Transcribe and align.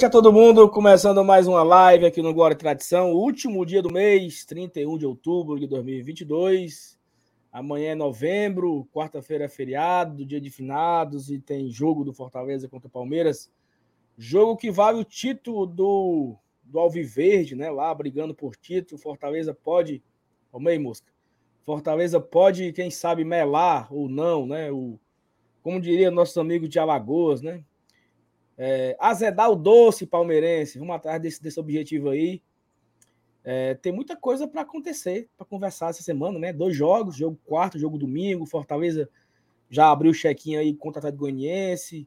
Noite 0.00 0.06
a 0.06 0.10
todo 0.10 0.32
mundo, 0.32 0.66
começando 0.70 1.22
mais 1.22 1.46
uma 1.46 1.62
live 1.62 2.06
aqui 2.06 2.22
no 2.22 2.32
Glória 2.32 2.54
e 2.54 2.56
Tradição, 2.56 3.12
último 3.12 3.66
dia 3.66 3.82
do 3.82 3.92
mês, 3.92 4.46
31 4.46 4.96
de 4.96 5.04
outubro 5.04 5.60
de 5.60 5.66
2022. 5.66 6.98
Amanhã 7.52 7.90
é 7.90 7.94
novembro, 7.94 8.88
quarta-feira 8.94 9.44
é 9.44 9.48
feriado, 9.48 10.24
dia 10.24 10.40
de 10.40 10.48
finados 10.48 11.30
e 11.30 11.38
tem 11.38 11.70
jogo 11.70 12.02
do 12.02 12.14
Fortaleza 12.14 12.66
contra 12.66 12.88
o 12.88 12.90
Palmeiras. 12.90 13.52
Jogo 14.16 14.56
que 14.56 14.70
vale 14.70 14.98
o 14.98 15.04
título 15.04 15.66
do, 15.66 16.34
do 16.62 16.78
Alviverde, 16.78 17.54
né? 17.54 17.70
Lá 17.70 17.94
brigando 17.94 18.34
por 18.34 18.56
título. 18.56 18.98
Fortaleza 18.98 19.52
pode. 19.52 20.02
Aí, 20.66 20.78
mosca. 20.78 21.12
Fortaleza 21.60 22.18
pode, 22.18 22.72
quem 22.72 22.90
sabe, 22.90 23.22
melar 23.22 23.92
ou 23.92 24.08
não, 24.08 24.46
né? 24.46 24.72
O, 24.72 24.98
como 25.62 25.78
diria 25.78 26.10
nossos 26.10 26.38
amigos 26.38 26.70
de 26.70 26.78
Alagoas, 26.78 27.42
né? 27.42 27.62
É, 28.62 28.94
azedar 29.00 29.50
o 29.50 29.56
doce 29.56 30.04
palmeirense. 30.04 30.78
Vamos 30.78 30.94
atrás 30.94 31.18
desse, 31.18 31.42
desse 31.42 31.58
objetivo 31.58 32.10
aí. 32.10 32.42
É, 33.42 33.72
tem 33.76 33.90
muita 33.90 34.14
coisa 34.14 34.46
para 34.46 34.60
acontecer, 34.60 35.30
para 35.34 35.46
conversar 35.46 35.88
essa 35.88 36.02
semana, 36.02 36.38
né? 36.38 36.52
Dois 36.52 36.76
jogos, 36.76 37.16
jogo 37.16 37.40
quarto, 37.46 37.78
jogo 37.78 37.96
domingo. 37.96 38.44
Fortaleza 38.44 39.08
já 39.70 39.90
abriu 39.90 40.10
o 40.10 40.14
check-in 40.14 40.56
aí 40.56 40.74
contra 40.74 40.98
o 40.98 41.00
Atlético 41.00 41.22
Goianiense. 41.22 42.06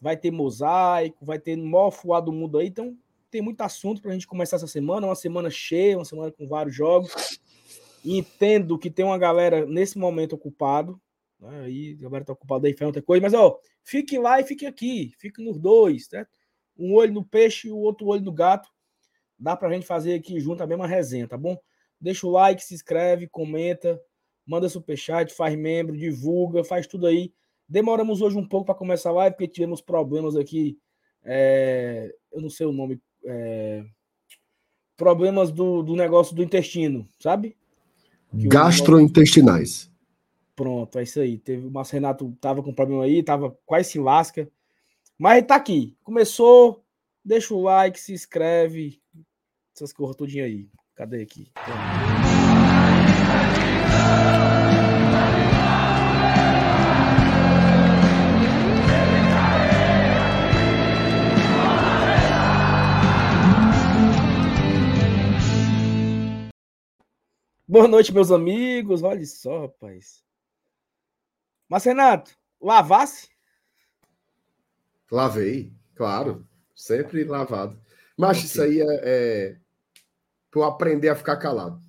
Vai 0.00 0.16
ter 0.16 0.32
mosaico, 0.32 1.24
vai 1.24 1.38
ter 1.38 1.56
maior 1.56 1.92
fuá 1.92 2.18
do 2.18 2.32
mundo 2.32 2.58
aí. 2.58 2.66
Então, 2.66 2.98
tem 3.30 3.40
muito 3.40 3.60
assunto 3.60 4.02
para 4.02 4.10
a 4.10 4.14
gente 4.14 4.26
começar 4.26 4.56
essa 4.56 4.66
semana. 4.66 5.06
Uma 5.06 5.14
semana 5.14 5.50
cheia, 5.50 5.96
uma 5.96 6.04
semana 6.04 6.32
com 6.32 6.48
vários 6.48 6.74
jogos. 6.74 7.38
E 8.04 8.18
entendo 8.18 8.76
que 8.76 8.90
tem 8.90 9.04
uma 9.04 9.18
galera 9.18 9.64
nesse 9.64 9.96
momento 9.96 10.32
ocupado. 10.32 11.00
Né? 11.38 11.60
Aí 11.60 11.96
a 11.96 12.02
galera 12.02 12.24
tá 12.24 12.32
ocupada 12.32 12.66
aí 12.66 12.74
faz 12.74 12.86
outra 12.86 13.02
coisa. 13.02 13.22
Mas, 13.22 13.34
ó, 13.34 13.56
fique 13.82 14.18
lá 14.18 14.40
e 14.40 14.44
fique 14.44 14.66
aqui. 14.66 15.12
Fique 15.18 15.42
nos 15.42 15.58
dois, 15.58 16.06
certo? 16.06 16.30
Um 16.78 16.94
olho 16.94 17.12
no 17.12 17.24
peixe 17.24 17.68
e 17.68 17.72
o 17.72 17.78
outro 17.78 18.06
olho 18.06 18.22
no 18.22 18.32
gato 18.32 18.68
Dá 19.42 19.56
para 19.56 19.68
a 19.68 19.72
gente 19.72 19.84
fazer 19.84 20.14
aqui 20.14 20.38
junto 20.38 20.62
a 20.62 20.66
mesma 20.68 20.86
resenha, 20.86 21.26
tá 21.26 21.36
bom? 21.36 21.58
Deixa 22.00 22.24
o 22.24 22.30
like, 22.30 22.62
se 22.62 22.74
inscreve, 22.74 23.26
comenta, 23.26 24.00
manda 24.46 24.68
superchat, 24.68 25.34
faz 25.34 25.56
membro, 25.56 25.96
divulga, 25.96 26.62
faz 26.62 26.86
tudo 26.86 27.08
aí. 27.08 27.32
Demoramos 27.68 28.22
hoje 28.22 28.38
um 28.38 28.46
pouco 28.46 28.66
para 28.66 28.74
começar 28.76 29.10
a 29.10 29.14
live, 29.14 29.34
porque 29.34 29.48
tivemos 29.48 29.80
problemas 29.80 30.36
aqui. 30.36 30.78
É, 31.24 32.14
eu 32.32 32.40
não 32.40 32.48
sei 32.48 32.66
o 32.66 32.72
nome. 32.72 33.00
É, 33.24 33.84
problemas 34.96 35.50
do, 35.50 35.82
do 35.82 35.96
negócio 35.96 36.36
do 36.36 36.42
intestino, 36.42 37.04
sabe? 37.18 37.56
Que 38.38 38.46
Gastrointestinais. 38.46 39.90
Pronto, 40.54 40.98
é 40.98 41.02
isso 41.02 41.20
aí. 41.20 41.38
Teve, 41.38 41.66
o 41.66 41.70
Márcio 41.70 41.94
Renato 41.94 42.36
tava 42.40 42.62
com 42.62 42.74
problema 42.74 43.04
aí, 43.04 43.22
tava 43.22 43.56
quase 43.64 43.90
se 43.90 43.98
lasca. 43.98 44.50
Mas 45.18 45.44
tá 45.46 45.56
aqui. 45.56 45.96
Começou. 46.02 46.84
Deixa 47.24 47.54
o 47.54 47.62
like, 47.62 48.00
se 48.00 48.12
inscreve, 48.12 49.00
essas 49.74 49.92
coisas 49.92 50.16
tudinho 50.16 50.44
aí. 50.44 50.68
Cadê 50.94 51.22
aqui? 51.22 51.52
Boa 67.68 67.88
noite, 67.88 68.12
meus 68.12 68.30
amigos. 68.30 69.02
Olha 69.02 69.24
só, 69.24 69.62
rapaz. 69.62 70.22
Mas, 71.72 71.84
Renato, 71.84 72.36
lavasse? 72.60 73.30
Lavei, 75.10 75.72
claro. 75.94 76.46
Sempre 76.74 77.24
lavado. 77.24 77.80
Mas 78.14 78.36
okay. 78.36 78.44
isso 78.44 78.60
aí 78.60 78.80
é, 78.82 79.00
é 79.02 79.60
para 80.50 80.66
aprender 80.66 81.08
a 81.08 81.16
ficar 81.16 81.38
calado? 81.38 81.82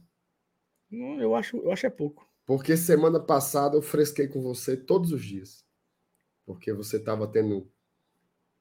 Eu 0.89 1.35
acho, 1.35 1.57
eu 1.57 1.69
acho 1.69 1.85
é 1.85 1.89
pouco. 1.89 2.25
Porque 2.45 2.77
semana 2.77 3.19
passada 3.19 3.75
eu 3.75 3.81
fresquei 3.81 4.25
com 4.25 4.41
você 4.41 4.77
todos 4.77 5.11
os 5.11 5.21
dias. 5.21 5.66
Porque 6.45 6.71
você 6.71 6.95
estava 6.95 7.27
tendo 7.27 7.69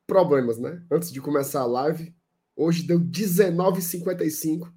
problemas, 0.08 0.58
né? 0.58 0.84
Antes 0.90 1.12
de 1.12 1.20
começar 1.20 1.60
a 1.60 1.66
live, 1.66 2.12
hoje 2.56 2.82
deu 2.82 2.98
19h55. 2.98 4.74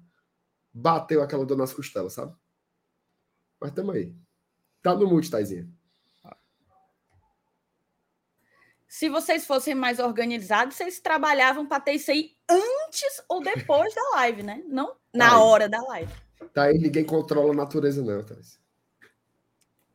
Bateu 0.72 1.20
aquela 1.22 1.44
dor 1.44 1.58
nas 1.58 1.74
costelas, 1.74 2.12
sabe? 2.12 2.36
Mas 3.60 3.72
tamo 3.72 3.90
aí. 3.90 4.14
Tá 4.80 4.94
no 4.94 5.08
mute, 5.08 5.28
Taizinha. 5.28 5.68
Se 8.96 9.10
vocês 9.10 9.44
fossem 9.44 9.74
mais 9.74 9.98
organizados, 9.98 10.74
vocês 10.74 10.98
trabalhavam 10.98 11.66
para 11.66 11.80
ter 11.80 11.92
isso 11.92 12.10
aí 12.10 12.34
antes 12.48 13.22
ou 13.28 13.42
depois 13.42 13.94
da 13.94 14.00
live, 14.14 14.42
né? 14.42 14.62
Não 14.66 14.96
na 15.12 15.32
tá 15.32 15.38
hora 15.42 15.68
da 15.68 15.82
live. 15.82 16.10
Tá 16.54 16.62
aí, 16.62 16.78
ninguém 16.78 17.04
controla 17.04 17.52
a 17.52 17.56
natureza, 17.56 18.02
não, 18.02 18.24
Thais. 18.24 18.58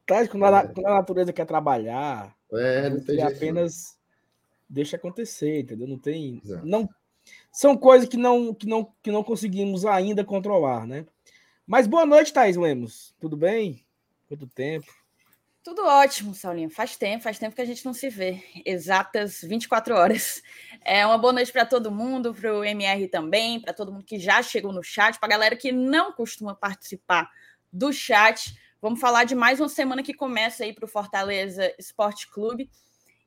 Thais, 0.06 0.30
quando, 0.30 0.44
a, 0.44 0.68
quando 0.68 0.86
a 0.86 0.94
natureza 0.94 1.34
quer 1.34 1.48
trabalhar, 1.48 2.38
é, 2.54 2.92
não 2.92 3.04
tem 3.04 3.16
jeito, 3.16 3.36
apenas 3.36 3.86
não. 3.86 3.96
deixa 4.70 4.98
acontecer, 4.98 5.62
entendeu? 5.62 5.88
Não 5.88 5.98
tem. 5.98 6.40
Não, 6.64 6.88
são 7.52 7.76
coisas 7.76 8.08
que 8.08 8.18
não, 8.18 8.54
que, 8.54 8.68
não, 8.68 8.94
que 9.02 9.12
não 9.12 9.24
conseguimos 9.24 9.84
ainda 9.84 10.24
controlar, 10.24 10.86
né? 10.86 11.08
Mas 11.66 11.88
boa 11.88 12.06
noite, 12.06 12.32
Thais 12.32 12.56
Lemos. 12.56 13.16
Tudo 13.20 13.36
bem? 13.36 13.84
Quanto 14.28 14.46
tempo? 14.46 15.01
Tudo 15.64 15.86
ótimo, 15.86 16.34
Saulinho. 16.34 16.72
Faz 16.72 16.98
tempo, 16.98 17.24
faz 17.24 17.38
tempo 17.38 17.56
que 17.56 17.62
a 17.62 17.66
gente 17.66 17.86
não 17.86 17.94
se 17.94 18.10
vê. 18.10 18.44
Exatas 18.66 19.42
24 19.44 19.94
horas. 19.96 20.42
É 20.84 21.06
uma 21.06 21.20
boa 21.20 21.34
noite 21.34 21.52
para 21.52 21.68
todo 21.68 21.92
mundo, 21.92 22.34
para 22.34 22.52
o 22.52 22.64
MR 22.64 23.08
também, 23.08 23.62
para 23.62 23.72
todo 23.72 23.92
mundo 23.92 24.04
que 24.04 24.18
já 24.18 24.42
chegou 24.42 24.74
no 24.74 24.82
chat, 24.82 25.20
para 25.20 25.28
a 25.28 25.30
galera 25.30 25.56
que 25.56 25.72
não 25.72 26.12
costuma 26.14 26.56
participar 26.56 27.30
do 27.72 27.94
chat. 27.94 28.56
Vamos 28.82 29.00
falar 29.00 29.26
de 29.26 29.36
mais 29.36 29.60
uma 29.60 29.70
semana 29.70 30.02
que 30.02 30.16
começa 30.16 30.64
aí 30.64 30.74
para 30.74 30.86
o 30.86 30.88
Fortaleza 30.88 31.72
Esporte 31.78 32.28
Clube. 32.32 32.68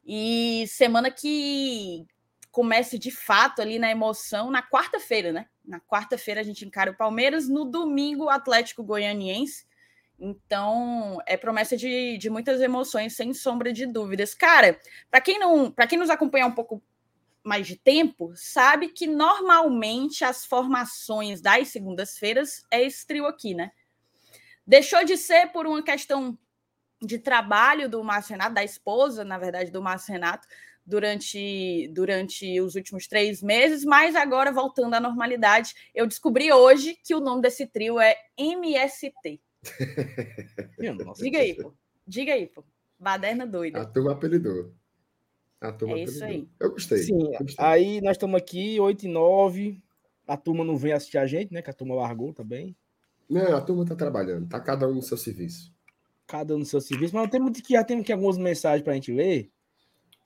E 0.04 0.64
semana 0.66 1.12
que 1.12 2.04
começa 2.50 2.98
de 2.98 3.12
fato 3.12 3.62
ali 3.62 3.78
na 3.78 3.92
emoção 3.92 4.50
na 4.50 4.60
quarta-feira, 4.60 5.32
né? 5.32 5.46
Na 5.64 5.80
quarta-feira 5.80 6.40
a 6.40 6.44
gente 6.44 6.64
encara 6.64 6.90
o 6.90 6.96
Palmeiras, 6.96 7.48
no 7.48 7.64
domingo 7.64 8.24
o 8.24 8.30
Atlético 8.30 8.82
Goianiense. 8.82 9.64
Então, 10.26 11.18
é 11.26 11.36
promessa 11.36 11.76
de, 11.76 12.16
de 12.16 12.30
muitas 12.30 12.58
emoções, 12.62 13.14
sem 13.14 13.34
sombra 13.34 13.70
de 13.70 13.84
dúvidas. 13.84 14.34
Cara, 14.34 14.80
para 15.10 15.20
quem 15.20 15.38
não, 15.38 15.70
para 15.70 15.86
quem 15.86 15.98
nos 15.98 16.08
acompanha 16.08 16.46
um 16.46 16.54
pouco 16.54 16.82
mais 17.44 17.66
de 17.66 17.76
tempo, 17.76 18.32
sabe 18.34 18.88
que 18.88 19.06
normalmente 19.06 20.24
as 20.24 20.46
formações 20.46 21.42
das 21.42 21.68
segundas-feiras 21.68 22.64
é 22.70 22.82
esse 22.82 23.06
trio 23.06 23.26
aqui, 23.26 23.52
né? 23.52 23.70
Deixou 24.66 25.04
de 25.04 25.18
ser 25.18 25.52
por 25.52 25.66
uma 25.66 25.82
questão 25.82 26.38
de 27.02 27.18
trabalho 27.18 27.86
do 27.86 28.02
Márcio 28.02 28.32
Renato, 28.32 28.54
da 28.54 28.64
esposa, 28.64 29.26
na 29.26 29.36
verdade, 29.36 29.70
do 29.70 29.82
Márcio 29.82 30.14
Renato, 30.14 30.48
durante, 30.86 31.86
durante 31.92 32.58
os 32.62 32.76
últimos 32.76 33.06
três 33.06 33.42
meses, 33.42 33.84
mas 33.84 34.16
agora 34.16 34.50
voltando 34.50 34.94
à 34.94 35.00
normalidade, 35.00 35.74
eu 35.94 36.06
descobri 36.06 36.50
hoje 36.50 36.98
que 37.04 37.14
o 37.14 37.20
nome 37.20 37.42
desse 37.42 37.66
trio 37.66 38.00
é 38.00 38.16
MST. 38.38 39.38
Diga 41.16 41.38
aí, 41.38 41.54
pô. 41.54 41.72
Diga 42.06 42.32
aí, 42.32 42.46
pô. 42.46 42.64
Baderna 42.98 43.46
doida. 43.46 43.80
A 43.80 43.84
turma 43.84 44.12
apelidou. 44.12 44.72
A 45.60 45.72
turma 45.72 45.98
é 45.98 46.02
apelidou. 46.02 46.14
isso 46.14 46.24
aí. 46.24 46.48
Eu 46.60 46.70
gostei. 46.70 46.98
Sim, 46.98 47.32
eu 47.32 47.38
gostei. 47.38 47.64
aí 47.64 48.00
nós 48.00 48.12
estamos 48.12 48.36
aqui, 48.36 48.78
8 48.78 49.06
e 49.06 49.08
9. 49.08 49.82
A 50.26 50.36
turma 50.36 50.64
não 50.64 50.76
vem 50.76 50.92
assistir 50.92 51.18
a 51.18 51.26
gente, 51.26 51.52
né? 51.52 51.60
Que 51.60 51.70
a 51.70 51.74
turma 51.74 51.94
largou 51.94 52.32
também. 52.32 52.76
Não, 53.28 53.56
a 53.56 53.60
turma 53.60 53.84
tá 53.84 53.94
trabalhando. 53.94 54.48
Tá 54.48 54.60
cada 54.60 54.88
um 54.88 54.94
no 54.94 55.02
seu 55.02 55.16
serviço. 55.16 55.72
Cada 56.26 56.54
um 56.54 56.58
no 56.58 56.64
seu 56.64 56.80
serviço. 56.80 57.14
Mas 57.14 57.30
temos 57.30 57.60
que, 57.60 57.74
já 57.74 57.84
temos 57.84 58.02
aqui 58.02 58.12
algumas 58.12 58.38
mensagens 58.38 58.82
para 58.82 58.92
a 58.92 58.96
gente 58.96 59.12
ler. 59.12 59.50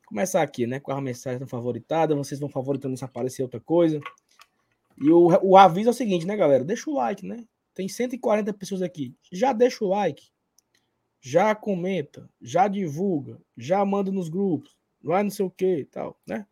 Começar 0.06 0.42
aqui, 0.42 0.66
né? 0.66 0.80
Com 0.80 0.92
a 0.92 1.00
mensagem 1.00 1.46
favoritada. 1.46 2.14
Vocês 2.14 2.40
vão 2.40 2.48
favoritando 2.48 2.96
se 2.96 3.04
aparecer 3.04 3.42
outra 3.42 3.60
coisa. 3.60 4.00
E 4.96 5.10
o, 5.10 5.28
o 5.42 5.56
aviso 5.56 5.88
é 5.88 5.92
o 5.92 5.94
seguinte, 5.94 6.26
né, 6.26 6.36
galera? 6.36 6.64
Deixa 6.64 6.90
o 6.90 6.94
like, 6.94 7.24
né? 7.24 7.44
Tem 7.78 7.88
140 7.88 8.52
pessoas 8.54 8.82
aqui. 8.82 9.14
Já 9.30 9.52
deixa 9.52 9.84
o 9.84 9.88
like, 9.88 10.32
já 11.20 11.54
comenta, 11.54 12.28
já 12.42 12.66
divulga, 12.66 13.40
já 13.56 13.84
manda 13.84 14.10
nos 14.10 14.28
grupos, 14.28 14.76
vai 15.00 15.22
não 15.22 15.30
sei 15.30 15.46
o 15.46 15.50
que 15.50 15.84
tal, 15.84 16.20
né? 16.26 16.44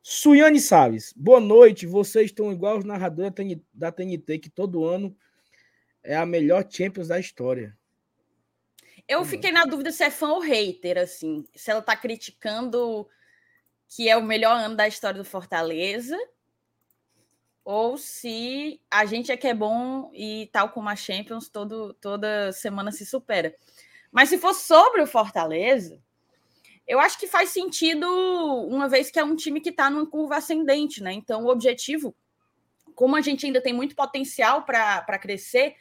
Suiane 0.00 0.60
Salles, 0.60 1.12
boa 1.16 1.40
noite. 1.40 1.86
Vocês 1.86 2.26
estão 2.26 2.52
igual 2.52 2.78
os 2.78 2.84
narradores 2.84 3.32
da 3.72 3.90
TNT, 3.90 4.38
que 4.38 4.48
todo 4.48 4.84
ano 4.84 5.16
é 6.04 6.14
a 6.14 6.24
melhor 6.24 6.64
Champions 6.70 7.08
da 7.08 7.18
história. 7.18 7.76
Eu 9.08 9.24
fiquei 9.24 9.50
na 9.50 9.64
dúvida 9.64 9.90
se 9.90 10.04
é 10.04 10.10
fã 10.10 10.34
ou 10.34 10.40
hater, 10.40 10.98
assim. 10.98 11.44
Se 11.52 11.72
ela 11.72 11.82
tá 11.82 11.96
criticando 11.96 13.08
que 13.88 14.08
é 14.08 14.16
o 14.16 14.22
melhor 14.22 14.56
ano 14.56 14.76
da 14.76 14.86
história 14.86 15.18
do 15.18 15.24
Fortaleza 15.24 16.16
ou 17.64 17.96
se 17.96 18.80
a 18.90 19.06
gente 19.06 19.32
é 19.32 19.36
que 19.36 19.48
é 19.48 19.54
bom 19.54 20.10
e 20.12 20.50
tal 20.52 20.68
como 20.68 20.88
a 20.88 20.96
Champions 20.96 21.48
todo, 21.48 21.94
toda 21.94 22.52
semana 22.52 22.92
se 22.92 23.06
supera. 23.06 23.54
Mas 24.12 24.28
se 24.28 24.38
for 24.38 24.54
sobre 24.54 25.00
o 25.00 25.06
Fortaleza, 25.06 25.98
eu 26.86 27.00
acho 27.00 27.18
que 27.18 27.26
faz 27.26 27.48
sentido, 27.50 28.06
uma 28.68 28.88
vez 28.88 29.10
que 29.10 29.18
é 29.18 29.24
um 29.24 29.34
time 29.34 29.60
que 29.60 29.70
está 29.70 29.88
numa 29.88 30.06
curva 30.06 30.36
ascendente, 30.36 31.02
né? 31.02 31.12
Então, 31.12 31.44
o 31.44 31.48
objetivo, 31.48 32.14
como 32.94 33.16
a 33.16 33.22
gente 33.22 33.46
ainda 33.46 33.62
tem 33.62 33.72
muito 33.72 33.96
potencial 33.96 34.64
para 34.64 35.18
crescer, 35.18 35.74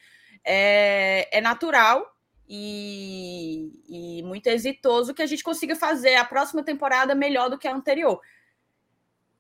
é, 0.46 1.38
é 1.38 1.42
natural 1.42 2.10
e, 2.48 3.72
e, 3.90 4.24
muito 4.24 4.48
exitoso 4.48 5.14
que 5.14 5.22
a 5.22 5.26
gente 5.26 5.44
consiga 5.44 5.76
fazer 5.76 6.16
a 6.16 6.26
próxima 6.26 6.64
temporada 6.64 7.14
melhor 7.14 7.50
do 7.50 7.58
que 7.58 7.68
a 7.68 7.76
anterior. 7.76 8.22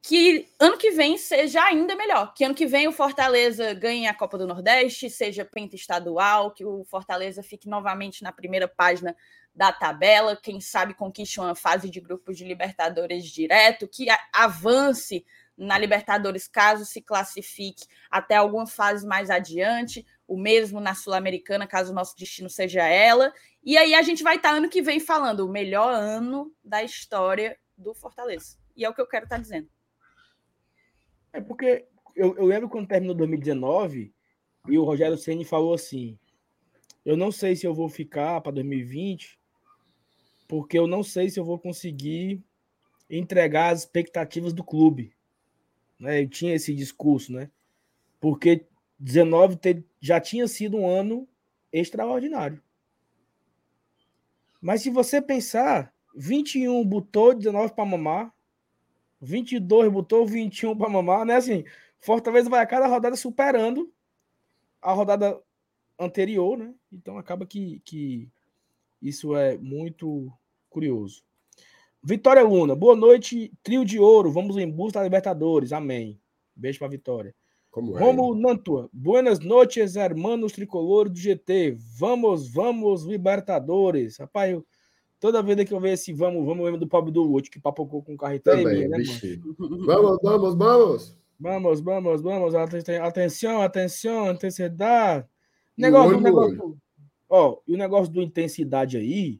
Que 0.05 0.53
ano 0.59 0.77
que 0.77 0.91
vem 0.91 1.17
seja 1.17 1.63
ainda 1.63 1.95
melhor. 1.95 2.33
Que 2.33 2.44
ano 2.44 2.53
que 2.53 2.65
vem 2.65 2.89
o 2.89 2.91
Fortaleza 2.91 3.73
ganhe 3.73 4.05
a 4.05 4.13
Copa 4.13 4.38
do 4.38 4.45
Nordeste, 4.45 5.09
seja 5.09 5.45
penta 5.45 5.77
estadual, 5.77 6.51
que 6.51 6.65
o 6.65 6.83
Fortaleza 6.83 7.41
fique 7.41 7.69
novamente 7.69 8.21
na 8.21 8.33
primeira 8.33 8.67
página 8.67 9.15
da 9.55 9.71
tabela, 9.71 10.35
quem 10.35 10.59
sabe 10.59 10.94
conquiste 10.94 11.39
uma 11.39 11.55
fase 11.55 11.89
de 11.89 12.01
grupos 12.01 12.38
de 12.38 12.44
Libertadores 12.44 13.23
direto, 13.23 13.88
que 13.88 14.07
avance 14.33 15.25
na 15.55 15.77
Libertadores 15.77 16.49
caso 16.49 16.83
se 16.83 17.01
classifique 17.01 17.85
até 18.11 18.35
alguma 18.35 18.67
fase 18.67 19.07
mais 19.07 19.29
adiante, 19.29 20.06
o 20.27 20.38
mesmo 20.38 20.81
na 20.81 20.95
Sul-Americana, 20.95 21.65
caso 21.65 21.94
o 21.94 21.95
nosso 21.95 22.17
destino 22.17 22.49
seja 22.49 22.83
ela. 22.83 23.31
E 23.63 23.77
aí 23.77 23.95
a 23.95 24.01
gente 24.01 24.21
vai 24.21 24.35
estar 24.35 24.49
ano 24.49 24.67
que 24.67 24.81
vem 24.81 24.99
falando 24.99 25.41
o 25.41 25.49
melhor 25.49 25.94
ano 25.94 26.53
da 26.61 26.83
história 26.83 27.57
do 27.77 27.94
Fortaleza. 27.94 28.57
E 28.75 28.83
é 28.83 28.89
o 28.89 28.94
que 28.94 28.99
eu 28.99 29.07
quero 29.07 29.23
estar 29.23 29.38
dizendo. 29.38 29.69
É 31.33 31.41
porque 31.41 31.85
eu, 32.15 32.38
eu 32.38 32.45
lembro 32.45 32.69
quando 32.69 32.88
terminou 32.88 33.15
2019 33.15 34.13
e 34.69 34.77
o 34.77 34.83
Rogério 34.83 35.18
Ceni 35.18 35.44
falou 35.44 35.74
assim: 35.74 36.18
eu 37.03 37.18
não 37.18 37.31
sei 37.31 37.56
se 37.56 37.65
eu 37.68 37.74
vou 37.74 37.89
ficar 37.89 38.39
para 38.39 38.53
2020 38.53 39.38
porque 40.47 40.77
eu 40.77 40.85
não 40.85 41.01
sei 41.01 41.30
se 41.30 41.39
eu 41.39 41.44
vou 41.44 41.57
conseguir 41.57 42.44
entregar 43.09 43.74
as 43.74 43.80
expectativas 43.80 44.53
do 44.53 44.63
clube. 44.63 45.15
Né? 46.00 46.21
Eu 46.21 46.30
tinha 46.30 46.53
esse 46.53 46.75
discurso, 46.75 47.33
né? 47.33 47.50
Porque 48.19 48.65
19 49.00 49.57
já 50.00 50.19
tinha 50.19 50.47
sido 50.47 50.77
um 50.77 50.88
ano 50.88 51.27
extraordinário. 51.71 52.62
Mas 54.62 54.81
se 54.81 54.89
você 54.89 55.21
pensar, 55.21 55.94
21 56.15 56.85
botou 56.85 57.33
19 57.33 57.74
para 57.74 57.85
mamar, 57.85 58.33
22 59.23 59.91
botou 59.91 60.27
21 60.27 60.77
para 60.77 60.89
mamar, 60.89 61.25
né? 61.25 61.35
Assim, 61.35 61.63
Fortaleza 61.99 62.49
vai 62.49 62.61
a 62.61 62.65
cada 62.65 62.87
rodada 62.87 63.15
superando 63.15 63.91
a 64.81 64.91
rodada 64.91 65.39
anterior, 65.97 66.57
né? 66.57 66.73
Então 66.91 67.17
acaba 67.17 67.45
que, 67.45 67.81
que 67.85 68.29
isso 69.01 69.35
é 69.35 69.57
muito 69.57 70.31
curioso. 70.69 71.23
Vitória 72.03 72.43
Luna, 72.43 72.75
boa 72.75 72.95
noite, 72.95 73.51
trio 73.63 73.85
de 73.85 73.97
ouro, 73.97 74.29
vamos 74.29 74.57
em 74.57 74.69
busca 74.69 74.99
da 74.99 75.05
Libertadores, 75.05 75.71
amém. 75.71 76.19
Beijo 76.53 76.79
para 76.79 76.89
Vitória. 76.89 77.33
Como 77.71 77.97
é? 77.97 78.01
Romulo 78.01 78.39
Nantua, 78.39 78.89
buenas 78.91 79.39
noches, 79.39 79.95
hermanos 79.95 80.51
tricolores 80.51 81.13
do 81.13 81.17
GT, 81.17 81.77
vamos, 81.97 82.51
vamos, 82.51 83.05
Libertadores. 83.05 84.17
Rapaz, 84.17 84.51
eu, 84.51 84.65
toda 85.23 85.41
vez 85.41 85.63
que 85.65 85.73
eu 85.73 85.79
vejo 85.79 85.93
esse 85.93 86.11
vamos, 86.11 86.45
vamos, 86.45 86.65
lembro 86.65 86.81
do 86.81 86.85
pobre 86.85 87.09
do 87.09 87.23
Lute, 87.23 87.49
que 87.49 87.57
papocou 87.57 88.03
com 88.03 88.13
o 88.13 88.17
carreteiro. 88.17 88.61
Também, 88.61 88.89
né, 88.89 88.97
Vamos, 89.85 90.19
vamos, 90.21 90.55
vamos. 90.55 91.17
Vamos, 91.39 91.79
vamos, 91.79 92.21
vamos, 92.21 92.53
atenção, 92.55 93.61
atenção, 93.61 94.31
intensidade. 94.33 95.25
Negócio, 95.77 96.19
negócio, 96.19 96.77
ó, 97.29 97.57
e 97.65 97.73
o 97.73 97.77
negócio 97.77 98.11
do 98.11 98.21
intensidade 98.21 98.97
aí, 98.97 99.39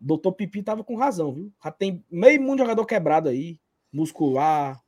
Doutor 0.00 0.32
Pipi 0.32 0.62
tava 0.62 0.82
com 0.82 0.96
razão, 0.96 1.34
viu? 1.34 1.52
Já 1.62 1.70
tem 1.70 2.02
meio 2.10 2.40
mundo 2.40 2.56
de 2.56 2.62
jogador 2.62 2.86
quebrado 2.86 3.28
aí, 3.28 3.60
muscular, 3.92 4.82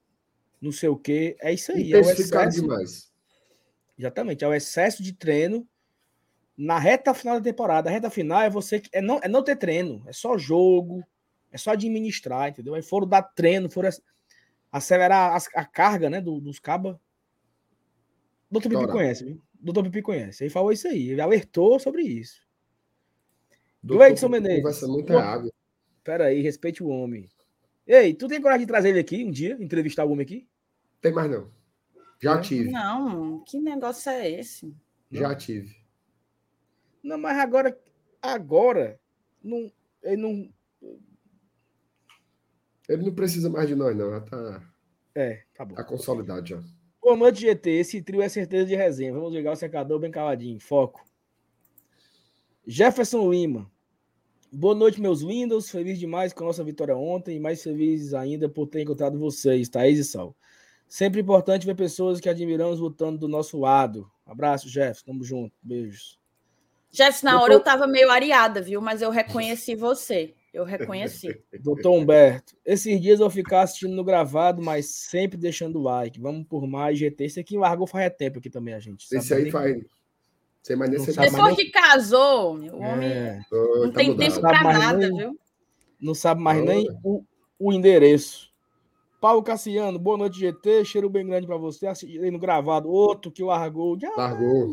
não 0.62 0.72
sei 0.72 0.88
o 0.88 0.96
quê. 0.96 1.36
É 1.42 1.52
isso 1.52 1.72
aí. 1.72 1.92
É 1.92 1.98
o 1.98 2.00
excesso, 2.00 2.62
demais. 2.62 3.12
Exatamente, 3.98 4.44
é 4.44 4.48
o 4.48 4.54
excesso 4.54 5.02
de 5.02 5.12
treino 5.12 5.68
na 6.60 6.78
reta 6.78 7.14
final 7.14 7.38
da 7.38 7.42
temporada. 7.42 7.88
A 7.88 7.92
reta 7.92 8.10
final 8.10 8.42
é 8.42 8.50
você 8.50 8.82
é 8.92 9.00
não, 9.00 9.18
é 9.22 9.28
não 9.28 9.42
ter 9.42 9.56
treino, 9.56 10.02
é 10.06 10.12
só 10.12 10.36
jogo, 10.36 11.02
é 11.50 11.56
só 11.56 11.70
administrar, 11.70 12.50
entendeu? 12.50 12.74
Aí 12.74 12.82
foram 12.82 13.08
dar 13.08 13.22
treino, 13.22 13.70
foram 13.70 13.88
acelerar 14.70 15.34
a, 15.34 15.60
a 15.60 15.64
carga, 15.64 16.10
né, 16.10 16.20
do, 16.20 16.38
dos 16.38 16.58
cabas. 16.58 16.96
Doutor 18.50 18.68
Pipi 18.68 18.86
conhece, 18.88 19.24
viu? 19.24 19.42
Doutor 19.58 19.84
Pipi 19.84 20.02
conhece. 20.02 20.44
Ele 20.44 20.50
falou 20.50 20.70
isso 20.70 20.86
aí, 20.86 21.10
ele 21.10 21.20
alertou 21.22 21.78
sobre 21.78 22.02
isso. 22.02 22.42
Gleidson 23.82 24.28
Menezes. 24.28 24.58
Conversa 24.58 24.86
muita 24.86 25.18
água. 25.18 25.50
Pera 26.04 26.26
aí, 26.26 26.42
respeite 26.42 26.82
o 26.82 26.88
homem. 26.88 27.26
Ei, 27.86 28.12
tu 28.12 28.28
tem 28.28 28.40
coragem 28.40 28.66
de 28.66 28.70
trazer 28.70 28.90
ele 28.90 29.00
aqui 29.00 29.24
um 29.24 29.30
dia, 29.30 29.56
entrevistar 29.58 30.04
o 30.04 30.10
homem 30.12 30.24
aqui? 30.24 30.46
Tem 31.00 31.10
mais 31.10 31.30
não. 31.30 31.50
Já 32.20 32.36
é. 32.36 32.40
tive. 32.42 32.70
Não, 32.70 33.42
que 33.44 33.58
negócio 33.58 34.10
é 34.10 34.30
esse? 34.30 34.74
Já 35.10 35.34
tive. 35.34 35.79
Não, 37.02 37.18
mas 37.18 37.38
agora, 37.38 37.78
agora, 38.20 39.00
não, 39.42 39.70
ele 40.02 40.16
não. 40.16 40.52
Ele 42.88 43.02
não 43.04 43.14
precisa 43.14 43.48
mais 43.48 43.68
de 43.68 43.74
nós, 43.74 43.96
não. 43.96 44.10
Já 44.10 44.20
tá. 44.20 44.72
É, 45.14 45.42
tá 45.54 45.64
bom. 45.64 45.74
Tá 45.74 45.84
consolidado 45.84 46.46
já. 46.46 46.62
Comando 47.00 47.36
GT, 47.36 47.70
esse 47.70 48.02
trio 48.02 48.20
é 48.20 48.28
certeza 48.28 48.66
de 48.66 48.76
resenha. 48.76 49.12
Vamos 49.12 49.32
ligar 49.32 49.52
o 49.52 49.56
secador 49.56 49.98
bem 49.98 50.10
caladinho. 50.10 50.60
Foco. 50.60 51.02
Jefferson 52.66 53.30
Lima. 53.30 53.70
Boa 54.52 54.74
noite, 54.74 55.00
meus 55.00 55.22
lindos. 55.22 55.70
Feliz 55.70 55.98
demais 55.98 56.32
com 56.32 56.44
a 56.44 56.48
nossa 56.48 56.62
vitória 56.62 56.96
ontem 56.96 57.36
e 57.36 57.40
mais 57.40 57.62
feliz 57.62 58.12
ainda 58.12 58.48
por 58.48 58.66
ter 58.66 58.82
encontrado 58.82 59.18
vocês, 59.18 59.68
Thaís 59.68 59.98
e 59.98 60.04
Sal. 60.04 60.36
Sempre 60.86 61.20
importante 61.20 61.64
ver 61.64 61.74
pessoas 61.74 62.20
que 62.20 62.28
admiramos 62.28 62.80
lutando 62.80 63.16
do 63.16 63.28
nosso 63.28 63.58
lado. 63.58 64.10
Abraço, 64.26 64.68
Jefferson. 64.68 65.06
Tamo 65.06 65.24
junto. 65.24 65.54
Beijos. 65.62 66.19
Jefferson, 66.92 67.26
na 67.26 67.32
Doutor... 67.32 67.44
hora 67.44 67.54
eu 67.54 67.60
tava 67.60 67.86
meio 67.86 68.10
areada, 68.10 68.60
viu? 68.60 68.80
Mas 68.80 69.00
eu 69.02 69.10
reconheci 69.10 69.74
você. 69.74 70.34
Eu 70.52 70.64
reconheci. 70.64 71.28
Doutor 71.62 71.92
Humberto, 71.92 72.56
esses 72.64 73.00
dias 73.00 73.20
eu 73.20 73.26
vou 73.26 73.30
ficar 73.30 73.62
assistindo 73.62 73.94
no 73.94 74.02
gravado, 74.02 74.60
mas 74.60 74.86
sempre 74.86 75.38
deixando 75.38 75.78
o 75.78 75.82
like. 75.82 76.20
Vamos 76.20 76.46
por 76.48 76.66
mais 76.66 76.98
GT. 76.98 77.24
Esse 77.24 77.40
aqui 77.40 77.56
largou 77.56 77.86
faz 77.86 78.12
tempo 78.16 78.38
aqui 78.38 78.50
também, 78.50 78.74
a 78.74 78.80
gente. 78.80 79.06
Esse 79.12 79.32
aí 79.32 79.50
faz. 79.50 79.76
Sem 80.62 80.76
mais 80.76 80.90
nem 80.90 81.02
Depois 81.02 81.56
que 81.56 81.70
casou, 81.70 82.58
o 82.58 82.80
homem 82.80 83.08
é. 83.10 83.40
não 83.50 83.90
tá 83.90 83.98
tem 83.98 84.10
mudado. 84.10 84.28
tempo 84.28 84.40
para 84.40 84.62
nada, 84.62 84.98
nem, 84.98 85.16
viu? 85.16 85.40
Não 85.98 86.14
sabe 86.14 86.42
mais 86.42 86.60
oh. 86.60 86.64
nem 86.64 86.86
o, 87.02 87.24
o 87.58 87.72
endereço. 87.72 88.50
Paulo 89.20 89.42
Cassiano, 89.42 89.98
boa 89.98 90.18
noite, 90.18 90.38
GT. 90.38 90.84
Cheiro 90.84 91.08
bem 91.08 91.26
grande 91.26 91.46
para 91.46 91.56
você. 91.56 91.86
Assistindo 91.86 92.30
no 92.30 92.38
gravado. 92.38 92.90
Outro 92.90 93.30
que 93.30 93.42
largou. 93.42 93.98
Já 93.98 94.10
largou. 94.16 94.70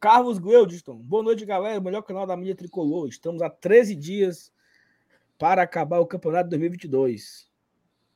Carlos 0.00 0.38
Gleudiston, 0.38 0.96
boa 0.96 1.24
noite, 1.24 1.44
galera. 1.44 1.80
O 1.80 1.82
melhor 1.82 2.02
canal 2.02 2.26
da 2.26 2.36
mídia 2.36 2.54
tricolor. 2.54 3.08
Estamos 3.08 3.42
há 3.42 3.50
13 3.50 3.96
dias 3.96 4.52
para 5.36 5.62
acabar 5.62 5.98
o 5.98 6.06
campeonato 6.06 6.48
2022. 6.50 7.50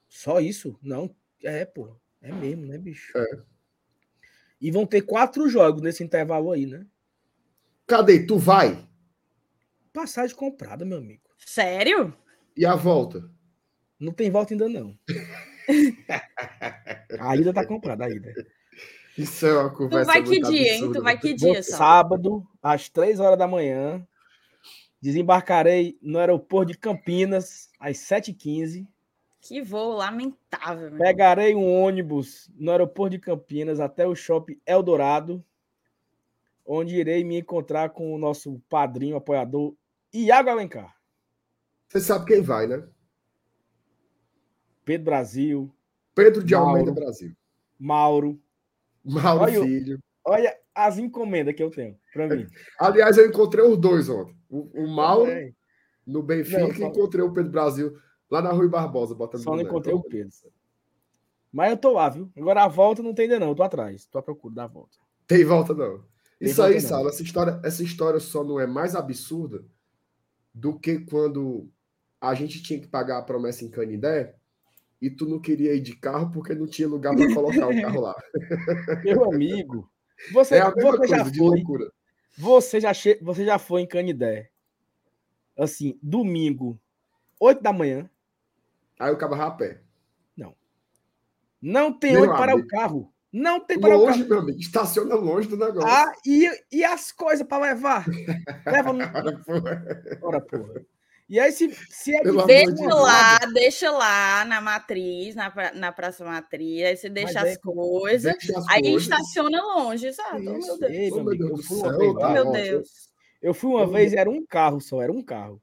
Só 0.09 0.41
isso? 0.41 0.79
Não. 0.81 1.13
É, 1.43 1.65
pô. 1.65 1.97
É 2.21 2.31
mesmo, 2.31 2.67
né, 2.67 2.79
bicho? 2.79 3.13
É. 3.19 3.43
E 4.61 4.71
vão 4.71 4.87
ter 4.87 5.03
quatro 5.03 5.49
jogos 5.49 5.83
nesse 5.83 6.05
intervalo 6.05 6.53
aí, 6.53 6.67
né? 6.67 6.87
Cadê? 7.85 8.25
Tu 8.25 8.39
vai? 8.39 8.89
Passagem 9.93 10.37
comprada, 10.37 10.85
meu 10.85 10.99
amigo. 10.99 11.23
Sério? 11.37 12.17
E 12.57 12.65
a 12.65 12.77
volta? 12.77 13.29
Não 13.99 14.13
tem 14.13 14.31
volta 14.31 14.55
ainda, 14.55 14.69
não. 14.69 14.97
a 17.19 17.37
ida 17.37 17.53
tá 17.53 17.67
comprada, 17.67 18.05
a 18.05 18.11
ida. 18.11 18.33
Isso 19.17 19.47
é 19.47 19.59
uma 19.59 19.71
conversa. 19.71 20.05
Tu 20.05 20.15
vai 20.15 20.23
que 20.23 20.41
dia, 20.41 20.75
hein? 20.75 20.93
Tu 20.93 21.03
vai 21.03 21.19
que 21.19 21.35
dia, 21.35 21.55
Vou 21.55 21.63
Sábado, 21.63 22.47
às 22.63 22.89
três 22.89 23.21
horas 23.21 23.39
da 23.39 23.47
manhã. 23.47 24.07
Desembarcarei 25.01 25.99
no 26.01 26.19
aeroporto 26.19 26.73
de 26.73 26.79
Campinas 26.79 27.69
às 27.79 27.99
7h15. 27.99 28.87
Que 29.41 29.61
voo 29.61 29.95
lamentável. 29.95 30.97
Pegarei 30.97 31.55
um 31.55 31.83
ônibus 31.83 32.49
no 32.55 32.71
aeroporto 32.71 33.11
de 33.11 33.19
Campinas 33.19 33.81
até 33.81 34.07
o 34.07 34.15
shopping 34.15 34.61
Eldorado, 34.65 35.45
onde 36.65 36.95
irei 36.95 37.25
me 37.25 37.41
encontrar 37.41 37.91
com 37.91 38.15
o 38.15 38.19
nosso 38.19 38.63
padrinho, 38.71 39.17
apoiador, 39.17 39.75
Iago 40.15 40.49
Alencar. 40.49 40.95
Você 41.89 42.01
sabe 42.01 42.27
quem 42.27 42.41
vai, 42.41 42.69
né? 42.69 42.87
Pedro 44.85 45.05
Brasil. 45.05 45.75
Pedro 46.15 46.45
de 46.45 46.55
Mauro, 46.55 46.69
Almeida 46.69 46.93
Brasil. 46.93 47.37
Mauro. 47.79 48.41
Mauro 49.05 49.43
olha, 49.45 49.63
Filho. 49.63 49.99
Olha 50.25 50.57
as 50.75 50.99
encomendas 50.99 51.55
que 51.55 51.63
eu 51.63 51.71
tenho 51.71 51.97
para 52.13 52.29
mim. 52.29 52.47
Aliás, 52.79 53.19
eu 53.19 53.27
encontrei 53.27 53.65
os 53.65 53.77
dois 53.77 54.09
ontem. 54.09 54.37
O, 54.49 54.85
o 54.85 54.89
Mauro 54.89 55.31
no 56.07 56.23
Benfica 56.23 56.61
não, 56.61 56.73
e 56.73 56.85
encontrei 56.85 57.25
o 57.25 57.33
Pedro 57.33 57.51
Brasil 57.51 57.97
Lá 58.33 58.41
na 58.41 58.51
Rui 58.51 58.67
Barbosa, 58.67 59.15
botando. 59.15 59.43
Só 59.43 59.55
não 59.55 59.61
encontrei 59.61 59.95
o 59.95 60.03
Pedro. 60.03 60.33
Mas 61.53 61.71
eu 61.71 61.77
tô 61.77 61.93
lá, 61.93 62.09
viu? 62.09 62.33
Agora 62.35 62.65
a 62.65 62.69
volta 62.69 63.03
não 63.03 63.13
tem 63.13 63.25
ainda, 63.25 63.39
não. 63.39 63.49
Eu 63.49 63.55
tô 63.55 63.63
atrás. 63.63 64.07
Tô 64.07 64.17
à 64.17 64.23
procura 64.23 64.55
da 64.55 64.67
volta. 64.67 64.97
Tem 65.27 65.45
volta, 65.45 65.75
não. 65.75 65.99
Tem 66.39 66.49
Isso 66.49 66.57
volta, 66.57 66.73
aí, 66.73 66.81
Sala, 66.81 67.11
essa 67.11 67.23
história, 67.23 67.61
essa 67.63 67.83
história 67.83 68.19
só 68.19 68.43
não 68.43 68.59
é 68.59 68.67
mais 68.67 68.95
absurda 68.95 69.63
do 70.55 70.79
que 70.79 71.01
quando 71.01 71.69
a 72.19 72.35
gente 72.35 72.63
tinha 72.63 72.81
que 72.81 72.87
pagar 72.87 73.19
a 73.19 73.23
promessa 73.23 73.67
em 73.67 73.71
Canidé 73.71 74.35
e 75.03 75.11
tu 75.11 75.29
não 75.29 75.41
queria 75.41 75.75
ir 75.75 75.81
de 75.81 75.97
carro 75.97 76.31
porque 76.31 76.55
não 76.55 76.69
tinha 76.69 76.87
lugar 76.87 77.17
para 77.17 77.35
colocar 77.35 77.67
o 77.67 77.83
carro 77.83 78.01
lá. 78.03 78.15
Meu 79.05 79.25
amigo, 79.25 79.91
você, 80.33 80.55
é 80.55 80.71
você 80.71 81.09
já 81.09 81.25
foi. 81.25 81.65
Você 82.39 82.81
já, 82.81 82.95
che... 82.95 83.19
você 83.21 83.45
já 83.45 83.59
foi 83.59 83.81
em 83.81 83.87
Canidé. 83.87 84.49
Assim, 85.59 85.99
domingo, 86.01 86.79
8 87.41 87.61
da 87.61 87.73
manhã. 87.73 88.09
Aí 88.97 89.13
o 89.13 89.19
cabo 89.19 89.35
a 89.35 89.51
pé. 89.51 89.83
Não. 90.37 90.55
Não 91.61 91.93
tem 91.93 92.17
onde 92.17 92.29
parar 92.29 92.55
o 92.55 92.65
carro. 92.69 93.13
Não 93.33 93.59
tem 93.59 93.81
para 93.81 93.97
longe, 93.97 94.23
o 94.23 94.29
carro. 94.29 94.29
meu 94.29 94.39
amigo. 94.39 94.61
Estaciona 94.61 95.17
longe 95.17 95.49
do 95.49 95.57
negócio. 95.57 95.89
Ah, 95.89 96.13
e, 96.25 96.49
e 96.71 96.85
as 96.85 97.11
coisas 97.11 97.45
para 97.45 97.65
levar? 97.65 98.07
Leva 98.65 98.93
no. 98.93 99.03
Ora, 100.23 100.41
porra. 100.41 100.87
E 101.33 101.41
aí, 101.41 101.51
se, 101.51 101.75
se 101.89 102.15
é 102.15 102.21
deixa 102.45 102.95
lá, 102.95 103.39
deixa 103.55 103.91
lá 103.91 104.45
na 104.45 104.61
matriz, 104.61 105.35
na, 105.35 105.51
na 105.75 105.91
Praça 105.91 106.23
Matriz, 106.27 106.83
aí 106.83 106.95
você 106.95 107.09
deixa 107.09 107.41
as, 107.41 107.53
é, 107.53 107.57
coisas, 107.57 108.31
deixa 108.35 108.59
as 108.59 108.69
aí 108.69 108.83
coisas. 108.83 109.03
estaciona 109.05 109.63
longe, 109.63 110.13
sabe? 110.13 110.47
Oh, 110.47 110.59
meu 110.59 110.79
Deus. 110.79 110.93
Ei, 110.93 111.11
meu, 111.11 111.25
Deus. 111.25 111.41
Eu 111.41 111.65
fui 111.65 111.79
uma 111.79 111.97
vez, 111.97 112.33
meu 112.35 112.53
Deus. 112.53 112.89
Eu 113.41 113.55
fui 113.55 113.71
uma 113.71 113.87
vez, 113.87 114.13
era 114.13 114.29
um 114.29 114.45
carro 114.45 114.79
só, 114.79 115.01
era 115.01 115.11
um 115.11 115.23
carro. 115.23 115.59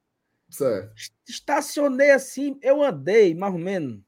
Certo. 0.50 0.92
Estacionei 1.28 2.10
assim, 2.10 2.58
eu 2.62 2.82
andei, 2.82 3.32
mais 3.32 3.52
ou 3.52 3.60
menos. 3.60 4.02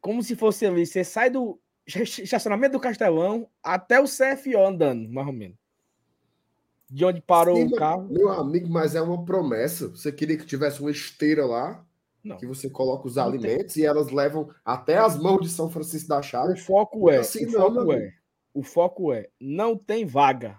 Como 0.00 0.22
se 0.22 0.36
fosse 0.36 0.66
ali. 0.66 0.86
Você 0.86 1.02
sai 1.02 1.30
do 1.30 1.60
estacionamento 1.84 2.74
do 2.74 2.80
Castelão 2.80 3.50
até 3.60 3.98
o 3.98 4.04
CFO 4.04 4.64
andando, 4.64 5.08
mais 5.08 5.26
ou 5.26 5.32
menos 5.32 5.65
de 6.88 7.04
onde 7.04 7.20
parou 7.20 7.56
Sim, 7.56 7.66
o 7.66 7.76
carro. 7.76 8.08
Meu 8.10 8.30
amigo, 8.30 8.68
mas 8.68 8.94
é 8.94 9.00
uma 9.00 9.24
promessa. 9.24 9.88
Você 9.88 10.12
queria 10.12 10.36
que 10.36 10.46
tivesse 10.46 10.80
uma 10.80 10.90
esteira 10.90 11.44
lá, 11.44 11.84
não. 12.22 12.36
que 12.36 12.46
você 12.46 12.70
coloca 12.70 13.06
os 13.06 13.16
não 13.16 13.24
alimentos 13.24 13.74
tem. 13.74 13.82
e 13.82 13.86
elas 13.86 14.10
levam 14.10 14.48
até 14.64 14.98
as 14.98 15.18
mãos 15.18 15.40
de 15.40 15.48
São 15.48 15.68
Francisco 15.68 16.08
da 16.08 16.22
Chaga. 16.22 16.52
O 16.52 16.56
foco 16.56 17.10
é, 17.10 17.18
assim, 17.18 17.46
o 17.46 17.50
não, 17.50 17.74
foco 17.74 17.92
é, 17.92 18.14
o 18.54 18.62
foco 18.62 19.12
é, 19.12 19.28
não 19.40 19.76
tem 19.76 20.06
vaga, 20.06 20.58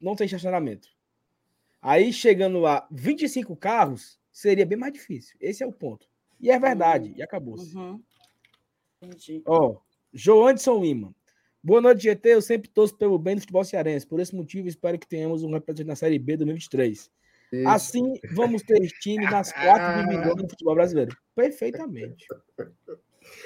não 0.00 0.16
tem 0.16 0.26
estacionamento. 0.26 0.88
Aí 1.80 2.12
chegando 2.12 2.58
lá, 2.58 2.86
25 2.90 3.56
carros 3.56 4.18
seria 4.30 4.66
bem 4.66 4.76
mais 4.76 4.92
difícil. 4.92 5.36
Esse 5.40 5.62
é 5.62 5.66
o 5.66 5.72
ponto. 5.72 6.06
E 6.38 6.50
é 6.50 6.58
verdade, 6.58 7.10
uhum. 7.10 7.14
e 7.16 7.22
acabou-se. 7.22 7.76
Uhum. 7.76 8.02
Ó, 9.46 9.76
João 10.12 10.46
Anderson 10.48 10.80
Lima. 10.80 11.14
Boa 11.62 11.80
noite, 11.80 12.04
GT. 12.04 12.28
Eu 12.30 12.42
sempre 12.42 12.70
torço 12.70 12.96
pelo 12.96 13.18
bem 13.18 13.34
do 13.34 13.40
futebol 13.40 13.62
cearense. 13.62 14.06
Por 14.06 14.18
esse 14.18 14.34
motivo, 14.34 14.66
espero 14.66 14.98
que 14.98 15.06
tenhamos 15.06 15.42
um 15.42 15.52
representante 15.52 15.88
na 15.88 15.96
Série 15.96 16.18
B 16.18 16.36
2023. 16.38 17.10
Isso. 17.52 17.68
Assim, 17.68 18.14
vamos 18.32 18.62
ter 18.62 18.80
time 19.00 19.24
nas 19.24 19.52
quatro 19.52 20.08
divisões 20.08 20.36
do 20.36 20.48
futebol 20.48 20.74
brasileiro. 20.74 21.16
Perfeitamente. 21.34 22.26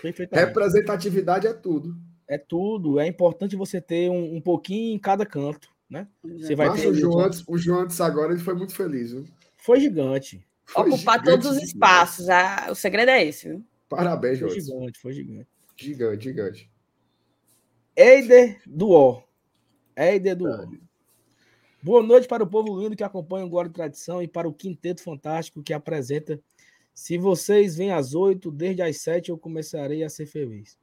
Perfeitamente. 0.01 0.47
Representatividade 0.47 1.47
é 1.47 1.53
tudo. 1.53 1.97
É 2.29 2.39
tudo. 2.39 3.01
É 3.01 3.07
importante 3.07 3.57
você 3.57 3.81
ter 3.81 4.11
um, 4.11 4.37
um 4.37 4.41
pouquinho 4.41 4.95
em 4.95 4.99
cada 4.99 5.27
canto, 5.27 5.69
né? 5.91 6.07
Você 6.23 6.55
vai 6.55 6.73
ter 6.75 6.87
o, 6.87 6.95
João 6.95 7.19
antes, 7.21 7.43
o 7.49 7.59
João 7.59 7.81
antes 7.81 8.01
agora 8.01 8.33
ele 8.33 8.43
foi 8.43 8.55
muito 8.55 8.75
feliz, 8.75 9.13
viu? 9.13 9.25
Foi 9.57 9.81
gigante. 9.81 10.47
Foi 10.67 10.89
Ocupar 10.89 11.19
gigante, 11.19 11.43
todos 11.43 11.57
os 11.57 11.63
espaços. 11.63 12.29
Ah, 12.29 12.69
o 12.71 12.75
segredo 12.75 13.11
é 13.11 13.25
esse, 13.25 13.49
viu? 13.49 13.65
Parabéns, 13.89 14.39
João. 14.39 14.51
Foi 14.51 14.61
gigante, 14.61 14.99
foi 15.01 15.13
gigante. 15.13 15.49
Gigante, 15.77 16.25
gigante. 16.25 16.74
Eider 17.97 18.61
do 18.67 18.91
O. 18.91 19.23
Eider 19.97 20.35
do 20.35 20.51
O. 20.51 20.79
Boa 21.81 22.03
noite 22.03 22.27
para 22.27 22.43
o 22.43 22.47
povo 22.47 22.81
lindo 22.81 22.97
que 22.97 23.05
acompanha 23.05 23.47
o 23.47 23.49
Glória 23.49 23.71
Tradição 23.71 24.21
e 24.21 24.27
para 24.27 24.49
o 24.49 24.53
Quinteto 24.53 25.01
Fantástico 25.01 25.63
que 25.63 25.73
apresenta. 25.73 26.41
Se 26.93 27.17
vocês 27.17 27.77
vêm 27.77 27.93
às 27.93 28.15
oito, 28.15 28.51
desde 28.51 28.83
às 28.83 28.97
sete 28.97 29.31
eu 29.31 29.39
começarei 29.39 30.03
a 30.03 30.09
ser 30.09 30.27
feliz. 30.27 30.77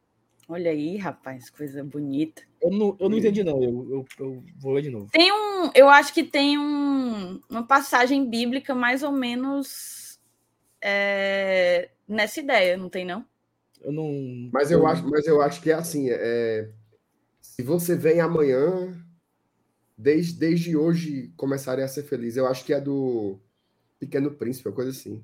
Olha 0.48 0.72
aí, 0.72 0.96
rapaz, 0.96 1.50
coisa 1.50 1.84
bonita. 1.84 2.44
Eu 2.62 2.72
não, 2.72 2.96
eu 2.98 3.10
não 3.10 3.18
entendi, 3.18 3.44
não. 3.44 3.62
Eu, 3.62 3.88
eu, 3.90 4.06
eu, 4.20 4.44
vou 4.58 4.74
ler 4.74 4.84
de 4.84 4.90
novo. 4.90 5.10
Tem 5.12 5.32
um. 5.34 5.70
Eu 5.76 5.90
acho 5.90 6.14
que 6.14 6.24
tem 6.24 6.58
um, 6.58 7.42
uma 7.50 7.66
passagem 7.66 8.30
bíblica 8.30 8.74
mais 8.74 9.04
ou 9.04 9.12
menos 9.12 10.18
é, 10.82 11.90
nessa 12.08 12.40
ideia, 12.40 12.78
não 12.78 12.90
tem, 12.90 13.06
não? 13.06 13.26
Eu 13.82 13.92
não. 13.92 14.50
Mas 14.54 14.72
eu, 14.72 14.86
acho, 14.88 15.10
mas 15.10 15.26
eu 15.26 15.42
acho 15.42 15.62
que 15.62 15.72
é 15.72 15.74
assim. 15.74 16.08
É, 16.10 16.70
se 17.52 17.62
você 17.62 17.98
vem 17.98 18.22
amanhã, 18.22 18.98
desde, 19.98 20.40
desde 20.40 20.78
hoje 20.78 21.34
começarem 21.36 21.84
a 21.84 21.88
ser 21.88 22.04
feliz. 22.04 22.38
Eu 22.38 22.48
acho 22.48 22.64
que 22.64 22.74
é 22.74 22.80
do 22.80 23.42
Pequeno 24.00 24.32
Príncipe, 24.32 24.72
coisa 24.72 24.92
assim. 24.92 25.22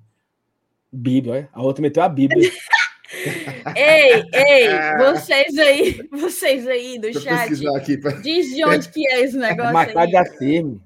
Bíblia, 0.92 1.36
é? 1.38 1.50
A 1.54 1.62
outra 1.64 1.82
meteu 1.82 2.04
a 2.04 2.10
Bíblia. 2.10 2.52
ei, 3.78 4.26
ei, 4.34 4.68
vocês 5.00 5.58
aí, 5.58 6.10
vocês 6.12 6.68
aí 6.68 7.00
do 7.00 7.18
chat, 7.18 7.66
aqui, 7.78 7.98
pra... 7.98 8.12
diz 8.12 8.54
de 8.54 8.66
onde 8.66 8.90
que 8.90 9.08
é 9.08 9.22
esse 9.22 9.38
negócio 9.38 9.74
Marcado 9.74 10.18
aí. 10.18 10.38
firme. 10.38 10.82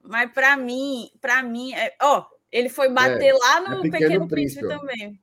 Mas 0.00 0.30
para 0.30 0.56
mim, 0.56 1.10
para 1.20 1.42
mim, 1.42 1.74
é... 1.74 1.92
ó, 2.00 2.24
ele 2.52 2.68
foi 2.68 2.88
bater 2.88 3.30
é, 3.30 3.32
lá 3.32 3.60
no 3.62 3.80
é 3.80 3.82
Pequeno, 3.82 3.98
Pequeno 3.98 4.28
Príncipe, 4.28 4.60
Príncipe 4.60 4.80
também. 4.80 5.20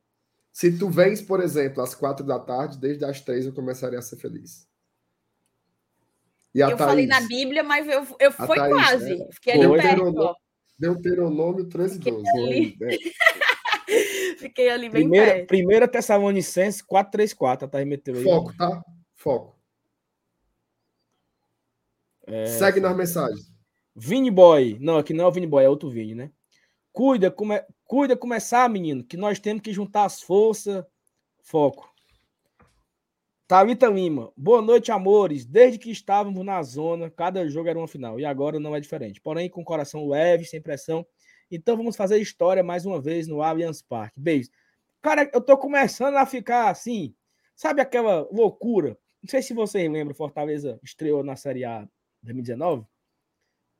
Se 0.52 0.78
tu 0.78 0.90
vens, 0.90 1.22
por 1.22 1.40
exemplo, 1.40 1.82
às 1.82 1.96
quatro 1.96 2.26
da 2.26 2.40
tarde, 2.40 2.78
desde 2.78 3.06
as 3.06 3.22
três 3.22 3.46
eu 3.46 3.54
começaria 3.54 4.00
a 4.00 4.02
ser 4.02 4.18
feliz. 4.18 4.68
E 6.56 6.64
a 6.64 6.70
eu 6.70 6.78
Thaís? 6.78 6.90
falei 6.90 7.06
na 7.06 7.20
Bíblia, 7.20 7.64
mas 7.64 7.86
eu, 7.86 8.08
eu 8.18 8.32
foi 8.32 8.56
Thaís, 8.56 8.74
quase. 8.74 9.22
É. 9.22 9.32
Fiquei 9.34 9.54
ali 9.62 9.82
perto. 9.82 10.36
Deuteronômio 10.80 11.68
13 11.68 11.98
e 11.98 12.00
12. 12.00 12.30
Ali. 12.30 12.78
Fiquei 14.40 14.70
ali 14.70 14.90
bem 14.90 15.02
primeira, 15.02 15.32
perto. 15.34 15.48
Primeira 15.48 15.88
Tessalonicense 15.88 16.82
434, 16.86 17.66
a 17.66 17.70
Thaís 17.70 17.86
meteu 17.86 18.16
aí. 18.16 18.24
Foco, 18.24 18.56
tá? 18.56 18.82
Foco. 19.16 19.60
É... 22.26 22.46
Segue 22.46 22.80
nas 22.80 22.96
mensagens. 22.96 23.52
Vini 23.94 24.32
Boy. 24.32 24.78
Não, 24.80 24.98
aqui 24.98 25.14
não 25.14 25.26
é 25.26 25.28
o 25.28 25.32
Vini 25.32 25.48
Boy, 25.48 25.66
é 25.66 25.70
outro 25.70 25.90
Vini, 25.90 26.16
né? 26.16 26.32
Cuida, 26.94 27.30
come... 27.30 27.62
Cuida 27.84 28.16
começar, 28.16 28.70
menino, 28.70 29.04
que 29.04 29.18
nós 29.18 29.40
temos 29.40 29.62
que 29.62 29.74
juntar 29.74 30.06
as 30.06 30.22
forças. 30.22 30.86
Foco. 31.44 31.94
Thalita 33.48 33.88
Lima, 33.88 34.34
boa 34.36 34.60
noite, 34.60 34.92
amores. 34.92 35.46
Desde 35.46 35.78
que 35.78 35.92
estávamos 35.92 36.44
na 36.44 36.64
zona, 36.64 37.12
cada 37.12 37.48
jogo 37.48 37.70
era 37.70 37.78
uma 37.78 37.88
final 37.88 38.20
e 38.20 38.26
agora 38.26 38.60
não 38.60 38.76
é 38.76 38.80
diferente. 38.80 39.22
Porém, 39.22 39.48
com 39.48 39.64
coração 39.64 40.08
leve, 40.08 40.46
sem 40.46 40.60
pressão. 40.60 41.06
Então 41.52 41.78
vamos 41.78 41.96
fazer 41.96 42.18
história 42.18 42.64
mais 42.64 42.88
uma 42.88 43.00
vez 43.00 43.28
no 43.28 43.44
Allianz 43.44 43.84
Parque. 43.84 44.20
Beijo. 44.20 44.50
Cara, 45.00 45.30
eu 45.32 45.40
tô 45.40 45.56
começando 45.60 46.16
a 46.16 46.26
ficar 46.26 46.72
assim, 46.72 47.14
sabe 47.56 47.82
aquela 47.82 48.28
loucura? 48.32 48.98
Não 49.22 49.30
sei 49.30 49.44
se 49.44 49.54
vocês 49.54 49.92
lembram, 49.92 50.16
Fortaleza 50.16 50.80
estreou 50.84 51.24
na 51.24 51.36
Série 51.36 51.64
A 51.66 51.88
2019. 52.24 52.84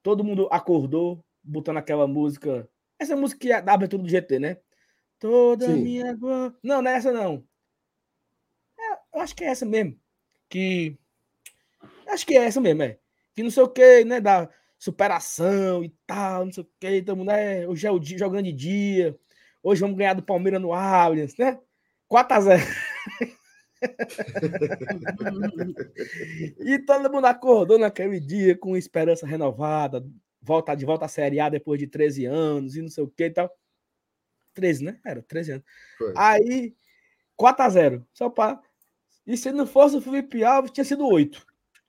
Todo 0.04 0.24
mundo 0.24 0.48
acordou 0.52 1.26
botando 1.44 1.78
aquela 1.78 2.06
música, 2.06 2.70
essa 3.00 3.16
música 3.16 3.40
que 3.42 3.52
é 3.52 3.64
da 3.64 3.74
abertura 3.74 4.04
do 4.04 4.10
GT, 4.10 4.38
né? 4.38 4.58
Toda 5.18 5.66
Sim. 5.66 5.82
minha. 5.82 6.16
Não, 6.62 6.84
não 6.84 6.92
é 6.92 6.98
essa 6.98 7.12
não. 7.12 7.44
Eu 9.16 9.22
acho 9.22 9.34
que 9.34 9.46
é 9.46 9.48
essa 9.48 9.66
mesmo. 9.66 9.98
Que. 10.50 10.98
Acho 12.08 12.26
que 12.26 12.38
é 12.38 12.44
essa 12.44 12.60
mesmo, 12.60 12.84
é. 12.84 13.00
Que 13.34 13.42
não 13.42 13.50
sei 13.50 13.64
o 13.64 13.70
que, 13.70 14.04
né? 14.04 14.20
Da 14.20 14.50
superação 14.78 15.86
e 15.86 15.90
tal, 16.06 16.46
não 16.46 16.52
sei 16.52 16.64
o 16.64 16.70
que. 16.78 17.02
Todo 17.02 17.18
mundo, 17.18 17.32
é, 17.32 17.66
hoje 17.66 17.88
é 17.88 17.92
o 17.92 17.98
dia, 17.98 18.18
jogando 18.18 18.44
de 18.44 18.52
dia. 18.52 19.18
Hoje 19.64 19.80
vamos 19.80 19.96
ganhar 19.96 20.14
do 20.14 20.22
Palmeiras 20.22 20.62
no 20.62 20.74
Allianz, 20.74 21.38
né? 21.38 21.58
4x0. 22.12 22.60
e 26.60 26.80
todo 26.80 27.12
mundo 27.12 27.26
acordou 27.26 27.80
naquele 27.80 28.20
dia 28.20 28.58
com 28.58 28.76
esperança 28.76 29.26
renovada, 29.26 30.06
voltar 30.42 30.76
de 30.76 30.86
volta 30.86 31.06
à 31.06 31.08
Série 31.08 31.40
A 31.40 31.50
depois 31.50 31.80
de 31.80 31.88
13 31.88 32.26
anos 32.26 32.76
e 32.76 32.82
não 32.82 32.90
sei 32.90 33.04
o 33.04 33.08
que 33.08 33.24
e 33.24 33.32
tal. 33.32 33.50
13, 34.54 34.84
né? 34.84 35.00
Era 35.06 35.22
13 35.22 35.54
anos. 35.54 35.66
Foi. 35.98 36.14
Aí, 36.18 36.76
4x0. 37.40 38.06
Só 38.14 38.30
para 38.30 38.62
e 39.26 39.36
se 39.36 39.52
não 39.52 39.66
fosse 39.66 39.96
o 39.96 40.02
Felipe 40.02 40.44
Alves, 40.44 40.72
tinha 40.72 40.86
sido 40.86 41.06
oito. 41.08 41.46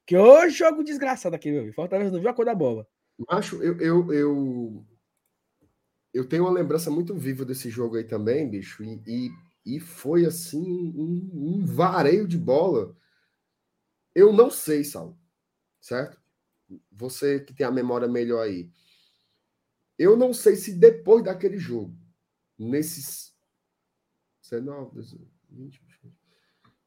Que 0.07 0.17
hoje 0.17 0.59
jogo 0.59 0.85
desgraçado 0.85 1.35
aqui, 1.37 1.51
meu. 1.51 1.73
Fortaleza 1.75 2.13
não 2.13 2.21
viu 2.21 2.31
a 2.31 2.35
cor 2.35 2.45
da 2.45 2.55
bola. 2.55 2.87
Acho, 3.29 3.63
eu, 3.63 3.79
eu, 3.81 4.13
eu, 4.13 4.87
eu 6.15 6.29
tenho 6.29 6.45
uma 6.45 6.53
lembrança 6.53 6.91
muito 6.91 7.15
viva 7.15 7.45
desse 7.45 7.69
jogo 7.69 7.97
aí 7.97 8.05
também, 8.05 8.49
bicho. 8.49 8.83
E, 8.85 9.03
e, 9.07 9.31
e 9.77 9.81
foi 9.81 10.25
assim 10.25 10.93
um, 10.97 11.31
um, 11.35 11.67
vareio 11.67 12.27
de 12.27 12.39
bola. 12.39 12.97
Eu 14.15 14.33
não 14.33 14.51
sei, 14.51 14.85
Sal. 14.85 15.19
Certo? 15.81 16.19
Você 16.93 17.41
que 17.41 17.53
tem 17.53 17.67
a 17.67 17.71
memória 17.71 18.09
melhor 18.09 18.43
aí. 18.43 18.71
Eu 19.99 20.17
não 20.17 20.33
sei 20.33 20.57
se 20.57 20.73
depois 20.73 21.25
daquele 21.25 21.59
jogo, 21.59 21.97
nesses 22.59 23.35
19, 24.43 25.01
20, 25.49 25.83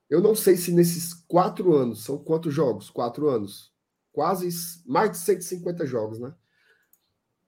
eu 0.09 0.21
não 0.21 0.35
sei 0.35 0.57
se 0.57 0.71
nesses 0.71 1.13
quatro 1.13 1.75
anos, 1.75 2.03
são 2.03 2.17
quantos 2.17 2.53
jogos? 2.53 2.89
Quatro 2.89 3.29
anos. 3.29 3.71
Quase 4.11 4.49
mais 4.85 5.11
de 5.11 5.17
150 5.17 5.85
jogos, 5.85 6.19
né? 6.19 6.33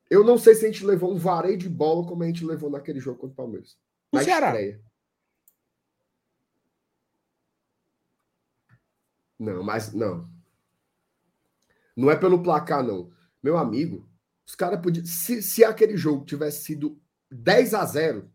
Eu 0.10 0.24
não 0.24 0.38
sei 0.38 0.54
se 0.54 0.66
a 0.66 0.72
gente 0.72 0.86
levou 0.86 1.12
um 1.12 1.18
vareio 1.18 1.58
de 1.58 1.68
bola 1.70 2.06
como 2.06 2.22
a 2.22 2.28
gente 2.28 2.46
levou 2.46 2.70
naquele 2.70 3.00
jogo 3.00 3.18
contra 3.18 3.34
o 3.34 3.36
Palmeiras. 3.36 3.78
O 4.12 4.18
Na 4.18 4.24
Ceará. 4.24 4.48
estreia. 4.48 4.82
Não, 9.40 9.64
mas 9.64 9.92
não. 9.92 10.30
Não 11.96 12.12
é 12.12 12.16
pelo 12.16 12.44
placar, 12.44 12.84
não. 12.84 13.12
Meu 13.42 13.58
amigo, 13.58 14.08
os 14.46 14.54
caras 14.54 14.80
podiam. 14.80 15.04
Se, 15.06 15.42
se 15.42 15.64
aquele 15.64 15.98
jogo 15.98 16.26
tivesse 16.26 16.64
sido 16.64 17.02
10 17.32 17.74
a 17.74 17.86
0 17.86 18.32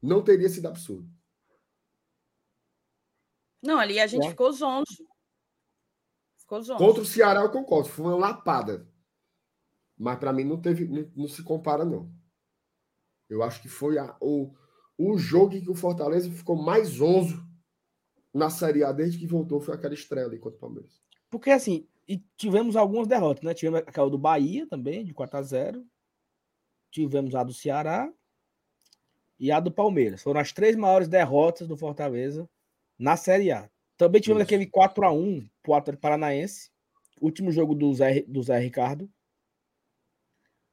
não 0.00 0.22
teria 0.22 0.48
sido 0.48 0.68
absurdo. 0.68 1.10
Não, 3.62 3.78
ali 3.78 3.98
a 4.00 4.06
gente 4.06 4.26
É. 4.26 4.30
ficou 4.30 4.52
zonzo. 4.52 5.06
Ficou 6.36 6.62
zonzo. 6.62 6.78
Contra 6.84 7.02
o 7.02 7.06
Ceará, 7.06 7.40
eu 7.42 7.50
concordo. 7.50 7.88
Foi 7.88 8.04
uma 8.06 8.16
lapada. 8.16 8.88
Mas 9.98 10.18
para 10.18 10.32
mim 10.32 10.44
não 10.44 10.60
teve. 10.60 10.86
Não, 10.88 11.10
não 11.14 11.28
se 11.28 11.42
compara, 11.42 11.84
não. 11.84 12.10
Eu 13.28 13.42
acho 13.42 13.60
que 13.62 13.68
foi 13.68 13.98
a- 13.98 14.16
o, 14.20 14.54
o 14.98 15.16
jogo 15.18 15.54
em 15.54 15.60
que 15.62 15.70
o 15.70 15.74
Fortaleza 15.74 16.30
ficou 16.30 16.56
mais 16.56 17.00
onze 17.00 17.36
na 18.32 18.48
Série 18.50 18.82
A 18.82 18.92
desde 18.92 19.18
que 19.18 19.26
voltou. 19.26 19.60
Foi 19.60 19.74
aquela 19.74 19.94
estreia 19.94 20.26
ali 20.26 20.38
contra 20.38 20.56
o 20.56 20.60
Palmeiras. 20.60 21.00
Porque 21.28 21.50
assim, 21.50 21.86
e 22.08 22.18
tivemos 22.36 22.74
algumas 22.74 23.06
derrotas, 23.06 23.44
né? 23.44 23.54
Tivemos 23.54 23.80
aquela 23.86 24.10
do 24.10 24.18
Bahia 24.18 24.66
também, 24.66 25.04
de 25.04 25.14
4 25.14 25.38
a 25.38 25.42
0 25.42 25.86
Tivemos 26.90 27.36
a 27.36 27.44
do 27.44 27.54
Ceará 27.54 28.12
e 29.38 29.52
a 29.52 29.60
do 29.60 29.70
Palmeiras. 29.70 30.22
Foram 30.22 30.40
as 30.40 30.50
três 30.52 30.74
maiores 30.74 31.06
derrotas 31.06 31.68
do 31.68 31.76
Fortaleza 31.76 32.50
na 33.00 33.16
Série 33.16 33.50
A. 33.50 33.68
Também 33.96 34.20
tivemos 34.20 34.42
Isso. 34.42 34.48
aquele 34.54 34.66
4 34.70 35.04
a 35.04 35.10
1 35.12 35.48
pro 35.62 35.74
Atlético 35.74 36.02
Paranaense. 36.02 36.70
Último 37.20 37.50
jogo 37.50 37.74
do 37.74 37.92
Zé, 37.94 38.22
do 38.22 38.42
Zé 38.42 38.58
Ricardo. 38.58 39.10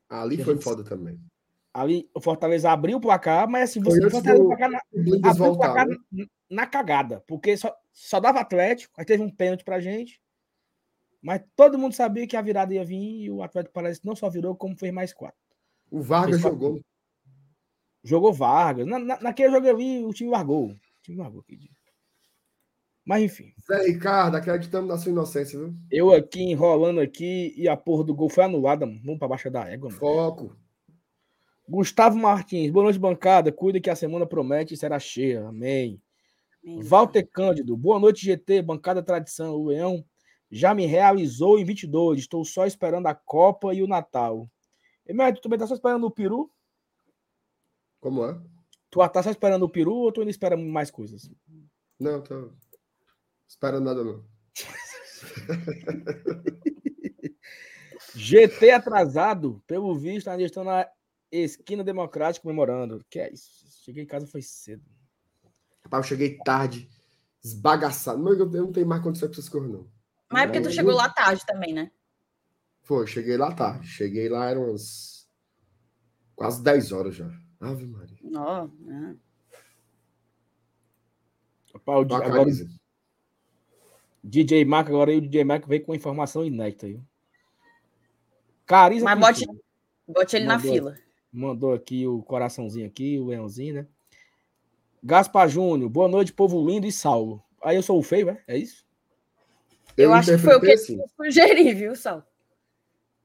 Ali 0.10 0.38
Que 0.38 0.44
foi 0.44 0.60
foda 0.62 0.84
também. 0.84 1.20
Ali 1.74 2.10
o 2.14 2.20
Fortaleza 2.22 2.72
abriu 2.72 2.98
o 2.98 3.02
placar, 3.02 3.48
mas 3.50 3.70
assim, 3.70 3.82
você 3.82 4.02
Fortaleza 4.10 4.42
do- 4.42 4.48
placar 4.48 4.70
na, 4.72 4.80
abriu 4.92 5.16
o 5.16 5.22
placar 5.22 5.38
voltar. 5.38 5.86
né? 5.88 5.96
na, 6.12 6.26
na 6.50 6.66
cagada, 6.66 7.22
porque 7.28 7.56
só, 7.58 7.76
só 7.92 8.20
dava 8.20 8.40
Atlético, 8.40 8.94
aí 8.98 9.06
teve 9.06 9.22
um 9.22 9.30
pênalti 9.30 9.64
pra 9.64 9.80
gente. 9.80 10.22
Mas 11.22 11.42
todo 11.56 11.78
mundo 11.78 11.94
sabia 11.94 12.26
que 12.26 12.38
a 12.38 12.42
virada 12.42 12.74
ia 12.74 12.86
vir 12.86 13.24
e 13.26 13.30
o 13.32 13.44
Atlético 13.44 13.74
Paranaense 13.74 14.06
não 14.06 14.16
só 14.16 14.30
virou, 14.30 14.56
como 14.56 14.78
fez 14.78 14.94
mais 14.94 15.14
quatro. 15.14 15.38
O 15.92 16.02
Vargas 16.02 16.42
quatro 16.42 16.58
jogou. 16.60 16.82
Jogou 18.04 18.34
Vargas. 18.34 18.88
Na, 18.88 18.98
na- 18.98 19.20
naquele 19.20 19.52
jogo 19.52 19.68
ali, 19.70 20.04
o 20.06 20.14
time 20.14 20.30
largou. 20.30 20.70
O 20.72 20.80
time 21.04 21.18
largou 21.18 21.42
aquele 21.42 21.60
dia. 21.62 21.72
Mas 23.08 23.24
enfim, 23.24 23.54
Zé 23.66 23.84
Ricardo, 23.84 24.36
acreditamos 24.36 24.90
na 24.90 24.98
sua 24.98 25.14
inocência, 25.14 25.58
viu? 25.58 25.74
eu 25.90 26.14
aqui 26.14 26.42
enrolando 26.42 27.00
aqui 27.00 27.54
e 27.56 27.66
a 27.66 27.78
porra 27.78 28.04
do 28.04 28.14
gol 28.14 28.28
foi 28.28 28.44
anulada, 28.44 28.86
mano. 28.86 29.00
Vamos 29.02 29.18
pra 29.18 29.30
baixo 29.30 29.50
da 29.50 29.66
égua, 29.66 29.88
mano. 29.88 29.98
Foco. 29.98 30.58
Gustavo 31.70 32.18
Martins, 32.18 32.70
boa 32.70 32.84
noite, 32.84 33.00
bancada. 33.00 33.50
Cuida 33.50 33.80
que 33.80 33.90
a 33.90 33.96
semana 33.96 34.26
promete 34.28 34.74
e 34.74 34.78
será 34.78 35.00
cheia. 35.00 35.48
Amém. 35.48 36.02
Amém. 36.62 36.84
Walter 36.84 37.26
Cândido, 37.32 37.78
boa 37.78 37.98
noite, 37.98 38.26
GT, 38.26 38.62
bancada 38.62 39.02
tradição. 39.02 39.56
O 39.56 39.68
Leão 39.68 40.04
já 40.52 40.76
me 40.76 40.86
realizou 40.86 41.58
em 41.58 41.64
22. 41.64 42.20
Estou 42.20 42.44
só 42.44 42.66
esperando 42.66 43.08
a 43.08 43.16
Copa 43.16 43.74
e 43.74 43.82
o 43.82 43.88
Natal. 43.88 44.50
Emerito, 45.08 45.40
tu 45.40 45.44
também 45.44 45.58
tá 45.58 45.66
só 45.66 45.76
esperando 45.76 46.06
o 46.06 46.12
peru? 46.12 46.52
Como 48.02 48.26
é? 48.26 48.38
Tu 48.90 49.00
tá 49.08 49.24
só 49.24 49.30
esperando 49.30 49.64
o 49.64 49.70
peru 49.70 49.94
ou 49.94 50.12
tu 50.12 50.20
ainda 50.20 50.32
espera 50.32 50.58
mais 50.58 50.92
coisas? 50.92 51.32
Não, 51.98 52.22
tô. 52.22 52.52
Esperando 53.48 53.86
nada, 53.86 54.04
não. 54.04 54.26
GT 58.14 58.72
atrasado, 58.72 59.64
pelo 59.68 59.96
visto, 59.96 60.28
ainda 60.28 60.44
estão 60.44 60.64
na 60.64 60.88
esquina 61.32 61.84
democrática 61.84 62.44
comemorando. 62.44 63.04
Que 63.10 63.20
é 63.20 63.32
isso? 63.32 63.50
Cheguei 63.84 64.04
em 64.04 64.08
casa 64.08 64.28
foi 64.28 64.42
cedo. 64.42 64.84
Rapaz, 65.84 66.06
eu 66.06 66.10
cheguei 66.10 66.38
tarde, 66.40 66.90
esbagaçado. 67.44 68.20
Mas 68.20 68.40
eu 68.40 68.46
não 68.46 68.72
tenho 68.72 68.88
mais 68.88 69.02
condição 69.02 69.30
pra 69.30 69.36
essas 69.36 69.50
coisas, 69.50 69.72
não. 69.72 69.90
Mas 70.30 70.44
é 70.44 70.48
porque 70.48 70.62
tu 70.62 70.72
chegou 70.72 70.94
lá 70.94 71.10
tarde 71.10 71.46
também, 71.46 71.74
né? 71.74 71.92
Foi, 72.84 73.08
cheguei 73.08 73.38
lá 73.38 73.54
tarde. 73.54 73.88
Cheguei 73.88 74.28
lá, 74.28 74.50
eram 74.50 74.70
umas 74.70 75.30
quase 76.36 76.62
10 76.64 76.92
horas 76.92 77.16
já. 77.16 77.30
Ave 77.60 77.86
Maria. 77.86 78.18
Ó, 78.36 78.68
né? 78.80 79.16
Rapaz, 81.74 82.12
agora. 82.12 82.50
DJ 84.28 84.66
Mac, 84.66 84.88
agora 84.88 85.10
aí 85.12 85.18
o 85.18 85.22
DJ 85.22 85.44
Mac 85.44 85.66
veio 85.68 85.84
com 85.86 85.96
informação 85.96 86.44
inédita 86.46 86.86
aí. 86.86 87.00
Cariza 88.66 89.06
Mas 89.06 89.20
bote- 89.20 89.62
Bote 90.08 90.36
ele 90.36 90.46
na 90.46 90.58
Mandou. 90.58 90.72
fila. 90.74 90.98
mandou 91.32 91.74
aqui 91.74 92.08
o 92.08 92.22
coraçãozinho 92.24 92.88
aqui, 92.88 93.20
o 93.20 93.26
leãozinho, 93.28 93.74
né? 93.76 93.88
Gaspar 95.04 95.48
Júnior, 95.48 95.90
boa 95.90 96.08
noite, 96.08 96.34
povo 96.34 96.66
lindo 96.66 96.88
e 96.88 96.92
salvo. 96.92 97.44
Aí 97.62 97.76
eu 97.76 97.84
sou 97.84 98.00
o 98.00 98.04
feio, 98.04 98.30
é? 98.30 98.42
É 98.48 98.58
isso? 98.58 98.86
Eu, 99.96 100.14
acho 100.14 100.32
que 100.32 100.38
foi 100.38 100.56
o 100.56 100.62
que 100.62 100.72
eu 100.72 100.78
sugeri, 100.78 101.74
viu, 101.74 101.96
Sal? 101.96 102.24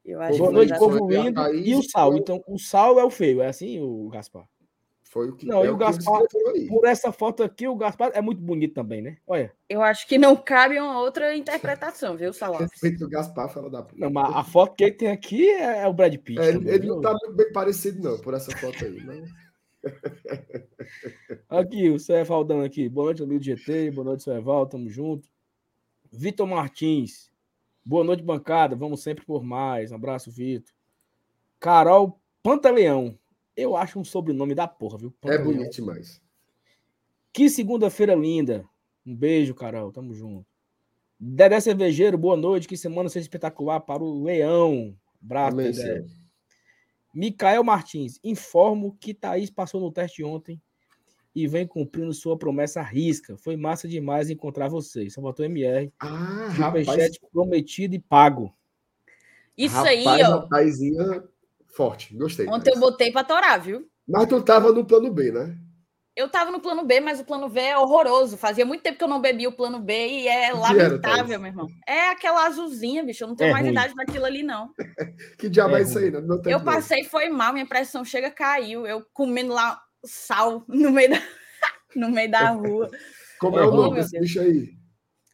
Eu 0.05 0.21
acho 0.21 0.39
Boa 0.39 0.51
que 0.51 0.55
noite, 0.57 0.79
povo 0.79 1.09
lindo 1.09 1.55
e 1.55 1.75
o 1.77 1.83
sal. 1.83 2.17
Então, 2.17 2.43
o 2.49 2.59
sal 2.59 2.99
é 2.99 3.05
o 3.05 3.11
feio, 3.11 3.41
é 3.41 3.47
assim, 3.49 3.79
o 3.81 4.09
Gaspar? 4.09 4.49
Foi 5.13 5.29
o 5.29 5.37
que 5.37 5.45
Não, 5.45 5.63
é 5.63 5.67
e 5.67 5.69
o 5.69 5.73
ele 5.73 5.79
Gaspar-. 5.79 6.23
Por 6.71 6.87
essa 6.87 7.13
foto 7.13 7.43
aqui, 7.43 7.69
o 7.69 7.77
Gaspar 7.77 8.13
é 8.15 8.23
muito 8.23 8.41
bonito 8.41 8.73
também, 8.73 9.03
né? 9.03 9.19
Olha. 9.27 9.53
Eu 9.69 9.83
acho 9.83 10.09
que 10.09 10.17
não 10.17 10.35
cabe 10.35 10.81
uma 10.81 10.99
outra 11.01 11.37
interpretação, 11.37 12.17
viu, 12.17 12.33
Sal? 12.33 12.55
Alves? 12.55 12.71
Respeito 12.73 13.01
do 13.01 13.11
Gaspar, 13.11 13.51
fala 13.51 13.69
da 13.69 13.83
puta. 13.83 14.01
Não, 14.01 14.11
mas 14.11 14.35
a 14.35 14.43
foto 14.43 14.75
que 14.75 14.85
ele 14.85 14.95
tem 14.95 15.11
aqui 15.11 15.51
é, 15.51 15.83
é 15.83 15.87
o 15.87 15.93
Brad 15.93 16.17
Pitt. 16.17 16.41
É, 16.41 16.45
ele, 16.45 16.59
também, 16.61 16.73
ele 16.73 16.83
viu? 16.85 16.95
não 16.95 17.03
tá 17.03 17.15
bem 17.35 17.53
parecido, 17.53 18.03
não, 18.03 18.19
por 18.21 18.33
essa 18.33 18.57
foto 18.57 18.83
aí. 18.83 19.05
Né? 19.05 19.23
Aqui, 21.47 21.91
o 21.91 21.99
Sérgio 21.99 22.27
Valdão 22.27 22.63
aqui. 22.63 22.89
Boa 22.89 23.07
noite, 23.07 23.23
amigo 23.23 23.41
do 23.41 23.45
GT. 23.45 23.91
Boa 23.91 24.05
noite, 24.07 24.23
Sérgio 24.23 24.67
Tamo 24.67 24.89
junto. 24.89 25.29
Vitor 26.11 26.47
Martins. 26.47 27.31
Boa 27.85 28.03
noite, 28.03 28.23
bancada. 28.23 28.75
Vamos 28.75 29.03
sempre 29.03 29.27
por 29.27 29.45
mais. 29.45 29.93
Um 29.93 29.97
abraço, 29.97 30.31
Vitor. 30.31 30.73
Carol 31.61 32.19
Pantaleão. 32.43 33.19
Eu 33.57 33.77
acho 33.77 33.99
um 33.99 34.05
sobrenome 34.05 34.55
da 34.55 34.67
porra, 34.67 34.99
viu? 34.99 35.15
É 35.25 35.39
bonito 35.39 35.73
demais. 35.73 36.21
Que 37.33 37.49
segunda-feira 37.49 38.15
linda. 38.15 38.65
Um 39.05 39.15
beijo, 39.15 39.55
Carol. 39.55 39.93
Tamo 39.93 40.15
junto. 40.15 40.47
Dedé 41.19 41.61
Cervejeiro, 41.61 42.19
boa 42.19 42.37
noite. 42.37 42.69
Que 42.69 42.77
semana 42.77 43.09
seja 43.09 43.25
espetacular 43.25 43.81
para 43.81 44.03
o 44.03 44.23
Leão. 44.23 44.97
Abraço, 45.23 45.55
Amém, 45.55 45.73
Dedé. 45.73 46.05
Micael 47.15 47.63
Martins, 47.63 48.19
informo 48.25 48.97
que 48.99 49.13
Thaís 49.13 49.51
passou 49.51 49.81
no 49.81 49.93
teste 49.93 50.25
ontem 50.25 50.61
e 51.35 51.47
vem 51.47 51.67
cumprindo 51.67 52.13
sua 52.13 52.39
promessa 52.39 52.81
à 52.81 52.83
risca. 52.83 53.37
Foi 53.37 53.57
massa 53.57 53.87
demais 53.87 54.31
encontrar 54.31 54.69
vocês. 54.69 55.15
Só 55.15 55.21
botou 55.21 55.45
MR. 55.45 55.93
Ah, 55.99 56.49
rapaz, 56.49 56.87
Superchat 56.87 57.21
prometido 57.33 57.95
e 57.95 57.99
pago. 57.99 58.55
Isso 59.57 59.75
rapaz, 59.75 60.81
aí, 60.81 60.95
ó. 60.97 61.23
Forte. 61.75 62.15
Gostei. 62.17 62.47
Ontem 62.47 62.71
eu 62.71 62.75
Thaís. 62.75 62.81
botei 62.81 63.13
pra 63.13 63.25
torar, 63.25 63.61
viu? 63.61 63.87
Mas 64.07 64.27
tu 64.29 64.43
tava 64.43 64.73
no 64.73 64.85
plano 64.85 65.13
B, 65.13 65.31
né? 65.33 65.57
Eu 66.15 66.29
tava 66.29 66.51
no 66.51 66.61
plano 66.61 66.85
B, 66.85 67.01
mas 67.01 67.21
o 67.21 67.25
plano 67.25 67.49
B 67.49 67.59
é 67.59 67.79
horroroso. 67.79 68.37
Fazia 68.37 68.67
muito 68.67 68.83
tempo 68.83 68.99
que 68.99 69.05
eu 69.05 69.09
não 69.09 69.21
bebia 69.21 69.49
o 69.49 69.57
plano 69.57 69.81
B 69.81 69.95
e 70.09 70.29
é 70.29 70.53
lamentável, 70.53 71.41
meu 71.41 71.49
irmão. 71.51 71.67
É 71.89 72.09
aquela 72.11 72.45
azulzinha, 72.47 73.03
bicho. 73.03 73.25
Eu 73.25 73.29
não 73.29 73.37
tenho 73.37 73.49
É 73.49 73.53
mais 73.53 73.65
ruim. 73.65 73.73
idade 73.73 73.95
daquilo 73.95 74.27
ali, 74.27 74.43
não. 74.43 74.71
Que 75.39 75.49
diabo 75.49 75.75
É 75.77 75.81
é, 75.81 75.83
isso 75.83 75.99
aí, 75.99 76.11
né? 76.11 76.21
Não 76.21 76.43
Eu 76.45 76.63
passei, 76.63 77.05
foi 77.05 77.31
mal, 77.31 77.55
minha 77.55 77.67
pressão 77.67 78.05
chega, 78.05 78.31
caiu. 78.31 78.87
Eu 78.87 79.07
comendo 79.15 79.55
lá 79.55 79.81
sal 80.05 80.65
no 80.69 80.91
meio 80.91 81.11
da, 81.11 81.23
no 81.97 82.11
meio 82.11 82.31
da 82.31 82.51
rua. 82.51 82.91
Como 83.41 83.59
é 83.59 83.65
o 83.65 83.71
Oh, 83.71 83.77
nome 83.77 83.97
desse 84.01 84.21
bicho 84.21 84.39
aí? 84.41 84.69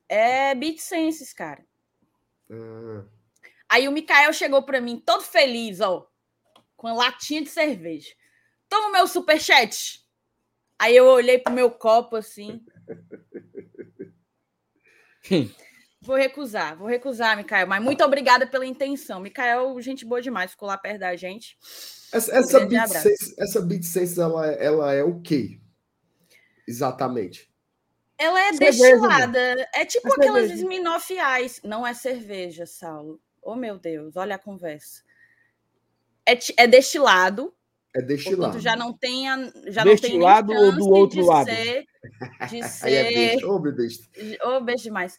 É 0.09 0.55
Beat 0.55 0.79
Senses, 0.79 1.33
cara. 1.33 1.63
Ah, 2.53 3.03
Aí 3.69 3.89
o 3.89 3.93
Mikael 3.93 4.33
chegou 4.33 4.63
pra 4.63 4.81
mim 4.81 5.03
todo 5.05 5.23
feliz, 5.23 5.81
ó, 5.81 6.07
com 6.79 6.87
a 6.87 6.95
latinha 6.95 7.43
de 7.43 7.51
cerveja. 7.51 8.15
Toma 8.69 8.89
o 8.89 8.93
meu 8.93 9.07
superchat. 9.07 10.03
Aí 10.79 10.97
eu 10.97 11.05
olhei 11.07 11.39
pro 11.39 11.53
meu 11.53 11.71
copo 11.71 12.17
assim. 12.17 12.65
Vou 16.01 16.17
recusar, 16.17 16.79
vou 16.79 16.87
recusar, 16.87 17.37
Mikael. 17.37 17.67
Mas 17.67 17.83
muito 17.83 18.03
obrigada 18.05 18.47
pela 18.47 18.65
intenção. 18.65 19.21
Mikael, 19.21 19.79
gente 19.83 20.07
boa 20.07 20.23
demais, 20.23 20.53
ficou 20.53 20.69
lá 20.69 20.79
perto 20.79 21.01
da 21.01 21.15
gente. 21.17 21.59
essa, 22.13 22.35
essa, 22.37 22.65
Beat. 22.65 22.89
Sense, 22.89 23.35
essa 23.37 23.61
Beat 23.61 23.83
Sense, 23.83 24.19
ela, 24.19 24.51
é- 24.51 24.65
ela 24.65 24.95
é 24.95 25.03
o 25.03 25.21
quê? 25.21 25.61
Exatamente. 26.67 27.53
Ela 28.17 28.41
é 28.41 28.53
Cerveja, 28.53 28.71
destilada. 28.71 29.69
É 29.75 29.85
tipo 29.85 30.09
É 30.09 30.13
aquelas. 30.13 30.51
Smirnoff 30.53 31.13
Ice. 31.45 31.61
Não 31.67 31.87
é 31.87 31.93
cerveja, 31.93 32.65
Saulo. 32.65 33.21
Oh, 33.43 33.57
meu 33.57 33.77
Deus, 33.77 34.17
olha 34.17 34.37
a 34.37 34.39
conversa. 34.39 35.03
É, 36.31 36.39
é 36.65 36.67
destilado, 36.67 37.55
É 37.95 38.03
destilado. 38.03 38.43
portanto 38.53 38.63
já 38.63 38.77
não 38.77 38.93
tem 38.93 39.29
a, 39.29 39.37
já 39.69 39.85
não 39.85 39.97
tem 39.97 40.21
ou 40.21 40.73
do 40.73 40.79
chance 40.79 40.89
outro 40.91 41.21
de 41.21 41.27
lado? 41.27 41.47
Ser, 41.49 41.85
de 42.51 42.59
é 42.61 42.69
ser 42.69 43.15
besta. 43.15 43.47
Ô, 43.49 43.59
meu 43.59 43.75
besta. 43.75 44.07
Ô, 44.47 44.61
beijo 44.61 44.83
demais. 44.85 45.19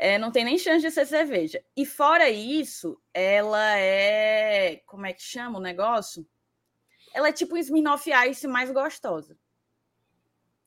É, 0.00 0.16
não 0.18 0.30
tem 0.30 0.44
nem 0.44 0.56
chance 0.58 0.80
de 0.86 0.90
ser 0.92 1.06
cerveja. 1.06 1.62
E 1.76 1.84
fora 1.84 2.28
isso, 2.30 3.00
ela 3.12 3.76
é. 3.78 4.80
Como 4.86 5.04
é 5.06 5.12
que 5.12 5.22
chama 5.22 5.58
o 5.58 5.62
negócio? 5.62 6.26
Ela 7.12 7.28
é 7.28 7.32
tipo 7.32 7.54
um 7.56 7.58
Smirnoff 7.58 8.08
Ice 8.30 8.46
mais 8.46 8.70
gostosa. 8.70 9.36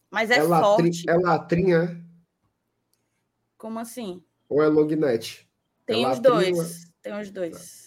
Mas 0.09 0.29
é, 0.31 0.35
É, 0.39 0.47
forte. 0.47 1.09
é 1.09 1.13
latrinha 1.15 2.03
Como 3.57 3.79
assim? 3.79 4.21
ou 4.49 4.61
é 4.61 4.67
longnet? 4.67 5.47
Tem 5.85 6.03
É 6.03 6.07
os 6.09 6.17
latrinha, 6.19 6.51
dois. 6.53 6.91
Tem 7.01 7.19
os 7.19 7.31
dois. 7.31 7.80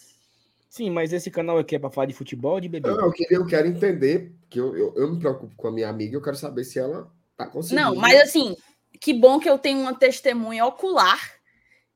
Sim, 0.75 0.89
mas 0.89 1.13
esse 1.13 1.31
canal 1.31 1.57
aqui 1.57 1.77
é 1.77 1.79
para 1.79 1.89
falar 1.89 2.07
de 2.07 2.13
futebol 2.13 2.55
ou 2.55 2.59
de 2.59 2.67
bebida? 2.67 2.93
Não, 2.93 3.05
eu, 3.05 3.11
queria, 3.13 3.37
eu 3.37 3.47
quero 3.47 3.65
entender, 3.65 4.35
porque 4.41 4.59
eu, 4.59 4.75
eu, 4.75 4.93
eu 4.97 5.09
me 5.09 5.17
preocupo 5.17 5.55
com 5.55 5.69
a 5.69 5.71
minha 5.71 5.87
amiga, 5.87 6.17
eu 6.17 6.21
quero 6.21 6.35
saber 6.35 6.65
se 6.65 6.77
ela 6.77 7.09
tá 7.37 7.47
conseguindo. 7.47 7.81
Não, 7.81 7.95
mas 7.95 8.19
assim, 8.19 8.57
que 8.99 9.13
bom 9.13 9.39
que 9.39 9.49
eu 9.49 9.57
tenho 9.57 9.79
uma 9.79 9.97
testemunha 9.97 10.65
ocular 10.65 11.17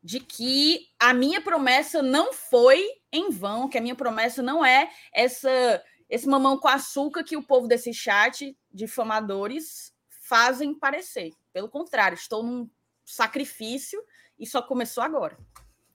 de 0.01 0.21
que 0.21 0.87
a 0.97 1.13
minha 1.13 1.41
promessa 1.41 2.01
não 2.01 2.31
foi 2.31 2.81
em 3.11 3.29
vão, 3.29 3.67
que 3.67 3.77
a 3.77 3.81
minha 3.81 3.95
promessa 3.95 4.41
não 4.41 4.63
é 4.63 4.89
essa 5.13 5.83
esse 6.09 6.25
mamão 6.25 6.57
com 6.57 6.69
açúcar 6.69 7.21
que 7.25 7.35
o 7.35 7.43
povo 7.43 7.67
desse 7.67 7.93
chat 7.93 8.57
difamadores 8.71 9.93
fazem 10.21 10.73
parecer. 10.73 11.33
Pelo 11.51 11.67
contrário, 11.67 12.15
estou 12.15 12.43
num 12.43 12.69
sacrifício 13.03 14.01
e 14.39 14.47
só 14.47 14.61
começou 14.61 15.03
agora. 15.03 15.37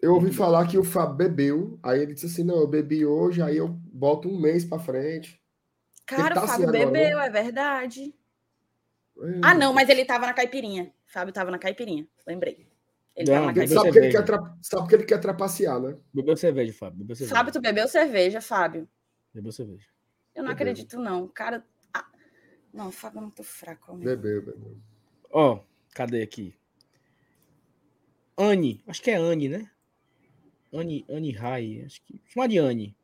Eu 0.04 0.12
ouvi 0.12 0.30
falar 0.30 0.68
que 0.68 0.76
o 0.76 0.84
Fábio 0.84 1.16
bebeu, 1.16 1.78
aí 1.82 2.02
ele 2.02 2.12
disse 2.12 2.26
assim, 2.26 2.44
não, 2.44 2.56
eu 2.56 2.66
bebi 2.66 3.06
hoje, 3.06 3.40
aí 3.40 3.56
eu 3.56 3.68
boto 3.68 4.28
um 4.28 4.38
mês 4.38 4.62
pra 4.62 4.78
frente. 4.78 5.42
Cara, 6.04 6.34
tá 6.34 6.42
o 6.42 6.44
assim 6.44 6.62
Fábio 6.62 6.68
agora, 6.68 6.90
bebeu, 6.90 7.18
né? 7.18 7.26
é 7.26 7.30
verdade. 7.30 8.14
É. 9.18 9.40
Ah, 9.42 9.54
não, 9.54 9.72
mas 9.72 9.88
ele 9.88 10.04
tava 10.04 10.26
na 10.26 10.34
caipirinha. 10.34 10.92
Fábio 11.06 11.32
tava 11.32 11.50
na 11.50 11.58
caipirinha, 11.58 12.06
lembrei. 12.26 12.68
Ele 13.16 13.30
Não, 13.30 13.34
tava 13.34 13.46
na 13.46 13.54
caipirinha. 13.54 13.80
Sabe 13.80 13.92
que, 13.92 13.98
ele 13.98 14.12
quer 14.12 14.24
tra... 14.26 14.56
Sabe 14.60 14.88
que 14.88 14.94
ele 14.94 15.04
quer 15.04 15.20
trapacear, 15.20 15.80
né? 15.80 15.96
Bebeu 16.12 16.36
cerveja, 16.36 16.74
Fábio. 16.74 16.98
Bebeu 16.98 17.16
cerveja. 17.16 17.34
Fábio, 17.34 17.52
tu 17.54 17.60
bebeu 17.62 17.88
cerveja, 17.88 18.40
Fábio. 18.42 18.86
Bebeu 19.32 19.52
cerveja. 19.52 19.86
Eu 20.34 20.42
não 20.42 20.50
Bebeu. 20.50 20.70
acredito, 20.70 20.98
não. 20.98 21.26
Cara. 21.28 21.64
ah, 21.94 22.04
Não, 22.74 22.88
o 22.88 22.92
Fábio 22.92 23.20
é 23.20 23.22
muito 23.22 23.42
fraco. 23.42 23.92
amigo. 23.92 24.04
Bebeu, 24.04 24.42
bebeu. 24.42 24.76
Ó, 25.30 25.60
cadê 25.94 26.20
aqui? 26.20 26.54
Anne, 28.36 28.84
acho 28.86 29.00
que 29.00 29.10
é 29.10 29.14
Anne, 29.16 29.48
né? 29.48 29.70
Anne, 30.74 31.04
Anne 31.08 31.30
Rai, 31.30 31.82
acho 31.86 32.02
que. 32.02 32.20
Chama 32.26 32.48
de 32.48 32.58
Anne. 32.58 32.96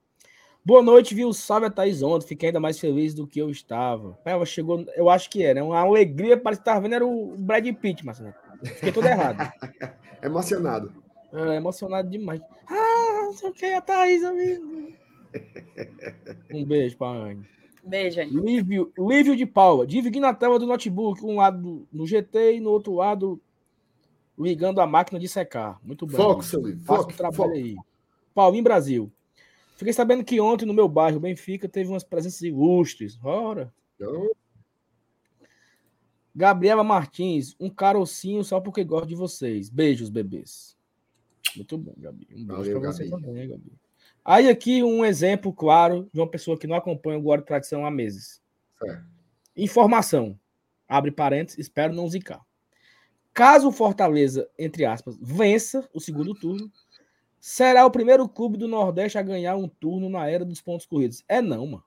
Boa 0.65 0.83
noite, 0.83 1.15
viu? 1.15 1.33
Salve 1.33 1.67
a 1.67 1.71
Thaís 1.71 2.03
ontem. 2.03 2.27
Fiquei 2.27 2.49
ainda 2.49 2.61
mais 2.61 2.79
feliz 2.79 3.15
do 3.15 3.27
que 3.27 3.39
eu 3.39 3.49
estava. 3.49 4.19
Ela 4.25 4.45
chegou, 4.45 4.85
eu 4.95 5.09
acho 5.09 5.31
que 5.31 5.43
era. 5.43 5.65
Uma 5.65 5.79
alegria, 5.79 6.37
parece 6.37 6.61
que 6.61 6.69
estava 6.69 6.81
vendo 6.81 6.95
era 6.97 7.07
o 7.07 7.35
Brad 7.39 7.67
Pitt, 7.77 8.05
Marcelo. 8.05 8.35
Fiquei 8.63 8.93
todo 8.93 9.07
errado. 9.07 9.51
Emocionado. 10.23 10.93
É, 11.33 11.57
emocionado 11.57 12.11
demais. 12.11 12.43
Ah, 12.69 13.23
não 13.23 13.33
sei 13.33 13.49
o 13.49 13.53
que, 13.53 13.67
a 13.67 13.81
Thaís, 13.81 14.25
amigo. 14.25 14.93
Um 16.53 16.65
beijo 16.65 16.99
pra 16.99 17.07
Anne. 17.07 17.47
Beijo, 17.85 18.21
Anny. 18.21 18.33
Lívio, 18.33 18.93
Lívio 18.99 19.37
de 19.37 19.47
Paula. 19.47 19.87
Dividindo 19.87 20.27
a 20.27 20.35
tela 20.35 20.59
do 20.59 20.67
notebook, 20.67 21.25
um 21.25 21.37
lado 21.37 21.87
no 21.93 22.07
GT 22.07 22.57
e 22.57 22.61
no 22.61 22.71
outro 22.71 22.95
lado 22.95 23.41
ligando 24.41 24.81
a 24.81 24.87
máquina 24.87 25.19
de 25.19 25.29
secar. 25.29 25.79
Muito 25.83 26.07
bem. 26.07 26.17
Foco, 26.17 26.43
seu 26.43 26.67
livro. 26.67 26.85
Foco, 26.85 27.13
trabalho 27.13 27.37
foco. 27.37 27.53
aí. 27.53 27.77
Paulinho 28.35 28.65
Brasil. 28.65 29.13
Fiquei 29.77 29.93
sabendo 29.93 30.25
que 30.25 30.41
ontem 30.41 30.67
no 30.67 30.75
meu 30.75 30.89
bairro, 30.89 31.21
Benfica, 31.21 31.69
teve 31.69 31.89
umas 31.91 32.05
presenças 32.05 32.43
ilustres. 32.43 33.19
Ora. 33.23 33.73
Então, 33.97 34.31
Gabriela 36.35 36.85
Martins, 36.85 37.57
um 37.59 37.69
carocinho 37.69 38.45
só 38.45 38.61
porque 38.61 38.85
gosto 38.85 39.09
de 39.09 39.15
vocês. 39.15 39.69
Beijos, 39.69 40.09
bebês. 40.09 40.77
Muito 41.57 41.77
bom, 41.77 41.95
Gabi. 41.97 42.29
Um 42.33 42.45
beijo 42.45 42.81
pra 42.81 42.93
você 42.93 43.09
também, 43.09 43.49
Gabi. 43.49 43.73
Aí 44.25 44.49
aqui 44.49 44.83
um 44.83 45.05
exemplo 45.05 45.53
claro 45.53 46.09
de 46.13 46.21
uma 46.21 46.29
pessoa 46.29 46.59
que 46.59 46.67
não 46.67 46.77
acompanha 46.77 47.19
o 47.19 47.23
Guarda 47.23 47.45
Tradição 47.45 47.85
há 47.85 47.91
meses. 47.91 48.41
certo. 48.79 49.05
Informação. 49.57 50.39
Abre 50.89 51.11
parênteses, 51.11 51.59
espero 51.59 51.95
não 51.95 52.09
zicar. 52.09 52.41
Caso 53.41 53.69
o 53.69 53.73
Fortaleza, 53.73 54.47
entre 54.59 54.85
aspas, 54.85 55.17
vença 55.19 55.89
o 55.95 55.99
segundo 55.99 56.35
turno, 56.35 56.71
será 57.41 57.87
o 57.87 57.91
primeiro 57.91 58.29
clube 58.29 58.59
do 58.59 58.69
Nordeste 58.69 59.17
a 59.17 59.23
ganhar 59.23 59.57
um 59.57 59.67
turno 59.67 60.11
na 60.11 60.29
era 60.29 60.45
dos 60.45 60.61
pontos 60.61 60.85
corridos. 60.85 61.25
É 61.27 61.41
não, 61.41 61.67
mano. 61.67 61.85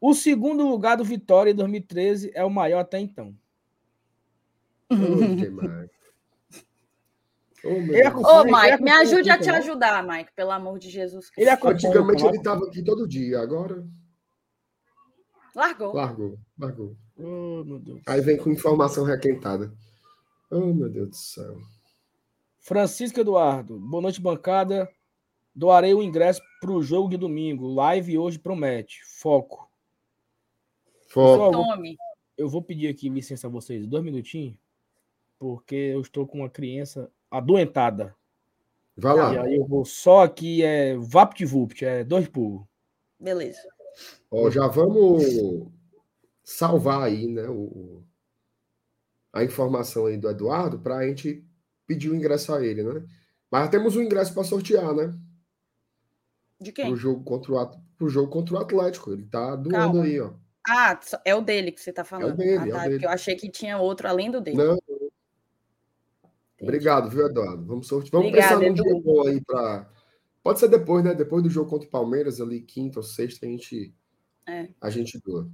O 0.00 0.14
segundo 0.14 0.66
lugar 0.66 0.96
do 0.96 1.04
Vitória 1.04 1.50
em 1.50 1.54
2013 1.54 2.30
é 2.34 2.42
o 2.42 2.48
maior 2.48 2.78
até 2.78 2.98
então. 2.98 3.36
Ô, 4.90 5.34
demais. 5.36 5.90
Ô, 7.62 8.44
Mike, 8.44 8.82
me 8.82 8.92
ajude 8.92 9.28
a 9.28 9.36
te 9.36 9.44
também? 9.44 9.60
ajudar, 9.60 10.02
Mike, 10.08 10.30
pelo 10.34 10.52
amor 10.52 10.78
de 10.78 10.88
Jesus. 10.88 11.30
Ele 11.36 11.50
Antigamente 11.50 12.24
ele 12.24 12.38
estava 12.38 12.64
aqui 12.64 12.82
todo 12.82 13.06
dia, 13.06 13.40
agora 13.40 13.86
Largou. 15.54 15.92
largou, 15.92 16.38
largou. 16.58 16.96
Oh, 17.18 17.62
meu 17.62 17.78
Deus. 17.78 18.00
Aí 18.06 18.22
vem 18.22 18.38
com 18.38 18.50
informação 18.50 19.04
requentada. 19.04 19.70
Oh, 20.50 20.72
meu 20.72 20.88
Deus 20.88 21.08
do 21.10 21.16
céu. 21.16 21.56
Francisco 22.60 23.20
Eduardo, 23.20 23.78
boa 23.78 24.02
noite, 24.02 24.20
bancada. 24.20 24.88
Doarei 25.54 25.94
o 25.94 26.02
ingresso 26.02 26.40
para 26.60 26.70
o 26.70 26.82
jogo 26.82 27.08
de 27.08 27.16
domingo. 27.16 27.66
Live 27.72 28.18
hoje 28.18 28.38
promete. 28.38 29.00
Foco. 29.04 29.68
Foco. 31.08 31.50
Pessoal, 31.50 31.52
Tome. 31.52 31.96
eu 32.36 32.48
vou 32.48 32.62
pedir 32.62 32.88
aqui 32.88 33.08
licença 33.08 33.46
a 33.46 33.50
vocês, 33.50 33.86
dois 33.86 34.04
minutinhos, 34.04 34.56
porque 35.38 35.74
eu 35.74 36.00
estou 36.00 36.26
com 36.26 36.38
uma 36.40 36.50
criança 36.50 37.10
adoentada. 37.30 38.14
Vai 38.96 39.14
E 39.14 39.16
lá. 39.16 39.42
aí 39.42 39.56
eu 39.56 39.66
vou 39.66 39.84
só 39.84 40.22
aqui, 40.24 40.62
é 40.62 40.96
VaptVupt, 40.96 41.84
é 41.84 42.04
dois 42.04 42.28
pulos. 42.28 42.62
Beleza. 43.18 43.60
Ó, 44.30 44.50
já 44.50 44.66
vamos 44.66 45.22
salvar 46.44 47.02
aí, 47.02 47.26
né, 47.26 47.48
o, 47.48 48.02
a 49.36 49.44
informação 49.44 50.06
aí 50.06 50.16
do 50.16 50.28
Eduardo 50.30 50.78
para 50.78 50.96
a 50.96 51.06
gente 51.06 51.44
pedir 51.86 52.10
o 52.10 52.14
ingresso 52.14 52.54
a 52.54 52.64
ele, 52.64 52.82
né? 52.82 53.04
Mas 53.50 53.68
temos 53.68 53.94
um 53.94 54.02
ingresso 54.02 54.32
para 54.32 54.42
sortear, 54.44 54.94
né? 54.94 55.14
De 56.60 56.72
quem? 56.72 56.86
Pro 56.86 56.96
jogo 56.96 57.22
contra 57.22 57.52
o, 57.52 57.58
At- 57.58 57.78
pro 57.98 58.08
jogo 58.08 58.30
contra 58.30 58.54
o 58.54 58.58
Atlético. 58.58 59.12
Ele 59.12 59.26
tá 59.26 59.54
doando 59.54 59.70
Calma. 59.70 60.04
aí, 60.04 60.18
ó. 60.20 60.32
Ah, 60.68 60.98
é 61.24 61.34
o 61.34 61.40
dele 61.42 61.70
que 61.70 61.80
você 61.80 61.92
tá 61.92 62.02
falando. 62.02 62.36
dele, 62.36 62.58
ah, 62.58 62.66
é 62.66 62.68
o 62.68 62.72
tá. 62.72 62.88
dele. 62.88 63.04
Eu 63.04 63.10
achei 63.10 63.36
que 63.36 63.50
tinha 63.50 63.78
outro 63.78 64.08
além 64.08 64.30
do 64.30 64.40
dele. 64.40 64.56
Não, 64.56 64.72
Entendi. 64.74 65.10
obrigado, 66.60 67.10
viu, 67.10 67.26
Eduardo? 67.26 67.64
Vamos 67.64 67.86
sortear. 67.86 68.10
Vamos 68.12 68.28
Obrigada, 68.28 68.58
pensar 68.58 68.68
num 68.68 68.74
dia 68.74 69.00
bom 69.02 69.28
aí 69.28 69.40
para. 69.44 69.88
Pode 70.42 70.58
ser 70.60 70.68
depois, 70.68 71.04
né? 71.04 71.14
Depois 71.14 71.42
do 71.42 71.50
jogo 71.50 71.68
contra 71.68 71.86
o 71.86 71.90
Palmeiras, 71.90 72.40
ali, 72.40 72.62
quinta 72.62 72.98
ou 73.00 73.02
sexta, 73.02 73.44
a 73.44 73.48
gente, 73.48 73.94
É. 74.48 74.68
a 74.80 74.90
gente 74.90 75.20
doa. 75.20 75.48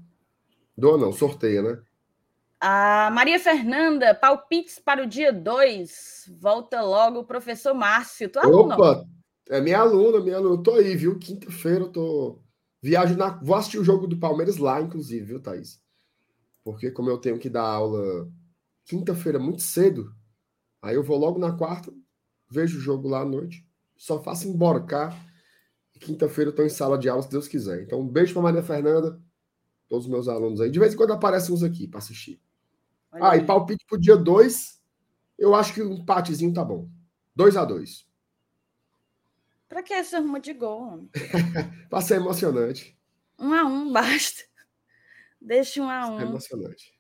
Doa 0.79 0.97
não, 0.97 1.12
sorteia, 1.12 1.62
né? 1.62 1.83
A 2.64 3.11
Maria 3.11 3.40
Fernanda, 3.40 4.14
palpites 4.14 4.79
para 4.79 5.03
o 5.03 5.07
dia 5.07 5.33
2. 5.33 6.31
Volta 6.38 6.81
logo 6.81 7.18
o 7.18 7.25
professor 7.25 7.75
Márcio. 7.75 8.31
Tu 8.31 8.38
aluno? 8.38 8.75
Opa, 8.75 9.05
é 9.48 9.61
minha 9.61 9.81
aluna, 9.81 10.20
minha 10.20 10.37
aluna. 10.37 10.55
Eu 10.55 10.62
tô 10.62 10.75
aí, 10.75 10.94
viu? 10.94 11.18
Quinta-feira 11.18 11.81
eu 11.81 11.88
tô. 11.88 12.40
Viajo 12.81 13.16
na. 13.16 13.31
Vou 13.42 13.57
assistir 13.57 13.79
o 13.79 13.85
jogo 13.85 14.07
do 14.07 14.16
Palmeiras 14.16 14.59
lá, 14.59 14.81
inclusive, 14.81 15.25
viu, 15.25 15.42
Thaís? 15.42 15.83
Porque 16.62 16.92
como 16.92 17.11
eu 17.11 17.18
tenho 17.18 17.37
que 17.37 17.51
dar 17.51 17.64
aula 17.64 18.31
quinta-feira 18.85 19.40
muito 19.40 19.62
cedo, 19.62 20.14
aí 20.81 20.94
eu 20.94 21.03
vou 21.03 21.18
logo 21.18 21.40
na 21.40 21.51
quarta, 21.51 21.92
vejo 22.48 22.79
o 22.79 22.81
jogo 22.81 23.09
lá 23.09 23.22
à 23.22 23.25
noite, 23.25 23.66
só 23.96 24.22
faço 24.22 24.46
emborcar. 24.46 25.20
Quinta-feira 25.98 26.51
eu 26.51 26.55
tô 26.55 26.62
em 26.62 26.68
sala 26.68 26.96
de 26.96 27.09
aula, 27.09 27.22
se 27.22 27.31
Deus 27.31 27.48
quiser. 27.48 27.83
Então, 27.83 28.01
um 28.01 28.09
beijo 28.09 28.33
pra 28.33 28.42
Maria 28.42 28.62
Fernanda, 28.62 29.20
todos 29.88 30.07
os 30.07 30.11
meus 30.11 30.29
alunos 30.29 30.61
aí. 30.61 30.70
De 30.70 30.79
vez 30.79 30.94
em 30.94 30.96
quando 30.96 31.12
aparecem 31.12 31.53
uns 31.53 31.64
aqui 31.64 31.88
para 31.88 31.98
assistir. 31.98 32.40
Olha 33.12 33.25
Ah, 33.25 33.33
aí. 33.33 33.40
e 33.40 33.46
palpite 33.46 33.85
pro 33.87 33.98
dia 34.01 34.16
2, 34.16 34.81
eu 35.38 35.55
acho 35.55 35.75
que 35.75 35.83
um 35.83 35.92
empatezinho 35.94 36.53
tá 36.55 36.64
bom. 36.64 36.88
2 37.35 37.57
a 37.57 37.64
2 37.64 38.07
Pra 39.68 39.83
que 39.83 39.92
essa 39.94 40.18
arruma 40.18 40.38
de 40.40 40.53
gol, 40.53 40.83
homem? 40.83 41.11
Pra 41.88 42.01
ser 42.03 42.16
emocionante. 42.16 42.98
Um 43.38 43.53
a 43.55 43.64
um, 43.64 43.90
basta. 43.92 44.42
Deixa 45.40 45.81
um 45.83 45.88
a 45.88 46.01
É 46.01 46.05
um. 46.07 46.20
emocionante. 46.20 46.98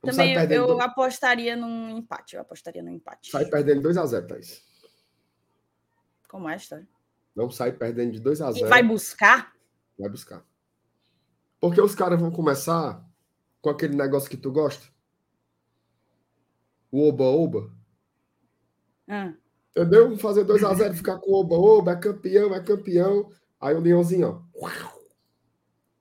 Vamos 0.00 0.16
Também 0.16 0.34
eu, 0.34 0.40
eu 0.50 0.66
dois- 0.68 0.80
apostaria 0.80 1.56
num 1.56 1.90
empate. 1.98 2.36
Eu 2.36 2.42
apostaria 2.42 2.82
num 2.82 2.92
empate. 2.92 3.30
sai 3.32 3.46
perdendo 3.46 3.82
2x0, 3.82 4.26
Thaís. 4.28 4.62
Como 6.28 6.48
é 6.48 6.52
a 6.52 6.56
história? 6.56 6.88
Não 7.34 7.50
sai 7.50 7.72
perdendo 7.72 8.12
de 8.12 8.20
2x0. 8.20 8.56
E 8.58 8.64
vai 8.64 8.82
buscar? 8.82 9.52
vai 9.98 10.08
buscar. 10.08 10.44
Porque 11.60 11.80
os 11.80 11.94
caras 11.96 12.20
vão 12.20 12.30
começar 12.30 13.04
com 13.60 13.70
aquele 13.70 13.96
negócio 13.96 14.30
que 14.30 14.36
tu 14.36 14.52
gosta. 14.52 14.86
O 16.90 17.08
oba-oba. 17.08 17.70
Ah, 19.06 19.34
Entendeu? 19.70 20.04
Vamos 20.04 20.20
fazer 20.20 20.44
2x0, 20.44 20.94
ficar 20.94 21.18
com 21.18 21.30
o 21.30 21.34
oba-oba, 21.40 21.92
é 21.92 21.96
campeão, 21.96 22.54
é 22.54 22.62
campeão. 22.62 23.30
Aí 23.60 23.74
o 23.74 23.80
Leãozinho, 23.80 24.44
ó, 24.54 24.68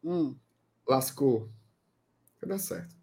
hum. 0.04 0.36
lascou. 0.88 1.50
Vai 2.42 2.50
dar 2.50 2.58
certo. 2.58 2.96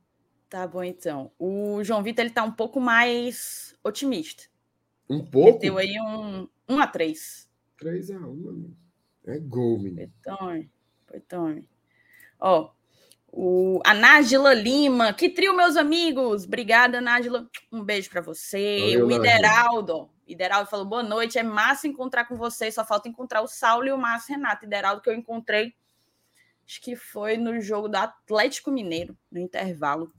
Tá 0.48 0.66
bom, 0.66 0.82
então. 0.82 1.30
O 1.38 1.82
João 1.82 2.02
Vitor 2.02 2.24
ele 2.24 2.34
tá 2.34 2.42
um 2.44 2.52
pouco 2.52 2.80
mais 2.80 3.76
otimista. 3.82 4.44
Um 5.08 5.24
pouco? 5.24 5.52
Meteu 5.52 5.78
aí 5.78 5.94
um, 6.00 6.48
um 6.68 6.78
a 6.78 6.86
3. 6.86 7.48
3 7.78 8.10
a 8.12 8.18
1, 8.18 8.74
É 9.26 9.38
gol, 9.38 9.78
menino. 9.78 10.12
Foi 11.06 11.20
tome. 11.20 11.68
Ó, 12.40 12.70
o, 13.36 13.80
a 13.84 13.92
Nájila 13.92 14.54
Lima, 14.54 15.12
que 15.12 15.28
trio, 15.28 15.56
meus 15.56 15.76
amigos. 15.76 16.44
Obrigada, 16.44 17.00
Nájila. 17.00 17.50
Um 17.72 17.82
beijo 17.82 18.08
para 18.08 18.20
você. 18.20 18.92
Valeu, 18.92 19.06
o 19.08 19.10
Ideraldo. 19.10 20.08
Ideraldo 20.24 20.70
falou: 20.70 20.86
boa 20.86 21.02
noite. 21.02 21.36
É 21.36 21.42
massa 21.42 21.88
encontrar 21.88 22.26
com 22.26 22.36
vocês. 22.36 22.76
Só 22.76 22.84
falta 22.84 23.08
encontrar 23.08 23.42
o 23.42 23.48
Saulo 23.48 23.88
e 23.88 23.92
o 23.92 23.98
Márcio 23.98 24.36
Renato. 24.36 24.64
Ideraldo, 24.64 25.02
que 25.02 25.10
eu 25.10 25.14
encontrei, 25.14 25.74
acho 26.64 26.80
que 26.80 26.94
foi 26.94 27.36
no 27.36 27.60
jogo 27.60 27.88
do 27.88 27.96
Atlético 27.96 28.70
Mineiro, 28.70 29.18
no 29.32 29.40
intervalo. 29.40 30.12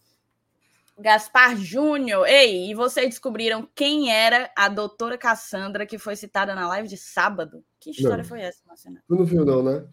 Gaspar 0.99 1.55
Júnior. 1.55 2.27
Ei, 2.27 2.69
e 2.69 2.73
vocês 2.73 3.07
descobriram 3.07 3.65
quem 3.73 4.11
era 4.11 4.51
a 4.57 4.67
doutora 4.67 5.17
Cassandra 5.17 5.85
que 5.85 5.97
foi 5.97 6.17
citada 6.17 6.53
na 6.53 6.67
live 6.67 6.89
de 6.89 6.97
sábado? 6.97 7.63
Que 7.79 7.91
história 7.91 8.17
não. 8.17 8.25
foi 8.25 8.41
essa, 8.41 8.59
Marcelo? 8.67 8.97
Não 9.07 9.23
viu, 9.23 9.45
não, 9.45 9.63
né? 9.63 9.85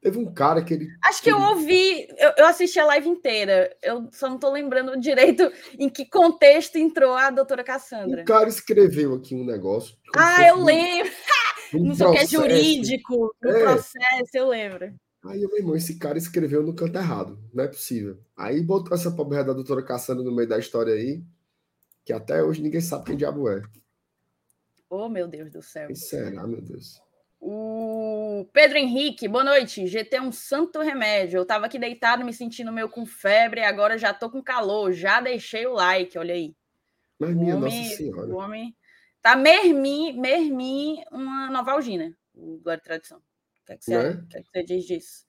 Teve 0.00 0.18
um 0.18 0.32
cara 0.32 0.62
que 0.62 0.74
ele. 0.74 0.88
Acho 1.02 1.22
que 1.22 1.30
eu 1.30 1.40
ouvi, 1.40 2.06
eu, 2.16 2.32
eu, 2.38 2.46
assisti 2.46 2.78
a 2.78 2.86
live 2.86 3.08
inteira. 3.08 3.76
Eu 3.82 4.08
só 4.12 4.28
não 4.28 4.36
estou 4.36 4.52
lembrando 4.52 4.98
direito 4.98 5.50
em 5.78 5.88
que 5.88 6.08
contexto 6.08 6.76
entrou 6.76 7.14
a 7.14 7.30
doutora 7.30 7.64
Cassandra. 7.64 8.22
O 8.22 8.24
cara 8.24 8.48
escreveu 8.48 9.14
aqui 9.14 9.34
um 9.34 9.44
negócio. 9.44 9.96
Ah, 10.16 10.46
eu 10.46 10.56
um, 10.56 10.64
lembro! 10.64 11.12
Um 11.74 11.88
não 11.88 11.94
sei 11.94 12.06
o 12.06 12.12
que 12.12 12.16
é 12.16 12.26
jurídico, 12.26 13.36
no 13.42 13.50
é. 13.50 13.60
processo, 13.60 14.30
eu 14.32 14.48
lembro. 14.48 14.90
Aí, 15.22 15.40
meu 15.40 15.58
irmão, 15.58 15.76
esse 15.76 15.98
cara 15.98 16.16
escreveu 16.16 16.62
no 16.62 16.74
canto 16.74 16.96
errado. 16.96 17.38
Não 17.52 17.62
é 17.62 17.68
possível. 17.68 18.18
Aí 18.34 18.62
botou 18.62 18.94
essa 18.96 19.10
pobre 19.10 19.44
da 19.44 19.52
doutora 19.52 19.82
Cassandra 19.82 20.24
no 20.24 20.34
meio 20.34 20.48
da 20.48 20.58
história 20.58 20.94
aí, 20.94 21.22
que 22.06 22.12
até 22.14 22.42
hoje 22.42 22.62
ninguém 22.62 22.80
sabe 22.80 23.04
quem 23.04 23.18
diabo 23.18 23.50
é. 23.50 23.62
Oh, 24.88 25.10
meu 25.10 25.28
Deus 25.28 25.50
do 25.50 25.60
céu. 25.60 25.88
Quem 25.88 25.96
será, 25.96 26.46
meu 26.46 26.62
Deus? 26.62 26.98
O 27.40 28.48
Pedro 28.52 28.78
Henrique, 28.78 29.28
boa 29.28 29.44
noite. 29.44 29.86
GT 29.86 30.16
é 30.16 30.22
um 30.22 30.32
santo 30.32 30.80
remédio. 30.80 31.38
Eu 31.38 31.46
tava 31.46 31.66
aqui 31.66 31.78
deitado, 31.78 32.24
me 32.24 32.32
sentindo 32.32 32.72
meio 32.72 32.88
com 32.88 33.06
febre, 33.06 33.62
agora 33.62 33.96
já 33.96 34.12
tô 34.12 34.28
com 34.28 34.42
calor. 34.42 34.92
Já 34.92 35.20
deixei 35.20 35.66
o 35.66 35.72
like, 35.72 36.18
olha 36.18 36.34
aí. 36.34 36.54
Mas 37.18 37.34
minha 37.34 37.56
homem, 37.56 37.82
Nossa 37.82 37.96
Senhora. 37.96 38.26
O 38.26 38.36
homem 38.38 38.76
tá 39.22 39.36
mermi, 39.36 40.12
mermi 40.12 41.04
uma 41.10 41.50
novalgina, 41.50 42.12
o 42.34 42.58
Glória 42.58 42.80
e 42.80 42.84
Tradição. 42.84 43.18
O 43.18 43.66
que, 43.66 43.72
é 43.72 43.76
que, 43.76 43.84
você, 43.84 43.94
é? 43.94 44.16
que, 44.28 44.38
é 44.38 44.42
que 44.42 44.48
você 44.50 44.64
diz 44.64 44.84
disso? 44.84 45.26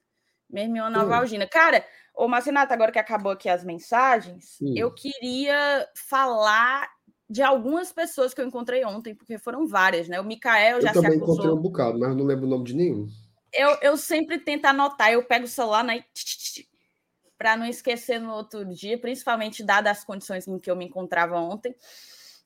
Mermi 0.50 0.80
uma 0.80 0.90
novalgina. 0.90 1.48
Cara, 1.48 1.86
ô 2.14 2.28
Marcinato, 2.28 2.74
agora 2.74 2.92
que 2.92 3.00
acabou 3.00 3.32
aqui 3.32 3.48
as 3.48 3.64
mensagens, 3.64 4.58
Sim. 4.58 4.78
eu 4.78 4.92
queria 4.92 5.88
falar 5.96 6.90
de 7.30 7.44
algumas 7.44 7.92
pessoas 7.92 8.34
que 8.34 8.42
eu 8.42 8.48
encontrei 8.48 8.84
ontem, 8.84 9.14
porque 9.14 9.38
foram 9.38 9.68
várias, 9.68 10.08
né? 10.08 10.20
O 10.20 10.24
Mikael 10.24 10.82
já 10.82 10.92
se 10.92 10.98
acusou. 10.98 11.04
Eu 11.04 11.12
também 11.12 11.18
encontrei 11.18 11.52
um 11.52 11.62
bocado, 11.62 12.00
mas 12.00 12.16
não 12.16 12.26
lembro 12.26 12.48
o 12.48 12.50
nome 12.50 12.64
de 12.64 12.74
nenhum. 12.74 13.08
Eu, 13.54 13.78
eu 13.82 13.98
sempre 13.98 14.40
tento 14.40 14.66
anotar, 14.66 15.12
eu 15.12 15.24
pego 15.24 15.46
o 15.46 15.48
celular 15.48 15.84
né, 15.84 16.04
para 17.38 17.56
não 17.56 17.66
esquecer 17.66 18.20
no 18.20 18.34
outro 18.34 18.66
dia, 18.66 18.98
principalmente 19.00 19.64
dadas 19.64 20.00
as 20.00 20.04
condições 20.04 20.48
em 20.48 20.58
que 20.58 20.70
eu 20.70 20.76
me 20.76 20.86
encontrava 20.86 21.40
ontem. 21.40 21.76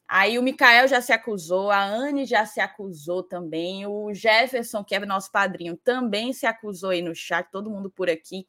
Aí 0.08 0.38
o 0.38 0.43
Mikael 0.43 0.88
já 0.88 1.02
se 1.02 1.13
acusou, 1.13 1.72
a 1.72 1.84
Anne 1.84 2.26
já 2.26 2.46
se 2.46 2.60
acusou 2.60 3.24
também, 3.24 3.88
o 3.88 4.13
Jefferson, 4.13 4.84
que 4.84 4.93
é 4.93 5.00
nosso 5.06 5.32
padrinho, 5.32 5.78
também 5.78 6.34
se 6.34 6.46
acusou 6.46 6.89
aí 6.89 7.02
no 7.02 7.15
chat, 7.15 7.50
todo 7.50 7.69
mundo 7.69 7.89
por 7.89 8.10
aqui. 8.10 8.46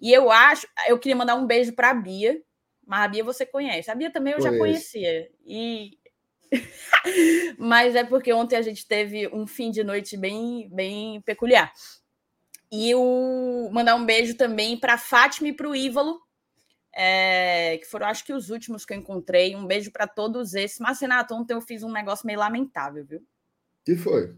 E 0.00 0.12
eu 0.12 0.30
acho, 0.30 0.66
eu 0.88 0.98
queria 0.98 1.14
mandar 1.14 1.34
um 1.34 1.46
beijo 1.46 1.74
para 1.74 1.90
a 1.90 1.94
Bia, 1.94 2.42
mas 2.86 3.04
a 3.04 3.08
Bia 3.08 3.24
você 3.24 3.46
conhece. 3.46 3.90
A 3.90 3.94
Bia 3.94 4.10
também 4.10 4.32
eu 4.32 4.38
Conheço. 4.38 4.52
já 4.54 4.58
conhecia. 4.58 5.30
E 5.44 5.98
mas 7.58 7.94
é 7.94 8.04
porque 8.04 8.32
ontem 8.32 8.56
a 8.56 8.62
gente 8.62 8.86
teve 8.86 9.28
um 9.28 9.46
fim 9.46 9.70
de 9.70 9.82
noite 9.82 10.16
bem, 10.16 10.68
bem 10.70 11.20
peculiar. 11.22 11.72
E 12.70 12.94
o 12.94 13.68
mandar 13.72 13.94
um 13.94 14.04
beijo 14.04 14.36
também 14.36 14.76
para 14.78 14.98
Fátima 14.98 15.48
e 15.48 15.52
para 15.52 15.68
o 15.68 15.76
Ívalo, 15.76 16.20
é, 16.92 17.78
que 17.78 17.86
foram 17.86 18.06
acho 18.06 18.24
que 18.24 18.32
os 18.32 18.50
últimos 18.50 18.84
que 18.84 18.92
eu 18.92 18.98
encontrei. 18.98 19.54
Um 19.54 19.66
beijo 19.66 19.90
para 19.90 20.06
todos 20.06 20.54
esses. 20.54 20.78
Mas, 20.78 21.00
Renato, 21.00 21.34
ontem 21.34 21.54
eu 21.54 21.60
fiz 21.60 21.82
um 21.82 21.92
negócio 21.92 22.26
meio 22.26 22.38
lamentável, 22.38 23.04
viu? 23.04 23.24
que 23.84 23.96
foi? 23.96 24.34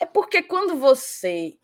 É 0.00 0.04
porque 0.04 0.42
quando 0.42 0.76
você 0.76 1.56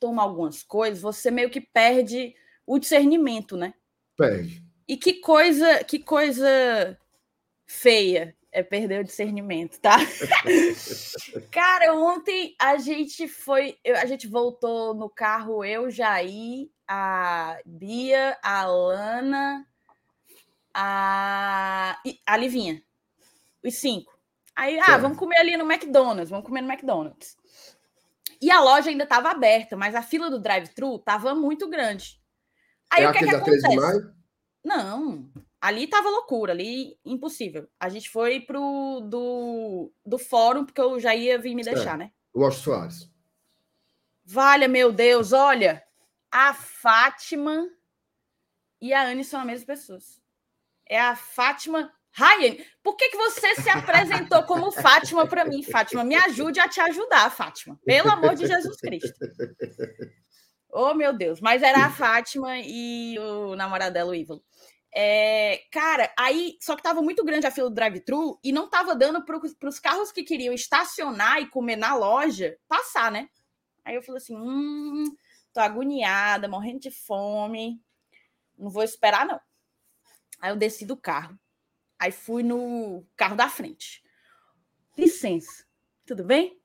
toma 0.00 0.22
algumas 0.22 0.62
coisas, 0.62 1.00
você 1.00 1.30
meio 1.30 1.48
que 1.50 1.60
perde 1.60 2.34
o 2.66 2.78
discernimento, 2.78 3.56
né? 3.56 3.74
Perde. 4.16 4.64
E 4.90 4.96
que 4.96 5.20
coisa, 5.20 5.84
que 5.84 6.00
coisa 6.00 6.98
feia 7.64 8.36
é 8.50 8.60
perder 8.60 9.02
o 9.02 9.04
discernimento, 9.04 9.78
tá? 9.78 9.98
Cara, 11.52 11.94
ontem 11.94 12.56
a 12.58 12.76
gente 12.76 13.28
foi, 13.28 13.78
a 13.86 14.04
gente 14.06 14.26
voltou 14.26 14.92
no 14.92 15.08
carro, 15.08 15.64
eu, 15.64 15.88
Jair, 15.92 16.68
a 16.88 17.56
Bia, 17.64 18.36
a 18.42 18.66
Lana, 18.66 19.64
a, 20.74 21.96
a 22.26 22.36
Livinha. 22.36 22.82
Os 23.62 23.76
cinco. 23.76 24.12
Aí, 24.56 24.76
ah, 24.80 24.98
vamos 24.98 25.18
comer 25.18 25.38
ali 25.38 25.56
no 25.56 25.70
McDonald's, 25.70 26.30
vamos 26.30 26.44
comer 26.44 26.62
no 26.62 26.72
McDonald's. 26.72 27.36
E 28.42 28.50
a 28.50 28.60
loja 28.60 28.90
ainda 28.90 29.04
estava 29.04 29.30
aberta, 29.30 29.76
mas 29.76 29.94
a 29.94 30.02
fila 30.02 30.28
do 30.28 30.40
drive-thru 30.40 30.96
estava 30.96 31.32
muito 31.32 31.70
grande. 31.70 32.20
Aí 32.90 33.04
é 33.04 33.08
o 33.08 33.12
que, 33.12 33.18
é 33.18 33.28
que 33.28 33.34
acontece? 33.36 34.19
Não, 34.64 35.30
ali 35.60 35.86
tava 35.86 36.10
loucura, 36.10 36.52
ali 36.52 36.98
impossível. 37.04 37.68
A 37.78 37.88
gente 37.88 38.10
foi 38.10 38.40
pro 38.40 39.00
do, 39.00 39.92
do 40.04 40.18
fórum, 40.18 40.64
porque 40.64 40.80
eu 40.80 41.00
já 41.00 41.14
ia 41.14 41.38
vir 41.38 41.54
me 41.54 41.62
deixar, 41.62 41.94
é, 41.94 42.04
né? 42.04 42.12
O 42.32 42.44
Austin 42.44 42.62
Soares. 42.62 43.10
Valha, 44.24 44.68
meu 44.68 44.92
Deus, 44.92 45.32
olha, 45.32 45.82
a 46.30 46.54
Fátima 46.54 47.66
e 48.80 48.92
a 48.92 49.08
Anne 49.08 49.24
são 49.24 49.40
as 49.40 49.46
mesmas 49.46 49.64
pessoas. 49.64 50.22
É 50.86 51.00
a 51.00 51.16
Fátima 51.16 51.92
Ryan, 52.12 52.56
por 52.82 52.96
que, 52.96 53.08
que 53.08 53.16
você 53.16 53.54
se 53.54 53.70
apresentou 53.70 54.42
como 54.42 54.72
Fátima 54.72 55.26
para 55.26 55.44
mim, 55.44 55.62
Fátima? 55.62 56.02
Me 56.04 56.16
ajude 56.16 56.58
a 56.58 56.68
te 56.68 56.80
ajudar, 56.80 57.30
Fátima. 57.30 57.78
Pelo 57.84 58.10
amor 58.10 58.34
de 58.34 58.46
Jesus 58.46 58.76
Cristo. 58.76 59.18
Oh, 60.72 60.94
meu 60.94 61.12
Deus. 61.12 61.40
Mas 61.40 61.64
era 61.64 61.86
a 61.86 61.90
Fátima 61.90 62.56
e 62.58 63.18
o 63.18 63.56
namorado 63.56 63.92
dela, 63.92 64.12
o 64.12 64.14
Ívalo. 64.14 64.40
É, 64.92 65.62
cara, 65.70 66.12
aí 66.18 66.56
só 66.60 66.74
que 66.74 66.82
tava 66.82 67.00
muito 67.00 67.24
grande 67.24 67.46
a 67.46 67.50
fila 67.50 67.70
do 67.70 67.74
drive-thru 67.74 68.40
e 68.42 68.52
não 68.52 68.68
tava 68.68 68.94
dando 68.96 69.24
para 69.24 69.68
os 69.68 69.78
carros 69.78 70.10
que 70.10 70.24
queriam 70.24 70.52
estacionar 70.52 71.40
e 71.40 71.48
comer 71.48 71.76
na 71.76 71.94
loja 71.94 72.58
passar, 72.66 73.10
né? 73.12 73.28
Aí 73.84 73.94
eu 73.94 74.02
falei 74.02 74.20
assim: 74.20 74.36
hum, 74.36 75.04
tô 75.52 75.60
agoniada, 75.60 76.48
morrendo 76.48 76.80
de 76.80 76.90
fome, 76.90 77.80
não 78.58 78.68
vou 78.68 78.82
esperar, 78.82 79.24
não. 79.24 79.40
Aí 80.40 80.50
eu 80.50 80.56
desci 80.56 80.84
do 80.84 80.96
carro, 80.96 81.38
aí 81.98 82.10
fui 82.10 82.42
no 82.42 83.06
carro 83.16 83.36
da 83.36 83.48
frente. 83.48 84.02
Licença, 84.98 85.64
tudo 86.04 86.24
bem? 86.24 86.60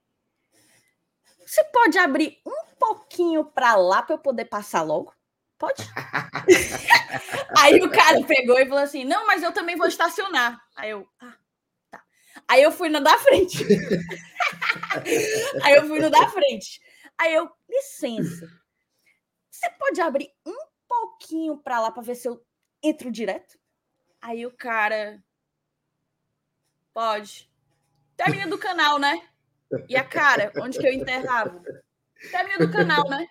Você 1.45 1.63
pode 1.65 1.97
abrir 1.99 2.41
um 2.45 2.75
pouquinho 2.79 3.45
para 3.45 3.75
lá 3.75 4.01
para 4.01 4.15
eu 4.15 4.19
poder 4.19 4.45
passar 4.45 4.81
logo? 4.81 5.14
Pode? 5.57 5.83
Aí 7.57 7.81
o 7.81 7.89
cara 7.89 8.21
pegou 8.25 8.59
e 8.59 8.67
falou 8.67 8.83
assim: 8.83 9.05
Não, 9.05 9.25
mas 9.25 9.41
eu 9.41 9.51
também 9.51 9.75
vou 9.75 9.87
estacionar. 9.87 10.59
Aí 10.75 10.89
eu, 10.89 11.07
ah, 11.21 11.33
tá. 11.89 12.03
Aí 12.47 12.61
eu 12.61 12.71
fui 12.71 12.89
no 12.89 12.99
da 13.01 13.17
frente. 13.17 13.63
Aí 15.63 15.75
eu 15.75 15.87
fui 15.87 15.99
no 15.99 16.09
da 16.09 16.27
frente. 16.29 16.81
Aí 17.17 17.33
eu, 17.33 17.49
licença, 17.69 18.47
você 19.49 19.69
pode 19.79 20.01
abrir 20.01 20.29
um 20.45 20.57
pouquinho 20.87 21.57
para 21.57 21.79
lá 21.79 21.91
para 21.91 22.03
ver 22.03 22.15
se 22.15 22.27
eu 22.27 22.45
entro 22.83 23.09
direto? 23.09 23.57
Aí 24.21 24.45
o 24.45 24.51
cara, 24.51 25.23
pode. 26.93 27.49
Termina 28.17 28.47
do 28.47 28.57
canal, 28.57 28.99
né? 28.99 29.21
E 29.87 29.95
a 29.95 30.03
cara, 30.03 30.51
onde 30.57 30.77
que 30.77 30.85
eu 30.85 30.91
enterrava? 30.91 31.61
Termina 32.31 32.65
do 32.65 32.71
canal, 32.71 33.07
né? 33.09 33.27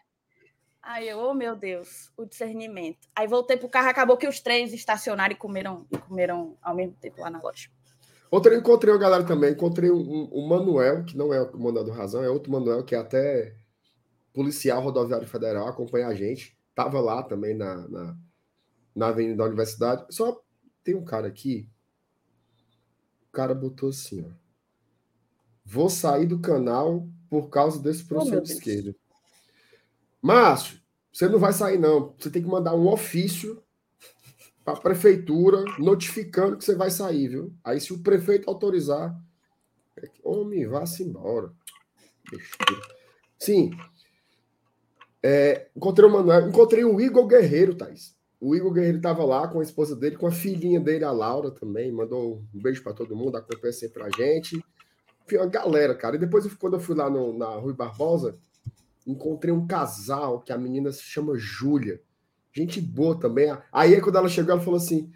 Aí 0.86 1.08
eu, 1.08 1.18
oh 1.18 1.32
meu 1.32 1.56
Deus, 1.56 2.12
o 2.14 2.26
discernimento. 2.26 3.08
Aí 3.16 3.26
voltei 3.26 3.56
pro 3.56 3.70
carro, 3.70 3.88
acabou 3.88 4.18
que 4.18 4.28
os 4.28 4.40
três 4.40 4.70
estacionaram 4.74 5.32
e 5.32 5.36
comeram, 5.36 5.86
e 5.90 5.96
comeram 5.96 6.58
ao 6.60 6.74
mesmo 6.74 6.94
tempo 7.00 7.22
lá 7.22 7.30
na 7.30 7.40
loja. 7.40 7.70
Outra, 8.30 8.54
encontrei 8.54 8.92
uma 8.92 9.00
galera 9.00 9.24
também, 9.24 9.52
encontrei 9.52 9.90
o 9.90 9.96
um, 9.96 10.28
um, 10.30 10.46
Manuel, 10.46 11.04
que 11.04 11.16
não 11.16 11.32
é 11.32 11.40
o 11.40 11.58
Manuel 11.58 11.84
do 11.84 11.90
Razão, 11.90 12.22
é 12.22 12.28
outro 12.28 12.52
Manuel, 12.52 12.84
que 12.84 12.94
é 12.94 12.98
até 12.98 13.56
policial 14.34 14.82
rodoviário 14.82 15.26
federal, 15.26 15.68
acompanha 15.68 16.08
a 16.08 16.14
gente. 16.14 16.54
Tava 16.74 17.00
lá 17.00 17.22
também 17.22 17.54
na, 17.56 17.88
na, 17.88 18.18
na 18.94 19.06
Avenida 19.08 19.36
da 19.36 19.44
Universidade. 19.44 20.04
Só 20.10 20.38
tem 20.82 20.94
um 20.94 21.04
cara 21.04 21.28
aqui, 21.28 21.70
o 23.28 23.32
cara 23.32 23.54
botou 23.54 23.88
assim, 23.88 24.22
ó. 24.22 24.30
Vou 25.64 25.88
sair 25.88 26.26
do 26.26 26.40
canal 26.40 27.08
por 27.30 27.48
causa 27.48 27.80
desse 27.80 28.02
oh, 28.04 28.08
professor 28.08 28.38
oh, 28.38 28.42
de 28.42 28.52
esquerda. 28.52 28.94
Márcio, 30.24 30.80
você 31.12 31.28
não 31.28 31.38
vai 31.38 31.52
sair, 31.52 31.78
não. 31.78 32.14
Você 32.18 32.30
tem 32.30 32.42
que 32.42 32.48
mandar 32.48 32.74
um 32.74 32.88
ofício 32.88 33.62
para 34.64 34.72
a 34.72 34.80
prefeitura 34.80 35.62
notificando 35.78 36.56
que 36.56 36.64
você 36.64 36.74
vai 36.74 36.90
sair, 36.90 37.28
viu? 37.28 37.54
Aí, 37.62 37.78
se 37.78 37.92
o 37.92 38.02
prefeito 38.02 38.48
autorizar, 38.48 39.14
Homem, 40.22 40.66
vá-se 40.66 41.02
embora. 41.02 41.52
Sim. 43.38 43.70
É, 45.22 45.68
encontrei 45.76 46.08
o 46.08 46.12
Manuel, 46.12 46.48
encontrei 46.48 46.84
o 46.84 46.98
Igor 46.98 47.26
Guerreiro, 47.26 47.74
Thaís. 47.74 48.16
O 48.40 48.56
Igor 48.56 48.72
Guerreiro 48.72 48.96
estava 48.96 49.24
lá 49.24 49.46
com 49.46 49.60
a 49.60 49.62
esposa 49.62 49.94
dele, 49.94 50.16
com 50.16 50.26
a 50.26 50.32
filhinha 50.32 50.80
dele, 50.80 51.04
a 51.04 51.12
Laura 51.12 51.50
também. 51.50 51.92
Mandou 51.92 52.42
um 52.54 52.62
beijo 52.62 52.82
para 52.82 52.94
todo 52.94 53.14
mundo, 53.14 53.36
acompanha 53.36 53.72
sempre 53.74 54.02
a 54.02 54.08
gente. 54.08 54.56
Enfim, 55.24 55.36
uma 55.36 55.46
galera, 55.46 55.94
cara. 55.94 56.16
E 56.16 56.18
depois, 56.18 56.50
quando 56.54 56.74
eu 56.74 56.80
fui 56.80 56.94
lá 56.94 57.10
no, 57.10 57.36
na 57.36 57.48
Rui 57.56 57.74
Barbosa, 57.74 58.38
encontrei 59.06 59.52
um 59.52 59.66
casal 59.66 60.40
que 60.40 60.52
a 60.52 60.58
menina 60.58 60.92
se 60.92 61.02
chama 61.02 61.36
Júlia. 61.36 62.00
Gente 62.52 62.80
boa 62.80 63.18
também. 63.18 63.56
Aí, 63.72 64.00
quando 64.00 64.16
ela 64.16 64.28
chegou, 64.28 64.52
ela 64.52 64.60
falou 64.60 64.78
assim: 64.78 65.10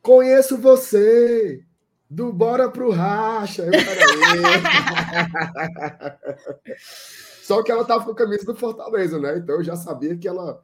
Conheço 0.00 0.56
você 0.58 1.64
do 2.08 2.32
Bora 2.32 2.70
pro 2.70 2.90
Racha. 2.90 3.62
Eu, 3.62 3.72
Só 7.42 7.62
que 7.62 7.72
ela 7.72 7.84
tava 7.84 8.04
com 8.04 8.12
a 8.12 8.16
camisa 8.16 8.44
do 8.44 8.54
Fortaleza, 8.54 9.18
né? 9.18 9.38
Então 9.38 9.56
eu 9.56 9.64
já 9.64 9.76
sabia 9.76 10.16
que 10.16 10.28
ela 10.28 10.62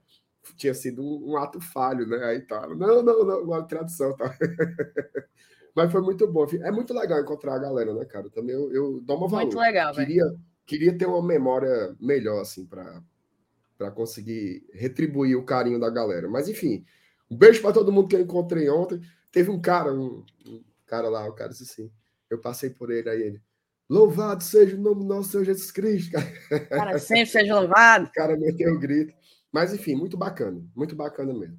tinha 0.56 0.74
sido 0.74 1.02
um, 1.02 1.32
um 1.32 1.36
ato 1.36 1.60
falho, 1.60 2.06
né? 2.06 2.24
Aí 2.24 2.40
tá. 2.40 2.66
Não, 2.68 3.02
não, 3.02 3.24
não, 3.24 3.42
uma 3.42 3.62
tradução, 3.62 4.14
tá? 4.16 4.34
Mas 5.74 5.92
foi 5.92 6.00
muito 6.00 6.26
bom. 6.26 6.46
É 6.62 6.70
muito 6.70 6.92
legal 6.92 7.20
encontrar 7.20 7.54
a 7.54 7.58
galera, 7.58 7.94
né, 7.94 8.04
cara? 8.04 8.28
Também 8.30 8.54
eu, 8.54 8.72
eu 8.72 9.00
dou 9.00 9.16
uma 9.16 9.28
valor. 9.28 9.44
Muito 9.44 9.58
legal, 9.58 9.94
queria, 9.94 10.24
queria 10.68 10.96
ter 10.96 11.06
uma 11.06 11.22
memória 11.22 11.96
melhor, 11.98 12.42
assim, 12.42 12.66
para 12.66 13.90
conseguir 13.92 14.68
retribuir 14.70 15.34
o 15.34 15.44
carinho 15.44 15.80
da 15.80 15.88
galera. 15.88 16.28
Mas 16.28 16.46
enfim, 16.46 16.84
um 17.30 17.36
beijo 17.36 17.62
para 17.62 17.72
todo 17.72 17.90
mundo 17.90 18.06
que 18.06 18.14
eu 18.14 18.20
encontrei 18.20 18.68
ontem. 18.68 19.00
Teve 19.32 19.50
um 19.50 19.58
cara, 19.58 19.90
um, 19.92 20.22
um, 20.46 20.62
cara 20.86 21.08
lá, 21.08 21.26
o 21.26 21.32
cara 21.32 21.50
disse 21.50 21.62
assim, 21.64 21.90
eu 22.28 22.38
passei 22.38 22.68
por 22.68 22.90
ele 22.90 23.08
aí 23.08 23.22
ele, 23.22 23.42
louvado 23.88 24.44
seja 24.44 24.76
o 24.76 24.80
nome 24.80 25.00
do 25.00 25.06
nosso 25.06 25.30
Senhor 25.30 25.44
Jesus 25.44 25.70
Cristo. 25.70 26.12
Cara, 26.68 26.98
sempre 26.98 27.26
seja 27.26 27.58
louvado. 27.58 28.06
O 28.06 28.12
cara 28.12 28.36
meteu 28.36 28.74
o 28.74 28.78
grito. 28.78 29.14
Mas 29.50 29.72
enfim, 29.72 29.94
muito 29.94 30.16
bacana, 30.18 30.62
muito 30.76 30.94
bacana 30.94 31.32
mesmo. 31.32 31.58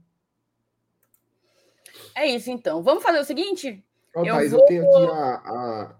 É 2.13 2.27
isso 2.27 2.51
então. 2.51 2.83
Vamos 2.83 3.01
fazer 3.01 3.19
o 3.19 3.23
seguinte? 3.23 3.83
Ó, 4.15 4.23
eu, 4.23 4.35
Thaís, 4.35 4.51
vou... 4.51 4.61
eu 4.61 4.65
tenho 4.67 4.83
aqui 4.83 5.11
a, 5.11 5.33
a 5.35 5.99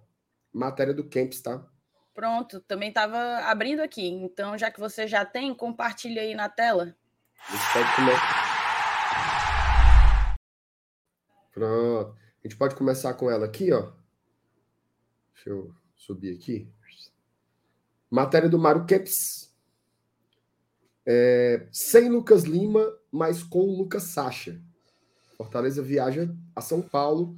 matéria 0.53 0.93
do 0.93 1.03
Camps, 1.03 1.41
tá? 1.41 1.67
Pronto, 2.19 2.59
também 2.59 2.89
estava 2.89 3.17
abrindo 3.45 3.79
aqui. 3.79 4.05
Então, 4.05 4.57
já 4.57 4.69
que 4.69 4.77
você 4.77 5.07
já 5.07 5.23
tem, 5.23 5.55
compartilha 5.55 6.21
aí 6.21 6.35
na 6.35 6.49
tela. 6.49 6.93
Pronto. 11.53 12.13
A 12.43 12.45
gente 12.45 12.57
pode 12.57 12.75
começar 12.75 13.13
com 13.13 13.31
ela 13.31 13.45
aqui, 13.45 13.71
ó. 13.71 13.93
Deixa 15.33 15.49
eu 15.49 15.73
subir 15.95 16.35
aqui. 16.35 16.69
Matéria 18.11 18.49
do 18.49 18.59
Mário 18.59 18.85
Kempis. 18.85 19.55
É, 21.05 21.69
sem 21.71 22.09
Lucas 22.09 22.43
Lima, 22.43 22.85
mas 23.09 23.43
com 23.43 23.61
Lucas 23.61 24.03
Sacha. 24.03 24.61
Fortaleza 25.37 25.81
viaja 25.81 26.29
a 26.53 26.59
São 26.59 26.81
Paulo 26.81 27.37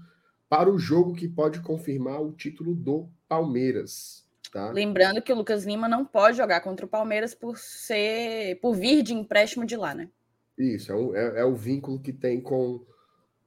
para 0.49 0.71
o 0.71 0.79
jogo 0.79 1.13
que 1.13 1.27
pode 1.27 1.61
confirmar 1.61 2.19
o 2.19 2.31
título 2.31 2.73
do 2.73 3.07
Palmeiras. 3.29 4.30
Tá? 4.51 4.69
Lembrando 4.69 5.21
que 5.21 5.31
o 5.31 5.35
Lucas 5.35 5.63
Lima 5.63 5.87
não 5.87 6.03
pode 6.03 6.35
jogar 6.35 6.59
contra 6.59 6.85
o 6.85 6.89
Palmeiras 6.89 7.33
por 7.33 7.57
ser 7.57 8.59
por 8.59 8.75
vir 8.75 9.01
de 9.01 9.13
empréstimo 9.13 9.65
de 9.65 9.77
lá, 9.77 9.93
né? 9.93 10.09
Isso, 10.57 10.91
é, 10.91 10.95
um, 10.95 11.15
é, 11.15 11.39
é 11.39 11.45
o 11.45 11.55
vínculo 11.55 11.99
que 11.99 12.11
tem 12.11 12.41
com, 12.41 12.85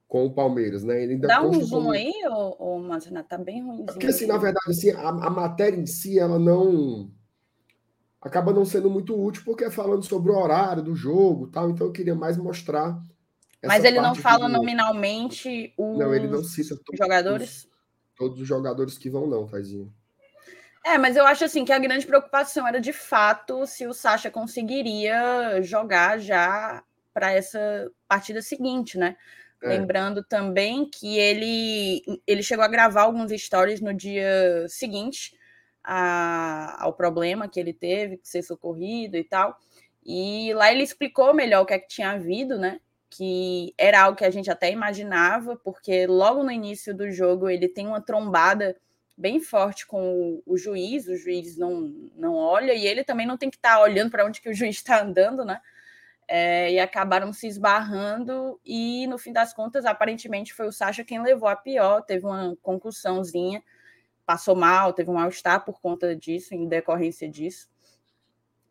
com 0.08 0.24
o 0.24 0.32
Palmeiras, 0.32 0.82
né? 0.82 1.02
Ele 1.02 1.12
ainda 1.12 1.28
Dá 1.28 1.42
um 1.42 1.60
zoom 1.62 1.90
aí, 1.90 2.12
ô, 2.26 2.56
ô 2.58 2.78
Martina, 2.78 3.22
tá 3.22 3.36
bem 3.36 3.62
ruimzinho. 3.62 3.86
Porque, 3.86 4.06
assim, 4.06 4.26
na 4.26 4.38
verdade, 4.38 4.70
assim, 4.70 4.90
a, 4.92 5.08
a, 5.08 5.30
matéria 5.30 5.76
em 5.76 5.86
si, 5.86 6.18
ela 6.18 6.38
não... 6.38 7.10
Acaba 8.20 8.54
não 8.54 8.64
sendo 8.64 8.88
muito 8.88 9.14
útil, 9.14 9.42
porque 9.44 9.64
é 9.64 9.70
falando 9.70 10.02
sobre 10.02 10.32
o 10.32 10.36
horário 10.36 10.82
do 10.82 10.94
jogo 10.96 11.48
tal, 11.48 11.68
então 11.68 11.86
eu 11.86 11.92
queria 11.92 12.14
mais 12.14 12.38
mostrar... 12.38 12.98
Mas 13.62 13.84
ele 13.84 14.00
não 14.00 14.14
fala 14.14 14.48
nominalmente 14.48 15.72
os 15.78 15.98
não, 15.98 16.14
ele 16.14 16.28
não 16.28 16.42
cita 16.42 16.76
todos, 16.84 16.98
jogadores? 16.98 17.68
todos 18.14 18.40
os 18.40 18.46
jogadores 18.46 18.98
que 18.98 19.08
vão 19.08 19.26
não, 19.26 19.46
Taizinho. 19.46 19.92
É, 20.84 20.98
mas 20.98 21.16
eu 21.16 21.26
acho 21.26 21.44
assim 21.44 21.64
que 21.64 21.72
a 21.72 21.78
grande 21.78 22.06
preocupação 22.06 22.68
era 22.68 22.78
de 22.78 22.92
fato 22.92 23.66
se 23.66 23.86
o 23.86 23.94
Sacha 23.94 24.30
conseguiria 24.30 25.62
jogar 25.62 26.18
já 26.18 26.84
para 27.12 27.32
essa 27.32 27.90
partida 28.06 28.42
seguinte, 28.42 28.98
né? 28.98 29.16
É. 29.62 29.68
Lembrando 29.68 30.22
também 30.22 30.84
que 30.84 31.18
ele, 31.18 32.02
ele 32.26 32.42
chegou 32.42 32.62
a 32.62 32.68
gravar 32.68 33.02
alguns 33.02 33.32
stories 33.32 33.80
no 33.80 33.94
dia 33.94 34.66
seguinte 34.68 35.34
a, 35.82 36.76
ao 36.84 36.92
problema 36.92 37.48
que 37.48 37.58
ele 37.58 37.72
teve, 37.72 38.18
que 38.18 38.28
ser 38.28 38.42
socorrido 38.42 39.16
e 39.16 39.24
tal. 39.24 39.58
E 40.04 40.52
lá 40.52 40.70
ele 40.70 40.82
explicou 40.82 41.32
melhor 41.32 41.62
o 41.62 41.66
que 41.66 41.72
é 41.72 41.78
que 41.78 41.88
tinha 41.88 42.10
havido, 42.10 42.58
né? 42.58 42.78
Que 43.08 43.72
era 43.78 44.02
algo 44.02 44.18
que 44.18 44.24
a 44.24 44.30
gente 44.30 44.50
até 44.50 44.70
imaginava, 44.70 45.56
porque 45.56 46.06
logo 46.06 46.42
no 46.42 46.50
início 46.50 46.94
do 46.94 47.10
jogo 47.10 47.48
ele 47.48 47.68
tem 47.68 47.86
uma 47.86 48.02
trombada 48.02 48.76
bem 49.16 49.40
forte 49.40 49.86
com 49.86 50.42
o, 50.46 50.54
o, 50.54 50.56
juiz, 50.56 51.06
o 51.06 51.16
juiz 51.16 51.56
não, 51.56 51.92
não 52.16 52.34
olha, 52.34 52.74
e 52.74 52.86
ele 52.86 53.04
também 53.04 53.26
não 53.26 53.36
tem 53.36 53.50
que 53.50 53.56
estar 53.56 53.76
tá 53.76 53.82
olhando 53.82 54.10
para 54.10 54.24
onde 54.26 54.40
que 54.40 54.48
o 54.48 54.54
juiz 54.54 54.76
está 54.76 55.02
andando, 55.02 55.44
né? 55.44 55.60
É, 56.26 56.72
e 56.72 56.80
acabaram 56.80 57.32
se 57.32 57.46
esbarrando, 57.46 58.58
e 58.64 59.06
no 59.06 59.18
fim 59.18 59.32
das 59.32 59.52
contas, 59.52 59.84
aparentemente 59.84 60.54
foi 60.54 60.66
o 60.66 60.72
Sacha 60.72 61.04
quem 61.04 61.22
levou 61.22 61.48
a 61.48 61.54
pior, 61.54 62.00
teve 62.02 62.24
uma 62.24 62.56
concussãozinha, 62.62 63.62
passou 64.24 64.56
mal, 64.56 64.94
teve 64.94 65.10
um 65.10 65.14
mal-estar 65.14 65.64
por 65.64 65.80
conta 65.80 66.16
disso, 66.16 66.54
em 66.54 66.66
decorrência 66.66 67.28
disso. 67.28 67.68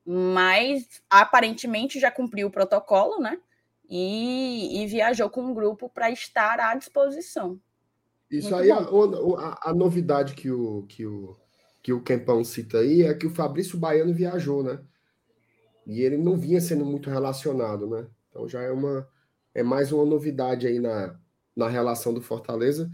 Mas 0.05 1.01
aparentemente 1.09 1.99
já 1.99 2.11
cumpriu 2.11 2.47
o 2.47 2.51
protocolo, 2.51 3.19
né? 3.21 3.39
E, 3.87 4.81
e 4.81 4.87
viajou 4.87 5.29
com 5.29 5.41
um 5.41 5.53
grupo 5.53 5.87
para 5.89 6.09
estar 6.09 6.59
à 6.59 6.73
disposição. 6.75 7.59
Isso 8.33 8.49
Muito 8.49 8.63
aí, 8.63 8.71
a, 8.71 8.79
a, 8.79 9.69
a, 9.69 9.73
novidade 9.75 10.33
que 10.33 10.49
o, 10.49 10.87
que, 10.87 11.05
o, 11.05 11.37
que 11.83 11.93
o 11.93 12.01
Kempão 12.01 12.43
cita 12.43 12.79
aí 12.79 13.03
é 13.03 13.13
que 13.13 13.27
o 13.27 13.29
Fabrício 13.29 13.77
Baiano 13.77 14.11
viajou, 14.11 14.63
né? 14.63 14.79
E 15.85 16.01
ele 16.01 16.17
não 16.17 16.35
vinha 16.35 16.59
sendo 16.59 16.83
muito 16.83 17.11
relacionado, 17.11 17.87
né? 17.87 18.07
Então 18.29 18.49
já 18.49 18.63
é 18.63 18.71
uma 18.71 19.07
é 19.53 19.61
mais 19.61 19.91
uma 19.91 20.03
novidade 20.03 20.65
aí 20.65 20.79
na, 20.79 21.15
na 21.55 21.69
relação 21.69 22.11
do 22.11 22.21
Fortaleza. 22.21 22.89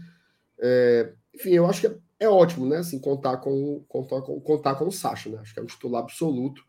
É, 0.58 1.14
enfim, 1.34 1.52
eu 1.52 1.64
acho 1.66 1.80
que 1.80 1.86
é, 1.86 1.96
é, 2.20 2.28
ótimo, 2.28 2.66
né? 2.66 2.76
Assim, 2.76 2.98
contar 2.98 3.38
com, 3.38 3.82
contar 3.88 4.20
com 4.20 4.38
contar 4.42 4.74
com 4.74 4.88
o 4.88 4.92
Sacha, 4.92 5.30
né? 5.30 5.38
Acho 5.40 5.54
que 5.54 5.60
é 5.60 5.62
um 5.62 5.66
titular 5.66 6.02
absoluto. 6.02 6.62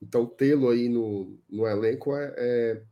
Então, 0.00 0.24
tê-lo 0.26 0.68
aí 0.68 0.88
no, 0.88 1.36
no 1.50 1.66
elenco 1.66 2.14
é, 2.14 2.34
é, 2.36 2.82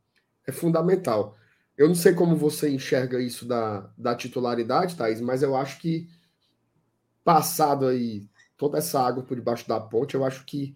é 0.49 0.51
fundamental. 0.51 1.36
Eu 1.77 1.89
não 1.89 1.95
sei 1.95 2.14
como 2.14 2.37
você 2.37 2.70
enxerga 2.70 3.20
isso 3.20 3.47
da, 3.47 3.91
da 3.99 4.14
titularidade, 4.14 4.97
Thaís, 4.97 5.20
mas 5.20 5.43
eu 5.43 5.55
acho 5.55 5.79
que 5.79 6.09
passado 7.22 7.87
aí 7.87 8.27
toda 8.57 8.79
essa 8.79 9.01
água 9.01 9.22
por 9.22 9.37
debaixo 9.37 9.68
da 9.68 9.79
ponte, 9.79 10.14
eu 10.14 10.24
acho 10.24 10.45
que 10.47 10.74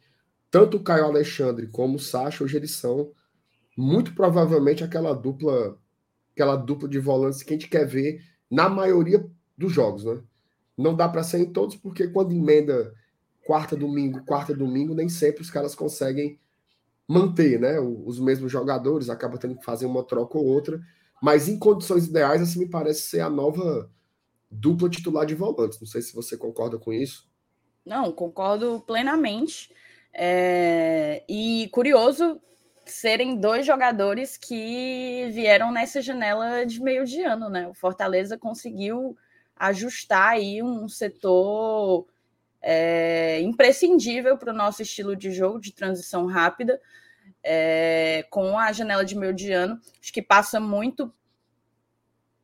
tanto 0.51 0.76
o 0.76 0.82
Caio 0.82 1.05
Alexandre 1.05 1.68
como 1.68 1.96
o 1.96 2.01
Sacha 2.01 2.44
hoje 2.44 2.57
eles 2.57 2.72
são 2.72 3.12
muito 3.76 4.14
provavelmente 4.14 4.84
aquela 4.84 5.14
dupla 5.14 5.78
aquela 6.32 6.57
dupla 6.57 6.88
de 6.88 6.98
volantes 6.98 7.42
que 7.42 7.55
a 7.55 7.57
gente 7.57 7.68
quer 7.68 7.86
ver 7.86 8.22
na 8.51 8.68
maioria 8.68 9.24
dos 9.57 9.72
jogos, 9.72 10.05
né? 10.05 10.20
Não 10.76 10.94
dá 10.94 11.09
para 11.09 11.22
ser 11.22 11.38
em 11.38 11.53
todos 11.53 11.76
porque 11.76 12.09
quando 12.09 12.32
emenda 12.32 12.94
quarta 13.46 13.76
domingo, 13.76 14.24
quarta 14.24 14.55
domingo, 14.55 14.94
nem 14.94 15.09
sempre 15.09 15.42
os 15.42 15.51
caras 15.51 15.74
conseguem 15.74 16.38
manter 17.11 17.58
né, 17.58 17.80
os 17.80 18.20
mesmos 18.20 18.52
jogadores, 18.52 19.11
acaba 19.11 19.36
tendo 19.36 19.56
que 19.56 19.64
fazer 19.64 19.84
uma 19.84 20.04
troca 20.04 20.38
ou 20.38 20.46
outra, 20.46 20.80
mas 21.20 21.48
em 21.48 21.58
condições 21.58 22.06
ideais, 22.06 22.40
assim 22.40 22.61
me 22.61 22.70
parece 22.70 23.02
ser 23.02 23.18
a 23.18 23.28
nova 23.28 23.90
dupla 24.48 24.88
titular 24.88 25.26
de 25.26 25.34
volantes. 25.34 25.80
Não 25.80 25.88
sei 25.88 26.02
se 26.02 26.14
você 26.14 26.36
concorda 26.36 26.78
com 26.78 26.92
isso. 26.92 27.28
Não, 27.84 28.12
concordo 28.12 28.80
plenamente. 28.86 29.74
É... 30.14 31.24
E 31.28 31.68
curioso 31.72 32.40
serem 32.86 33.40
dois 33.40 33.66
jogadores 33.66 34.36
que 34.36 35.28
vieram 35.32 35.72
nessa 35.72 36.00
janela 36.00 36.64
de 36.64 36.80
meio 36.80 37.04
de 37.04 37.22
ano, 37.22 37.48
né? 37.48 37.66
O 37.66 37.74
Fortaleza 37.74 38.38
conseguiu 38.38 39.16
ajustar 39.56 40.34
aí 40.34 40.62
um 40.62 40.88
setor 40.88 42.06
é, 42.62 43.40
imprescindível 43.40 44.38
para 44.38 44.52
o 44.52 44.56
nosso 44.56 44.82
estilo 44.82 45.16
de 45.16 45.32
jogo 45.32 45.61
de 45.61 45.72
transição 45.72 46.26
rápida, 46.26 46.80
é, 47.43 48.24
com 48.30 48.59
a 48.59 48.72
janela 48.72 49.05
de 49.05 49.16
meio 49.16 49.32
de 49.32 49.53
ano. 49.53 49.80
Acho 50.01 50.12
que 50.12 50.22
passa 50.22 50.61
muito 50.61 51.12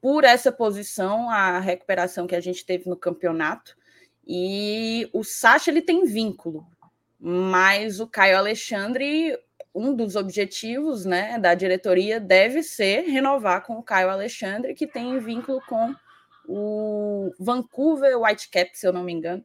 por 0.01 0.25
essa 0.25 0.53
posição, 0.53 1.31
a 1.31 1.59
recuperação 1.59 2.27
que 2.27 2.35
a 2.35 2.41
gente 2.41 2.65
teve 2.65 2.89
no 2.89 2.97
campeonato. 2.97 3.77
E 4.27 5.09
o 5.13 5.23
Sacha 5.23 5.71
ele 5.71 5.83
tem 5.83 6.05
vínculo, 6.05 6.67
mas 7.19 8.01
o 8.01 8.07
Caio 8.07 8.37
Alexandre, 8.37 9.39
um 9.75 9.95
dos 9.95 10.17
objetivos 10.17 11.05
né, 11.05 11.39
da 11.39 11.55
diretoria 11.55 12.19
deve 12.19 12.63
ser 12.63 13.03
renovar 13.03 13.65
com 13.65 13.75
o 13.75 13.83
Caio 13.83 14.11
Alexandre, 14.11 14.75
que 14.75 14.87
tem 14.87 15.19
vínculo 15.19 15.61
com 15.69 15.95
o 16.49 17.33
Vancouver 17.39 18.19
Whitecaps, 18.21 18.81
se 18.81 18.87
eu 18.87 18.93
não 18.93 19.03
me 19.03 19.13
engano, 19.13 19.45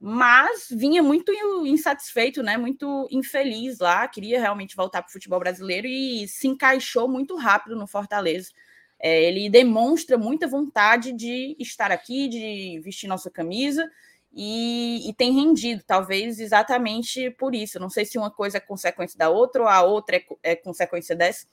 mas 0.00 0.68
vinha 0.70 1.02
muito 1.02 1.32
insatisfeito, 1.66 2.42
né? 2.42 2.56
Muito 2.56 3.08
infeliz 3.10 3.78
lá, 3.78 4.06
queria 4.06 4.40
realmente 4.40 4.76
voltar 4.76 5.02
para 5.02 5.08
o 5.08 5.12
futebol 5.12 5.38
brasileiro 5.38 5.86
e 5.86 6.28
se 6.28 6.46
encaixou 6.46 7.08
muito 7.08 7.36
rápido 7.36 7.74
no 7.74 7.86
Fortaleza. 7.86 8.50
É, 8.98 9.24
ele 9.24 9.48
demonstra 9.50 10.16
muita 10.16 10.46
vontade 10.46 11.12
de 11.12 11.56
estar 11.58 11.90
aqui, 11.92 12.28
de 12.28 12.80
vestir 12.82 13.06
nossa 13.08 13.30
camisa 13.30 13.90
e, 14.32 15.08
e, 15.08 15.14
tem 15.14 15.32
rendido, 15.32 15.82
talvez 15.86 16.40
exatamente 16.40 17.30
por 17.30 17.54
isso. 17.54 17.78
Não 17.78 17.90
sei 17.90 18.04
se 18.04 18.18
uma 18.18 18.30
coisa 18.30 18.58
é 18.58 18.60
consequência 18.60 19.18
da 19.18 19.30
outra 19.30 19.62
ou 19.62 19.68
a 19.68 19.82
outra 19.82 20.16
é, 20.16 20.24
é 20.42 20.56
consequência 20.56 21.16
dessa, 21.16 21.46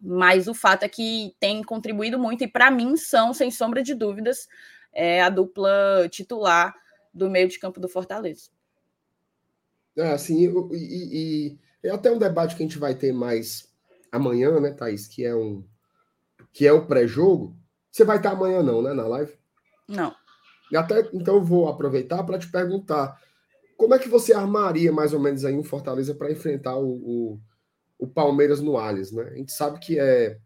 mas 0.00 0.46
o 0.46 0.54
fato 0.54 0.82
é 0.82 0.88
que 0.88 1.34
tem 1.40 1.62
contribuído 1.62 2.18
muito 2.18 2.44
e 2.44 2.48
para 2.48 2.70
mim 2.70 2.96
são, 2.96 3.32
sem 3.32 3.50
sombra 3.50 3.82
de 3.82 3.94
dúvidas, 3.94 4.46
é, 4.92 5.22
a 5.22 5.30
dupla 5.30 6.08
titular 6.10 6.74
do 7.16 7.30
meio 7.30 7.48
de 7.48 7.58
campo 7.58 7.80
do 7.80 7.88
Fortaleza. 7.88 8.50
É, 9.96 10.12
assim, 10.12 10.46
e, 10.46 10.76
e, 10.76 11.56
e, 11.82 11.88
é 11.88 11.90
até 11.90 12.10
um 12.10 12.18
debate 12.18 12.54
que 12.54 12.62
a 12.62 12.66
gente 12.66 12.78
vai 12.78 12.94
ter 12.94 13.12
mais 13.12 13.72
amanhã, 14.12 14.60
né, 14.60 14.72
Thaís, 14.72 15.08
que 15.08 15.24
é 15.24 15.34
um 15.34 15.64
que 16.52 16.66
é 16.66 16.72
o 16.72 16.86
pré-jogo. 16.86 17.56
Você 17.90 18.04
vai 18.04 18.18
estar 18.18 18.32
amanhã 18.32 18.62
não, 18.62 18.82
né, 18.82 18.92
na 18.92 19.06
live? 19.06 19.32
Não. 19.88 20.14
E 20.70 20.76
até 20.76 21.08
então 21.12 21.36
eu 21.36 21.44
vou 21.44 21.68
aproveitar 21.68 22.22
para 22.24 22.38
te 22.38 22.50
perguntar 22.50 23.20
como 23.76 23.94
é 23.94 23.98
que 23.98 24.08
você 24.08 24.32
armaria 24.32 24.92
mais 24.92 25.12
ou 25.12 25.20
menos 25.20 25.44
aí 25.44 25.54
um 25.54 25.62
Fortaleza 25.62 26.14
para 26.14 26.32
enfrentar 26.32 26.76
o, 26.76 26.88
o, 26.88 27.40
o, 27.98 28.06
Palmeiras 28.06 28.60
no 28.60 28.76
Allianz, 28.76 29.12
né? 29.12 29.24
A 29.24 29.36
gente 29.36 29.52
sabe 29.52 29.78
que 29.78 29.98
é 29.98 30.38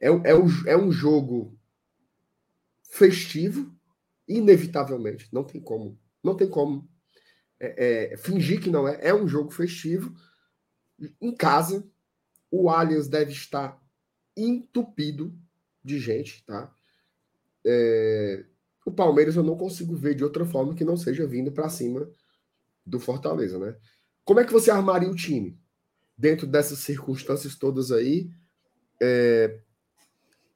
é, 0.00 0.08
é, 0.08 0.32
é 0.66 0.76
um 0.76 0.92
jogo 0.92 1.58
festivo, 2.82 3.72
inevitavelmente, 4.28 5.28
não 5.32 5.42
tem 5.42 5.60
como, 5.60 5.98
não 6.22 6.36
tem 6.36 6.48
como 6.48 6.88
é, 7.58 8.12
é, 8.12 8.16
fingir 8.16 8.60
que 8.60 8.70
não 8.70 8.86
é. 8.86 8.98
É 9.00 9.14
um 9.14 9.26
jogo 9.26 9.50
festivo 9.50 10.14
em 11.20 11.34
casa. 11.34 11.84
O 12.50 12.68
Allianz 12.68 13.08
deve 13.08 13.32
estar 13.32 13.80
entupido 14.36 15.34
de 15.82 15.98
gente, 15.98 16.44
tá? 16.44 16.72
É, 17.64 18.44
o 18.84 18.92
Palmeiras 18.92 19.36
eu 19.36 19.42
não 19.42 19.56
consigo 19.56 19.94
ver 19.96 20.14
de 20.14 20.24
outra 20.24 20.44
forma 20.46 20.74
que 20.74 20.84
não 20.84 20.96
seja 20.96 21.26
vindo 21.26 21.52
para 21.52 21.68
cima 21.68 22.08
do 22.86 23.00
Fortaleza, 23.00 23.58
né? 23.58 23.76
Como 24.24 24.40
é 24.40 24.44
que 24.44 24.52
você 24.52 24.70
armaria 24.70 25.10
o 25.10 25.14
time 25.14 25.58
dentro 26.16 26.46
dessas 26.46 26.78
circunstâncias 26.78 27.56
todas 27.56 27.90
aí? 27.90 28.30
É, 29.00 29.60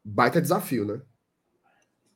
baita 0.05 0.41
desafio, 0.41 0.85
né? 0.85 1.03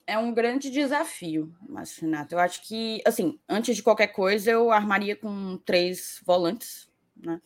É 0.06 0.16
um 0.16 0.32
grande 0.32 0.70
desafio, 0.70 1.52
mas 1.68 1.96
Renato, 1.98 2.34
eu 2.34 2.38
acho 2.38 2.62
que, 2.62 3.02
assim, 3.04 3.38
antes 3.48 3.74
de 3.74 3.82
qualquer 3.82 4.08
coisa, 4.08 4.50
eu 4.50 4.70
armaria 4.70 5.16
com 5.16 5.58
três 5.58 6.20
volantes, 6.24 6.88
né? 7.16 7.40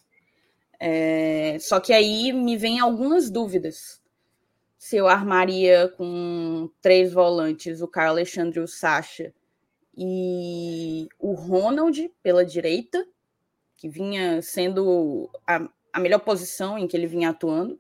É, 0.79 1.59
só 1.61 1.79
que 1.79 1.93
aí 1.93 2.33
me 2.33 2.57
vem 2.57 2.81
algumas 2.81 3.31
dúvidas. 3.31 4.01
Se 4.79 4.97
eu 4.97 5.09
armaria 5.09 5.89
com 5.89 6.71
três 6.81 7.13
volantes, 7.13 7.83
o 7.83 7.89
Carlos 7.89 8.13
Alexandre, 8.13 8.61
o 8.61 8.67
Sacha 8.67 9.33
e 9.97 11.07
o 11.19 11.33
Ronald 11.33 12.11
pela 12.23 12.47
direita, 12.47 13.07
que 13.77 13.89
vinha 13.89 14.41
sendo 14.41 15.31
a, 15.47 15.69
a 15.93 16.01
melhor 16.01 16.21
posição 16.21 16.79
em 16.79 16.89
que 16.89 16.97
ele 16.97 17.07
vinha 17.07 17.31
atuando, 17.31 17.79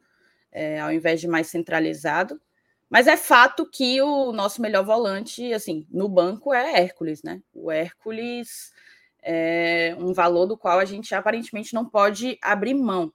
é, 0.53 0.81
ao 0.81 0.93
invés 0.93 1.21
de 1.21 1.29
mais 1.29 1.47
centralizado. 1.47 2.41
Mas 2.91 3.07
é 3.07 3.17
fato 3.17 3.65
que 3.71 4.03
o 4.03 4.33
nosso 4.33 4.61
melhor 4.61 4.85
volante, 4.85 5.53
assim, 5.53 5.87
no 5.89 6.09
banco 6.09 6.53
é 6.53 6.81
Hércules, 6.81 7.23
né? 7.23 7.41
O 7.55 7.71
Hércules 7.71 8.73
é 9.23 9.95
um 9.97 10.13
valor 10.13 10.47
do 10.47 10.59
qual 10.59 10.81
a 10.81 10.85
gente 10.85 11.15
aparentemente 11.15 11.73
não 11.73 11.87
pode 11.89 12.37
abrir 12.43 12.75
mão. 12.75 13.13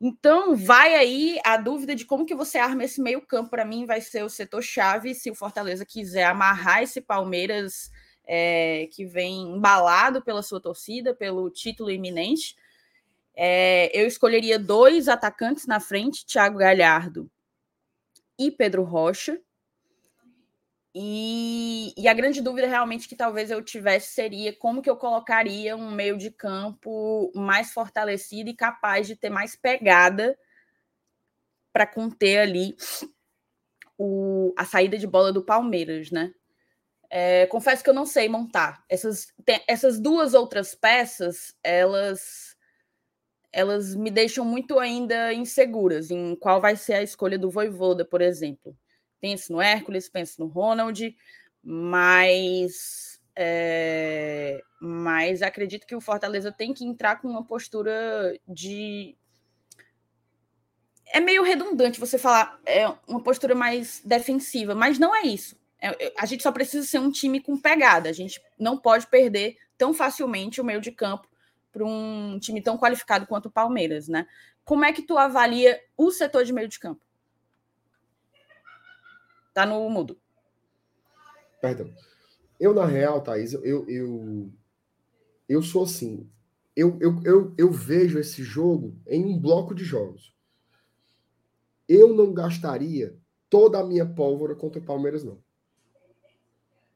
Então, 0.00 0.56
vai 0.56 0.94
aí 0.94 1.38
a 1.44 1.58
dúvida 1.58 1.94
de 1.94 2.06
como 2.06 2.24
que 2.24 2.34
você 2.34 2.56
arma 2.56 2.84
esse 2.84 3.02
meio-campo. 3.02 3.50
Para 3.50 3.66
mim, 3.66 3.84
vai 3.84 4.00
ser 4.00 4.24
o 4.24 4.30
setor-chave. 4.30 5.14
Se 5.14 5.30
o 5.30 5.34
Fortaleza 5.34 5.84
quiser 5.84 6.24
amarrar 6.24 6.82
esse 6.82 7.00
Palmeiras 7.00 7.90
é, 8.26 8.88
que 8.92 9.04
vem 9.04 9.42
embalado 9.42 10.22
pela 10.22 10.42
sua 10.42 10.60
torcida, 10.60 11.14
pelo 11.14 11.50
título 11.50 11.90
iminente, 11.90 12.56
é, 13.36 13.90
eu 13.92 14.06
escolheria 14.06 14.58
dois 14.58 15.06
atacantes 15.06 15.66
na 15.66 15.78
frente, 15.80 16.24
Thiago 16.24 16.58
Galhardo 16.58 17.30
e 18.38 18.50
Pedro 18.50 18.82
Rocha. 18.82 19.40
E, 20.94 21.94
e, 21.96 22.06
a 22.06 22.12
grande 22.12 22.42
dúvida 22.42 22.66
realmente 22.66 23.08
que 23.08 23.16
talvez 23.16 23.50
eu 23.50 23.62
tivesse 23.62 24.12
seria 24.12 24.52
como 24.52 24.82
que 24.82 24.90
eu 24.90 24.96
colocaria 24.96 25.74
um 25.74 25.90
meio 25.90 26.18
de 26.18 26.30
campo 26.30 27.32
mais 27.34 27.72
fortalecido 27.72 28.50
e 28.50 28.54
capaz 28.54 29.06
de 29.06 29.16
ter 29.16 29.30
mais 29.30 29.56
pegada 29.56 30.38
para 31.72 31.86
conter 31.86 32.40
ali 32.40 32.76
o, 33.96 34.52
a 34.54 34.66
saída 34.66 34.98
de 34.98 35.06
bola 35.06 35.32
do 35.32 35.42
Palmeiras, 35.42 36.10
né? 36.10 36.34
É, 37.08 37.46
confesso 37.46 37.84
que 37.84 37.88
eu 37.88 37.94
não 37.94 38.06
sei 38.06 38.28
montar. 38.28 38.84
Essas, 38.88 39.32
tem, 39.44 39.62
essas 39.66 39.98
duas 39.98 40.34
outras 40.34 40.74
peças, 40.74 41.54
elas 41.62 42.51
elas 43.52 43.94
me 43.94 44.10
deixam 44.10 44.44
muito 44.44 44.78
ainda 44.78 45.32
inseguras 45.32 46.10
em 46.10 46.34
qual 46.36 46.60
vai 46.60 46.74
ser 46.74 46.94
a 46.94 47.02
escolha 47.02 47.38
do 47.38 47.50
Voivoda, 47.50 48.04
por 48.04 48.22
exemplo. 48.22 48.74
Penso 49.20 49.52
no 49.52 49.60
Hércules, 49.60 50.08
penso 50.08 50.40
no 50.40 50.46
Ronald, 50.46 51.14
mas, 51.62 53.20
é, 53.36 54.60
mas 54.80 55.42
acredito 55.42 55.86
que 55.86 55.94
o 55.94 56.00
Fortaleza 56.00 56.50
tem 56.50 56.72
que 56.72 56.84
entrar 56.84 57.20
com 57.20 57.28
uma 57.28 57.44
postura 57.44 58.36
de. 58.48 59.14
É 61.14 61.20
meio 61.20 61.42
redundante 61.42 62.00
você 62.00 62.16
falar 62.16 62.58
é 62.64 62.88
uma 63.06 63.22
postura 63.22 63.54
mais 63.54 64.00
defensiva, 64.02 64.74
mas 64.74 64.98
não 64.98 65.14
é 65.14 65.22
isso. 65.22 65.60
É, 65.78 66.12
a 66.16 66.24
gente 66.24 66.42
só 66.42 66.50
precisa 66.50 66.86
ser 66.86 66.98
um 66.98 67.10
time 67.10 67.38
com 67.38 67.60
pegada. 67.60 68.08
A 68.08 68.12
gente 68.12 68.40
não 68.58 68.78
pode 68.78 69.06
perder 69.08 69.58
tão 69.76 69.92
facilmente 69.92 70.60
o 70.60 70.64
meio 70.64 70.80
de 70.80 70.90
campo 70.90 71.28
para 71.72 71.84
um 71.84 72.38
time 72.38 72.60
tão 72.60 72.76
qualificado 72.76 73.26
quanto 73.26 73.46
o 73.46 73.50
Palmeiras, 73.50 74.06
né? 74.06 74.28
Como 74.64 74.84
é 74.84 74.92
que 74.92 75.02
tu 75.02 75.16
avalia 75.16 75.80
o 75.96 76.10
setor 76.10 76.44
de 76.44 76.52
meio 76.52 76.68
de 76.68 76.78
campo? 76.78 77.00
Tá 79.54 79.66
no 79.66 79.88
mudo. 79.88 80.18
Perdão. 81.60 81.92
Eu, 82.60 82.74
na 82.74 82.86
real, 82.86 83.22
Thaís, 83.22 83.54
eu, 83.54 83.88
eu, 83.88 84.52
eu 85.48 85.62
sou 85.62 85.84
assim. 85.84 86.30
Eu, 86.76 86.98
eu, 87.00 87.20
eu, 87.24 87.54
eu 87.58 87.70
vejo 87.70 88.18
esse 88.18 88.42
jogo 88.42 88.96
em 89.06 89.24
um 89.24 89.38
bloco 89.38 89.74
de 89.74 89.84
jogos. 89.84 90.34
Eu 91.88 92.14
não 92.14 92.32
gastaria 92.32 93.18
toda 93.50 93.80
a 93.80 93.84
minha 93.84 94.06
pólvora 94.06 94.54
contra 94.54 94.80
o 94.80 94.84
Palmeiras, 94.84 95.24
não. 95.24 95.42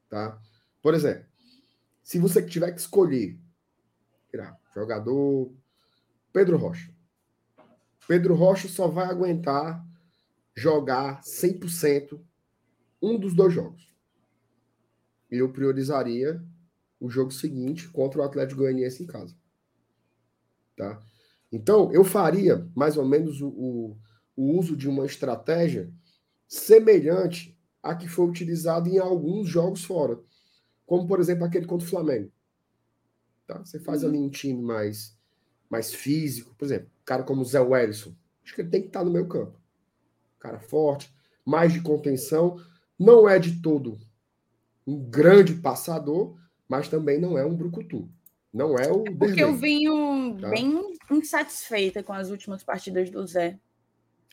Tá? 0.09 0.41
Por 0.81 0.95
exemplo, 0.95 1.27
se 2.03 2.19
você 2.19 2.41
tiver 2.43 2.73
que 2.73 2.81
escolher 2.81 3.39
Jogador 4.77 5.51
Pedro 6.35 6.59
Rocha. 6.59 6.95
Pedro 8.07 8.35
Rocha 8.35 8.69
só 8.69 8.87
vai 8.87 9.07
aguentar 9.07 9.83
jogar 10.55 11.23
100% 11.23 12.21
um 13.01 13.19
dos 13.19 13.35
dois 13.35 13.55
jogos. 13.55 13.97
Eu 15.31 15.51
priorizaria 15.51 16.45
o 17.01 17.09
jogo 17.09 17.31
seguinte 17.31 17.89
contra 17.89 18.21
o 18.21 18.23
Atlético 18.23 18.61
Goianiense 18.61 19.03
em 19.03 19.07
casa. 19.07 19.35
Tá? 20.77 21.01
Então, 21.51 21.91
eu 21.91 22.05
faria 22.05 22.71
mais 22.77 22.99
ou 22.99 23.05
menos 23.07 23.41
o, 23.41 23.49
o, 23.49 23.99
o 24.37 24.59
uso 24.59 24.77
de 24.77 24.89
uma 24.89 25.07
estratégia 25.07 25.91
semelhante 26.47 27.59
à 27.83 27.95
que 27.95 28.07
foi 28.07 28.27
utilizada 28.27 28.91
em 28.91 28.99
alguns 28.99 29.49
jogos 29.49 29.85
fora. 29.85 30.21
Como, 30.85 31.07
por 31.07 31.19
exemplo, 31.19 31.45
aquele 31.45 31.67
contra 31.67 31.87
o 31.87 31.91
Flamengo. 31.91 32.31
Tá? 33.47 33.59
Você 33.59 33.79
faz 33.79 34.03
uhum. 34.03 34.09
ali 34.09 34.19
um 34.19 34.29
time 34.29 34.61
mais, 34.63 35.17
mais 35.71 35.95
físico, 35.95 36.55
por 36.57 36.65
exemplo, 36.65 36.89
um 36.89 37.05
cara 37.05 37.23
como 37.23 37.43
o 37.43 37.45
Zé 37.45 37.61
Wellison, 37.61 38.15
acho 38.45 38.55
que 38.55 38.61
ele 38.61 38.71
tem 38.71 38.83
que 38.83 38.89
estar 38.89 39.05
no 39.05 39.11
meu 39.11 39.27
campo. 39.27 39.59
Cara 40.39 40.59
forte, 40.59 41.13
mais 41.45 41.73
de 41.73 41.81
contenção, 41.81 42.61
não 42.99 43.29
é 43.29 43.39
de 43.39 43.61
todo 43.61 43.99
um 44.87 44.99
grande 44.99 45.55
passador, 45.55 46.37
mas 46.69 46.89
também 46.89 47.21
não 47.21 47.37
é 47.37 47.45
um 47.45 47.57
brucutu. 47.57 48.09
Não 48.53 48.77
é 48.79 48.91
o. 48.91 49.07
É 49.07 49.11
porque 49.11 49.43
eu 49.43 49.55
venho 49.55 50.39
tá? 50.41 50.49
bem 50.49 50.97
insatisfeita 51.11 52.03
com 52.03 52.13
as 52.13 52.31
últimas 52.31 52.63
partidas 52.63 53.11
do 53.11 53.27
Zé. 53.27 53.59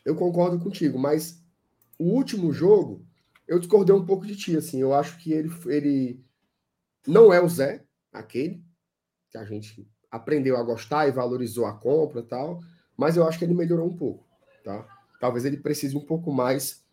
Eu 0.06 0.16
concordo 0.16 0.60
contigo, 0.60 0.98
mas 0.98 1.44
o 2.00 2.06
último 2.06 2.52
jogo, 2.52 3.06
eu 3.48 3.60
discordei 3.60 3.96
um 3.96 4.06
pouco 4.06 4.26
de 4.26 4.36
ti, 4.36 4.56
assim. 4.56 4.80
Eu 4.80 4.94
acho 4.94 5.18
que 5.18 5.34
ele, 5.34 5.50
ele 5.66 6.24
não 7.08 7.34
é 7.34 7.42
o 7.42 7.50
Zé, 7.50 7.84
aquele, 8.12 8.64
que 9.34 9.38
a 9.40 9.44
gente 9.44 9.86
aprendeu 10.12 10.56
a 10.56 10.62
gostar 10.62 11.08
e 11.08 11.12
valorizou 11.12 11.66
a 11.66 11.74
compra 11.74 12.22
e 12.22 12.24
tal, 12.24 12.62
mas 12.96 13.18
eu 13.18 13.28
acho 13.28 13.40
que 13.40 13.44
ele 13.44 13.56
melhorou 13.56 13.88
um 13.88 13.98
pouco, 13.98 14.24
tá? 14.64 14.88
Talvez 15.20 15.44
ele 15.44 15.58
precise 15.58 15.98
um 15.98 16.06
pouco 16.06 16.32
mais 16.32 16.84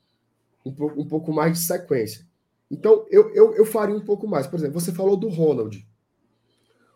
um 0.64 0.72
pouco, 0.72 1.00
um 1.00 1.06
pouco 1.06 1.32
mais 1.32 1.52
de 1.52 1.64
sequência. 1.64 2.26
Então, 2.70 3.04
eu, 3.10 3.30
eu, 3.34 3.54
eu 3.54 3.66
faria 3.66 3.94
um 3.94 4.04
pouco 4.04 4.26
mais. 4.26 4.46
Por 4.46 4.58
exemplo, 4.58 4.80
você 4.80 4.92
falou 4.92 5.16
do 5.16 5.28
Ronald. 5.28 5.86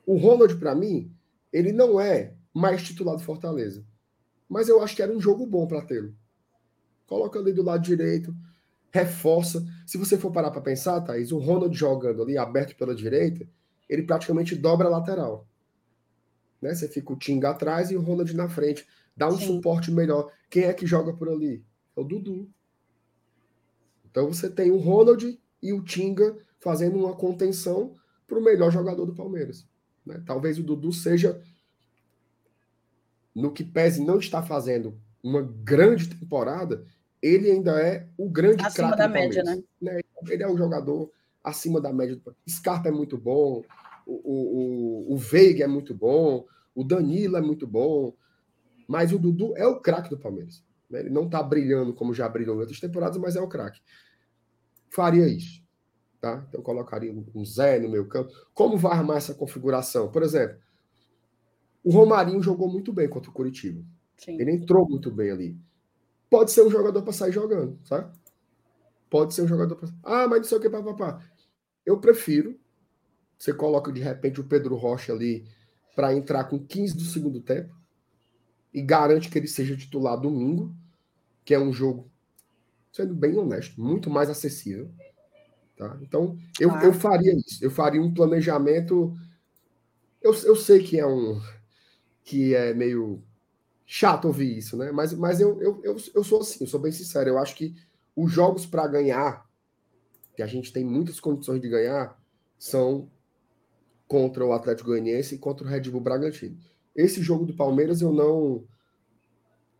O 0.06 0.16
Ronald, 0.16 0.56
para 0.56 0.74
mim, 0.74 1.12
ele 1.52 1.72
não 1.72 2.00
é 2.00 2.34
mais 2.54 2.82
titular 2.82 3.16
do 3.16 3.22
Fortaleza. 3.22 3.84
Mas 4.48 4.68
eu 4.68 4.82
acho 4.82 4.96
que 4.96 5.02
era 5.02 5.12
um 5.12 5.20
jogo 5.20 5.46
bom 5.46 5.66
para 5.66 5.82
tê-lo. 5.82 6.14
Coloca 7.06 7.38
ali 7.38 7.52
do 7.52 7.62
lado 7.62 7.82
direito, 7.82 8.34
reforça. 8.90 9.66
Se 9.86 9.98
você 9.98 10.16
for 10.16 10.30
parar 10.30 10.50
para 10.50 10.60
pensar, 10.60 11.00
Thaís, 11.00 11.32
o 11.32 11.38
Ronald 11.38 11.76
jogando 11.76 12.22
ali 12.22 12.38
aberto 12.38 12.76
pela 12.76 12.94
direita, 12.94 13.46
ele 13.88 14.02
praticamente 14.02 14.54
dobra 14.54 14.88
a 14.88 14.90
lateral. 14.90 15.46
Né? 16.60 16.74
Você 16.74 16.88
fica 16.88 17.12
o 17.12 17.16
Tinga 17.16 17.50
atrás 17.50 17.90
e 17.90 17.96
o 17.96 18.00
Ronald 18.00 18.34
na 18.34 18.48
frente. 18.48 18.86
Dá 19.16 19.28
um 19.28 19.38
Sim. 19.38 19.46
suporte 19.46 19.90
melhor. 19.90 20.32
Quem 20.48 20.64
é 20.64 20.72
que 20.72 20.86
joga 20.86 21.12
por 21.12 21.28
ali? 21.28 21.64
É 21.96 22.00
o 22.00 22.04
Dudu. 22.04 22.48
Então 24.10 24.26
você 24.26 24.48
tem 24.48 24.70
o 24.70 24.78
Ronald 24.78 25.38
e 25.62 25.72
o 25.72 25.82
Tinga 25.82 26.36
fazendo 26.58 26.98
uma 26.98 27.14
contenção 27.14 27.94
para 28.26 28.38
o 28.38 28.42
melhor 28.42 28.70
jogador 28.70 29.04
do 29.04 29.14
Palmeiras. 29.14 29.66
Né? 30.04 30.22
Talvez 30.26 30.58
o 30.58 30.62
Dudu 30.62 30.92
seja, 30.92 31.40
no 33.34 33.52
que 33.52 33.64
pese 33.64 34.04
não 34.04 34.18
está 34.18 34.42
fazendo 34.42 34.98
uma 35.22 35.42
grande 35.42 36.08
temporada, 36.08 36.84
ele 37.20 37.50
ainda 37.50 37.80
é 37.80 38.06
o 38.16 38.28
grande 38.28 38.62
Acima 38.64 38.94
da 38.94 39.08
média, 39.08 39.42
né? 39.42 39.62
né? 39.80 40.00
Ele 40.28 40.42
é 40.42 40.48
um 40.48 40.56
jogador 40.56 41.10
acima 41.44 41.80
da 41.80 41.92
média. 41.92 42.18
Scarpa 42.48 42.88
é 42.88 42.92
muito 42.92 43.18
bom, 43.18 43.62
o, 44.06 44.12
o, 44.14 45.14
o 45.14 45.16
Veiga 45.16 45.64
é 45.64 45.68
muito 45.68 45.94
bom, 45.94 46.46
o 46.74 46.82
Danilo 46.82 47.36
é 47.36 47.40
muito 47.42 47.66
bom, 47.66 48.14
mas 48.88 49.12
o 49.12 49.18
Dudu 49.18 49.54
é 49.56 49.66
o 49.66 49.80
craque 49.80 50.10
do 50.10 50.18
Palmeiras. 50.18 50.64
Né? 50.90 51.00
Ele 51.00 51.10
não 51.10 51.26
está 51.26 51.42
brilhando 51.42 51.94
como 51.94 52.14
já 52.14 52.28
brilhou 52.28 52.56
em 52.56 52.60
outras 52.60 52.80
temporadas, 52.80 53.18
mas 53.18 53.36
é 53.36 53.40
o 53.40 53.48
craque. 53.48 53.80
Faria 54.90 55.28
isso. 55.28 55.62
Tá? 56.20 56.42
Então 56.48 56.62
colocaria 56.62 57.14
um 57.34 57.44
Zé 57.44 57.78
no 57.78 57.90
meio 57.90 58.08
campo. 58.08 58.32
Como 58.54 58.78
vai 58.78 58.92
armar 58.92 59.18
essa 59.18 59.34
configuração? 59.34 60.10
Por 60.10 60.22
exemplo, 60.22 60.56
o 61.84 61.90
Romarinho 61.90 62.42
jogou 62.42 62.66
muito 62.66 62.92
bem 62.92 63.08
contra 63.08 63.30
o 63.30 63.34
Curitiba. 63.34 63.84
Sim. 64.16 64.40
Ele 64.40 64.52
entrou 64.52 64.88
muito 64.88 65.10
bem 65.10 65.30
ali. 65.30 65.58
Pode 66.30 66.50
ser 66.50 66.62
um 66.62 66.70
jogador 66.70 67.02
para 67.02 67.12
sair 67.12 67.32
jogando, 67.32 67.78
sabe? 67.84 68.10
Pode 69.10 69.34
ser 69.34 69.42
um 69.42 69.46
jogador 69.46 69.76
para. 69.76 69.88
Ah, 70.02 70.26
mas 70.26 70.38
não 70.38 70.44
sei 70.44 70.58
o 70.58 70.60
que, 70.60 70.70
papapá. 70.70 71.22
Eu 71.84 71.98
prefiro. 71.98 72.58
Você 73.38 73.52
coloca 73.52 73.92
de 73.92 74.00
repente 74.00 74.40
o 74.40 74.44
Pedro 74.44 74.76
Rocha 74.76 75.12
ali 75.12 75.46
para 75.94 76.14
entrar 76.14 76.44
com 76.44 76.58
15 76.58 76.94
do 76.94 77.02
segundo 77.02 77.40
tempo 77.40 77.74
e 78.72 78.82
garante 78.82 79.30
que 79.30 79.38
ele 79.38 79.46
seja 79.46 79.76
titular 79.76 80.20
domingo, 80.20 80.74
que 81.44 81.54
é 81.54 81.58
um 81.58 81.72
jogo, 81.72 82.10
sendo 82.92 83.14
bem 83.14 83.36
honesto, 83.36 83.80
muito 83.80 84.10
mais 84.10 84.28
acessível. 84.28 84.90
Tá? 85.76 85.96
Então, 86.02 86.36
eu, 86.58 86.70
eu 86.80 86.92
faria 86.92 87.32
isso. 87.34 87.64
Eu 87.64 87.70
faria 87.70 88.02
um 88.02 88.12
planejamento. 88.12 89.16
Eu, 90.22 90.32
eu 90.44 90.56
sei 90.56 90.82
que 90.82 90.98
é 90.98 91.06
um. 91.06 91.40
que 92.24 92.54
é 92.54 92.72
meio 92.74 93.22
chato 93.86 94.26
ouvir 94.26 94.56
isso, 94.56 94.76
né? 94.76 94.90
Mas, 94.90 95.12
mas 95.12 95.40
eu, 95.40 95.60
eu, 95.62 95.80
eu, 95.84 95.96
eu 96.14 96.24
sou 96.24 96.40
assim, 96.40 96.58
eu 96.64 96.66
sou 96.66 96.80
bem 96.80 96.92
sincero. 96.92 97.30
Eu 97.30 97.38
acho 97.38 97.54
que 97.54 97.74
os 98.16 98.30
jogos 98.32 98.66
para 98.66 98.86
ganhar, 98.86 99.44
que 100.34 100.42
a 100.42 100.46
gente 100.46 100.72
tem 100.72 100.84
muitas 100.84 101.20
condições 101.20 101.60
de 101.60 101.68
ganhar, 101.68 102.18
são 102.58 103.10
contra 104.06 104.44
o 104.44 104.52
Atlético 104.52 104.90
Goianiense 104.90 105.34
e 105.34 105.38
contra 105.38 105.66
o 105.66 105.68
Red 105.68 105.82
Bull 105.90 106.00
Bragantino. 106.00 106.58
Esse 106.94 107.22
jogo 107.22 107.44
do 107.44 107.54
Palmeiras 107.54 108.00
eu 108.00 108.12
não 108.12 108.64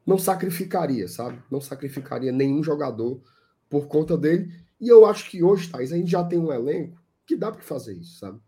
não 0.07 0.19
sacrificaria, 0.19 1.09
sabe? 1.09 1.43
Não 1.51 1.61
sacrificaria 1.61 2.31
nenhum 2.31 2.63
jogador 2.63 3.23
por 3.71 3.87
conta 3.87 4.19
dele. 4.19 4.53
E 4.79 4.89
eu 4.89 5.07
acho 5.07 5.31
que 5.31 5.43
hoje, 5.43 5.71
Thais, 5.71 5.93
a 5.93 5.97
gente 5.97 6.11
já 6.11 6.23
tem 6.23 6.39
um 6.39 6.53
elenco 6.53 7.03
que 7.27 7.35
dá 7.35 7.51
para 7.51 7.63
fazer 7.63 7.95
isso, 7.95 8.19
sabe? 8.19 8.39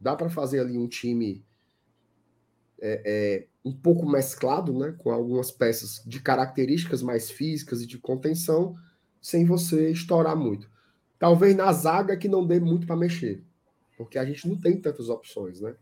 Dá 0.00 0.16
para 0.16 0.30
fazer 0.30 0.60
ali 0.60 0.78
um 0.78 0.88
time 0.88 1.44
é, 2.80 3.02
é, 3.04 3.46
um 3.64 3.72
pouco 3.72 4.08
mesclado, 4.08 4.72
né, 4.72 4.94
com 4.96 5.10
algumas 5.10 5.50
peças 5.50 6.02
de 6.06 6.20
características 6.20 7.02
mais 7.02 7.30
físicas 7.30 7.82
e 7.82 7.86
de 7.86 7.98
contenção, 7.98 8.76
sem 9.20 9.44
você 9.44 9.90
estourar 9.90 10.36
muito. 10.36 10.70
Talvez 11.18 11.54
na 11.56 11.72
zaga 11.72 12.16
que 12.16 12.28
não 12.28 12.46
dê 12.46 12.60
muito 12.60 12.86
para 12.86 12.96
mexer, 12.96 13.42
porque 13.96 14.18
a 14.18 14.24
gente 14.24 14.48
não 14.48 14.56
tem 14.56 14.80
tantas 14.80 15.08
opções, 15.08 15.60
né? 15.60 15.74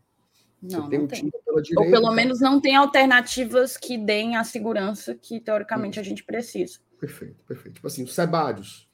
Não, 0.61 0.89
tem 0.89 0.99
não 0.99 1.05
um 1.05 1.07
tem. 1.07 1.29
Pela 1.45 1.61
direita, 1.61 1.95
Ou 1.95 2.01
pelo 2.01 2.15
menos 2.15 2.39
não 2.39 2.59
tem 2.59 2.75
alternativas 2.75 3.77
que 3.77 3.97
deem 3.97 4.35
a 4.35 4.43
segurança 4.43 5.13
que 5.15 5.39
teoricamente 5.39 5.99
a 5.99 6.03
gente 6.03 6.23
precisa. 6.23 6.79
Perfeito, 6.99 7.43
perfeito. 7.45 7.75
Tipo 7.75 7.87
assim, 7.87 8.03
o 8.03 8.07
Sebadios 8.07 8.87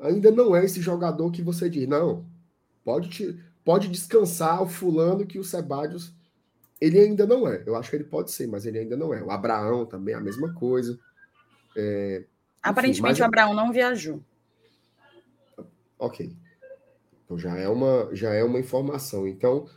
ainda 0.00 0.30
não 0.30 0.54
é 0.54 0.64
esse 0.64 0.80
jogador 0.80 1.30
que 1.30 1.42
você 1.42 1.68
diz, 1.68 1.88
não, 1.88 2.26
pode 2.84 3.08
te, 3.08 3.38
pode 3.64 3.88
descansar 3.88 4.62
o 4.62 4.68
fulano 4.68 5.26
que 5.26 5.38
o 5.38 5.44
Sebadios 5.44 6.14
ele 6.80 6.98
ainda 6.98 7.24
não 7.24 7.46
é. 7.46 7.62
Eu 7.64 7.76
acho 7.76 7.90
que 7.90 7.96
ele 7.96 8.04
pode 8.04 8.32
ser, 8.32 8.48
mas 8.48 8.66
ele 8.66 8.78
ainda 8.78 8.96
não 8.96 9.14
é. 9.14 9.22
O 9.22 9.30
Abraão 9.30 9.86
também 9.86 10.14
é 10.14 10.18
a 10.18 10.20
mesma 10.20 10.52
coisa. 10.52 10.98
É... 11.76 12.24
Aparentemente 12.60 13.14
Enfim, 13.14 13.22
o 13.22 13.26
Abraão 13.26 13.54
não 13.54 13.72
viajou. 13.72 14.20
Ok. 16.02 16.36
Então 17.24 17.38
já 17.38 17.56
é 17.56 17.68
uma 17.68 18.12
já 18.12 18.34
é 18.34 18.42
uma 18.42 18.58
informação. 18.58 19.26
Então, 19.28 19.68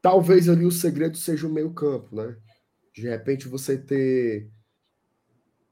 talvez 0.00 0.48
ali 0.48 0.64
o 0.64 0.70
segredo 0.70 1.18
seja 1.18 1.46
o 1.46 1.52
meio-campo, 1.52 2.16
né? 2.16 2.38
De 2.94 3.02
repente 3.02 3.48
você 3.48 3.76
ter 3.76 4.50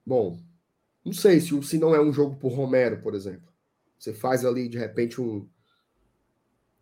Bom, 0.04 0.38
não 1.02 1.14
sei 1.14 1.40
se, 1.40 1.62
se 1.62 1.78
não 1.78 1.94
é 1.94 2.00
um 2.00 2.12
jogo 2.12 2.36
por 2.36 2.52
Romero, 2.52 3.00
por 3.00 3.14
exemplo. 3.14 3.50
Você 3.98 4.12
faz 4.12 4.44
ali 4.44 4.68
de 4.68 4.76
repente 4.76 5.18
um 5.18 5.48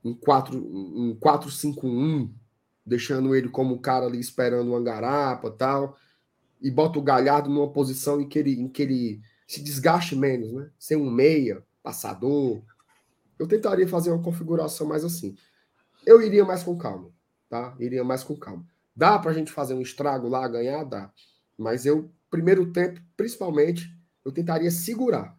um 0.04 0.12
4 0.12 0.58
um 0.58 1.16
4-5-1 1.18 2.30
deixando 2.84 3.34
ele 3.34 3.48
como 3.48 3.80
cara 3.80 4.06
ali 4.06 4.18
esperando 4.18 4.70
uma 4.72 4.82
garapa 4.82 5.50
tal, 5.52 5.96
e 6.60 6.68
bota 6.68 6.98
o 6.98 7.02
Galhardo 7.02 7.48
numa 7.48 7.70
posição 7.72 8.20
em 8.20 8.28
que 8.28 8.38
ele, 8.38 8.60
em 8.60 8.68
que 8.68 8.82
ele 8.82 9.20
se 9.46 9.62
desgaste 9.62 10.16
menos, 10.16 10.52
né? 10.52 10.68
Ser 10.78 10.96
um 10.96 11.10
meia, 11.10 11.64
passador. 11.82 12.62
Eu 13.38 13.46
tentaria 13.46 13.86
fazer 13.88 14.10
uma 14.10 14.22
configuração 14.22 14.86
mais 14.86 15.04
assim. 15.04 15.36
Eu 16.06 16.20
iria 16.22 16.44
mais 16.44 16.62
com 16.62 16.76
calma, 16.76 17.10
tá? 17.48 17.76
Iria 17.78 18.04
mais 18.04 18.22
com 18.22 18.36
calma. 18.36 18.66
Dá 18.94 19.18
para 19.18 19.30
a 19.30 19.34
gente 19.34 19.50
fazer 19.50 19.74
um 19.74 19.80
estrago 19.80 20.28
lá, 20.28 20.46
ganhar? 20.46 20.84
Dá. 20.84 21.12
Mas 21.58 21.84
eu, 21.84 22.10
primeiro 22.30 22.72
tempo, 22.72 23.00
principalmente, 23.16 23.88
eu 24.24 24.30
tentaria 24.32 24.70
segurar. 24.70 25.36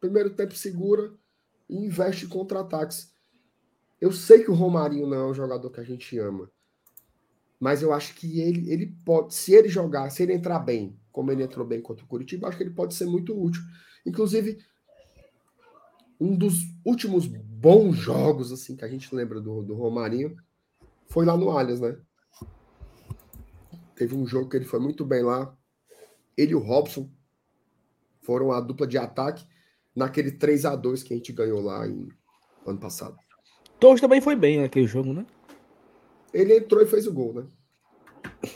Primeiro 0.00 0.30
tempo 0.30 0.54
segura 0.54 1.12
e 1.68 1.76
investe 1.76 2.26
contra-ataques. 2.26 3.12
Eu 4.00 4.12
sei 4.12 4.42
que 4.42 4.50
o 4.50 4.54
Romarinho 4.54 5.06
não 5.06 5.16
é 5.16 5.26
um 5.26 5.34
jogador 5.34 5.70
que 5.70 5.80
a 5.80 5.84
gente 5.84 6.18
ama, 6.18 6.50
mas 7.62 7.80
eu 7.80 7.92
acho 7.92 8.16
que 8.16 8.40
ele, 8.40 8.72
ele 8.72 8.96
pode, 9.04 9.32
se 9.34 9.54
ele 9.54 9.68
jogar, 9.68 10.10
se 10.10 10.24
ele 10.24 10.32
entrar 10.32 10.58
bem, 10.58 10.98
como 11.12 11.30
ele 11.30 11.44
entrou 11.44 11.64
bem 11.64 11.80
contra 11.80 12.04
o 12.04 12.08
Curitiba, 12.08 12.48
acho 12.48 12.56
que 12.56 12.64
ele 12.64 12.74
pode 12.74 12.92
ser 12.92 13.06
muito 13.06 13.40
útil. 13.40 13.62
Inclusive, 14.04 14.58
um 16.20 16.36
dos 16.36 16.60
últimos 16.84 17.26
bons 17.26 17.96
jogos 17.96 18.52
assim 18.52 18.76
que 18.76 18.84
a 18.84 18.88
gente 18.88 19.14
lembra 19.14 19.40
do, 19.40 19.62
do 19.62 19.74
Romarinho 19.74 20.36
foi 21.08 21.24
lá 21.24 21.36
no 21.36 21.50
Allianz, 21.50 21.80
né? 21.80 21.96
Teve 23.94 24.14
um 24.14 24.26
jogo 24.26 24.48
que 24.48 24.56
ele 24.56 24.64
foi 24.64 24.80
muito 24.80 25.04
bem 25.04 25.22
lá. 25.22 25.54
Ele 26.36 26.52
e 26.52 26.54
o 26.54 26.58
Robson 26.58 27.10
foram 28.22 28.50
a 28.50 28.60
dupla 28.60 28.86
de 28.86 28.96
ataque 28.96 29.46
naquele 29.94 30.32
3 30.32 30.64
a 30.64 30.74
2 30.74 31.02
que 31.02 31.12
a 31.12 31.16
gente 31.16 31.32
ganhou 31.32 31.60
lá 31.60 31.86
em 31.86 32.08
ano 32.66 32.78
passado. 32.78 33.16
Torres 33.78 34.00
também 34.00 34.20
foi 34.20 34.34
bem 34.34 34.60
naquele 34.60 34.86
jogo, 34.86 35.12
né? 35.12 35.26
Ele 36.32 36.56
entrou 36.56 36.80
e 36.82 36.86
fez 36.86 37.06
o 37.06 37.12
gol, 37.12 37.34
né? 37.34 37.46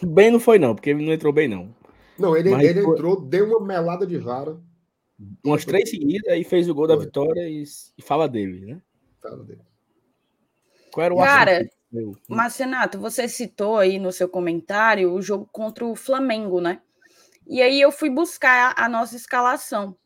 Bem 0.02 0.30
não 0.30 0.40
foi, 0.40 0.58
não, 0.58 0.74
porque 0.74 0.90
ele 0.90 1.04
não 1.04 1.12
entrou 1.12 1.32
bem, 1.32 1.48
não. 1.48 1.74
Não, 2.18 2.36
ele, 2.36 2.52
ele 2.54 2.82
foi... 2.82 2.94
entrou, 2.94 3.20
deu 3.20 3.46
uma 3.46 3.60
melada 3.60 4.06
de 4.06 4.16
vara. 4.16 4.58
Umas 5.44 5.64
três 5.64 5.88
seguidas 5.88 6.38
e 6.38 6.44
fez 6.44 6.68
o 6.68 6.74
gol 6.74 6.86
foi. 6.86 6.96
da 6.96 7.02
vitória 7.02 7.48
e, 7.48 7.64
e, 7.96 8.02
fala 8.02 8.28
dele, 8.28 8.60
né? 8.66 8.82
Fala 9.22 9.42
dele. 9.44 9.62
Qual 10.92 11.04
era 11.04 11.14
o 11.14 11.18
Cara, 11.18 11.66
Marcenato, 12.28 12.98
você 12.98 13.28
citou 13.28 13.78
aí 13.78 13.98
no 13.98 14.12
seu 14.12 14.28
comentário 14.28 15.12
o 15.12 15.22
jogo 15.22 15.48
contra 15.50 15.84
o 15.84 15.94
Flamengo, 15.94 16.60
né? 16.60 16.80
E 17.46 17.62
aí 17.62 17.80
eu 17.80 17.92
fui 17.92 18.10
buscar 18.10 18.74
a 18.76 18.88
nossa 18.88 19.16
escalação. 19.16 19.96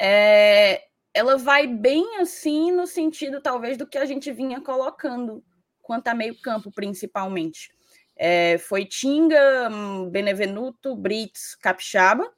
É, 0.00 0.82
ela 1.12 1.36
vai 1.36 1.66
bem 1.66 2.18
assim 2.18 2.70
no 2.72 2.86
sentido, 2.86 3.40
talvez, 3.40 3.76
do 3.76 3.86
que 3.86 3.96
a 3.96 4.04
gente 4.04 4.30
vinha 4.32 4.60
colocando 4.60 5.42
quanto 5.80 6.08
a 6.08 6.14
meio 6.14 6.38
campo, 6.40 6.70
principalmente. 6.72 7.70
É, 8.16 8.58
foi 8.58 8.84
Tinga, 8.84 9.70
Benevenuto, 10.10 10.94
Brits, 10.94 11.56
Capixaba, 11.56 12.30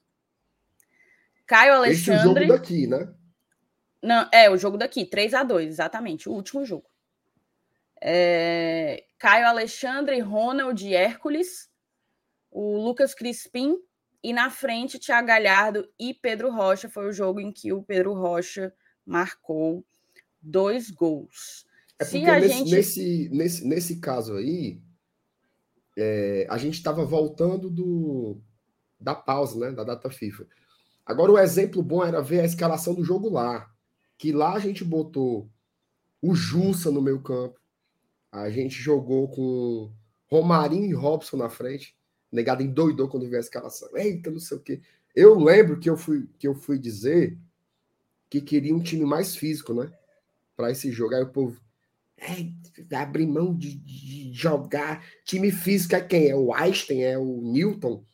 Caio 1.46 1.74
Alexandre... 1.74 2.14
Esse 2.14 2.26
o 2.26 2.34
jogo 2.34 2.46
daqui, 2.46 2.86
né? 2.86 3.14
Não, 4.02 4.28
é, 4.32 4.50
o 4.50 4.56
jogo 4.56 4.76
daqui, 4.76 5.04
3 5.04 5.34
a 5.34 5.42
2 5.42 5.68
exatamente, 5.68 6.28
o 6.28 6.32
último 6.32 6.64
jogo. 6.64 6.88
É, 8.00 9.04
Caio 9.18 9.46
Alexandre, 9.46 10.20
Ronald 10.20 10.94
Hércules, 10.94 11.70
o 12.50 12.78
Lucas 12.78 13.14
Crispim, 13.14 13.76
E 14.22 14.32
na 14.32 14.50
frente, 14.50 14.98
Thiago 14.98 15.28
Galhardo 15.28 15.88
e 15.98 16.12
Pedro 16.12 16.50
Rocha. 16.50 16.88
Foi 16.88 17.06
o 17.08 17.12
jogo 17.12 17.38
em 17.38 17.52
que 17.52 17.72
o 17.72 17.82
Pedro 17.82 18.12
Rocha 18.12 18.72
marcou 19.04 19.84
dois 20.42 20.90
gols. 20.90 21.64
É 21.98 22.04
porque 22.04 22.20
nesse, 22.20 22.48
gente... 22.48 22.70
nesse, 22.70 23.28
nesse, 23.30 23.66
nesse 23.68 24.00
caso 24.00 24.34
aí, 24.36 24.80
é, 25.96 26.46
a 26.50 26.58
gente 26.58 26.74
estava 26.74 27.04
voltando 27.04 27.70
do, 27.70 28.40
da 28.98 29.14
pausa, 29.14 29.58
né? 29.58 29.70
Da 29.70 29.84
data 29.84 30.10
FIFA. 30.10 30.46
Agora, 31.06 31.32
o 31.32 31.38
exemplo 31.38 31.82
bom 31.82 32.04
era 32.04 32.20
ver 32.20 32.40
a 32.40 32.44
escalação 32.44 32.92
do 32.92 33.04
jogo 33.04 33.30
lá. 33.30 33.70
Que 34.18 34.32
lá 34.32 34.54
a 34.54 34.58
gente 34.58 34.84
botou 34.84 35.48
o 36.20 36.34
Jussa 36.34 36.90
no 36.90 37.00
meio 37.00 37.22
campo. 37.22 37.60
A 38.32 38.50
gente 38.50 38.74
jogou 38.74 39.28
com 39.28 39.92
Romarinho 40.26 40.86
e 40.86 40.92
Robson 40.92 41.36
na 41.36 41.48
frente. 41.48 41.96
Negado 42.30 42.62
endoidou 42.62 43.08
quando 43.08 43.28
viu 43.28 43.36
a 43.36 43.40
escalação. 43.40 43.88
Eita, 43.96 44.30
não 44.30 44.40
sei 44.40 44.56
o 44.56 44.60
quê. 44.60 44.82
Eu 45.14 45.38
lembro 45.38 45.78
que 45.78 45.88
eu 45.88 45.96
fui, 45.96 46.28
que 46.38 46.48
eu 46.48 46.54
fui 46.54 46.78
dizer 46.78 47.38
que 48.28 48.40
queria 48.40 48.74
um 48.74 48.82
time 48.82 49.04
mais 49.04 49.36
físico, 49.36 49.72
né? 49.72 49.90
Para 50.56 50.72
esse 50.72 50.90
jogo. 50.90 51.14
Aí 51.14 51.22
o 51.22 51.30
povo, 51.30 51.60
é, 52.18 52.96
abrir 52.96 53.26
mão 53.26 53.54
de, 53.54 53.76
de, 53.76 54.32
jogar. 54.32 55.04
Time 55.24 55.50
físico 55.50 55.94
é 55.94 56.00
quem? 56.00 56.28
É 56.28 56.36
o 56.36 56.52
Einstein? 56.52 57.02
É 57.02 57.16
o 57.16 57.40
Newton? 57.40 58.04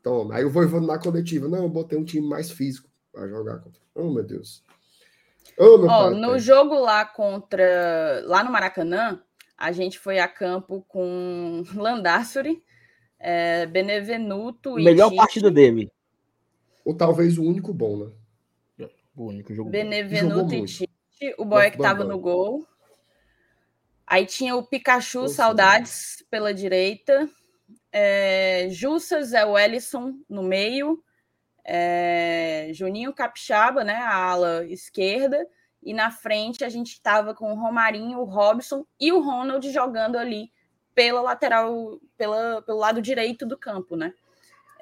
Aí, 0.00 0.02
toma. 0.02 0.36
Aí 0.36 0.42
eu 0.42 0.50
vou 0.50 0.80
na 0.80 0.98
coletiva. 0.98 1.48
Não, 1.48 1.64
eu 1.64 1.68
botei 1.68 1.98
um 1.98 2.04
time 2.04 2.26
mais 2.26 2.50
físico 2.50 2.88
para 3.12 3.28
jogar 3.28 3.58
contra. 3.58 3.80
Oh, 3.94 4.10
meu 4.10 4.24
Deus. 4.24 4.64
Oh, 5.58 5.78
meu 5.78 5.90
oh, 5.90 6.10
no 6.10 6.38
jogo 6.38 6.74
lá 6.78 7.04
contra. 7.04 8.22
Lá 8.24 8.42
no 8.42 8.50
Maracanã, 8.50 9.22
a 9.56 9.72
gente 9.72 9.98
foi 9.98 10.18
a 10.18 10.28
campo 10.28 10.84
com 10.88 11.62
Landassuri, 11.74 12.62
é, 13.18 13.66
Benevenuto 13.66 14.78
e. 14.78 14.84
Melhor 14.84 15.14
partida 15.14 15.50
dele. 15.50 15.90
Ou 16.84 16.94
talvez 16.94 17.36
o 17.38 17.44
único 17.44 17.72
bom, 17.72 17.96
né? 17.98 18.10
O 19.14 19.26
único 19.26 19.54
jogo 19.54 19.68
Benevenuto 19.68 20.54
e 20.54 20.64
Tite. 20.64 20.88
O 21.36 21.44
boy 21.44 21.70
que 21.70 21.78
tava 21.78 22.04
no 22.04 22.18
gol. 22.18 22.66
Aí 24.06 24.24
tinha 24.24 24.56
o 24.56 24.62
Pikachu, 24.62 25.22
Nossa, 25.22 25.34
saudades, 25.34 26.24
pela 26.30 26.54
direita. 26.54 27.28
É, 27.92 28.68
Jussas 28.70 29.32
é 29.32 29.44
o 29.44 29.58
Ellison 29.58 30.14
no 30.28 30.42
meio. 30.42 31.02
É, 31.64 32.70
Juninho 32.72 33.12
Capixaba, 33.12 33.84
né? 33.84 33.96
A 33.96 34.14
ala 34.14 34.64
esquerda. 34.66 35.46
E 35.82 35.94
na 35.94 36.10
frente 36.10 36.64
a 36.64 36.68
gente 36.68 36.92
estava 36.92 37.34
com 37.34 37.52
o 37.52 37.56
Romarinho, 37.56 38.18
o 38.18 38.24
Robson 38.24 38.84
e 38.98 39.10
o 39.12 39.20
Ronald 39.20 39.70
jogando 39.70 40.16
ali 40.16 40.52
pela 40.94 41.22
lateral, 41.22 41.98
pela, 42.16 42.60
pelo 42.62 42.78
lado 42.78 43.00
direito 43.00 43.46
do 43.46 43.56
campo, 43.56 43.96
né? 43.96 44.12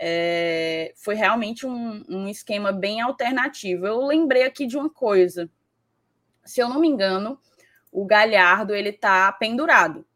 É, 0.00 0.92
foi 0.96 1.14
realmente 1.14 1.66
um, 1.66 2.04
um 2.08 2.28
esquema 2.28 2.72
bem 2.72 3.00
alternativo. 3.00 3.86
Eu 3.86 4.04
lembrei 4.06 4.44
aqui 4.44 4.66
de 4.66 4.76
uma 4.76 4.90
coisa. 4.90 5.50
Se 6.44 6.60
eu 6.60 6.68
não 6.68 6.80
me 6.80 6.88
engano, 6.88 7.38
o 7.90 8.04
Galhardo 8.04 8.74
ele 8.74 8.92
tá 8.92 9.30
pendurado. 9.32 10.06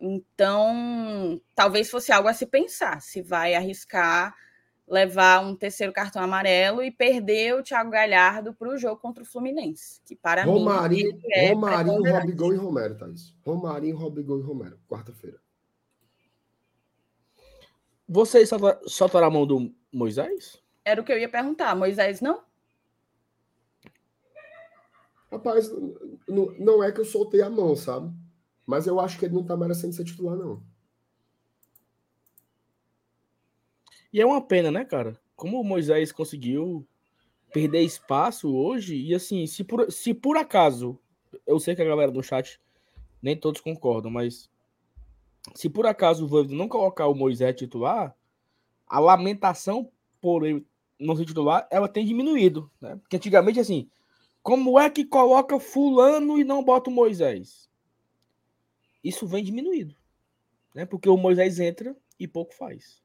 Então, 0.00 1.40
talvez 1.54 1.90
fosse 1.90 2.12
algo 2.12 2.28
a 2.28 2.34
se 2.34 2.46
pensar, 2.46 3.00
se 3.02 3.20
vai 3.20 3.54
arriscar 3.54 4.34
levar 4.90 5.44
um 5.44 5.54
terceiro 5.54 5.92
cartão 5.92 6.22
amarelo 6.22 6.82
e 6.82 6.90
perder 6.90 7.54
o 7.54 7.62
Thiago 7.62 7.90
Galhardo 7.90 8.54
para 8.54 8.70
o 8.70 8.78
jogo 8.78 9.00
contra 9.00 9.22
o 9.22 9.26
Fluminense, 9.26 10.00
que 10.04 10.16
para 10.16 10.44
Romarinho, 10.44 11.14
mim 11.14 11.20
é 11.30 11.52
Romarinho, 11.52 12.12
Robigol 12.12 12.54
e 12.54 12.56
Romero, 12.56 12.96
Thaís. 12.96 13.34
Romarinho, 13.44 13.96
Robigol 13.96 14.38
e 14.38 14.42
Romero, 14.42 14.78
quarta-feira. 14.88 15.38
Vocês 18.08 18.48
soltaram 18.86 19.26
a 19.26 19.30
mão 19.30 19.46
do 19.46 19.74
Moisés? 19.92 20.62
Era 20.82 21.02
o 21.02 21.04
que 21.04 21.12
eu 21.12 21.18
ia 21.18 21.28
perguntar. 21.28 21.76
Moisés 21.76 22.22
não? 22.22 22.42
Rapaz, 25.30 25.70
não, 26.26 26.46
não 26.58 26.82
é 26.82 26.90
que 26.90 27.00
eu 27.00 27.04
soltei 27.04 27.42
a 27.42 27.50
mão, 27.50 27.76
sabe? 27.76 28.10
Mas 28.68 28.86
eu 28.86 29.00
acho 29.00 29.18
que 29.18 29.24
ele 29.24 29.32
não 29.32 29.42
tá 29.42 29.56
merecendo 29.56 29.94
ser 29.94 30.04
titular, 30.04 30.36
não. 30.36 30.62
E 34.12 34.20
é 34.20 34.26
uma 34.26 34.42
pena, 34.42 34.70
né, 34.70 34.84
cara? 34.84 35.18
Como 35.34 35.58
o 35.58 35.64
Moisés 35.64 36.12
conseguiu 36.12 36.86
perder 37.50 37.80
espaço 37.80 38.54
hoje, 38.54 38.94
e 38.94 39.14
assim, 39.14 39.46
se 39.46 39.64
por, 39.64 39.90
se 39.90 40.12
por 40.12 40.36
acaso, 40.36 40.98
eu 41.46 41.58
sei 41.58 41.74
que 41.74 41.80
a 41.80 41.86
galera 41.86 42.12
do 42.12 42.22
chat 42.22 42.60
nem 43.22 43.34
todos 43.34 43.62
concordam, 43.62 44.10
mas 44.10 44.50
se 45.54 45.70
por 45.70 45.86
acaso 45.86 46.26
o 46.26 46.28
Voivoda 46.28 46.54
não 46.54 46.68
colocar 46.68 47.06
o 47.06 47.14
Moisés 47.14 47.56
titular, 47.56 48.14
a 48.86 49.00
lamentação 49.00 49.90
por 50.20 50.44
ele 50.44 50.66
não 51.00 51.16
ser 51.16 51.24
titular, 51.24 51.66
ela 51.70 51.88
tem 51.88 52.04
diminuído, 52.04 52.70
né? 52.78 52.96
Porque 52.96 53.16
antigamente, 53.16 53.58
assim, 53.58 53.88
como 54.42 54.78
é 54.78 54.90
que 54.90 55.06
coloca 55.06 55.58
fulano 55.58 56.38
e 56.38 56.44
não 56.44 56.62
bota 56.62 56.90
o 56.90 56.92
Moisés? 56.92 57.67
Isso 59.08 59.26
vem 59.26 59.42
diminuído, 59.42 59.94
né? 60.74 60.84
Porque 60.84 61.08
o 61.08 61.16
Moisés 61.16 61.58
entra 61.58 61.96
e 62.20 62.28
pouco 62.28 62.54
faz. 62.54 63.02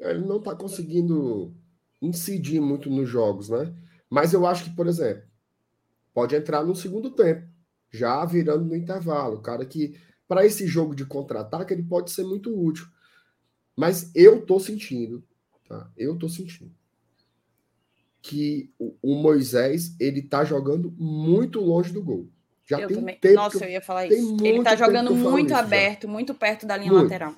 É, 0.00 0.10
ele 0.10 0.26
não 0.26 0.38
está 0.38 0.54
conseguindo 0.56 1.54
incidir 2.02 2.60
muito 2.60 2.90
nos 2.90 3.08
jogos, 3.08 3.48
né? 3.48 3.72
Mas 4.10 4.32
eu 4.32 4.44
acho 4.44 4.64
que, 4.64 4.74
por 4.74 4.88
exemplo, 4.88 5.22
pode 6.12 6.34
entrar 6.34 6.64
no 6.64 6.74
segundo 6.74 7.10
tempo, 7.10 7.48
já 7.88 8.24
virando 8.24 8.64
no 8.64 8.74
intervalo. 8.74 9.36
O 9.36 9.42
cara 9.42 9.64
que, 9.64 9.96
para 10.26 10.44
esse 10.44 10.66
jogo 10.66 10.92
de 10.92 11.06
contra-ataque, 11.06 11.72
ele 11.72 11.84
pode 11.84 12.10
ser 12.10 12.24
muito 12.24 12.52
útil. 12.52 12.86
Mas 13.76 14.10
eu 14.12 14.44
tô 14.44 14.58
sentindo, 14.58 15.22
tá? 15.68 15.88
Eu 15.96 16.18
tô 16.18 16.28
sentindo 16.28 16.74
que 18.20 18.72
o, 18.78 19.14
Moisés, 19.16 19.94
ele 20.00 20.22
tá 20.22 20.44
jogando 20.46 20.90
muito 20.92 21.60
longe 21.60 21.92
do 21.92 22.02
gol. 22.02 22.26
Já 22.66 22.80
eu 22.80 22.88
tem 22.88 22.96
também. 22.96 23.18
tempo 23.18 23.34
Nossa, 23.34 23.64
eu 23.64 23.70
ia 23.70 23.80
falar 23.80 24.06
isso. 24.06 24.36
Ele 24.42 24.62
tá 24.62 24.74
jogando 24.74 25.14
muito 25.14 25.54
aberto, 25.54 26.06
já. 26.06 26.12
muito 26.12 26.34
perto 26.34 26.66
da 26.66 26.76
linha 26.76 26.90
muito. 26.92 27.04
lateral 27.04 27.34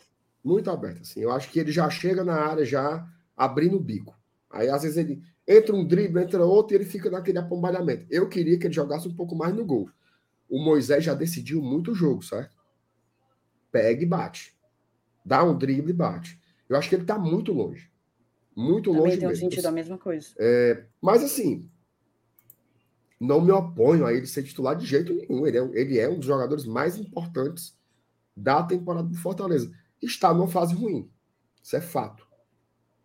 muito 0.47 0.71
aberta. 0.71 1.01
Assim. 1.01 1.21
Eu 1.21 1.33
acho 1.33 1.51
que 1.51 1.59
ele 1.59 1.73
já 1.73 1.91
chega 1.91 2.23
na 2.23 2.35
área 2.35 2.65
já 2.65 3.05
abrindo 3.37 3.77
o 3.77 3.81
bico. 3.81 4.17
Aí, 4.49 4.69
às 4.71 4.83
vezes, 4.83 4.97
ele 4.97 5.21
entra 5.47 5.75
um 5.75 5.85
drible, 5.85 6.23
entra 6.23 6.45
outro 6.45 6.75
e 6.75 6.77
ele 6.77 6.85
fica 6.85 7.11
naquele 7.11 7.39
apombalhamento. 7.39 8.07
Eu 8.09 8.29
queria 8.29 8.57
que 8.57 8.67
ele 8.67 8.73
jogasse 8.73 9.09
um 9.09 9.15
pouco 9.15 9.35
mais 9.35 9.53
no 9.53 9.65
gol. 9.65 9.91
O 10.49 10.63
Moisés 10.63 11.03
já 11.03 11.13
decidiu 11.15 11.61
muito 11.61 11.91
o 11.91 11.95
jogo, 11.95 12.23
certo? 12.23 12.57
Pega 13.73 14.03
e 14.03 14.07
bate. 14.07 14.57
Dá 15.25 15.43
um 15.43 15.59
drible 15.59 15.91
e 15.91 15.95
bate. 15.95 16.41
Eu 16.69 16.77
acho 16.77 16.89
que 16.89 16.95
ele 16.95 17.03
está 17.03 17.19
muito 17.19 17.53
longe. 17.53 17.91
Muito 18.55 18.91
Também 18.91 19.03
longe 19.03 19.19
tem 19.19 19.29
mesmo. 19.29 19.51
sentido 19.51 19.67
a 19.67 19.73
mesma 19.73 19.99
coisa. 19.99 20.29
É, 20.39 20.85
mas, 21.03 21.25
assim, 21.25 21.69
não 23.19 23.41
me 23.41 23.51
oponho 23.51 24.05
a 24.07 24.13
ele 24.13 24.27
ser 24.27 24.43
titular 24.43 24.77
de 24.77 24.87
jeito 24.87 25.13
nenhum. 25.15 25.47
Ele 25.47 25.59
é, 25.59 25.71
ele 25.75 25.99
é 25.99 26.09
um 26.09 26.17
dos 26.17 26.27
jogadores 26.27 26.67
mais 26.67 26.97
importantes 26.99 27.77
da 28.37 28.63
temporada 28.63 29.09
do 29.09 29.17
Fortaleza 29.17 29.71
está 30.03 30.33
numa 30.33 30.49
fase 30.49 30.75
ruim. 30.75 31.11
Isso 31.63 31.77
é 31.77 31.81
fato. 31.81 32.27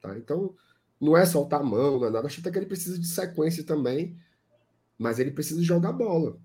Tá? 0.01 0.18
Então, 0.18 0.53
não 0.99 1.16
é 1.16 1.26
soltar 1.26 1.62
a 1.62 1.64
mão, 1.64 1.99
não 1.99 2.07
é 2.07 2.09
nada. 2.09 2.28
Acho 2.28 2.41
até 2.41 2.51
que 2.51 2.57
ele 2.59 2.66
precisa 2.66 2.99
de 2.99 3.07
sequência 3.07 3.64
também, 3.64 4.18
mas 4.97 5.20
ele 5.20 5.32
precisa 5.32 5.62
jogar 5.64 5.91
bola. 5.91 6.38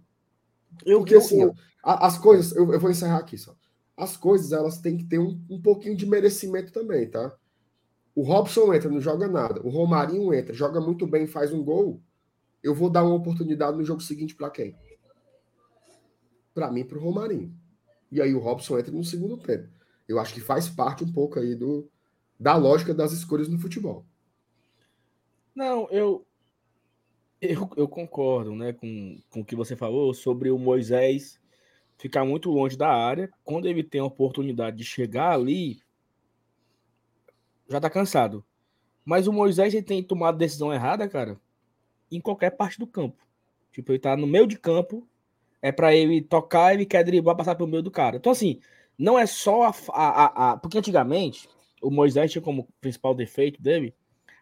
Eu, 0.84 0.98
Porque, 0.98 1.14
eu, 1.14 1.18
assim, 1.18 1.42
eu... 1.42 1.54
as 1.82 2.18
coisas, 2.18 2.54
eu, 2.56 2.72
eu, 2.72 2.80
vou 2.80 2.90
encerrar 2.90 3.18
aqui 3.18 3.36
só. 3.36 3.56
As 3.96 4.16
coisas, 4.16 4.52
elas 4.52 4.78
têm 4.78 4.96
que 4.96 5.04
ter 5.04 5.18
um, 5.18 5.40
um 5.48 5.60
pouquinho 5.60 5.96
de 5.96 6.06
merecimento 6.06 6.72
também, 6.72 7.08
tá? 7.08 7.34
O 8.14 8.22
Robson 8.22 8.72
entra, 8.72 8.90
não 8.90 9.00
joga 9.00 9.28
nada. 9.28 9.60
O 9.62 9.68
Romarinho 9.68 10.32
entra, 10.32 10.54
joga 10.54 10.80
muito 10.80 11.06
bem, 11.06 11.26
faz 11.26 11.52
um 11.52 11.62
gol. 11.62 12.02
Eu 12.66 12.74
vou 12.74 12.90
dar 12.90 13.04
uma 13.04 13.14
oportunidade 13.14 13.76
no 13.76 13.84
jogo 13.84 14.00
seguinte 14.00 14.34
para 14.34 14.50
quem? 14.50 14.74
Para 16.52 16.68
mim, 16.68 16.84
para 16.84 16.98
o 16.98 17.00
Romarinho. 17.00 17.54
E 18.10 18.20
aí 18.20 18.34
o 18.34 18.40
Robson 18.40 18.76
entra 18.76 18.90
no 18.90 19.04
segundo 19.04 19.36
tempo. 19.36 19.68
Eu 20.08 20.18
acho 20.18 20.34
que 20.34 20.40
faz 20.40 20.68
parte 20.68 21.04
um 21.04 21.12
pouco 21.12 21.38
aí 21.38 21.54
do, 21.54 21.88
da 22.40 22.56
lógica 22.56 22.92
das 22.92 23.12
escolhas 23.12 23.46
no 23.46 23.56
futebol. 23.56 24.04
Não, 25.54 25.88
eu, 25.92 26.26
eu, 27.40 27.70
eu 27.76 27.86
concordo 27.86 28.52
né, 28.56 28.72
com, 28.72 29.16
com 29.30 29.42
o 29.42 29.44
que 29.44 29.54
você 29.54 29.76
falou 29.76 30.12
sobre 30.12 30.50
o 30.50 30.58
Moisés 30.58 31.40
ficar 31.96 32.24
muito 32.24 32.50
longe 32.50 32.76
da 32.76 32.92
área. 32.92 33.32
Quando 33.44 33.68
ele 33.68 33.84
tem 33.84 34.00
a 34.00 34.04
oportunidade 34.04 34.76
de 34.76 34.84
chegar 34.84 35.30
ali, 35.30 35.80
já 37.68 37.80
tá 37.80 37.88
cansado. 37.88 38.44
Mas 39.04 39.28
o 39.28 39.32
Moisés 39.32 39.72
ele 39.72 39.86
tem 39.86 40.02
tomado 40.02 40.36
decisão 40.36 40.74
errada, 40.74 41.08
cara, 41.08 41.40
em 42.10 42.20
qualquer 42.20 42.50
parte 42.50 42.78
do 42.78 42.86
campo. 42.86 43.26
Tipo, 43.72 43.92
ele 43.92 43.98
tá 43.98 44.16
no 44.16 44.26
meio 44.26 44.46
de 44.46 44.58
campo, 44.58 45.06
é 45.60 45.70
para 45.72 45.94
ele 45.94 46.22
tocar, 46.22 46.74
ele 46.74 46.86
quer 46.86 47.04
driblar, 47.04 47.36
passar 47.36 47.54
pelo 47.54 47.68
meio 47.68 47.82
do 47.82 47.90
cara. 47.90 48.16
Então, 48.16 48.32
assim, 48.32 48.60
não 48.98 49.18
é 49.18 49.26
só 49.26 49.64
a, 49.64 49.74
a, 49.92 50.52
a, 50.52 50.56
Porque 50.56 50.78
antigamente, 50.78 51.48
o 51.82 51.90
Moisés 51.90 52.32
tinha 52.32 52.42
como 52.42 52.68
principal 52.80 53.14
defeito 53.14 53.60
dele 53.60 53.94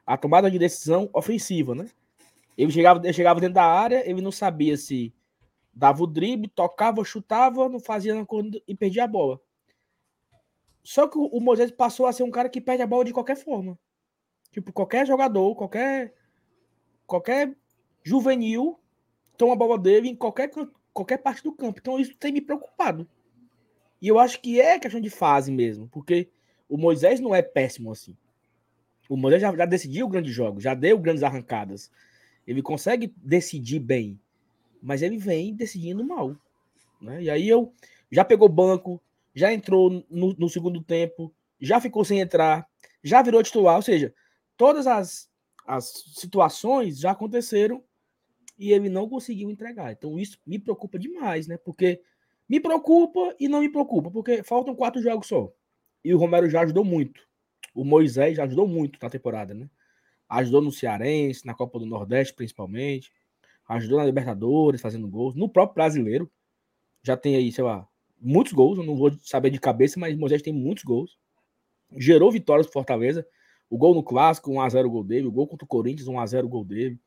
a 0.06 0.16
tomada 0.16 0.50
de 0.50 0.58
decisão 0.58 1.08
ofensiva, 1.12 1.74
né? 1.74 1.88
Ele 2.56 2.70
chegava, 2.70 3.00
ele 3.02 3.12
chegava 3.12 3.40
dentro 3.40 3.54
da 3.54 3.64
área, 3.64 4.08
ele 4.08 4.20
não 4.20 4.30
sabia 4.30 4.76
se 4.76 5.12
dava 5.72 6.02
o 6.04 6.06
drible, 6.06 6.48
tocava, 6.48 7.04
chutava, 7.04 7.68
não 7.68 7.80
fazia 7.80 8.14
na 8.14 8.24
corrida 8.24 8.60
e 8.68 8.74
perdia 8.74 9.04
a 9.04 9.08
bola. 9.08 9.40
Só 10.82 11.08
que 11.08 11.18
o 11.18 11.40
Moisés 11.40 11.70
passou 11.70 12.06
a 12.06 12.12
ser 12.12 12.22
um 12.22 12.30
cara 12.30 12.48
que 12.48 12.60
perde 12.60 12.82
a 12.82 12.86
bola 12.86 13.04
de 13.04 13.12
qualquer 13.12 13.36
forma. 13.36 13.78
Tipo, 14.52 14.72
qualquer 14.72 15.06
jogador, 15.06 15.56
qualquer 15.56 16.14
qualquer 17.07 17.55
juvenil 18.02 18.78
toma 19.36 19.55
a 19.55 19.57
bola 19.57 19.78
dele 19.78 20.09
em 20.09 20.16
qualquer, 20.16 20.50
qualquer 20.92 21.18
parte 21.18 21.42
do 21.42 21.52
campo. 21.52 21.78
Então 21.80 21.98
isso 21.98 22.14
tem 22.16 22.32
me 22.32 22.40
preocupado. 22.40 23.09
E 24.00 24.09
eu 24.09 24.18
acho 24.18 24.40
que 24.40 24.61
é 24.61 24.78
questão 24.78 25.00
de 25.00 25.11
fase 25.11 25.50
mesmo, 25.50 25.88
porque 25.88 26.28
o 26.68 26.76
Moisés 26.76 27.20
não 27.20 27.34
é 27.34 27.42
péssimo 27.42 27.90
assim. 27.90 28.16
O 29.09 29.16
Moisés 29.16 29.40
já, 29.40 29.55
já 29.55 29.66
decidiu 29.66 30.09
grandes 30.09 30.34
jogos, 30.34 30.62
já 30.62 30.74
deu 30.74 30.98
grandes 30.98 31.22
arrancadas. 31.22 31.90
Ele 32.46 32.62
consegue 32.62 33.12
decidir 33.16 33.78
bem, 33.78 34.20
mas 34.82 35.02
ele 35.02 35.18
vem 35.18 35.55
decidindo 35.55 36.05
mal. 36.05 36.36
Né? 37.00 37.22
E 37.22 37.30
aí 37.30 37.48
eu 37.48 37.72
já 38.11 38.24
pegou 38.24 38.48
banco, 38.48 39.00
já 39.34 39.52
entrou 39.52 40.05
no, 40.11 40.34
no 40.34 40.48
segundo 40.48 40.82
tempo, 40.82 41.32
já 41.61 41.80
ficou 41.80 42.05
sem 42.05 42.20
entrar, 42.20 42.66
já 43.02 43.22
virou 43.22 43.42
titular. 43.42 43.76
Ou 43.76 43.82
seja, 43.82 44.14
todas 44.57 44.86
as, 44.86 45.28
as 45.66 46.04
situações 46.14 46.98
já 46.98 47.12
aconteceram 47.12 47.82
e 48.58 48.72
ele 48.72 48.88
não 48.88 49.08
conseguiu 49.08 49.50
entregar. 49.50 49.92
Então 49.92 50.18
isso 50.18 50.38
me 50.46 50.58
preocupa 50.58 50.98
demais, 50.98 51.46
né? 51.46 51.56
Porque 51.56 52.00
me 52.48 52.60
preocupa 52.60 53.34
e 53.38 53.48
não 53.48 53.60
me 53.60 53.70
preocupa, 53.70 54.10
porque 54.10 54.42
faltam 54.42 54.74
quatro 54.74 55.02
jogos 55.02 55.26
só. 55.26 55.52
E 56.04 56.12
o 56.14 56.18
Romero 56.18 56.48
já 56.48 56.60
ajudou 56.62 56.84
muito. 56.84 57.26
O 57.74 57.84
Moisés 57.84 58.36
já 58.36 58.44
ajudou 58.44 58.68
muito 58.68 58.98
na 59.02 59.08
temporada, 59.08 59.54
né? 59.54 59.68
Ajudou 60.28 60.60
no 60.60 60.70
Cearense, 60.70 61.46
na 61.46 61.54
Copa 61.54 61.78
do 61.78 61.86
Nordeste, 61.86 62.34
principalmente. 62.34 63.10
Ajudou 63.68 63.98
na 63.98 64.04
Libertadores, 64.04 64.80
fazendo 64.80 65.08
gols. 65.08 65.34
No 65.34 65.48
próprio 65.48 65.74
brasileiro. 65.74 66.30
Já 67.02 67.16
tem 67.16 67.36
aí, 67.36 67.52
sei 67.52 67.64
lá, 67.64 67.86
muitos 68.20 68.52
gols. 68.52 68.78
Eu 68.78 68.84
não 68.84 68.96
vou 68.96 69.12
saber 69.20 69.50
de 69.50 69.58
cabeça, 69.58 69.98
mas 69.98 70.16
Moisés 70.16 70.42
tem 70.42 70.52
muitos 70.52 70.84
gols. 70.84 71.18
Gerou 71.96 72.30
vitórias 72.30 72.66
pro 72.66 72.74
Fortaleza. 72.74 73.26
O 73.68 73.78
gol 73.78 73.94
no 73.94 74.02
clássico, 74.02 74.50
1x0 74.50 74.88
gol 74.88 75.04
dele. 75.04 75.26
O 75.26 75.32
gol 75.32 75.46
contra 75.46 75.64
o 75.64 75.68
Corinthians, 75.68 76.08
1x0 76.08 76.46
gol 76.46 76.64
dele. 76.64 76.98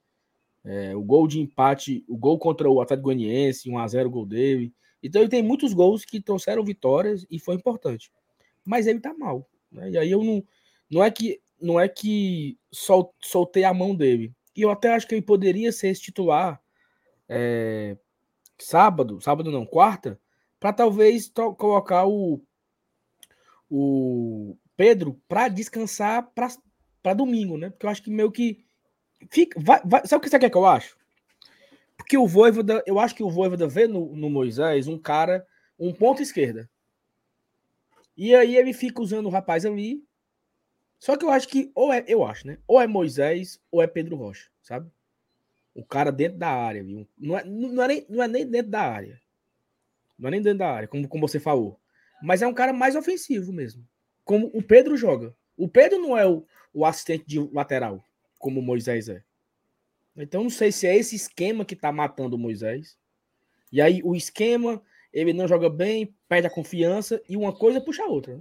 É, 0.63 0.95
o 0.95 1.01
gol 1.01 1.27
de 1.27 1.39
empate, 1.39 2.03
o 2.07 2.17
gol 2.17 2.37
contra 2.37 2.69
o 2.69 2.81
Atlético 2.81 3.05
Goianiense, 3.05 3.69
1x0 3.69 4.09
gol 4.09 4.25
dele. 4.25 4.73
Então 5.01 5.21
ele 5.21 5.29
tem 5.29 5.43
muitos 5.43 5.73
gols 5.73 6.03
que 6.03 6.21
trouxeram 6.21 6.63
vitórias 6.63 7.25
e 7.29 7.39
foi 7.39 7.55
importante. 7.55 8.11
Mas 8.65 8.87
ele 8.87 8.99
tá 8.99 9.13
mal. 9.13 9.47
Né? 9.71 9.91
E 9.91 9.97
aí 9.97 10.11
eu 10.11 10.23
não. 10.23 10.43
Não 10.89 11.03
é 11.03 11.11
que 11.11 11.41
não 11.59 11.79
é 11.79 11.87
que 11.87 12.57
sol, 12.71 13.13
soltei 13.21 13.63
a 13.63 13.73
mão 13.73 13.95
dele. 13.95 14.33
E 14.55 14.61
eu 14.61 14.69
até 14.69 14.93
acho 14.93 15.07
que 15.07 15.15
ele 15.15 15.21
poderia 15.21 15.71
ser 15.71 15.89
esse 15.89 16.01
titular 16.01 16.61
é, 17.27 17.97
sábado, 18.57 19.19
sábado 19.21 19.51
não, 19.51 19.65
quarta, 19.65 20.19
para 20.59 20.73
talvez 20.73 21.31
colocar 21.57 22.07
o, 22.07 22.41
o 23.69 24.57
Pedro 24.77 25.19
para 25.27 25.49
descansar 25.49 26.31
para 26.33 27.13
domingo, 27.15 27.57
né? 27.57 27.71
Porque 27.71 27.85
eu 27.85 27.89
acho 27.89 28.03
que 28.03 28.11
meio 28.11 28.31
que 28.31 28.63
fica, 29.31 29.59
vai, 29.59 29.81
vai, 29.83 30.05
sabe 30.05 30.19
o 30.19 30.21
que 30.21 30.29
você 30.29 30.39
quer 30.39 30.51
que 30.51 30.57
eu 30.57 30.65
acho? 30.65 30.95
Porque 31.97 32.15
o 32.15 32.27
Voivoda, 32.27 32.83
eu 32.85 32.99
acho 32.99 33.15
que 33.15 33.23
o 33.23 33.29
Voivoda 33.29 33.67
vê 33.67 33.87
no, 33.87 34.15
no 34.15 34.29
Moisés 34.29 34.87
um 34.87 34.99
cara, 34.99 35.45
um 35.79 35.91
ponto 35.91 36.21
esquerda. 36.21 36.69
E 38.15 38.35
aí 38.35 38.55
ele 38.55 38.71
fica 38.71 39.01
usando 39.01 39.25
o 39.25 39.31
rapaz 39.31 39.65
ali. 39.65 40.05
Só 40.99 41.17
que 41.17 41.25
eu 41.25 41.29
acho 41.29 41.47
que, 41.47 41.71
ou 41.75 41.91
é, 41.91 42.03
eu 42.07 42.23
acho, 42.23 42.47
né? 42.47 42.57
Ou 42.67 42.79
é 42.79 42.87
Moisés 42.87 43.59
ou 43.71 43.81
é 43.81 43.87
Pedro 43.87 44.15
Rocha, 44.15 44.49
sabe? 44.61 44.89
O 45.73 45.83
cara 45.83 46.11
dentro 46.11 46.37
da 46.37 46.49
área? 46.49 46.83
Não 46.83 47.37
é, 47.37 47.43
não, 47.43 47.83
é 47.83 47.87
nem, 47.87 48.05
não 48.09 48.23
é 48.23 48.27
nem 48.27 48.47
dentro 48.47 48.71
da 48.71 48.81
área. 48.81 49.19
Não 50.17 50.27
é 50.27 50.31
nem 50.31 50.41
dentro 50.41 50.59
da 50.59 50.71
área, 50.71 50.87
como, 50.87 51.07
como 51.07 51.27
você 51.27 51.39
falou. 51.39 51.79
Mas 52.21 52.41
é 52.41 52.47
um 52.47 52.53
cara 52.53 52.73
mais 52.73 52.95
ofensivo 52.95 53.53
mesmo. 53.53 53.87
Como 54.27 54.51
o 54.53 54.61
Pedro 54.61 54.97
joga. 54.97 55.33
O 55.55 55.69
Pedro 55.69 55.99
não 55.99 56.17
é 56.17 56.27
o, 56.27 56.45
o 56.73 56.85
assistente 56.85 57.23
de 57.25 57.39
lateral, 57.53 58.03
como 58.37 58.59
o 58.59 58.63
Moisés 58.63 59.07
é. 59.07 59.23
Então 60.17 60.43
não 60.43 60.49
sei 60.49 60.69
se 60.69 60.85
é 60.85 60.97
esse 60.97 61.15
esquema 61.15 61.63
que 61.63 61.77
tá 61.77 61.93
matando 61.93 62.35
o 62.35 62.39
Moisés. 62.39 62.97
E 63.71 63.81
aí 63.81 64.01
o 64.03 64.13
esquema, 64.13 64.81
ele 65.13 65.31
não 65.31 65.47
joga 65.47 65.69
bem, 65.69 66.13
perde 66.27 66.45
a 66.45 66.51
confiança 66.51 67.21
e 67.29 67.37
uma 67.37 67.55
coisa 67.55 67.79
puxa 67.79 68.03
a 68.03 68.07
outra. 68.07 68.37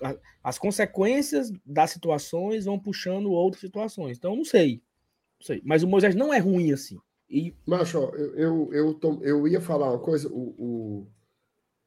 Né? 0.00 0.16
As 0.44 0.58
consequências 0.58 1.50
das 1.66 1.90
situações 1.90 2.66
vão 2.66 2.78
puxando 2.78 3.32
outras 3.32 3.60
situações. 3.60 4.16
Então 4.16 4.36
não 4.36 4.44
sei. 4.44 4.80
Não 5.40 5.46
sei. 5.46 5.60
Mas 5.64 5.82
o 5.82 5.88
Moisés 5.88 6.14
não 6.14 6.32
é 6.32 6.38
ruim 6.38 6.72
assim. 6.72 7.00
E... 7.28 7.52
Macho, 7.66 7.98
eu, 8.14 8.72
eu, 8.72 8.98
eu, 9.02 9.20
eu 9.22 9.48
ia 9.48 9.60
falar 9.60 9.90
uma 9.90 9.98
coisa, 9.98 10.28
o, 10.28 10.54
o, 10.56 11.06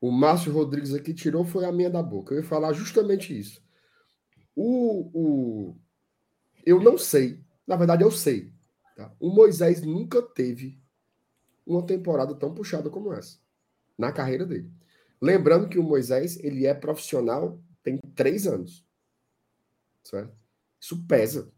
o 0.01 0.11
Márcio 0.11 0.51
Rodrigues 0.51 0.93
aqui 0.93 1.13
tirou 1.13 1.45
foi 1.45 1.63
a 1.63 1.71
minha 1.71 1.89
da 1.89 2.03
boca. 2.03 2.33
Eu 2.33 2.39
ia 2.39 2.43
falar 2.43 2.73
justamente 2.73 3.37
isso. 3.37 3.63
O, 4.55 5.09
o, 5.13 5.75
eu 6.65 6.81
não 6.81 6.97
sei, 6.97 7.39
na 7.65 7.77
verdade 7.77 8.03
eu 8.03 8.11
sei, 8.11 8.51
Tá? 9.01 9.11
O 9.19 9.29
Moisés 9.29 9.81
nunca 9.81 10.21
teve 10.21 10.79
uma 11.65 11.83
temporada 11.85 12.35
tão 12.35 12.53
puxada 12.53 12.89
como 12.89 13.11
essa 13.13 13.39
na 13.97 14.11
carreira 14.11 14.45
dele. 14.45 14.71
Lembrando 15.19 15.67
que 15.67 15.79
o 15.79 15.83
Moisés 15.83 16.37
ele 16.43 16.65
é 16.65 16.73
profissional 16.73 17.59
tem 17.83 17.97
três 18.15 18.45
anos, 18.45 18.85
certo? 20.03 20.35
Isso 20.79 21.03
pesa, 21.07 21.51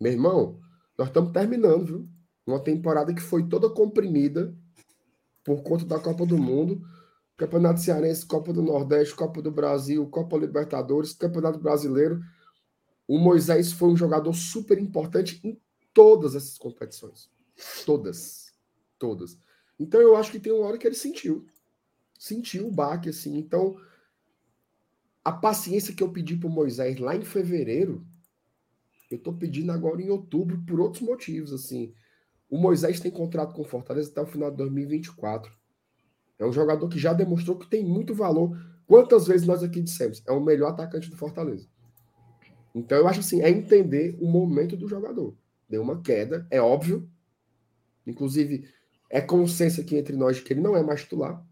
meu 0.00 0.12
irmão. 0.12 0.60
Nós 0.96 1.08
estamos 1.08 1.32
terminando, 1.32 1.84
viu? 1.84 2.08
Uma 2.46 2.62
temporada 2.62 3.14
que 3.14 3.20
foi 3.20 3.46
toda 3.46 3.68
comprimida 3.68 4.56
por 5.44 5.62
conta 5.62 5.84
da 5.84 6.00
Copa 6.00 6.24
do 6.24 6.38
Mundo, 6.38 6.82
Campeonato 7.38 7.78
Cearense, 7.80 8.26
Copa 8.26 8.52
do 8.52 8.60
Nordeste, 8.60 9.14
Copa 9.14 9.40
do 9.40 9.52
Brasil, 9.52 10.04
Copa 10.08 10.36
Libertadores, 10.36 11.12
Campeonato 11.12 11.60
Brasileiro. 11.60 12.20
O 13.06 13.16
Moisés 13.16 13.70
foi 13.72 13.88
um 13.90 13.96
jogador 13.96 14.34
super 14.34 14.76
importante 14.76 15.40
em 15.44 15.58
todas 15.94 16.34
essas 16.34 16.58
competições. 16.58 17.30
Todas. 17.86 18.52
Todas. 18.98 19.38
Então 19.78 20.00
eu 20.00 20.16
acho 20.16 20.32
que 20.32 20.40
tem 20.40 20.52
uma 20.52 20.66
hora 20.66 20.76
que 20.76 20.86
ele 20.86 20.96
sentiu. 20.96 21.46
Sentiu 22.18 22.66
o 22.66 22.72
baque, 22.72 23.08
assim. 23.08 23.38
Então, 23.38 23.76
a 25.24 25.30
paciência 25.30 25.94
que 25.94 26.02
eu 26.02 26.10
pedi 26.10 26.36
para 26.36 26.50
Moisés 26.50 26.98
lá 26.98 27.14
em 27.14 27.22
fevereiro, 27.22 28.04
eu 29.08 29.16
estou 29.16 29.32
pedindo 29.32 29.70
agora 29.70 30.02
em 30.02 30.10
outubro 30.10 30.60
por 30.66 30.80
outros 30.80 31.02
motivos, 31.02 31.52
assim. 31.52 31.94
O 32.50 32.58
Moisés 32.58 32.98
tem 32.98 33.12
contrato 33.12 33.54
com 33.54 33.62
o 33.62 33.64
Fortaleza 33.64 34.10
até 34.10 34.20
o 34.20 34.26
final 34.26 34.50
de 34.50 34.56
2024. 34.56 35.57
É 36.38 36.46
um 36.46 36.52
jogador 36.52 36.88
que 36.88 36.98
já 36.98 37.12
demonstrou 37.12 37.56
que 37.56 37.66
tem 37.66 37.84
muito 37.84 38.14
valor. 38.14 38.56
Quantas 38.86 39.26
vezes 39.26 39.46
nós 39.46 39.62
aqui 39.62 39.80
dissemos? 39.82 40.22
É 40.26 40.32
o 40.32 40.40
melhor 40.40 40.70
atacante 40.70 41.10
do 41.10 41.16
Fortaleza. 41.16 41.66
Então 42.74 42.96
eu 42.96 43.08
acho 43.08 43.20
assim, 43.20 43.40
é 43.42 43.50
entender 43.50 44.16
o 44.20 44.26
momento 44.26 44.76
do 44.76 44.88
jogador 44.88 45.34
deu 45.68 45.82
uma 45.82 46.00
queda, 46.00 46.46
é 46.50 46.60
óbvio. 46.60 47.08
Inclusive, 48.06 48.68
é 49.10 49.20
consenso 49.20 49.80
aqui 49.80 49.96
entre 49.96 50.16
nós 50.16 50.40
que 50.40 50.52
ele 50.52 50.60
não 50.60 50.76
é 50.76 50.82
mais 50.82 51.02
titular. 51.02 51.44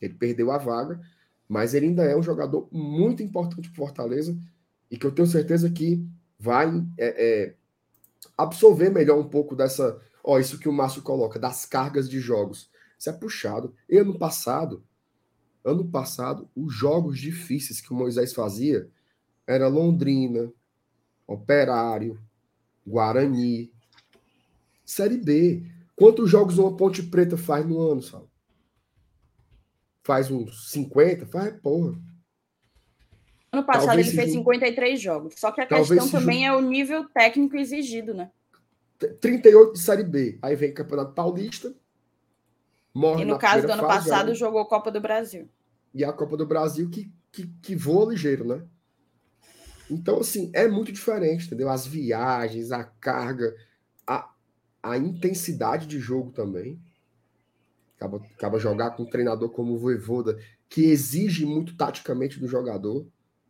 Ele 0.00 0.14
perdeu 0.14 0.52
a 0.52 0.58
vaga, 0.58 1.00
mas 1.48 1.74
ele 1.74 1.86
ainda 1.86 2.04
é 2.04 2.16
um 2.16 2.22
jogador 2.22 2.68
muito 2.70 3.22
importante 3.22 3.68
para 3.68 3.76
Fortaleza 3.76 4.38
e 4.90 4.96
que 4.96 5.04
eu 5.04 5.12
tenho 5.12 5.26
certeza 5.26 5.68
que 5.68 6.06
vai 6.38 6.68
é, 6.96 7.06
é, 7.46 7.54
absorver 8.36 8.90
melhor 8.90 9.18
um 9.18 9.28
pouco 9.28 9.56
dessa. 9.56 10.00
Ó, 10.22 10.38
isso 10.38 10.58
que 10.58 10.68
o 10.68 10.72
Márcio 10.72 11.02
coloca, 11.02 11.38
das 11.38 11.64
cargas 11.64 12.08
de 12.08 12.20
jogos. 12.20 12.70
Isso 12.98 13.08
é 13.08 13.12
puxado. 13.12 13.74
E 13.88 13.96
ano 13.96 14.18
passado, 14.18 14.84
ano 15.64 15.88
passado, 15.88 16.50
os 16.56 16.74
jogos 16.74 17.18
difíceis 17.18 17.80
que 17.80 17.92
o 17.92 17.96
Moisés 17.96 18.32
fazia 18.32 18.90
era 19.46 19.68
Londrina, 19.68 20.52
Operário, 21.26 22.20
Guarani. 22.86 23.72
Série 24.84 25.18
B. 25.18 25.62
Quantos 25.94 26.30
jogos 26.30 26.58
uma 26.58 26.76
Ponte 26.76 27.02
Preta 27.02 27.36
faz 27.36 27.66
no 27.66 27.78
ano, 27.80 28.02
sabe? 28.02 28.26
Faz 30.02 30.30
uns 30.30 30.70
50? 30.70 31.26
Faz, 31.26 31.60
porra. 31.60 31.98
Ano 33.52 33.64
passado 33.64 33.86
Talvez 33.86 34.08
ele 34.08 34.16
fez 34.16 34.32
53 34.32 35.00
jogos. 35.00 35.34
Só 35.36 35.52
que 35.52 35.60
a 35.60 35.66
questão 35.66 36.08
também 36.10 36.46
é 36.46 36.52
o 36.52 36.60
nível 36.60 37.06
técnico 37.10 37.56
exigido, 37.56 38.14
né? 38.14 38.30
38 39.20 39.72
de 39.72 39.78
Série 39.78 40.04
B. 40.04 40.38
Aí 40.40 40.56
vem 40.56 40.72
Campeonato 40.72 41.12
Paulista. 41.12 41.74
Morre 42.98 43.22
e 43.22 43.24
no 43.24 43.38
caso 43.38 43.64
do 43.64 43.72
ano 43.72 43.82
fase, 43.82 44.08
passado, 44.10 44.34
jogou 44.34 44.66
Copa 44.66 44.90
do 44.90 45.00
Brasil. 45.00 45.48
E 45.94 46.04
a 46.04 46.12
Copa 46.12 46.36
do 46.36 46.44
Brasil 46.44 46.90
que, 46.90 47.12
que, 47.30 47.46
que 47.62 47.76
voa 47.76 48.10
ligeiro, 48.10 48.44
né? 48.44 48.62
Então, 49.88 50.18
assim, 50.18 50.50
é 50.52 50.66
muito 50.66 50.90
diferente, 50.90 51.46
entendeu? 51.46 51.70
As 51.70 51.86
viagens, 51.86 52.72
a 52.72 52.82
carga, 52.82 53.54
a, 54.04 54.28
a 54.82 54.98
intensidade 54.98 55.86
de 55.86 56.00
jogo 56.00 56.32
também. 56.32 56.78
Acaba, 57.96 58.20
acaba 58.36 58.58
jogar 58.58 58.90
com 58.90 59.04
um 59.04 59.08
treinador 59.08 59.50
como 59.50 59.74
o 59.74 59.78
Voivoda, 59.78 60.36
que 60.68 60.82
exige 60.82 61.46
muito 61.46 61.76
taticamente 61.76 62.38
do 62.38 62.48
jogador, 62.48 63.06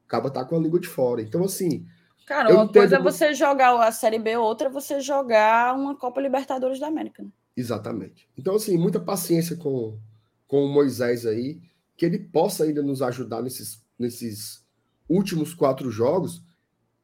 acaba 0.07 0.29
estar 0.29 0.45
tá 0.45 0.47
com 0.47 0.57
a 0.57 0.61
língua 0.61 0.79
de 0.79 0.89
fora. 0.89 1.23
Então, 1.23 1.43
assim. 1.43 1.87
Cara, 2.27 2.53
uma 2.53 2.69
coisa 2.71 2.97
é 2.97 3.03
você 3.03 3.33
jogar 3.33 3.79
a 3.81 3.93
Série 3.93 4.19
B, 4.19 4.37
outra 4.37 4.69
é 4.69 4.71
você 4.71 5.01
jogar 5.01 5.75
uma 5.75 5.97
Copa 5.97 6.21
Libertadores 6.21 6.79
da 6.79 6.87
América. 6.87 7.23
Né? 7.23 7.31
Exatamente. 7.59 8.29
Então, 8.39 8.55
assim, 8.55 8.77
muita 8.79 9.01
paciência 9.01 9.57
com, 9.57 9.99
com 10.47 10.65
o 10.65 10.73
Moisés 10.73 11.27
aí, 11.27 11.61
que 11.97 12.07
ele 12.07 12.19
possa 12.19 12.63
ainda 12.63 12.83
nos 12.83 13.03
ajudar 13.03 13.43
nesses, 13.43 13.85
nesses 13.99 14.65
últimos 15.09 15.55
quatro 15.55 15.91
jogos 15.91 16.41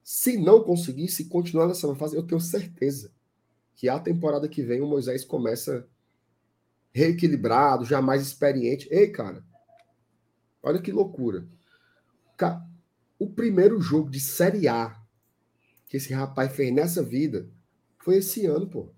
Se 0.05 0.37
não 0.37 0.63
conseguir, 0.63 1.09
se 1.09 1.25
continuar 1.25 1.67
nessa 1.67 1.93
fase, 1.97 2.15
eu 2.15 2.23
tenho 2.23 2.41
certeza 2.41 3.11
que 3.75 3.89
a 3.89 3.99
temporada 3.99 4.49
que 4.49 4.63
vem 4.63 4.81
o 4.81 4.87
Moisés 4.87 5.25
começa 5.25 5.89
reequilibrado, 6.93 7.85
já 7.85 8.01
mais 8.01 8.23
experiente. 8.23 8.87
Ei, 8.93 9.09
cara, 9.09 9.45
olha 10.63 10.81
que 10.81 10.93
loucura. 10.93 11.49
O 13.19 13.29
primeiro 13.29 13.81
jogo 13.81 14.09
de 14.09 14.21
Série 14.21 14.69
A 14.69 15.03
que 15.89 15.97
esse 15.97 16.13
rapaz 16.13 16.55
fez 16.55 16.73
nessa 16.73 17.03
vida 17.03 17.49
foi 17.99 18.17
esse 18.17 18.47
ano, 18.47 18.69
pô. 18.69 18.93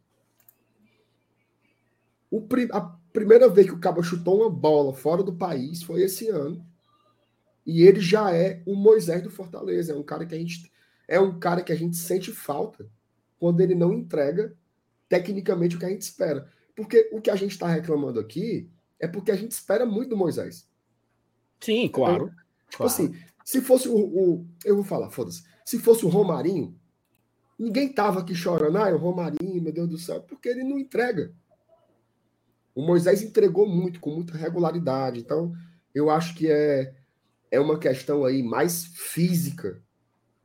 O, 2.31 2.47
a 2.73 2.81
primeira 3.13 3.49
vez 3.49 3.67
que 3.67 3.75
o 3.75 3.81
Cabo 3.81 4.03
chutou 4.03 4.41
uma 4.41 4.51
bola 4.51 4.93
fora 4.93 5.23
do 5.23 5.35
país 5.35 5.83
foi 5.83 6.03
esse 6.03 6.29
ano. 6.29 6.65
E 7.65 7.83
ele 7.83 8.01
já 8.01 8.33
é 8.33 8.63
o 8.67 8.75
Moisés 8.75 9.23
do 9.23 9.31
Fortaleza. 9.31 9.93
É 9.93 9.97
um 9.97 10.03
cara 10.03 10.25
que 10.25 10.35
a 10.35 10.39
gente 10.39 10.71
é 11.09 11.21
um 11.21 11.39
cara 11.39 11.63
que 11.63 11.73
a 11.73 11.77
gente 11.77 11.97
sente 11.97 12.33
falta 12.33 12.89
quando 13.39 13.61
ele 13.61 13.75
não 13.75 13.93
entrega 13.93 14.57
tecnicamente 15.09 15.77
o 15.77 15.79
que 15.79 15.85
a 15.85 15.91
gente 15.91 16.03
espera. 16.03 16.51
Porque 16.75 17.09
o 17.13 17.21
que 17.21 17.31
a 17.31 17.37
gente 17.37 17.53
está 17.53 17.69
reclamando 17.69 18.19
aqui 18.19 18.71
é 18.99 19.07
porque 19.07 19.31
a 19.31 19.37
gente 19.37 19.53
espera 19.53 19.87
muito 19.87 20.11
do 20.11 20.17
Moisés. 20.17 20.69
Sim, 21.61 21.89
claro. 21.89 22.27
Então, 22.27 22.29
tipo 22.69 22.77
claro. 22.79 22.93
assim, 22.93 23.15
se 23.45 23.61
fosse 23.61 23.89
o, 23.89 23.97
o, 23.97 24.47
Eu 24.65 24.75
vou 24.75 24.85
falar, 24.85 25.11
foda-se. 25.11 25.45
Se 25.65 25.79
fosse 25.79 26.05
o 26.05 26.09
Romarinho, 26.09 26.79
ninguém 27.59 27.93
tava 27.93 28.21
aqui 28.21 28.35
chorando. 28.35 28.77
Ah, 28.79 28.89
é 28.89 28.95
o 28.95 28.99
Romarinho, 28.99 29.63
meu 29.63 29.73
Deus 29.73 29.89
do 29.89 29.99
céu, 29.99 30.21
porque 30.23 30.49
ele 30.49 30.65
não 30.65 30.79
entrega. 30.79 31.33
O 32.77 32.83
Moisés 32.83 33.23
entregou 33.23 33.67
muito, 33.67 33.99
com 33.99 34.11
muita 34.11 34.37
regularidade. 34.37 35.19
Então, 35.19 35.55
eu 35.95 36.11
acho 36.11 36.35
que 36.35 36.47
é, 36.47 36.95
é 37.51 37.59
uma 37.59 37.79
questão 37.79 38.23
aí 38.23 38.43
mais 38.43 38.85
física, 38.85 39.83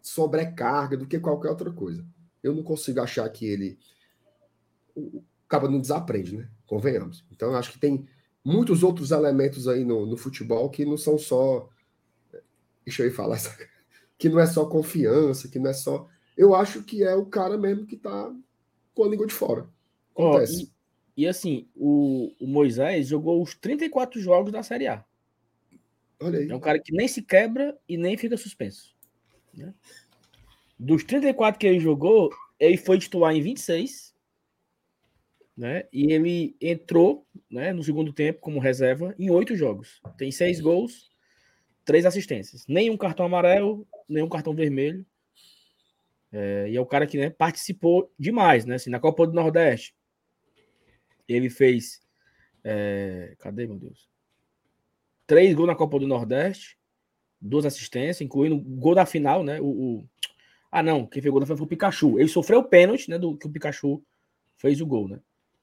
sobrecarga, 0.01 0.95
do 0.95 1.05
que 1.05 1.19
qualquer 1.19 1.49
outra 1.49 1.69
coisa. 1.69 2.07
Eu 2.41 2.55
não 2.55 2.63
consigo 2.63 3.01
achar 3.01 3.27
que 3.29 3.45
ele. 3.45 3.77
O 4.95 5.21
cara 5.45 5.67
não 5.67 5.81
desaprende, 5.81 6.37
né? 6.37 6.49
Convenhamos. 6.65 7.25
Então, 7.29 7.51
eu 7.51 7.57
acho 7.57 7.73
que 7.73 7.79
tem 7.79 8.07
muitos 8.45 8.81
outros 8.81 9.11
elementos 9.11 9.67
aí 9.67 9.83
no, 9.83 10.05
no 10.05 10.15
futebol 10.15 10.69
que 10.69 10.85
não 10.85 10.95
são 10.95 11.17
só. 11.17 11.67
Deixa 12.85 13.03
eu 13.03 13.07
ir 13.07 13.11
falar 13.11 13.35
essa... 13.35 13.53
que 14.17 14.29
não 14.29 14.39
é 14.39 14.45
só 14.45 14.65
confiança, 14.65 15.49
que 15.49 15.59
não 15.59 15.69
é 15.69 15.73
só. 15.73 16.07
Eu 16.37 16.55
acho 16.55 16.81
que 16.83 17.03
é 17.03 17.13
o 17.13 17.25
cara 17.25 17.57
mesmo 17.57 17.85
que 17.85 17.97
tá 17.97 18.33
com 18.93 19.03
a 19.03 19.09
língua 19.09 19.27
de 19.27 19.33
fora. 19.33 19.69
Acontece. 20.15 20.63
Oh, 20.63 20.77
e 20.77 20.80
assim, 21.27 21.67
o, 21.75 22.33
o 22.39 22.47
Moisés 22.47 23.07
jogou 23.07 23.41
os 23.41 23.53
34 23.55 24.19
jogos 24.21 24.51
da 24.51 24.63
Série 24.63 24.87
A. 24.87 25.05
Olha 26.21 26.39
aí. 26.39 26.49
É 26.49 26.55
um 26.55 26.59
cara 26.59 26.79
que 26.79 26.93
nem 26.93 27.07
se 27.07 27.21
quebra 27.21 27.77
e 27.87 27.97
nem 27.97 28.15
fica 28.17 28.37
suspenso. 28.37 28.95
Né? 29.53 29.73
Dos 30.79 31.03
34 31.03 31.59
que 31.59 31.67
ele 31.67 31.79
jogou, 31.79 32.29
ele 32.59 32.77
foi 32.77 32.99
titular 32.99 33.35
em 33.35 33.41
26. 33.41 34.11
Né? 35.57 35.83
E 35.91 36.11
ele 36.11 36.55
entrou 36.61 37.27
né, 37.49 37.73
no 37.73 37.83
segundo 37.83 38.13
tempo 38.13 38.39
como 38.39 38.59
reserva 38.59 39.13
em 39.19 39.29
oito 39.29 39.55
jogos. 39.55 40.01
Tem 40.17 40.31
seis 40.31 40.61
gols, 40.61 41.11
três 41.83 42.05
assistências. 42.05 42.65
Nenhum 42.67 42.97
cartão 42.97 43.25
amarelo, 43.25 43.87
nenhum 44.07 44.29
cartão 44.29 44.55
vermelho. 44.55 45.05
É, 46.31 46.69
e 46.69 46.77
é 46.77 46.81
o 46.81 46.85
cara 46.85 47.05
que 47.05 47.17
né, 47.17 47.29
participou 47.29 48.11
demais, 48.17 48.65
né? 48.65 48.75
Assim, 48.75 48.89
na 48.89 48.99
Copa 48.99 49.27
do 49.27 49.33
Nordeste. 49.33 49.93
Ele 51.31 51.49
fez. 51.49 52.01
É, 52.63 53.35
cadê, 53.39 53.65
meu 53.65 53.77
Deus? 53.77 54.09
Três 55.25 55.55
gols 55.55 55.67
na 55.67 55.75
Copa 55.75 55.97
do 55.97 56.07
Nordeste, 56.07 56.77
duas 57.39 57.65
assistências, 57.65 58.21
incluindo 58.21 58.55
o 58.55 58.59
gol 58.59 58.93
da 58.93 59.05
final, 59.05 59.43
né? 59.43 59.59
O, 59.61 59.65
o... 59.65 60.09
Ah, 60.71 60.83
não, 60.83 61.05
quem 61.05 61.21
fez 61.21 61.31
gol 61.31 61.39
da 61.39 61.45
final 61.45 61.57
foi 61.57 61.65
o 61.65 61.69
Pikachu. 61.69 62.19
Ele 62.19 62.29
sofreu 62.29 62.59
o 62.59 62.63
pênalti, 62.63 63.09
né? 63.09 63.17
Do 63.17 63.35
que 63.37 63.47
o 63.47 63.49
Pikachu 63.49 64.03
fez 64.57 64.81
o 64.81 64.85
gol, 64.85 65.07
né? 65.07 65.19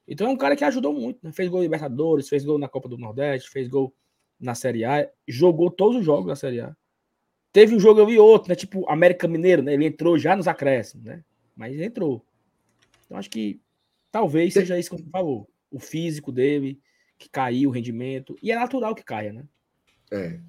Então 0.07 0.27
é 0.27 0.31
um 0.31 0.37
cara 0.37 0.57
que 0.57 0.64
ajudou 0.64 0.93
muito, 0.93 1.21
né? 1.23 1.33
Fez 1.33 1.49
gol 1.49 1.61
em 1.61 1.64
Libertadores, 1.64 2.29
fez 2.29 2.45
gol 2.45 2.59
na 2.59 2.69
Copa 2.69 2.89
do 2.89 2.97
Nordeste, 2.97 3.51
fez 3.51 3.69
gol 3.69 3.95
na 4.41 4.55
Série 4.55 4.85
A, 4.85 5.09
jogou 5.27 5.71
todos 5.71 5.99
os 5.99 6.05
jogos 6.05 6.27
da 6.27 6.37
Série 6.37 6.61
A. 6.61 6.75
Teve 7.53 7.75
um 7.75 7.81
jogo 7.81 8.03
ali 8.03 8.19
outro, 8.19 8.49
né? 8.49 8.55
Tipo 8.55 8.89
América 8.91 9.29
Mineiro, 9.29 9.62
né? 9.62 9.75
Ele 9.75 9.87
entrou 9.87 10.19
já 10.19 10.35
nos 10.35 10.49
acréscimos, 10.49 11.05
né? 11.05 11.23
Mas 11.55 11.79
entrou. 11.79 12.25
Então 13.05 13.19
acho 13.19 13.29
que 13.29 13.61
talvez 14.11 14.55
seja 14.55 14.79
isso 14.79 14.91
que 14.91 15.03
você 15.03 15.11
falou 15.11 15.49
o 15.71 15.79
físico 15.79 16.33
dele, 16.33 16.81
que 17.19 17.29
caiu 17.29 17.71
o 17.71 17.73
rendimento. 17.73 18.37
E 18.43 18.51
é 18.51 18.55
natural 18.55 18.95
que 18.95 19.05
caia, 19.05 19.33
né? 19.33 19.45
É. 20.11 20.41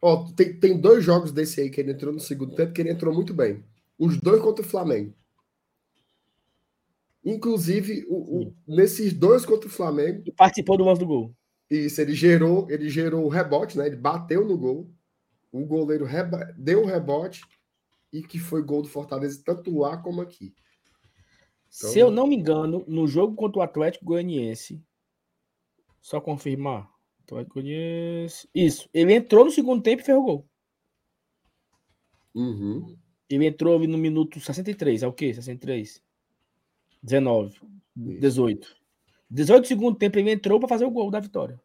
Ó, 0.00 0.24
tem, 0.32 0.58
tem 0.58 0.80
dois 0.80 1.04
jogos 1.04 1.32
desse 1.32 1.60
aí 1.60 1.70
que 1.70 1.80
ele 1.80 1.92
entrou 1.92 2.12
no 2.12 2.20
segundo 2.20 2.54
tempo 2.54 2.72
que 2.72 2.80
ele 2.80 2.90
entrou 2.90 3.14
muito 3.14 3.32
bem. 3.32 3.62
Os 3.98 4.18
dois 4.18 4.42
contra 4.42 4.64
o 4.64 4.68
Flamengo. 4.68 5.14
Inclusive, 7.24 8.04
o, 8.08 8.40
o, 8.40 8.56
nesses 8.66 9.12
dois 9.12 9.46
contra 9.46 9.68
o 9.68 9.72
Flamengo. 9.72 10.24
E 10.26 10.32
participou 10.32 10.76
do 10.76 10.84
lance 10.84 11.00
do 11.00 11.06
gol. 11.06 11.34
Isso, 11.70 12.00
ele 12.00 12.14
gerou, 12.14 12.68
ele 12.68 12.88
gerou 12.88 13.24
o 13.24 13.28
rebote, 13.28 13.78
né? 13.78 13.86
Ele 13.86 13.96
bateu 13.96 14.44
no 14.44 14.58
gol. 14.58 14.90
O 15.52 15.64
goleiro 15.64 16.06
deu 16.56 16.82
o 16.82 16.86
rebote 16.86 17.42
e 18.12 18.22
que 18.22 18.38
foi 18.38 18.62
gol 18.62 18.82
do 18.82 18.88
Fortaleza, 18.88 19.40
tanto 19.44 19.78
lá 19.78 19.96
como 19.96 20.20
aqui. 20.20 20.54
Então... 21.74 21.90
Se 21.90 21.98
eu 21.98 22.10
não 22.10 22.26
me 22.26 22.36
engano, 22.36 22.84
no 22.86 23.06
jogo 23.06 23.34
contra 23.34 23.60
o 23.60 23.62
Atlético 23.62 24.04
Goianiense, 24.04 24.82
só 26.00 26.20
confirmar. 26.20 26.90
Atlético 27.22 27.54
Goianiense. 27.54 28.48
Isso. 28.54 28.90
Ele 28.92 29.14
entrou 29.14 29.44
no 29.44 29.50
segundo 29.50 29.82
tempo 29.82 30.02
e 30.02 30.04
fez 30.04 30.18
o 30.18 30.22
gol. 30.22 30.48
Uhum. 32.34 32.96
Ele 33.28 33.46
entrou 33.46 33.78
no 33.78 33.96
minuto 33.96 34.38
63. 34.38 35.02
É 35.02 35.06
o 35.06 35.12
quê? 35.12 35.32
63? 35.32 36.02
19. 37.02 37.60
18. 37.96 38.76
18 39.30 39.66
segundo 39.66 39.96
tempo 39.96 40.18
ele 40.18 40.30
entrou 40.30 40.60
para 40.60 40.68
fazer 40.68 40.84
o 40.84 40.90
gol 40.90 41.10
da 41.10 41.20
vitória. 41.20 41.58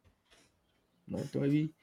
Né? 1.06 1.22
Então 1.26 1.44
ele 1.44 1.74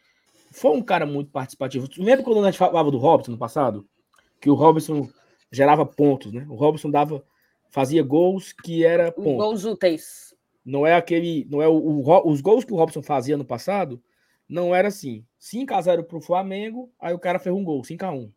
foi 0.51 0.70
um 0.70 0.83
cara 0.83 1.05
muito 1.05 1.31
participativo. 1.31 1.87
Lembra 1.99 2.25
quando 2.25 2.43
a 2.43 2.51
gente 2.51 2.59
falava 2.59 2.91
do 2.91 2.97
Robson 2.97 3.33
no 3.33 3.39
passado? 3.39 3.87
Que 4.41 4.49
o 4.49 4.55
Robson 4.55 5.11
gerava 5.53 5.85
pontos, 5.85 6.33
né? 6.33 6.47
O 6.49 6.55
Robson 6.55 6.91
dava 6.91 7.25
fazia 7.75 8.05
gols 8.05 8.53
que 8.53 8.85
era 8.85 9.11
ponto. 9.11 9.37
Gols 9.37 9.64
úteis. 9.64 10.33
Não 10.64 10.87
é 10.87 10.95
aquele, 10.95 11.45
não 11.51 11.61
é 11.61 11.66
o, 11.66 11.75
o, 11.75 12.31
os 12.31 12.41
gols 12.41 12.64
que 12.64 12.72
o 12.72 12.77
Robson 12.77 13.03
fazia 13.03 13.37
no 13.37 13.45
passado, 13.45 14.01
não 14.49 14.72
era 14.72 14.87
assim. 14.87 15.27
5 15.41 15.75
a 15.75 15.81
0 15.83 16.05
pro 16.05 16.20
Flamengo, 16.20 16.89
aí 17.01 17.12
o 17.12 17.18
cara 17.18 17.41
fez 17.41 17.53
um 17.53 17.64
gol, 17.64 17.83
5 17.83 18.05
a 18.05 18.12
1. 18.12 18.33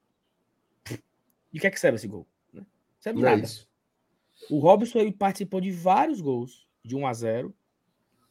E 1.54 1.58
o 1.60 1.62
que 1.62 1.68
é 1.68 1.70
que 1.70 1.80
serve 1.80 1.98
esse 1.98 2.08
gol? 2.08 2.26
Né? 2.52 2.66
Serve 3.00 3.22
não 3.22 3.30
é 3.30 3.36
nada. 3.36 3.48
É 3.48 4.54
o 4.54 4.58
Robson 4.58 4.98
ele 4.98 5.12
participou 5.12 5.62
de 5.62 5.70
vários 5.70 6.20
gols 6.20 6.68
de 6.84 6.96
1 6.96 7.06
a 7.06 7.14
0 7.14 7.56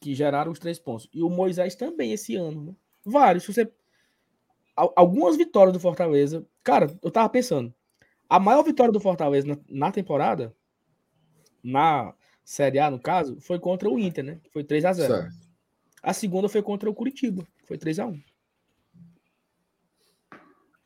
que 0.00 0.12
geraram 0.12 0.50
os 0.50 0.58
três 0.58 0.80
pontos. 0.80 1.08
E 1.14 1.22
o 1.22 1.30
Moisés 1.30 1.76
também 1.76 2.12
esse 2.12 2.34
ano, 2.34 2.64
né? 2.64 2.74
Vários. 3.04 3.44
Se 3.44 3.52
você 3.52 3.72
algumas 4.74 5.36
vitórias 5.36 5.72
do 5.72 5.80
Fortaleza, 5.80 6.44
cara, 6.64 6.98
eu 7.00 7.12
tava 7.12 7.28
pensando, 7.28 7.72
a 8.28 8.40
maior 8.40 8.64
vitória 8.64 8.92
do 8.92 9.00
Fortaleza 9.00 9.46
na, 9.46 9.58
na 9.68 9.92
temporada 9.92 10.52
na 11.66 12.14
Série 12.44 12.78
A, 12.78 12.90
no 12.90 13.00
caso, 13.00 13.40
foi 13.40 13.58
contra 13.58 13.90
o 13.90 13.98
Inter, 13.98 14.24
né? 14.24 14.40
Foi 14.52 14.62
3 14.62 14.84
a 14.84 14.92
0 14.92 15.12
certo. 15.12 15.36
A 16.02 16.12
segunda 16.12 16.48
foi 16.48 16.62
contra 16.62 16.88
o 16.88 16.94
Curitiba, 16.94 17.46
foi 17.64 17.76
3 17.76 17.98
a 17.98 18.06
1 18.06 18.22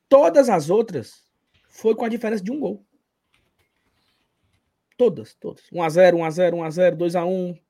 Todas 0.08 0.48
as 0.48 0.70
outras 0.70 1.22
foi 1.68 1.94
com 1.94 2.04
a 2.04 2.08
diferença 2.08 2.42
de 2.42 2.50
um 2.50 2.58
gol. 2.58 2.84
Todas, 4.96 5.34
todas. 5.34 5.62
1x0, 5.70 6.14
1x0, 6.14 6.52
1x0, 6.54 6.96
2x1, 6.96 7.60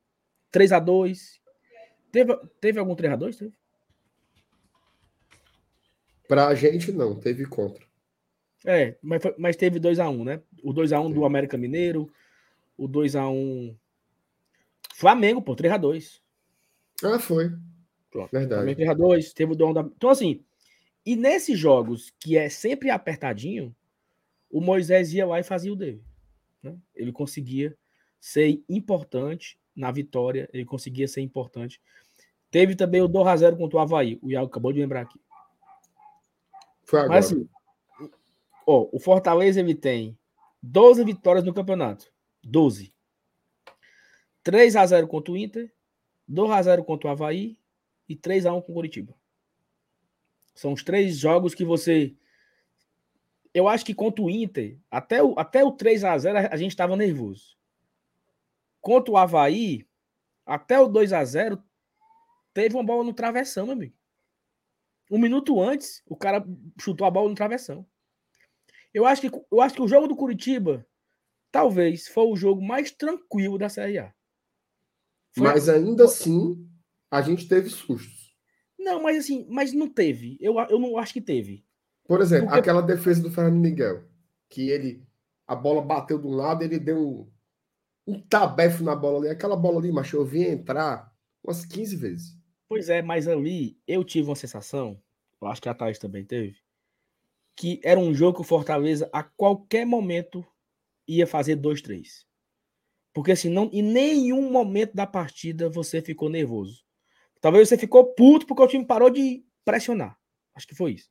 3x2. 0.51 1.39
Teve, 2.11 2.37
teve 2.59 2.79
algum 2.79 2.95
3x2? 2.95 3.37
Teve? 3.37 3.53
Pra 6.27 6.55
gente, 6.55 6.91
não. 6.91 7.19
Teve 7.19 7.45
contra. 7.45 7.85
É, 8.65 8.95
mas, 9.01 9.21
mas 9.37 9.55
teve 9.55 9.79
2x1, 9.79 10.23
né? 10.23 10.41
O 10.63 10.73
2x1 10.73 11.13
do 11.13 11.25
América 11.25 11.57
Mineiro, 11.57 12.11
o 12.81 12.89
2x1. 12.89 13.77
Flamengo, 14.95 15.41
pô, 15.41 15.55
3x2. 15.55 16.19
Ah, 17.03 17.19
foi. 17.19 17.51
Pronto. 18.09 18.31
Verdade. 18.31 18.75
Flamengo 18.75 18.81
3x2, 18.81 19.33
teve 19.33 19.51
o 19.51 19.55
dono 19.55 19.73
da. 19.73 19.81
Então, 19.81 20.09
assim, 20.09 20.43
e 21.05 21.15
nesses 21.15 21.57
jogos 21.57 22.11
que 22.19 22.37
é 22.37 22.49
sempre 22.49 22.89
apertadinho, 22.89 23.75
o 24.49 24.59
Moisés 24.59 25.13
ia 25.13 25.27
lá 25.27 25.39
e 25.39 25.43
fazia 25.43 25.71
o 25.71 25.75
dele. 25.75 26.03
Né? 26.63 26.75
Ele 26.95 27.11
conseguia 27.11 27.77
ser 28.19 28.63
importante 28.67 29.59
na 29.75 29.91
vitória, 29.91 30.49
ele 30.51 30.65
conseguia 30.65 31.07
ser 31.07 31.21
importante. 31.21 31.79
Teve 32.49 32.75
também 32.75 33.01
o 33.01 33.07
2x0 33.07 33.57
contra 33.57 33.77
o 33.77 33.79
Havaí, 33.79 34.19
o 34.21 34.29
Iago 34.29 34.47
acabou 34.47 34.73
de 34.73 34.79
lembrar 34.79 35.01
aqui. 35.01 35.19
Foi 36.83 36.99
agora. 36.99 37.13
Mas 37.13 37.27
assim, 37.27 37.47
ó, 38.65 38.89
o 38.91 38.99
Fortaleza 38.99 39.59
ele 39.59 39.75
tem 39.75 40.17
12 40.61 41.03
vitórias 41.05 41.45
no 41.45 41.53
campeonato. 41.53 42.11
12. 42.43 42.93
3 44.43 44.75
a 44.75 44.85
0 44.85 45.07
contra 45.07 45.31
o 45.31 45.37
Inter, 45.37 45.73
2 46.27 46.51
a 46.51 46.61
0 46.61 46.83
contra 46.83 47.07
o 47.09 47.11
Havaí 47.11 47.57
e 48.07 48.15
3 48.15 48.45
a 48.45 48.53
1 48.53 48.61
com 48.61 48.71
o 48.71 48.75
Curitiba. 48.75 49.15
São 50.55 50.73
os 50.73 50.83
três 50.83 51.17
jogos 51.17 51.55
que 51.55 51.63
você 51.63 52.15
eu 53.53 53.67
acho 53.67 53.85
que 53.85 53.93
contra 53.93 54.23
o 54.23 54.29
Inter, 54.29 54.79
até 54.89 55.21
o, 55.21 55.37
até 55.37 55.63
o 55.63 55.71
3 55.71 56.03
a 56.03 56.17
0 56.17 56.37
a 56.51 56.57
gente 56.57 56.71
estava 56.71 56.95
nervoso. 56.95 57.57
Contra 58.79 59.11
o 59.11 59.17
Havaí, 59.17 59.85
até 60.45 60.79
o 60.79 60.87
2 60.87 61.13
a 61.13 61.23
0 61.23 61.61
teve 62.53 62.75
uma 62.75 62.83
bola 62.83 63.03
no 63.03 63.13
travessão, 63.13 63.65
meu 63.65 63.73
amigo. 63.73 63.95
Um 65.09 65.17
minuto 65.17 65.61
antes, 65.61 66.01
o 66.05 66.15
cara 66.15 66.43
chutou 66.79 67.05
a 67.05 67.11
bola 67.11 67.29
no 67.29 67.35
travessão. 67.35 67.85
Eu 68.93 69.05
acho 69.05 69.21
que, 69.21 69.45
eu 69.51 69.61
acho 69.61 69.75
que 69.75 69.81
o 69.81 69.87
jogo 69.87 70.07
do 70.07 70.15
Curitiba 70.15 70.85
talvez 71.51 72.07
foi 72.07 72.25
o 72.25 72.35
jogo 72.35 72.61
mais 72.61 72.91
tranquilo 72.91 73.57
da 73.57 73.69
Série 73.69 73.99
A. 73.99 74.13
Foi... 75.33 75.47
Mas 75.47 75.69
ainda 75.69 76.05
assim, 76.05 76.67
a 77.09 77.21
gente 77.21 77.47
teve 77.47 77.69
sustos. 77.69 78.35
Não, 78.77 79.01
mas 79.01 79.17
assim, 79.17 79.45
mas 79.49 79.73
não 79.73 79.87
teve. 79.87 80.37
Eu, 80.39 80.59
eu 80.69 80.79
não 80.79 80.97
acho 80.97 81.13
que 81.13 81.21
teve. 81.21 81.63
Por 82.05 82.21
exemplo, 82.21 82.47
Porque... 82.47 82.59
aquela 82.59 82.81
defesa 82.81 83.21
do 83.21 83.31
Fernando 83.31 83.59
Miguel, 83.59 84.03
que 84.49 84.69
ele 84.69 85.05
a 85.47 85.55
bola 85.55 85.81
bateu 85.81 86.17
de 86.17 86.27
um 86.27 86.33
lado, 86.33 86.63
ele 86.63 86.79
deu 86.79 86.97
um, 86.97 87.31
um 88.07 88.19
tabefe 88.21 88.83
na 88.83 88.95
bola 88.95 89.19
ali. 89.19 89.27
Aquela 89.27 89.55
bola 89.55 89.79
ali, 89.79 89.91
macho, 89.91 90.15
eu 90.15 90.25
vi 90.25 90.43
entrar 90.47 91.13
umas 91.43 91.65
15 91.65 91.95
vezes. 91.95 92.37
Pois 92.67 92.87
é, 92.89 93.01
mas 93.01 93.27
ali 93.27 93.77
eu 93.85 94.03
tive 94.03 94.29
uma 94.29 94.35
sensação, 94.35 94.97
eu 95.41 95.47
acho 95.47 95.61
que 95.61 95.67
a 95.67 95.73
Thais 95.73 95.99
também 95.99 96.23
teve, 96.23 96.55
que 97.53 97.81
era 97.83 97.99
um 97.99 98.13
jogo 98.13 98.37
que 98.37 98.41
o 98.41 98.45
Fortaleza 98.45 99.09
a 99.11 99.21
qualquer 99.23 99.85
momento 99.85 100.45
ia 101.07 101.27
fazer 101.27 101.57
2-3. 101.57 102.25
Porque 103.13 103.31
assim, 103.33 103.49
não, 103.49 103.69
em 103.73 103.81
nenhum 103.81 104.51
momento 104.51 104.93
da 104.93 105.05
partida 105.05 105.69
você 105.69 106.01
ficou 106.01 106.29
nervoso. 106.29 106.83
Talvez 107.39 107.67
você 107.67 107.77
ficou 107.77 108.13
puto 108.13 108.45
porque 108.45 108.63
o 108.63 108.67
time 108.67 108.85
parou 108.85 109.09
de 109.09 109.43
pressionar. 109.65 110.17
Acho 110.55 110.67
que 110.67 110.75
foi 110.75 110.93
isso. 110.93 111.09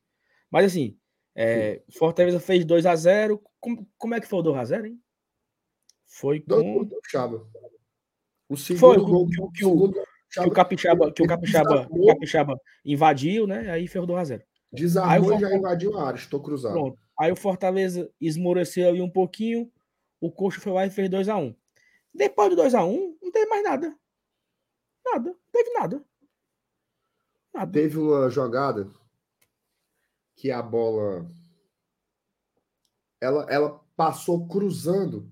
Mas 0.49 0.65
assim, 0.65 0.97
é, 1.35 1.81
Fortaleza 1.97 2.39
fez 2.39 2.65
2 2.65 2.85
a 2.85 2.95
0 2.95 3.41
como, 3.59 3.87
como 3.97 4.15
é 4.15 4.19
que 4.19 4.27
foi 4.27 4.39
o 4.39 4.43
2 4.43 4.57
a 4.57 4.65
0 4.65 4.87
hein? 4.87 4.99
Foi 6.07 6.39
com... 6.41 6.83
Do 6.83 6.99
Chaba. 7.07 7.47
O 8.49 8.57
segundo 8.57 8.79
foi, 8.79 8.97
gol, 8.97 9.27
que, 9.27 9.35
que, 9.35 9.65
o, 9.65 9.91
que 10.29 10.39
o 10.41 10.51
Capixaba, 10.51 11.11
que 11.13 11.23
o 11.23 11.27
Capixaba, 11.27 11.87
o 11.89 12.07
Capixaba 12.07 12.59
invadiu, 12.83 13.47
né? 13.47 13.69
Aí 13.71 13.87
fez 13.87 14.03
o 14.03 14.07
2 14.07 14.19
a 14.19 14.23
0 14.23 14.43
Desarmou 14.73 15.33
e 15.35 15.39
já 15.39 15.55
invadiu 15.55 15.97
a 15.97 16.07
área, 16.07 16.17
estou 16.17 16.41
cruzado. 16.41 16.73
Pronto. 16.73 16.97
Aí 17.19 17.31
o 17.31 17.35
Fortaleza 17.35 18.09
esmoreceu 18.19 18.89
ali 18.89 19.01
um 19.01 19.09
pouquinho, 19.09 19.71
o 20.21 20.31
Coxa 20.31 20.61
foi 20.61 20.71
lá 20.71 20.85
e 20.85 20.91
fez 20.91 21.09
2 21.09 21.27
a 21.27 21.35
1 21.35 21.55
Depois 22.13 22.49
do 22.51 22.55
2 22.55 22.75
a 22.75 22.85
1 22.85 23.17
não 23.21 23.31
teve 23.31 23.47
mais 23.47 23.63
nada. 23.63 23.99
Nada, 25.03 25.29
não 25.31 25.51
teve 25.51 25.73
nada. 25.73 26.05
nada. 27.53 27.71
Teve 27.71 27.97
uma 27.97 28.29
jogada 28.29 28.89
que 30.35 30.51
a 30.51 30.61
bola 30.61 31.27
ela, 33.19 33.45
ela 33.49 33.79
passou 33.95 34.47
cruzando 34.47 35.31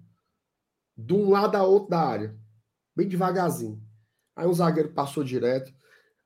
de 0.98 1.14
um 1.14 1.30
lado 1.30 1.56
a 1.56 1.64
outro 1.64 1.90
da 1.90 2.02
área, 2.02 2.38
bem 2.96 3.08
devagarzinho. 3.08 3.82
Aí 4.36 4.46
o 4.46 4.54
zagueiro 4.54 4.94
passou 4.94 5.24
direto. 5.24 5.74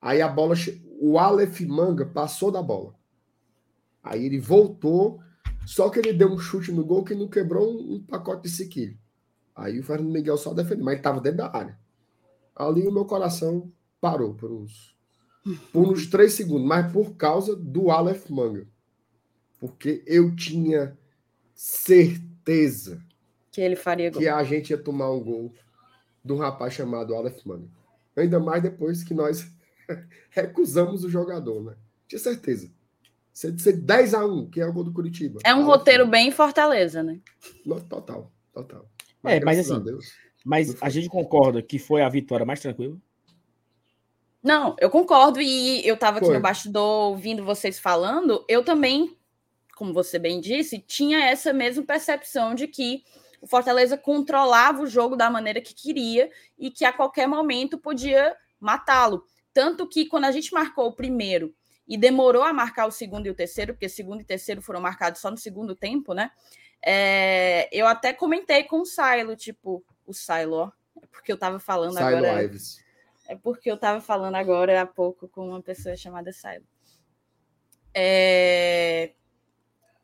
Aí 0.01 0.21
a 0.21 0.27
bola, 0.27 0.55
o 0.99 1.17
Aleph 1.17 1.61
Manga 1.61 2.05
passou 2.05 2.51
da 2.51 2.61
bola. 2.61 2.95
Aí 4.01 4.25
ele 4.25 4.39
voltou, 4.39 5.21
só 5.65 5.89
que 5.89 5.99
ele 5.99 6.13
deu 6.13 6.29
um 6.29 6.37
chute 6.37 6.71
no 6.71 6.85
gol 6.85 7.03
que 7.03 7.15
não 7.15 7.27
quebrou 7.27 7.71
um, 7.71 7.95
um 7.95 8.03
pacote 8.03 8.43
de 8.43 8.49
sequilho. 8.49 8.97
Aí 9.55 9.79
o 9.79 9.83
Fernando 9.83 10.11
Miguel 10.11 10.37
só 10.37 10.53
defendeu, 10.53 10.83
mas 10.83 10.93
ele 10.93 10.99
estava 10.99 11.21
dentro 11.21 11.37
da 11.37 11.55
área. 11.55 11.77
Ali 12.55 12.87
o 12.87 12.91
meu 12.91 13.05
coração 13.05 13.71
parou 14.01 14.33
por 14.33 14.51
uns, 14.51 14.95
por 15.71 15.87
uns 15.87 16.07
três 16.07 16.33
segundos, 16.33 16.67
mas 16.67 16.91
por 16.91 17.15
causa 17.15 17.55
do 17.55 17.89
Aleph 17.91 18.29
Manga. 18.29 18.67
Porque 19.59 20.03
eu 20.05 20.35
tinha 20.35 20.97
certeza 21.53 23.01
que 23.51 23.61
ele 23.61 23.75
faria 23.75 24.09
gol. 24.09 24.19
que 24.19 24.27
a 24.27 24.43
gente 24.43 24.71
ia 24.71 24.77
tomar 24.77 25.11
um 25.11 25.23
gol 25.23 25.53
de 26.23 26.33
um 26.33 26.37
rapaz 26.37 26.73
chamado 26.73 27.15
Aleph 27.15 27.45
Manga. 27.45 27.69
Ainda 28.15 28.39
mais 28.39 28.61
depois 28.61 29.03
que 29.03 29.13
nós 29.13 29.47
recusamos 30.31 31.03
o 31.03 31.09
jogador, 31.09 31.63
né? 31.63 31.75
Tinha 32.07 32.19
certeza. 32.19 32.71
Ser, 33.33 33.59
ser 33.59 33.73
10 33.73 34.13
a 34.13 34.25
1 34.25 34.49
que 34.49 34.61
é 34.61 34.65
o 34.65 34.71
gol 34.71 34.83
do 34.83 34.93
Curitiba. 34.93 35.39
É 35.43 35.55
um 35.55 35.65
roteiro 35.65 36.05
bem 36.07 36.31
Fortaleza, 36.31 37.01
né? 37.01 37.19
Total, 37.89 38.31
total. 38.53 38.87
Mas, 39.21 39.33
é, 39.33 39.39
mas 39.43 39.59
assim, 39.59 39.75
a 39.75 39.79
Deus, 39.79 40.11
mas 40.45 40.75
a 40.81 40.89
gente 40.89 41.09
concorda 41.09 41.61
que 41.61 41.79
foi 41.79 42.03
a 42.03 42.09
vitória 42.09 42.45
mais 42.45 42.59
tranquila? 42.59 42.95
Não, 44.43 44.75
eu 44.79 44.89
concordo 44.89 45.41
e 45.41 45.87
eu 45.87 45.95
estava 45.95 46.17
aqui 46.17 46.27
foi. 46.27 46.35
no 46.35 46.41
bastidor 46.41 47.11
ouvindo 47.11 47.45
vocês 47.45 47.79
falando, 47.79 48.45
eu 48.49 48.63
também, 48.63 49.17
como 49.75 49.93
você 49.93 50.19
bem 50.19 50.41
disse, 50.41 50.79
tinha 50.79 51.23
essa 51.23 51.53
mesma 51.53 51.83
percepção 51.83 52.53
de 52.53 52.67
que 52.67 53.03
o 53.41 53.47
Fortaleza 53.47 53.97
controlava 53.97 54.83
o 54.83 54.87
jogo 54.87 55.15
da 55.15 55.29
maneira 55.29 55.61
que 55.61 55.73
queria 55.73 56.29
e 56.59 56.69
que 56.69 56.83
a 56.83 56.91
qualquer 56.91 57.25
momento 57.25 57.77
podia 57.77 58.35
matá-lo. 58.59 59.23
Tanto 59.53 59.87
que 59.87 60.05
quando 60.05 60.25
a 60.25 60.31
gente 60.31 60.53
marcou 60.53 60.87
o 60.87 60.93
primeiro 60.93 61.55
e 61.87 61.97
demorou 61.97 62.43
a 62.43 62.53
marcar 62.53 62.85
o 62.85 62.91
segundo 62.91 63.27
e 63.27 63.29
o 63.29 63.35
terceiro, 63.35 63.73
porque 63.73 63.89
segundo 63.89 64.21
e 64.21 64.25
terceiro 64.25 64.61
foram 64.61 64.81
marcados 64.81 65.19
só 65.21 65.29
no 65.29 65.37
segundo 65.37 65.75
tempo, 65.75 66.13
né? 66.13 66.31
É, 66.81 67.69
eu 67.71 67.87
até 67.87 68.13
comentei 68.13 68.63
com 68.63 68.81
o 68.81 68.85
Silo, 68.85 69.35
tipo, 69.35 69.83
o 70.05 70.13
Silo, 70.13 70.55
ó, 70.55 70.71
é 71.01 71.05
porque 71.07 71.31
eu 71.31 71.37
tava 71.37 71.59
falando 71.59 71.93
Silo 71.93 72.07
agora. 72.07 72.43
Ives. 72.43 72.83
É 73.27 73.35
porque 73.35 73.71
eu 73.71 73.77
tava 73.77 74.01
falando 74.01 74.35
agora 74.35 74.81
há 74.81 74.85
pouco 74.85 75.27
com 75.27 75.47
uma 75.47 75.61
pessoa 75.61 75.95
chamada 75.95 76.31
Silo. 76.31 76.65
É, 77.95 79.13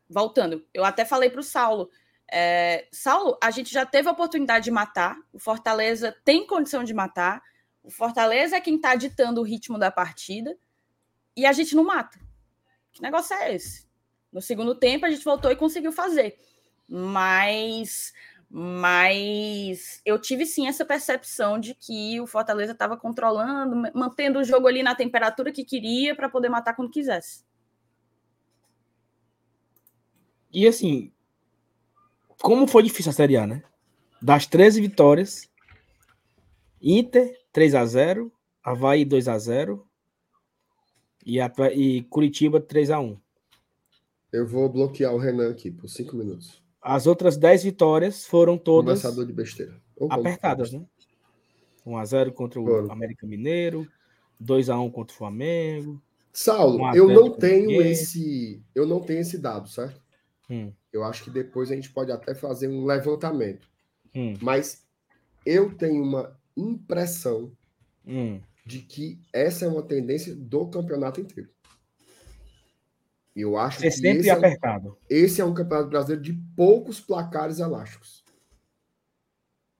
voltando, 0.10 0.66
eu 0.74 0.86
até 0.86 1.04
falei 1.04 1.30
para 1.30 1.40
o 1.40 1.44
Saulo 1.44 1.90
é, 2.32 2.88
Saulo, 2.92 3.38
a 3.42 3.50
gente 3.50 3.74
já 3.74 3.86
teve 3.86 4.08
a 4.08 4.12
oportunidade 4.12 4.66
de 4.66 4.72
matar, 4.72 5.18
o 5.34 5.40
Fortaleza 5.40 6.16
tem 6.24 6.46
condição 6.46 6.84
de 6.84 6.94
matar, 6.94 7.42
o 7.84 7.90
Fortaleza 7.90 8.58
é 8.58 8.62
quem 8.62 8.76
está 8.76 8.96
ditando 8.96 9.42
o 9.42 9.44
ritmo 9.44 9.80
da 9.80 9.90
partida 9.90 10.56
e 11.36 11.46
a 11.46 11.52
gente 11.52 11.76
não 11.76 11.84
mata. 11.84 12.20
Que 12.92 13.02
negócio 13.02 13.36
é 13.36 13.56
esse? 13.56 13.88
No 14.32 14.42
segundo 14.42 14.76
tempo 14.76 15.06
a 15.06 15.10
gente 15.10 15.24
voltou 15.24 15.52
e 15.52 15.56
conseguiu 15.56 15.92
fazer, 15.92 16.38
mas 16.88 18.14
mas 18.52 20.02
eu 20.04 20.20
tive 20.20 20.44
sim 20.44 20.68
essa 20.68 20.84
percepção 20.84 21.60
de 21.60 21.76
que 21.76 22.20
o 22.20 22.26
Fortaleza 22.26 22.72
estava 22.72 22.98
controlando, 22.98 23.92
mantendo 23.94 24.40
o 24.40 24.44
jogo 24.44 24.68
ali 24.68 24.82
na 24.82 24.96
temperatura 24.96 25.52
que 25.52 25.64
queria 25.64 26.16
para 26.16 26.28
poder 26.28 26.50
matar 26.50 26.76
quando 26.76 26.90
quisesse. 26.90 27.46
E 30.52 30.68
assim, 30.68 31.12
como 32.42 32.68
foi 32.68 32.82
difícil 32.82 33.12
a 33.12 33.14
Série 33.14 33.38
A, 33.38 33.46
né? 33.46 33.62
Das 34.20 34.48
13 34.48 34.82
vitórias, 34.82 35.48
Inter 36.82 37.32
3 37.54 37.76
a 37.76 37.86
0 37.86 38.32
Havaí 38.64 39.06
2 39.06 39.28
a 39.28 39.38
0 39.38 39.88
e, 41.26 41.40
a, 41.40 41.52
e 41.74 42.04
Curitiba 42.04 42.60
3 42.60 42.92
a 42.92 43.00
1 43.00 43.18
Eu 44.32 44.48
vou 44.48 44.70
bloquear 44.70 45.14
o 45.14 45.18
Renan 45.18 45.52
aqui 45.52 45.72
por 45.72 45.88
5 45.88 46.16
minutos. 46.16 46.64
As 46.82 47.08
outras 47.08 47.38
10 47.38 47.64
vitórias 47.64 48.26
foram 48.26 48.58
todas 48.58 49.02
de 49.02 49.34
besteira. 49.34 49.76
apertadas, 50.10 50.72
né? 50.72 50.86
1 51.86 51.98
a 51.98 52.06
0 52.06 52.34
contra 52.34 52.60
o 52.62 52.66
Foram. 52.66 52.92
América 52.92 53.26
Mineiro, 53.26 53.88
2 54.40 54.70
a 54.70 54.80
1 54.80 54.90
contra 54.92 55.14
o 55.14 55.18
Flamengo. 55.18 56.02
Saulo, 56.32 56.96
eu 56.96 57.08
não 57.08 57.32
tenho 57.32 57.82
esse, 57.82 58.62
eu 58.74 58.86
não 58.86 59.02
tenho 59.02 59.20
esse 59.20 59.38
dado, 59.38 59.68
certo? 59.68 60.00
Hum. 60.50 60.72
Eu 60.92 61.04
acho 61.04 61.24
que 61.24 61.30
depois 61.30 61.72
a 61.72 61.76
gente 61.76 61.92
pode 61.92 62.12
até 62.12 62.34
fazer 62.34 62.68
um 62.68 62.86
levantamento. 62.86 63.68
Hum. 64.16 64.34
Mas 64.42 64.86
eu 65.46 65.76
tenho 65.76 66.02
uma 66.02 66.38
impressão 66.56 67.52
hum. 68.06 68.40
De 68.70 68.82
que 68.82 69.20
essa 69.34 69.66
é 69.66 69.68
uma 69.68 69.82
tendência 69.82 70.36
do 70.36 70.68
campeonato 70.68 71.20
inteiro. 71.20 71.50
Eu 73.36 73.58
acho 73.58 73.80
que 73.80 73.90
sempre 73.90 74.20
esse 74.20 74.30
apertado. 74.30 74.90
É 74.90 74.92
um, 74.92 74.96
esse 75.10 75.42
é 75.42 75.46
um 75.46 75.56
campeonato 75.56 75.90
brasileiro 75.90 76.22
de 76.22 76.34
poucos 76.56 77.00
placares 77.00 77.58
elásticos. 77.58 78.24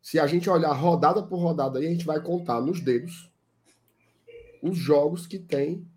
Se 0.02 0.18
a 0.18 0.26
gente 0.26 0.50
olhar 0.50 0.72
rodada 0.72 1.22
por 1.22 1.38
rodada, 1.38 1.78
aí 1.78 1.86
a 1.86 1.92
gente 1.92 2.06
vai 2.06 2.20
contar 2.20 2.62
nos 2.62 2.82
dedos 2.82 3.32
os 4.60 4.76
jogos 4.76 5.28
que 5.28 5.38
tem 5.38 5.88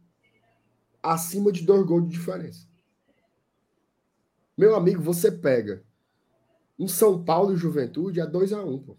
acima 1.02 1.50
de 1.50 1.64
dois 1.64 1.86
gols 1.86 2.04
de 2.04 2.10
diferença. 2.10 2.68
Meu 4.54 4.76
amigo, 4.76 5.02
você 5.02 5.32
pega 5.32 5.82
um 6.78 6.86
São 6.86 7.24
Paulo 7.24 7.54
e 7.54 7.56
Juventude 7.56 8.20
é 8.20 8.26
2x1, 8.26 8.66
um, 8.66 8.78
pô. 8.78 8.98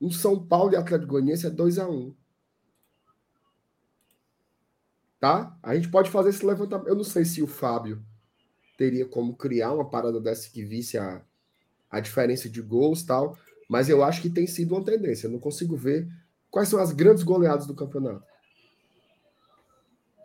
Um 0.00 0.10
São 0.10 0.42
Paulo 0.42 0.72
e 0.72 0.76
Atlético 0.76 1.12
Goianiense 1.12 1.46
é 1.46 1.50
2x1. 1.50 1.90
Um. 1.90 2.25
Tá? 5.18 5.56
A 5.62 5.74
gente 5.74 5.88
pode 5.88 6.10
fazer 6.10 6.30
esse 6.30 6.44
levantamento. 6.44 6.88
Eu 6.88 6.94
não 6.94 7.04
sei 7.04 7.24
se 7.24 7.42
o 7.42 7.46
Fábio 7.46 8.02
teria 8.76 9.06
como 9.06 9.36
criar 9.36 9.72
uma 9.72 9.88
parada 9.88 10.20
dessa 10.20 10.50
que 10.50 10.62
visse 10.62 10.98
a, 10.98 11.22
a 11.90 12.00
diferença 12.00 12.48
de 12.48 12.60
gols 12.60 13.02
tal, 13.02 13.38
mas 13.68 13.88
eu 13.88 14.04
acho 14.04 14.20
que 14.20 14.30
tem 14.30 14.46
sido 14.46 14.74
uma 14.74 14.84
tendência. 14.84 15.26
Eu 15.26 15.32
não 15.32 15.38
consigo 15.38 15.76
ver 15.76 16.06
quais 16.50 16.68
são 16.68 16.78
as 16.78 16.92
grandes 16.92 17.22
goleadas 17.22 17.66
do 17.66 17.74
campeonato. 17.74 18.24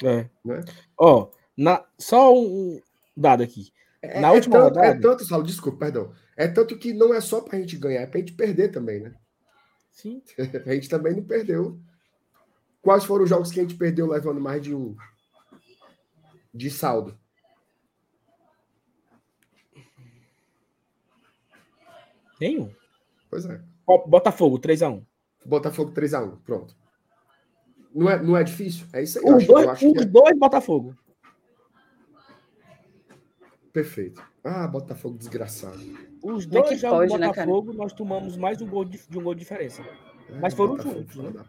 É. 0.03 0.29
Né? 0.43 0.61
Ó, 0.97 1.29
na, 1.57 1.83
só 1.97 2.35
um 2.35 2.81
dado 3.15 3.43
aqui. 3.43 3.71
É, 4.01 4.19
Na 4.19 4.29
é 4.29 4.31
última 4.31 4.57
tanto, 4.57 4.75
rodada. 4.75 4.87
É 4.87 4.99
tanto, 4.99 5.25
Saulo, 5.25 5.45
desculpa, 5.45 5.79
perdão. 5.79 6.11
É 6.35 6.47
tanto 6.47 6.77
que 6.77 6.91
não 6.93 7.13
é 7.13 7.21
só 7.21 7.39
para 7.39 7.57
a 7.57 7.61
gente 7.61 7.77
ganhar, 7.77 8.01
é 8.01 8.07
para 8.07 8.17
a 8.17 8.21
gente 8.21 8.33
perder 8.33 8.69
também, 8.69 8.99
né? 8.99 9.13
Sim. 9.91 10.21
a 10.65 10.73
gente 10.73 10.89
também 10.89 11.15
não 11.15 11.23
perdeu. 11.23 11.79
Quais 12.81 13.03
foram 13.05 13.23
os 13.23 13.29
jogos 13.29 13.51
que 13.51 13.59
a 13.59 13.63
gente 13.63 13.75
perdeu 13.75 14.07
levando 14.07 14.41
mais 14.41 14.61
de 14.61 14.73
um 14.73 14.95
de 16.53 16.69
saldo? 16.69 17.17
Nenhum. 22.39 22.73
Pois 23.29 23.45
é. 23.45 23.61
Botafogo, 24.07 24.57
3x1. 24.59 25.05
Botafogo 25.45 25.91
3x1, 25.91 26.39
pronto. 26.43 26.75
Não 27.93 28.09
é, 28.09 28.21
não 28.21 28.37
é 28.37 28.43
difícil? 28.43 28.87
É 28.93 29.03
isso 29.03 29.19
aí. 29.19 29.25
Os 29.25 29.45
dois, 29.45 29.83
os 29.83 30.01
é. 30.01 30.05
dois 30.05 30.39
Botafogo. 30.39 30.95
Perfeito. 33.71 34.23
Ah, 34.43 34.67
Botafogo 34.67 35.17
desgraçado. 35.17 35.79
Os 36.23 36.45
dois 36.45 36.79
jogos 36.79 37.11
do 37.11 37.17
né, 37.17 37.27
Botafogo, 37.27 37.71
né, 37.71 37.77
nós 37.77 37.93
tomamos 37.93 38.35
mais 38.35 38.57
de 38.57 38.63
um 38.63 38.67
gol 38.67 38.85
de, 38.85 38.99
de 39.07 39.17
um 39.17 39.23
gol 39.23 39.35
de 39.35 39.41
diferença. 39.41 39.83
É, 40.29 40.39
Mas 40.39 40.53
foram 40.53 40.75
Botafogo, 40.75 40.99
juntos, 40.99 41.15
né? 41.17 41.45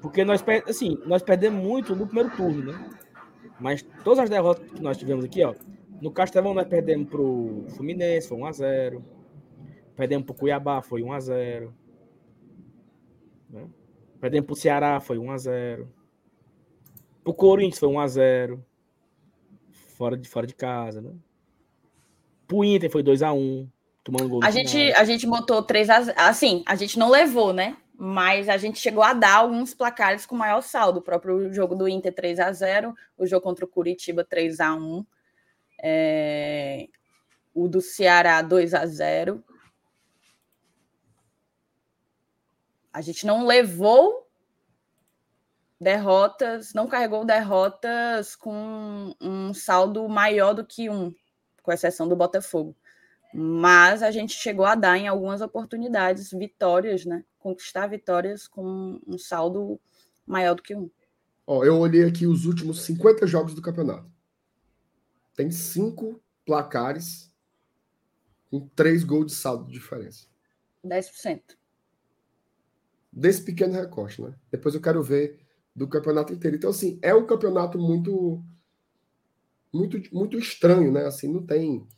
Porque 0.00 0.24
nós, 0.24 0.44
assim, 0.66 0.98
nós 1.06 1.22
perdemos 1.22 1.62
muito 1.62 1.94
no 1.94 2.06
primeiro 2.06 2.30
turno, 2.36 2.72
né? 2.72 2.90
Mas 3.60 3.84
todas 4.04 4.20
as 4.20 4.30
derrotas 4.30 4.70
que 4.70 4.80
nós 4.80 4.96
tivemos 4.96 5.24
aqui, 5.24 5.42
ó. 5.44 5.54
No 6.00 6.12
Castelão 6.12 6.54
nós 6.54 6.68
perdemos 6.68 7.08
pro 7.08 7.64
Fluminense, 7.74 8.28
foi 8.28 8.38
1x0. 8.38 9.02
Perdemos 9.96 10.26
pro 10.26 10.34
Cuiabá, 10.34 10.80
foi 10.80 11.02
1x0. 11.02 11.72
Né? 13.50 13.66
Perdemos 14.20 14.46
pro 14.46 14.56
Ceará, 14.56 15.00
foi 15.00 15.16
1x0. 15.18 15.86
Pro 17.24 17.34
Corinthians 17.34 17.80
foi 17.80 17.88
1x0 17.88 18.60
fora 19.98 20.16
de, 20.16 20.28
fora 20.28 20.46
de 20.46 20.54
casa, 20.54 21.00
né? 21.00 21.10
Pro 22.46 22.64
Inter 22.64 22.90
foi 22.90 23.02
2x1, 23.02 23.68
tomando 24.04 24.28
gol. 24.28 24.40
A 24.44 24.50
gente, 24.50 24.78
a 24.92 25.04
gente 25.04 25.26
botou 25.26 25.62
3x0. 25.66 26.14
Assim, 26.16 26.62
a 26.64 26.76
gente 26.76 26.98
não 26.98 27.10
levou, 27.10 27.52
né? 27.52 27.76
Mas 28.00 28.48
a 28.48 28.56
gente 28.56 28.78
chegou 28.78 29.02
a 29.02 29.12
dar 29.12 29.38
alguns 29.38 29.74
placares 29.74 30.24
com 30.24 30.36
maior 30.36 30.60
saldo. 30.60 31.00
O 31.00 31.02
próprio 31.02 31.52
jogo 31.52 31.74
do 31.74 31.88
Inter 31.88 32.14
3x0, 32.14 32.94
o 33.16 33.26
jogo 33.26 33.42
contra 33.42 33.64
o 33.64 33.68
Curitiba 33.68 34.24
3x1, 34.24 35.04
é... 35.82 36.86
o 37.52 37.66
do 37.66 37.80
Ceará 37.80 38.40
2x0. 38.40 39.42
A 42.92 43.00
gente 43.00 43.26
não 43.26 43.44
levou 43.44 44.28
derrotas, 45.80 46.72
não 46.72 46.86
carregou 46.86 47.24
derrotas 47.24 48.36
com 48.36 49.12
um 49.20 49.52
saldo 49.52 50.08
maior 50.08 50.54
do 50.54 50.64
que 50.64 50.88
um, 50.88 51.12
com 51.64 51.72
exceção 51.72 52.08
do 52.08 52.14
Botafogo. 52.14 52.76
Mas 53.34 54.04
a 54.04 54.12
gente 54.12 54.34
chegou 54.34 54.64
a 54.64 54.76
dar 54.76 54.96
em 54.96 55.08
algumas 55.08 55.40
oportunidades 55.40 56.30
vitórias, 56.30 57.04
né? 57.04 57.24
Conquistar 57.48 57.86
vitórias 57.86 58.46
com 58.46 59.00
um 59.06 59.16
saldo 59.16 59.80
maior 60.26 60.54
do 60.54 60.62
que 60.62 60.76
um. 60.76 60.90
Ó, 61.46 61.64
eu 61.64 61.78
olhei 61.78 62.04
aqui 62.04 62.26
os 62.26 62.44
últimos 62.44 62.82
50 62.82 63.26
jogos 63.26 63.54
do 63.54 63.62
campeonato. 63.62 64.06
Tem 65.34 65.50
cinco 65.50 66.22
placares 66.44 67.32
com 68.50 68.68
três 68.76 69.02
gols 69.02 69.28
de 69.28 69.32
saldo 69.32 69.64
de 69.64 69.72
diferença. 69.72 70.26
10%. 70.84 71.56
Desse 73.10 73.42
pequeno 73.42 73.72
recorte, 73.72 74.20
né? 74.20 74.34
Depois 74.50 74.74
eu 74.74 74.82
quero 74.82 75.02
ver 75.02 75.40
do 75.74 75.88
campeonato 75.88 76.34
inteiro. 76.34 76.58
Então, 76.58 76.68
assim, 76.68 76.98
é 77.00 77.14
um 77.14 77.26
campeonato 77.26 77.78
muito, 77.78 78.44
muito, 79.72 79.98
muito 80.14 80.36
estranho, 80.36 80.92
né? 80.92 81.06
Assim, 81.06 81.32
não 81.32 81.46
tem. 81.46 81.88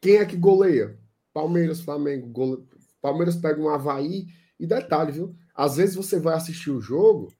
Quem 0.00 0.16
é 0.16 0.26
que 0.26 0.36
goleia? 0.36 0.98
Palmeiras, 1.32 1.80
Flamengo. 1.80 2.26
Gole... 2.26 2.66
Palmeiras 3.00 3.36
pega 3.36 3.62
um 3.62 3.68
Havaí. 3.68 4.26
E 4.58 4.66
detalhe, 4.66 5.12
viu? 5.12 5.36
Às 5.54 5.76
vezes 5.76 5.94
você 5.94 6.18
vai 6.18 6.34
assistir 6.34 6.70
o 6.70 6.80
jogo, 6.80 7.32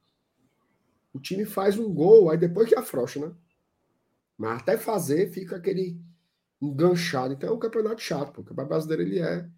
o 1.12 1.20
time 1.20 1.44
faz 1.44 1.78
um 1.78 1.92
gol, 1.92 2.30
aí 2.30 2.36
depois 2.36 2.68
que 2.68 2.74
afrouxa, 2.74 3.20
né? 3.20 3.34
Mas 4.36 4.60
até 4.60 4.76
fazer 4.76 5.30
fica 5.32 5.56
aquele 5.56 5.98
enganchado. 6.60 7.32
Então 7.32 7.48
é 7.48 7.52
um 7.52 7.58
campeonato 7.58 8.02
chato, 8.02 8.32
porque 8.32 8.40
o 8.40 8.44
Campeonato 8.44 8.68
Brasileiro 8.68 9.02
ele 9.02 9.20
é, 9.20 9.48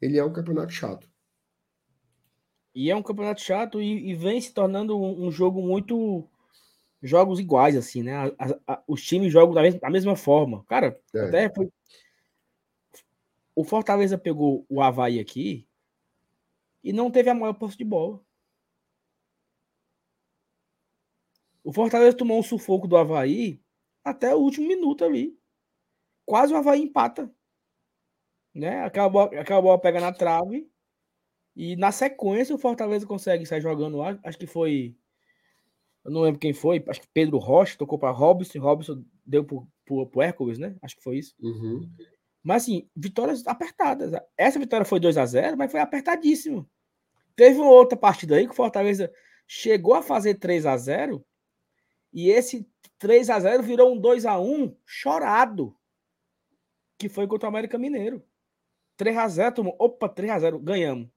ele 0.00 0.18
é 0.18 0.24
um 0.24 0.32
campeonato 0.32 0.72
chato. 0.72 1.08
E 2.74 2.90
é 2.90 2.96
um 2.96 3.02
campeonato 3.02 3.40
chato 3.40 3.80
e, 3.80 4.10
e 4.10 4.14
vem 4.14 4.40
se 4.40 4.52
tornando 4.52 4.96
um, 4.96 5.26
um, 5.26 5.30
jogo 5.30 5.60
muito. 5.62 6.28
Jogos 7.02 7.40
iguais, 7.40 7.76
assim, 7.76 8.02
né? 8.02 8.14
A, 8.38 8.74
a, 8.74 8.82
os 8.86 9.02
times 9.02 9.32
jogam 9.32 9.54
da, 9.54 9.62
da 9.70 9.88
mesma 9.88 10.14
forma. 10.14 10.62
Cara, 10.64 11.00
é. 11.14 11.20
até 11.20 11.52
foi. 11.52 11.68
O 13.54 13.64
Fortaleza 13.64 14.18
pegou 14.18 14.66
o 14.68 14.82
Havaí 14.82 15.18
aqui 15.18 15.66
e 16.82 16.92
não 16.92 17.10
teve 17.10 17.30
a 17.30 17.34
maior 17.34 17.54
posse 17.54 17.76
de 17.76 17.84
bola. 17.84 18.20
O 21.62 21.72
Fortaleza 21.72 22.16
tomou 22.16 22.38
um 22.38 22.42
sufoco 22.42 22.88
do 22.88 22.96
Havaí 22.96 23.62
até 24.02 24.34
o 24.34 24.38
último 24.38 24.66
minuto 24.66 25.04
ali. 25.04 25.38
Quase 26.24 26.52
o 26.52 26.56
Havaí 26.56 26.82
empata. 26.82 27.32
Né? 28.54 28.82
Acabou, 28.82 29.22
acabou 29.22 29.72
a 29.72 29.78
pega 29.78 30.00
na 30.00 30.12
trave 30.12 30.68
e 31.54 31.76
na 31.76 31.92
sequência 31.92 32.54
o 32.54 32.58
Fortaleza 32.58 33.06
consegue 33.06 33.44
sair 33.44 33.60
jogando 33.60 33.98
lá. 33.98 34.18
Acho 34.24 34.38
que 34.38 34.46
foi. 34.46 34.96
Eu 36.04 36.10
não 36.10 36.22
lembro 36.22 36.40
quem 36.40 36.54
foi. 36.54 36.82
Acho 36.88 37.02
que 37.02 37.08
Pedro 37.12 37.38
Rocha 37.38 37.76
tocou 37.76 37.98
para 37.98 38.10
Robson. 38.10 38.58
Robson 38.58 39.04
deu 39.24 39.44
pro, 39.44 39.68
pro, 39.84 40.06
pro 40.06 40.22
Hércules, 40.22 40.58
né? 40.58 40.74
Acho 40.82 40.96
que 40.96 41.02
foi 41.02 41.18
isso. 41.18 41.34
Uhum. 41.38 41.88
Mas 42.42 42.62
assim, 42.62 42.88
vitórias 42.96 43.46
apertadas. 43.46 44.12
Essa 44.36 44.58
vitória 44.58 44.86
foi 44.86 44.98
2 44.98 45.18
a 45.18 45.26
0 45.26 45.56
mas 45.58 45.70
foi 45.70 45.80
apertadíssimo. 45.80 46.68
Teve 47.40 47.58
uma 47.58 47.70
outra 47.70 47.96
partida 47.96 48.36
aí 48.36 48.44
que 48.44 48.52
o 48.52 48.54
Fortaleza 48.54 49.10
chegou 49.46 49.94
a 49.94 50.02
fazer 50.02 50.34
3 50.34 50.66
a 50.66 50.76
0 50.76 51.24
e 52.12 52.28
esse 52.28 52.68
3 52.98 53.30
a 53.30 53.40
0 53.40 53.62
virou 53.62 53.94
um 53.94 53.98
2 53.98 54.26
a 54.26 54.38
1 54.38 54.76
chorado. 54.84 55.74
Que 56.98 57.08
foi 57.08 57.26
contra 57.26 57.46
o 57.46 57.48
América 57.48 57.78
Mineiro. 57.78 58.22
3 58.98 59.16
a 59.16 59.26
0 59.26 59.54
tomou. 59.54 59.74
Opa, 59.78 60.06
3 60.06 60.32
a 60.32 60.38
0 60.38 60.58
ganhamos. 60.58 61.08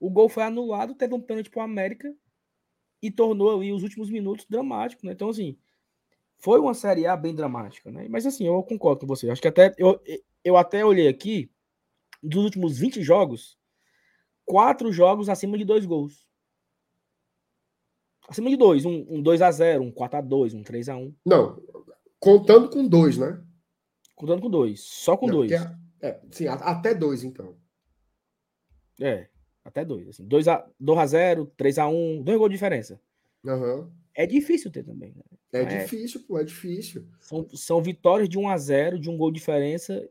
O 0.00 0.10
gol 0.10 0.28
foi 0.28 0.42
anulado, 0.42 0.96
teve 0.96 1.14
um 1.14 1.20
pênalti 1.20 1.48
para 1.48 1.60
o 1.60 1.62
América 1.62 2.12
e 3.00 3.08
tornou 3.08 3.56
ali 3.56 3.72
os 3.72 3.84
últimos 3.84 4.10
minutos 4.10 4.46
dramáticos, 4.46 5.04
né? 5.04 5.12
Então, 5.12 5.28
assim, 5.28 5.56
foi 6.38 6.58
uma 6.58 6.74
Série 6.74 7.06
A 7.06 7.16
bem 7.16 7.36
dramática, 7.36 7.88
né? 7.88 8.08
Mas, 8.10 8.26
assim, 8.26 8.48
eu 8.48 8.60
concordo 8.64 9.02
com 9.02 9.06
você. 9.06 9.30
Acho 9.30 9.40
que 9.40 9.46
até 9.46 9.72
eu, 9.78 10.00
eu 10.42 10.56
até 10.56 10.84
olhei 10.84 11.06
aqui, 11.06 11.48
dos 12.20 12.42
últimos 12.42 12.76
20 12.80 13.00
jogos, 13.00 13.57
quatro 14.48 14.90
jogos 14.90 15.28
acima 15.28 15.58
de 15.58 15.64
dois 15.64 15.84
gols. 15.84 16.26
Acima 18.26 18.50
de 18.50 18.56
dois, 18.56 18.84
um, 18.84 19.06
um 19.08 19.22
2x0, 19.22 19.80
um 19.80 19.92
4x2, 19.92 20.54
um 20.54 20.62
3x1. 20.62 21.14
Não, 21.24 21.62
contando 22.18 22.68
com 22.68 22.86
dois, 22.86 23.16
né? 23.16 23.42
Contando 24.14 24.42
com 24.42 24.50
dois, 24.50 24.80
só 24.80 25.16
com 25.16 25.26
Não, 25.26 25.34
dois. 25.34 25.52
É, 25.52 25.76
é, 26.00 26.20
sim, 26.30 26.46
até 26.48 26.94
dois, 26.94 27.22
então. 27.22 27.56
É. 29.00 29.28
Até 29.64 29.84
dois. 29.84 30.08
Assim, 30.08 30.26
2x0, 30.26 31.50
3x1, 31.56 32.22
dois 32.24 32.38
gols 32.38 32.50
de 32.50 32.56
diferença. 32.56 33.00
Uhum. 33.44 33.90
É 34.14 34.26
difícil 34.26 34.70
ter 34.70 34.82
também. 34.82 35.14
Né? 35.14 35.22
É, 35.52 35.60
é 35.60 35.82
difícil, 35.82 36.24
pô, 36.26 36.38
é 36.38 36.44
difícil. 36.44 37.06
São, 37.20 37.48
são 37.54 37.82
vitórias 37.82 38.28
de 38.28 38.38
1x0, 38.38 38.98
de 38.98 39.08
um 39.08 39.16
gol 39.16 39.30
de 39.30 39.38
diferença, 39.38 40.08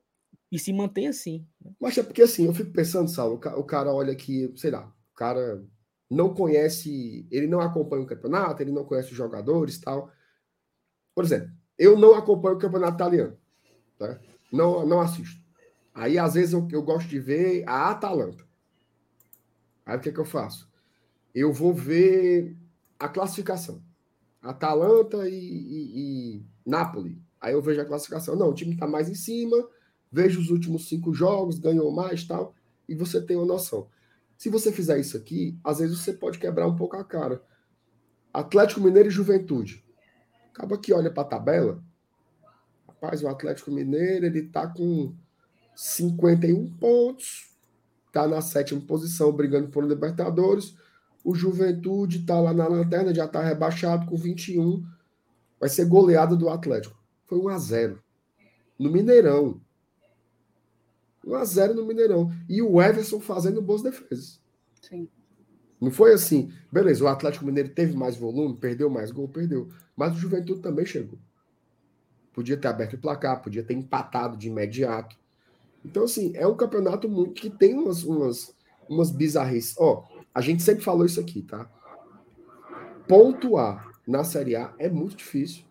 e 0.52 0.57
se 0.57 0.72
mantém 0.72 1.07
assim. 1.07 1.45
Né? 1.64 1.72
Mas 1.80 1.98
é 1.98 2.03
porque 2.03 2.22
assim, 2.22 2.45
eu 2.45 2.53
fico 2.53 2.72
pensando, 2.72 3.10
Saulo, 3.10 3.36
o 3.36 3.64
cara 3.64 3.94
olha 3.94 4.14
aqui, 4.14 4.52
sei 4.56 4.72
lá, 4.72 4.88
o 5.11 5.15
cara 5.15 5.64
não 6.10 6.34
conhece, 6.34 7.28
ele 7.30 7.48
não 7.48 7.60
acompanha 7.60 8.03
o 8.03 8.07
campeonato, 8.07 8.61
ele 8.61 8.72
não 8.72 8.86
conhece 8.86 9.11
os 9.11 9.18
jogadores 9.18 9.78
tal. 9.80 10.11
Por 11.14 11.24
exemplo, 11.24 11.52
eu 11.78 11.98
não 11.98 12.15
acompanho 12.15 12.56
o 12.56 12.60
campeonato 12.60 12.95
italiano. 12.95 13.38
Tá? 13.98 14.19
Não, 14.52 14.86
não 14.86 15.02
assisto. 15.02 15.41
Aí, 15.94 16.18
às 16.18 16.36
vezes, 16.36 16.53
eu, 16.53 16.68
eu 16.72 16.84
gosto 16.84 17.07
de 17.07 17.19
ver 17.19 17.68
a 17.68 17.90
Atalanta. 17.90 18.45
Aí 19.86 19.98
o 19.98 19.99
que, 19.99 20.10
é 20.10 20.11
que 20.11 20.19
eu 20.19 20.26
faço? 20.26 20.69
Eu 21.34 21.52
vou 21.52 21.74
ver 21.74 22.56
a 22.99 23.07
classificação. 23.07 23.82
Atalanta 24.41 25.28
e, 25.28 25.34
e, 25.34 26.38
e 26.38 26.45
Napoli. 26.65 27.22
Aí 27.40 27.53
eu 27.53 27.61
vejo 27.61 27.82
a 27.82 27.86
classificação. 27.86 28.36
Não, 28.36 28.49
o 28.49 28.53
time 28.53 28.74
está 28.74 28.88
mais 28.88 29.10
em 29.10 29.15
cima, 29.15 29.57
vejo 30.11 30.39
os 30.39 30.49
últimos 30.49 30.88
cinco 30.88 31.13
jogos, 31.13 31.59
ganhou 31.59 31.91
mais 31.91 32.23
tal, 32.23 32.53
e 32.88 32.95
você 32.95 33.21
tem 33.21 33.38
uma 33.38 33.45
noção. 33.45 33.88
Se 34.38 34.49
você 34.49 34.71
fizer 34.71 34.99
isso 34.99 35.17
aqui, 35.17 35.57
às 35.63 35.79
vezes 35.79 35.97
você 35.99 36.13
pode 36.13 36.38
quebrar 36.38 36.67
um 36.67 36.75
pouco 36.75 36.95
a 36.95 37.03
cara. 37.03 37.41
Atlético 38.34 38.81
Mineiro 38.81 39.09
e 39.09 39.11
Juventude. 39.11 39.84
Acaba 40.53 40.77
que 40.77 40.93
olha 40.93 41.11
para 41.11 41.23
a 41.23 41.27
tabela. 41.27 41.84
Rapaz, 42.88 43.23
o 43.23 43.27
Atlético 43.27 43.71
Mineiro 43.71 44.25
ele 44.25 44.43
tá 44.43 44.67
com 44.67 45.13
51 45.75 46.77
pontos, 46.77 47.51
está 48.07 48.27
na 48.27 48.41
sétima 48.41 48.81
posição, 48.81 49.31
brigando 49.31 49.69
por 49.69 49.84
Libertadores. 49.84 50.75
O 51.23 51.35
Juventude 51.35 52.19
está 52.19 52.39
lá 52.39 52.53
na 52.53 52.67
lanterna, 52.67 53.13
já 53.13 53.25
está 53.25 53.43
rebaixado 53.43 54.05
com 54.05 54.15
21. 54.15 54.84
Vai 55.59 55.69
ser 55.69 55.85
goleada 55.85 56.35
do 56.35 56.49
Atlético. 56.49 56.97
Foi 57.25 57.38
1 57.39 57.47
a 57.49 57.57
0 57.57 58.03
no 58.77 58.91
Mineirão. 58.91 59.59
1x0 61.28 61.74
no 61.74 61.86
Mineirão. 61.86 62.32
E 62.48 62.62
o 62.62 62.82
Everson 62.82 63.20
fazendo 63.20 63.62
boas 63.62 63.82
defesas. 63.82 64.41
Sim. 64.82 65.10
Não 65.80 65.91
foi 65.91 66.14
assim, 66.14 66.52
beleza, 66.72 67.04
o 67.04 67.08
Atlético 67.08 67.45
Mineiro 67.45 67.70
teve 67.70 67.95
mais 67.95 68.16
volume, 68.16 68.58
perdeu 68.58 68.90
mais 68.90 69.12
gol, 69.12 69.28
perdeu. 69.28 69.70
Mas 69.95 70.16
o 70.16 70.20
Juventude 70.20 70.62
também 70.62 70.86
chegou. 70.86 71.20
Podia 72.34 72.58
ter 72.58 72.68
aberto 72.68 72.94
o 72.94 72.98
placar, 72.99 73.41
podia 73.41 73.64
ter 73.64 73.74
empatado 73.74 74.38
de 74.38 74.48
imediato. 74.48 75.16
Então, 75.86 76.04
assim, 76.04 76.32
é 76.36 76.48
um 76.48 76.56
campeonato 76.56 77.08
muito 77.08 77.34
que 77.34 77.49
tem 77.49 77.76
umas, 77.76 78.04
umas, 78.04 78.56
umas 78.90 79.12
bizarrices. 79.12 79.76
Ó, 79.78 80.04
a 80.34 80.41
gente 80.41 80.64
sempre 80.64 80.84
falou 80.84 81.06
isso 81.06 81.20
aqui, 81.20 81.41
tá? 81.44 81.70
Pontuar 83.08 83.91
na 84.08 84.24
Série 84.24 84.56
A 84.56 84.74
é 84.80 84.90
muito 84.90 85.16
difícil. 85.16 85.64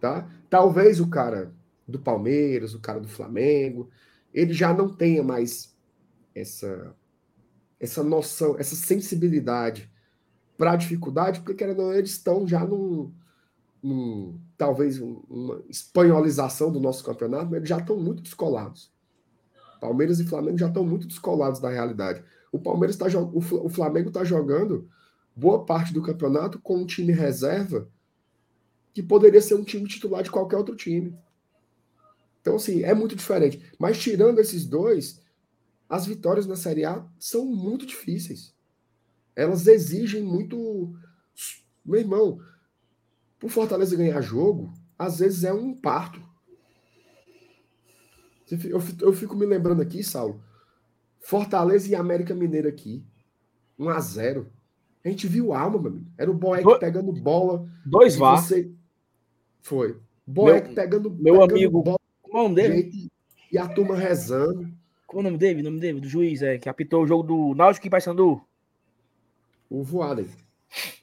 Tá? 0.00 0.28
Talvez 0.48 1.00
o 1.00 1.08
cara 1.08 1.52
do 1.86 1.98
Palmeiras, 1.98 2.74
o 2.74 2.80
cara 2.80 3.00
do 3.00 3.08
Flamengo, 3.08 3.90
ele 4.32 4.52
já 4.52 4.72
não 4.72 4.88
tenha 4.94 5.22
mais 5.22 5.74
essa 6.34 6.94
essa 7.78 8.02
noção, 8.02 8.56
essa 8.58 8.74
sensibilidade 8.74 9.90
para 10.56 10.72
a 10.72 10.76
dificuldade, 10.76 11.40
porque 11.40 11.54
querendo 11.54 11.80
ou 11.80 11.88
não, 11.88 11.94
eles 11.94 12.12
estão 12.12 12.46
já 12.48 12.64
num, 12.64 13.12
num 13.82 14.40
talvez 14.56 14.98
uma 15.00 15.62
espanholização 15.68 16.72
do 16.72 16.80
nosso 16.80 17.04
campeonato, 17.04 17.46
mas 17.46 17.56
eles 17.56 17.68
já 17.68 17.78
estão 17.78 17.98
muito 17.98 18.22
descolados. 18.22 18.90
Palmeiras 19.80 20.18
e 20.18 20.24
Flamengo 20.24 20.56
já 20.56 20.68
estão 20.68 20.84
muito 20.84 21.06
descolados 21.06 21.60
da 21.60 21.68
realidade. 21.68 22.24
O 22.50 22.58
Palmeiras 22.58 22.96
está 22.96 23.06
o 23.20 23.68
Flamengo 23.68 24.08
está 24.08 24.24
jogando 24.24 24.88
boa 25.36 25.64
parte 25.66 25.92
do 25.92 26.00
campeonato 26.00 26.58
com 26.60 26.78
um 26.78 26.86
time 26.86 27.12
reserva 27.12 27.88
que 28.94 29.02
poderia 29.02 29.42
ser 29.42 29.56
um 29.56 29.64
time 29.64 29.86
titular 29.86 30.22
de 30.22 30.30
qualquer 30.30 30.56
outro 30.56 30.74
time. 30.76 31.14
Então, 32.44 32.56
assim, 32.56 32.82
é 32.82 32.92
muito 32.92 33.16
diferente. 33.16 33.72
Mas 33.78 33.98
tirando 33.98 34.38
esses 34.38 34.66
dois, 34.66 35.18
as 35.88 36.04
vitórias 36.04 36.46
na 36.46 36.56
Série 36.56 36.84
A 36.84 37.02
são 37.18 37.46
muito 37.46 37.86
difíceis. 37.86 38.54
Elas 39.34 39.66
exigem 39.66 40.22
muito. 40.22 40.94
Meu 41.82 42.00
irmão, 42.00 42.38
o 43.42 43.48
Fortaleza 43.48 43.96
ganhar 43.96 44.20
jogo, 44.20 44.74
às 44.98 45.20
vezes 45.20 45.42
é 45.42 45.54
um 45.54 45.74
parto. 45.74 46.22
Eu 49.00 49.14
fico 49.14 49.34
me 49.34 49.46
lembrando 49.46 49.80
aqui, 49.80 50.04
Saulo. 50.04 50.44
Fortaleza 51.20 51.88
e 51.90 51.94
América 51.94 52.34
Mineira 52.34 52.68
aqui. 52.68 53.02
1 53.78 53.88
a 53.88 54.00
0 54.00 54.52
A 55.02 55.08
gente 55.08 55.26
viu 55.26 55.54
alma, 55.54 55.78
meu 55.80 55.90
amigo. 55.92 56.12
Era 56.18 56.30
o 56.30 56.34
Boeck 56.34 56.62
Do... 56.62 56.78
pegando 56.78 57.10
bola. 57.10 57.66
Dois 57.86 58.16
vá. 58.16 58.36
Você... 58.36 58.70
Foi. 59.62 59.98
Boeck 60.26 60.74
pegando, 60.74 61.10
meu 61.10 61.40
pegando 61.40 61.54
amigo, 61.54 61.82
bola. 61.82 62.03
Como 62.34 62.52
dele? 62.52 63.08
E 63.52 63.56
a 63.56 63.68
turma 63.68 63.94
rezando. 63.94 64.68
Como 65.06 65.20
o 65.20 65.22
nome 65.22 65.38
dele? 65.38 65.60
O 65.60 65.64
nome 65.64 65.78
dele? 65.78 66.00
Do 66.00 66.08
juiz, 66.08 66.42
é, 66.42 66.58
que 66.58 66.68
apitou 66.68 67.04
o 67.04 67.06
jogo 67.06 67.22
do 67.22 67.54
Náutico 67.54 67.86
e 67.86 67.90
Paysandu. 67.90 68.44
O 69.70 69.84
Voaden. 69.84 70.26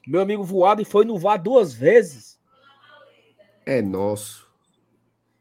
Meu 0.06 0.20
amigo 0.20 0.44
Voaden 0.44 0.84
foi 0.84 1.06
no 1.06 1.18
VAR 1.18 1.42
duas 1.42 1.72
vezes. 1.72 2.38
É 3.64 3.80
nosso. 3.80 4.46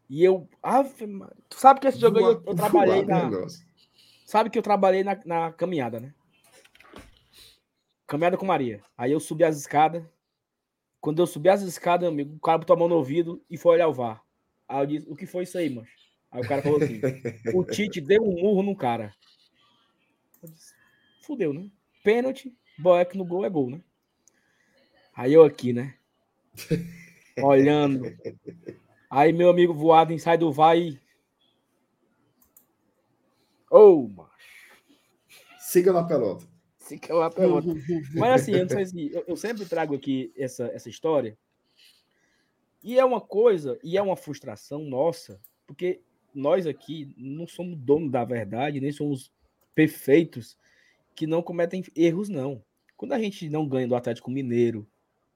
E 0.09 0.23
eu. 0.23 0.47
Ave, 0.63 0.91
tu 1.49 1.59
sabe 1.59 1.81
que 1.81 1.87
esse 1.87 1.99
jogo 1.99 2.21
Voa... 2.21 2.31
eu, 2.31 2.43
eu, 2.45 2.55
trabalhei 2.55 3.03
na. 3.03 3.27
É 3.27 3.47
sabe 4.25 4.49
que 4.49 4.57
eu 4.57 4.63
trabalhei 4.63 5.03
na, 5.03 5.19
na 5.25 5.51
caminhada, 5.51 5.99
né? 5.99 6.13
Caminhada 8.07 8.37
com 8.37 8.45
Maria. 8.45 8.81
Aí 8.97 9.11
eu 9.11 9.19
subi 9.19 9.43
as 9.43 9.57
escadas. 9.57 10.05
Quando 11.01 11.21
eu 11.21 11.27
subi 11.27 11.49
as 11.49 11.61
escadas, 11.63 12.07
amigo, 12.07 12.33
o 12.37 12.39
cara 12.39 12.59
botou 12.59 12.77
a 12.77 12.79
mão 12.79 12.87
no 12.87 12.95
ouvido 12.95 13.43
e 13.49 13.57
foi 13.57 13.73
olhar 13.73 13.89
o 13.89 13.93
VAR. 13.93 14.23
Aí 14.71 14.83
eu 14.83 14.85
disse: 14.85 15.09
O 15.09 15.15
que 15.15 15.25
foi 15.25 15.43
isso 15.43 15.57
aí, 15.57 15.69
mano? 15.69 15.87
Aí 16.31 16.41
o 16.41 16.47
cara 16.47 16.61
falou 16.61 16.81
assim: 16.81 17.01
o 17.53 17.63
Tite 17.65 17.99
deu 17.99 18.23
um 18.23 18.39
murro 18.41 18.63
no 18.63 18.75
cara. 18.75 19.13
Disse, 20.41 20.73
Fudeu, 21.21 21.53
né? 21.53 21.69
Pênalti, 22.03 22.55
Boeck 22.79 23.17
no 23.17 23.25
gol 23.25 23.45
é 23.45 23.49
gol, 23.49 23.69
né? 23.69 23.81
Aí 25.13 25.33
eu 25.33 25.43
aqui, 25.43 25.73
né? 25.73 25.95
Olhando. 27.43 28.05
Aí 29.09 29.33
meu 29.33 29.49
amigo 29.49 29.73
voado 29.73 30.17
sai 30.17 30.37
do 30.37 30.51
vai. 30.51 30.97
Ô, 33.69 33.77
oh, 33.77 34.07
macho. 34.07 34.31
Siga 35.59 35.91
na 35.91 36.03
pelota. 36.03 36.45
Siga 36.77 37.13
na 37.19 37.29
pelota. 37.29 37.67
Mas 38.15 38.41
assim, 38.41 38.53
eu 38.53 38.69
se. 38.69 39.11
Eu, 39.13 39.25
eu 39.27 39.35
sempre 39.35 39.65
trago 39.65 39.95
aqui 39.95 40.33
essa, 40.37 40.65
essa 40.67 40.89
história. 40.89 41.37
E 42.83 42.97
é 42.97 43.05
uma 43.05 43.21
coisa, 43.21 43.79
e 43.83 43.97
é 43.97 44.01
uma 44.01 44.15
frustração 44.15 44.83
nossa, 44.83 45.39
porque 45.67 46.01
nós 46.33 46.65
aqui 46.65 47.13
não 47.17 47.45
somos 47.47 47.77
donos 47.77 48.11
da 48.11 48.23
verdade, 48.23 48.79
nem 48.79 48.91
somos 48.91 49.31
perfeitos 49.75 50.57
que 51.15 51.27
não 51.27 51.41
cometem 51.41 51.83
erros, 51.95 52.29
não. 52.29 52.63
Quando 52.97 53.13
a 53.13 53.19
gente 53.19 53.49
não 53.49 53.67
ganha 53.67 53.87
do 53.87 53.95
Atlético 53.95 54.31
Mineiro 54.31 54.87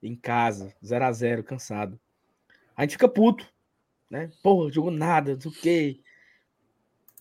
em 0.02 0.16
casa, 0.16 0.74
0 0.84 1.06
a 1.06 1.12
0 1.12 1.44
cansado, 1.44 2.00
a 2.76 2.82
gente 2.82 2.94
fica 2.94 3.08
puto, 3.08 3.52
né? 4.10 4.32
Porra, 4.44 4.72
jogou 4.72 4.92
nada, 4.92 5.34
não 5.34 5.42
sei 5.42 5.52
o 5.52 5.54
quê. 5.54 6.00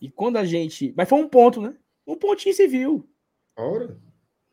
E 0.00 0.10
quando 0.10 0.36
a 0.36 0.44
gente. 0.44 0.92
Mas 0.96 1.08
foi 1.08 1.18
um 1.18 1.28
ponto, 1.28 1.60
né? 1.60 1.76
Um 2.06 2.16
pontinho 2.16 2.54
se 2.54 2.66
viu. 2.66 3.08
Ora. 3.56 3.98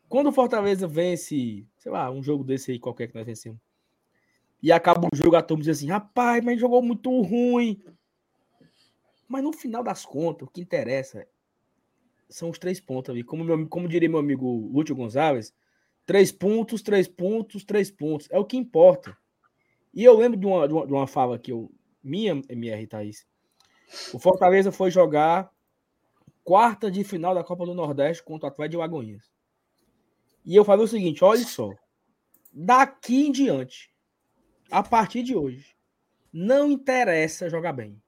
Quando 0.08 0.28
o 0.28 0.32
Fortaleza 0.32 0.86
vence, 0.86 1.66
sei 1.78 1.92
lá, 1.92 2.10
um 2.10 2.22
jogo 2.22 2.44
desse 2.44 2.72
aí 2.72 2.78
qualquer 2.78 3.08
que 3.08 3.14
nós 3.14 3.26
vencemos, 3.26 3.58
e 4.62 4.70
acaba 4.70 5.08
o 5.12 5.16
jogo, 5.16 5.34
a 5.34 5.42
turma 5.42 5.64
diz 5.64 5.76
assim: 5.76 5.88
rapaz, 5.88 6.42
mas 6.44 6.60
jogou 6.60 6.80
muito 6.80 7.10
ruim. 7.22 7.82
Mas 9.26 9.42
no 9.42 9.52
final 9.52 9.82
das 9.82 10.04
contas, 10.04 10.46
o 10.46 10.50
que 10.50 10.60
interessa 10.60 11.26
são 12.28 12.50
os 12.50 12.58
três 12.58 12.78
pontos 12.78 13.10
ali. 13.10 13.24
Como, 13.24 13.42
meu, 13.42 13.68
como 13.68 13.88
diria 13.88 14.08
meu 14.08 14.18
amigo 14.18 14.70
Lúcio 14.72 14.94
Gonçalves, 14.94 15.52
três 16.06 16.30
pontos, 16.30 16.82
três 16.82 17.08
pontos, 17.08 17.64
três 17.64 17.90
pontos. 17.90 18.28
É 18.30 18.38
o 18.38 18.44
que 18.44 18.56
importa. 18.56 19.16
E 19.92 20.04
eu 20.04 20.16
lembro 20.16 20.38
de 20.38 20.46
uma, 20.46 20.68
de 20.68 20.74
uma, 20.74 20.86
de 20.86 20.92
uma 20.92 21.06
fala 21.06 21.38
que 21.38 21.50
eu. 21.50 21.70
Minha, 22.02 22.42
MR 22.48 22.86
Thaís. 22.86 23.26
O 24.12 24.18
Fortaleza 24.18 24.72
foi 24.72 24.90
jogar 24.90 25.50
quarta 26.42 26.90
de 26.90 27.04
final 27.04 27.34
da 27.34 27.44
Copa 27.44 27.64
do 27.64 27.74
Nordeste 27.74 28.22
contra 28.24 28.48
o 28.48 28.50
Atlético 28.50 28.70
de 28.72 28.76
Lagoinhas. 28.78 29.30
E 30.44 30.54
eu 30.56 30.64
falei 30.64 30.84
o 30.84 30.88
seguinte: 30.88 31.24
olha 31.24 31.44
só. 31.44 31.70
Daqui 32.52 33.26
em 33.26 33.32
diante, 33.32 33.91
a 34.72 34.82
partir 34.82 35.22
de 35.22 35.36
hoje, 35.36 35.76
não 36.32 36.70
interessa 36.72 37.50
jogar 37.50 37.74
bem. 37.74 38.00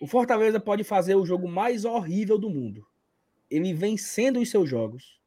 O 0.00 0.06
Fortaleza 0.06 0.60
pode 0.60 0.84
fazer 0.84 1.16
o 1.16 1.26
jogo 1.26 1.48
mais 1.48 1.84
horrível 1.84 2.38
do 2.38 2.48
mundo. 2.48 2.86
Ele 3.50 3.74
vencendo 3.74 4.40
os 4.40 4.48
seus 4.48 4.70
jogos 4.70 5.20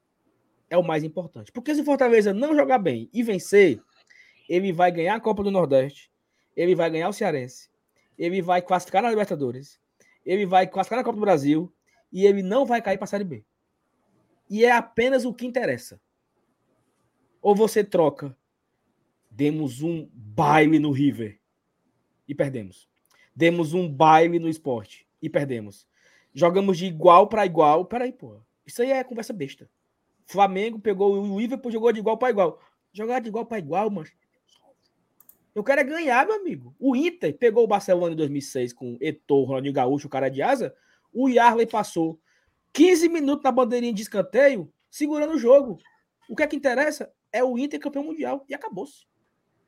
é 0.69 0.77
o 0.77 0.83
mais 0.83 1.03
importante. 1.03 1.51
Porque 1.51 1.75
se 1.75 1.81
o 1.81 1.83
Fortaleza 1.83 2.33
não 2.33 2.55
jogar 2.55 2.79
bem 2.79 3.09
e 3.11 3.21
vencer, 3.21 3.81
ele 4.47 4.71
vai 4.71 4.89
ganhar 4.89 5.15
a 5.15 5.19
Copa 5.19 5.43
do 5.43 5.51
Nordeste, 5.51 6.09
ele 6.55 6.75
vai 6.75 6.89
ganhar 6.89 7.09
o 7.09 7.13
Cearense, 7.13 7.69
ele 8.17 8.41
vai 8.41 8.61
classificar 8.61 9.03
na 9.03 9.09
Libertadores, 9.09 9.81
ele 10.25 10.45
vai 10.45 10.65
classificar 10.65 10.99
na 10.99 11.03
Copa 11.03 11.17
do 11.17 11.21
Brasil 11.21 11.73
e 12.09 12.25
ele 12.25 12.41
não 12.41 12.65
vai 12.65 12.81
cair 12.81 12.97
para 12.97 13.03
a 13.03 13.07
Série 13.07 13.25
B. 13.25 13.43
E 14.49 14.63
é 14.63 14.71
apenas 14.71 15.25
o 15.25 15.33
que 15.33 15.45
interessa. 15.45 15.99
Ou 17.41 17.53
você 17.53 17.83
troca, 17.83 18.35
demos 19.39 19.81
um 19.81 20.09
baile 20.13 20.79
no 20.79 20.91
River 20.91 21.39
e 22.27 22.35
perdemos 22.35 22.89
demos 23.39 23.73
um 23.73 23.89
baile 23.89 24.37
no 24.37 24.49
esporte 24.49 25.07
e 25.21 25.29
perdemos. 25.29 25.87
Jogamos 26.33 26.77
de 26.77 26.87
igual 26.87 27.25
para 27.27 27.45
igual. 27.45 27.85
Peraí, 27.85 28.11
pô. 28.11 28.41
Isso 28.65 28.81
aí 28.81 28.91
é 28.91 29.01
conversa 29.01 29.31
besta. 29.31 29.69
Flamengo 30.25 30.77
pegou 30.77 31.17
o 31.17 31.39
Liverpool, 31.39 31.71
jogou 31.71 31.93
de 31.93 31.99
igual 31.99 32.17
para 32.17 32.31
igual. 32.31 32.59
Jogar 32.91 33.21
de 33.21 33.29
igual 33.29 33.45
para 33.45 33.59
igual, 33.59 33.89
mano. 33.89 34.09
Eu 35.55 35.63
quero 35.63 35.79
é 35.79 35.83
ganhar, 35.85 36.25
meu 36.25 36.35
amigo. 36.35 36.75
O 36.77 36.97
Inter 36.97 37.33
pegou 37.37 37.63
o 37.63 37.67
Barcelona 37.67 38.11
em 38.11 38.17
2006 38.17 38.73
com 38.73 38.97
Etor, 38.99 39.47
Ronaldinho 39.47 39.73
Gaúcho, 39.73 40.07
o 40.07 40.09
cara 40.09 40.27
de 40.27 40.41
asa. 40.41 40.75
O 41.13 41.29
Yarley 41.29 41.65
passou 41.65 42.19
15 42.73 43.07
minutos 43.07 43.43
na 43.45 43.53
bandeirinha 43.53 43.93
de 43.93 44.01
escanteio, 44.01 44.69
segurando 44.89 45.33
o 45.35 45.39
jogo. 45.39 45.79
O 46.29 46.35
que 46.35 46.43
é 46.43 46.47
que 46.47 46.57
interessa 46.57 47.09
é 47.31 47.41
o 47.41 47.57
Inter 47.57 47.79
campeão 47.79 48.03
mundial. 48.03 48.45
E 48.49 48.53
acabou-se. 48.53 49.08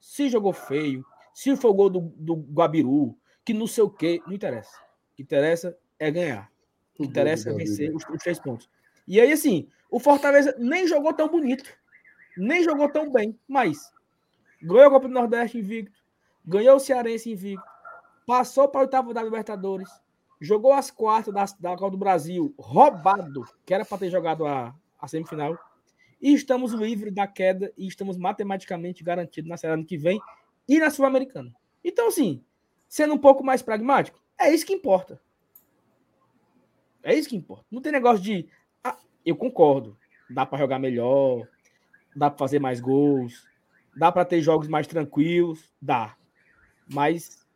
Se 0.01 0.27
jogou 0.27 0.51
feio, 0.51 1.05
se 1.33 1.55
foi 1.55 1.71
o 1.71 1.73
gol 1.73 1.89
do, 1.89 1.99
do 2.17 2.35
Guabiru, 2.35 3.15
que 3.45 3.53
não 3.53 3.67
sei 3.67 3.83
o 3.83 3.89
quê, 3.89 4.21
não 4.25 4.33
interessa. 4.33 4.77
O 5.13 5.15
que 5.15 5.23
interessa 5.23 5.77
é 5.97 6.11
ganhar. 6.11 6.51
O 6.93 6.97
que 6.97 7.03
interessa 7.03 7.51
é 7.51 7.53
vencer 7.53 7.95
os, 7.95 8.03
os, 8.09 8.17
três 8.21 8.39
pontos. 8.39 8.69
E 9.07 9.19
aí, 9.21 9.31
assim, 9.31 9.69
o 9.89 9.99
Fortaleza 9.99 10.55
nem 10.57 10.87
jogou 10.87 11.13
tão 11.13 11.29
bonito, 11.29 11.71
nem 12.37 12.63
jogou 12.63 12.89
tão 12.89 13.11
bem, 13.11 13.39
mas 13.47 13.91
ganhou 14.61 14.87
a 14.87 14.89
Copa 14.89 15.07
do 15.07 15.13
Nordeste 15.13 15.57
invicto, 15.57 15.99
ganhou 16.45 16.75
o 16.75 16.79
Cearense 16.79 17.31
invicto, 17.31 17.65
passou 18.25 18.67
para 18.67 18.79
o 18.79 18.83
oitavo 18.83 19.13
da 19.13 19.23
Libertadores, 19.23 19.89
jogou 20.39 20.73
as 20.73 20.89
quartas 20.89 21.33
da, 21.33 21.45
da 21.71 21.77
Copa 21.77 21.91
do 21.91 21.97
Brasil 21.97 22.53
roubado, 22.57 23.43
que 23.65 23.73
era 23.73 23.85
para 23.85 23.97
ter 23.97 24.09
jogado 24.09 24.45
a, 24.45 24.75
a 24.99 25.07
semifinal, 25.07 25.57
e 26.21 26.33
estamos 26.33 26.71
livres 26.73 27.13
da 27.13 27.25
queda 27.25 27.73
e 27.77 27.87
estamos 27.87 28.17
matematicamente 28.17 29.03
garantidos 29.03 29.49
na 29.49 29.57
semana 29.57 29.83
que 29.83 29.97
vem 29.97 30.19
e 30.67 30.79
na 30.79 30.89
Sul-Americana. 30.89 31.53
Então, 31.83 32.07
assim, 32.07 32.43
Sendo 32.91 33.13
um 33.13 33.17
pouco 33.17 33.41
mais 33.41 33.61
pragmático, 33.61 34.21
é 34.37 34.53
isso 34.53 34.65
que 34.65 34.73
importa. 34.73 35.17
É 37.01 37.15
isso 37.15 37.29
que 37.29 37.37
importa. 37.37 37.65
Não 37.71 37.81
tem 37.81 37.89
negócio 37.89 38.21
de. 38.21 38.49
Ah, 38.83 38.97
eu 39.25 39.33
concordo. 39.33 39.97
Dá 40.29 40.45
para 40.45 40.59
jogar 40.59 40.77
melhor, 40.77 41.47
dá 42.13 42.29
para 42.29 42.37
fazer 42.37 42.59
mais 42.59 42.81
gols, 42.81 43.47
dá 43.95 44.11
para 44.11 44.25
ter 44.25 44.41
jogos 44.41 44.67
mais 44.67 44.87
tranquilos, 44.87 45.73
dá. 45.81 46.17
Mas, 46.85 47.47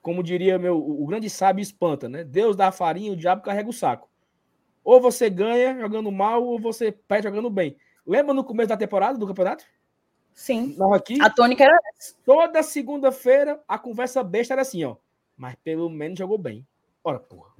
como 0.00 0.22
diria 0.22 0.56
meu, 0.56 0.78
o 0.78 1.04
grande 1.04 1.28
sábio 1.28 1.60
espanta, 1.60 2.08
né? 2.08 2.22
Deus 2.22 2.54
dá 2.54 2.70
farinha, 2.70 3.12
o 3.12 3.16
diabo 3.16 3.42
carrega 3.42 3.68
o 3.68 3.72
saco. 3.72 4.08
Ou 4.84 5.00
você 5.00 5.30
ganha 5.30 5.80
jogando 5.80 6.12
mal, 6.12 6.44
ou 6.44 6.58
você 6.60 6.92
perde 6.92 7.26
jogando 7.28 7.48
bem. 7.48 7.76
Lembra 8.06 8.34
no 8.34 8.44
começo 8.44 8.68
da 8.68 8.76
temporada 8.76 9.18
do 9.18 9.26
campeonato? 9.26 9.64
Sim. 10.34 10.74
Nós 10.76 10.92
aqui. 10.92 11.18
A 11.22 11.30
tônica 11.30 11.64
era 11.64 11.78
essa. 11.96 12.14
Toda 12.24 12.62
segunda-feira 12.62 13.62
a 13.66 13.78
conversa 13.78 14.22
besta 14.22 14.52
era 14.54 14.62
assim, 14.62 14.84
ó. 14.84 14.96
Mas 15.36 15.54
pelo 15.64 15.88
menos 15.88 16.18
jogou 16.18 16.36
bem. 16.36 16.66
Ora, 17.02 17.18
porra. 17.18 17.54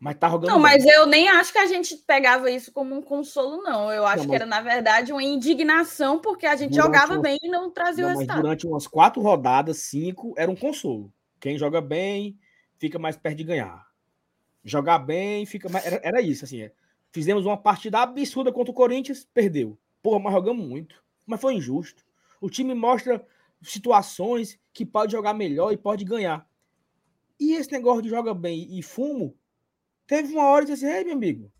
Mas 0.00 0.16
tá 0.18 0.28
jogando 0.28 0.48
Não, 0.50 0.54
bem. 0.56 0.62
mas 0.62 0.84
eu 0.84 1.06
nem 1.06 1.28
acho 1.28 1.52
que 1.52 1.58
a 1.58 1.66
gente 1.66 1.96
pegava 1.96 2.50
isso 2.50 2.72
como 2.72 2.94
um 2.94 3.00
consolo, 3.02 3.62
não. 3.62 3.90
Eu 3.92 4.06
acho 4.06 4.18
Não, 4.18 4.24
que 4.24 4.28
mas- 4.32 4.40
era, 4.40 4.46
na 4.46 4.60
verdade, 4.60 5.12
uma 5.12 5.22
indignação, 5.22 6.18
porque 6.18 6.46
a 6.46 6.56
gente 6.56 6.72
Durante 6.72 6.84
jogava 6.86 7.12
uma- 7.14 7.22
bem 7.22 7.38
e 7.42 7.48
não 7.48 7.70
trazia 7.70 8.04
Não, 8.04 8.10
o 8.10 8.14
resultado. 8.18 8.42
durante 8.42 8.66
umas 8.66 8.86
quatro 8.86 9.22
rodadas, 9.22 9.78
cinco, 9.78 10.34
era 10.36 10.50
um 10.50 10.56
consolo. 10.56 11.12
Quem 11.40 11.56
joga 11.58 11.80
bem 11.80 12.38
fica 12.78 12.98
mais 12.98 13.16
perto 13.16 13.36
de 13.38 13.44
ganhar. 13.44 13.86
Jogar 14.64 14.98
bem 14.98 15.44
fica 15.44 15.68
mais. 15.68 15.84
Era, 15.84 16.00
era 16.02 16.20
isso, 16.22 16.44
assim. 16.44 16.62
é. 16.62 16.72
Fizemos 17.12 17.46
uma 17.46 17.56
partida 17.56 18.00
absurda 18.00 18.52
contra 18.52 18.72
o 18.72 18.74
Corinthians, 18.74 19.28
perdeu. 19.32 19.78
Porra, 20.02 20.18
mas 20.18 20.32
jogamos 20.32 20.66
muito. 20.66 21.04
Mas 21.26 21.40
foi 21.40 21.54
injusto. 21.54 22.04
O 22.40 22.50
time 22.50 22.74
mostra 22.74 23.24
situações 23.62 24.58
que 24.72 24.84
pode 24.84 25.12
jogar 25.12 25.32
melhor 25.34 25.72
e 25.72 25.76
pode 25.76 26.04
ganhar. 26.04 26.48
E 27.38 27.52
esse 27.54 27.70
negócio 27.70 28.02
de 28.02 28.08
joga 28.08 28.34
bem 28.34 28.78
e 28.78 28.82
fumo, 28.82 29.36
teve 30.06 30.32
uma 30.32 30.44
hora 30.44 30.64
eu 30.64 30.68
disse 30.68 30.86
assim, 30.86 30.96
ei, 30.96 31.04
meu 31.04 31.14
amigo, 31.14 31.52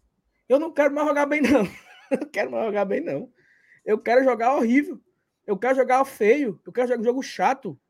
eu 0.49 0.59
não 0.59 0.73
quero 0.73 0.95
mais 0.95 1.07
jogar 1.09 1.27
bem, 1.27 1.41
não. 1.41 1.65
Eu 2.11 2.27
quero 2.29 2.51
mais 2.51 2.67
jogar 2.67 2.85
bem, 2.85 3.01
não. 3.01 3.33
Eu 3.85 3.99
quero 3.99 4.23
jogar 4.23 4.55
horrível. 4.55 5.01
Eu 5.47 5.59
quero 5.59 5.75
jogar 5.75 6.05
feio. 6.05 6.61
Eu 6.65 6.71
quero 6.73 6.87
jogar 6.87 7.01
um 7.01 7.05
jogo 7.05 7.23
chato. 7.23 7.81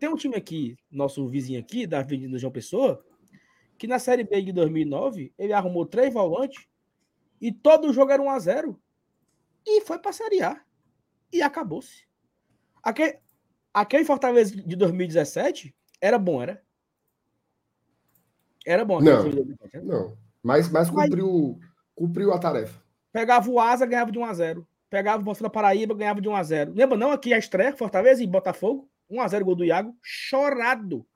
Tem 0.00 0.08
um 0.08 0.16
time 0.16 0.34
aqui, 0.34 0.76
nosso 0.90 1.28
vizinho 1.28 1.60
aqui, 1.60 1.86
da 1.86 2.00
Avenida 2.00 2.38
João 2.38 2.50
Pessoa, 2.50 3.04
que 3.78 3.86
na 3.86 3.98
Série 3.98 4.24
B 4.24 4.40
de 4.42 4.52
2009, 4.52 5.32
ele 5.38 5.52
arrumou 5.52 5.86
três 5.86 6.12
volantes 6.12 6.66
e 7.40 7.52
todo 7.52 7.92
jogo 7.92 8.10
era 8.12 8.22
1 8.22 8.30
a 8.30 8.38
0 8.38 8.80
E 9.66 9.80
foi 9.82 9.98
pra 9.98 10.12
Série 10.12 10.42
A. 10.42 10.60
E 11.32 11.42
acabou-se. 11.42 12.06
Aquele, 12.82 13.18
aquele 13.74 14.04
Fortaleza 14.04 14.54
de 14.56 14.76
2017 14.76 15.74
era 16.00 16.18
bom, 16.18 16.42
era? 16.42 16.62
Era 18.64 18.84
bom. 18.84 19.00
Não. 19.00 19.18
time 19.18 19.30
de 19.30 19.36
2017, 19.36 19.76
era? 19.76 19.84
Não. 19.84 20.16
Mas, 20.42 20.68
mas 20.70 20.90
Mas- 20.90 21.04
cumpriu, 21.08 21.58
cumpriu 21.94 22.32
a 22.32 22.38
tarefa. 22.38 22.80
Pegava 23.12 23.50
o 23.50 23.58
Asa, 23.58 23.86
ganhava 23.86 24.12
de 24.12 24.18
1 24.18 24.24
a 24.24 24.34
0 24.34 24.68
Pegava 24.90 25.20
o 25.20 25.24
Botafogo 25.24 25.48
da 25.48 25.50
Paraíba, 25.50 25.94
ganhava 25.94 26.20
de 26.20 26.28
1 26.28 26.36
a 26.36 26.42
0 26.42 26.72
Lembra 26.74 26.96
não 26.98 27.10
aqui 27.10 27.32
a 27.32 27.38
estreia, 27.38 27.74
Fortaleza 27.76 28.22
e 28.22 28.26
Botafogo? 28.26 28.88
1 29.10 29.20
a 29.20 29.28
0 29.28 29.44
gol 29.44 29.54
do 29.56 29.64
Iago, 29.64 29.96
chorado. 30.02 31.06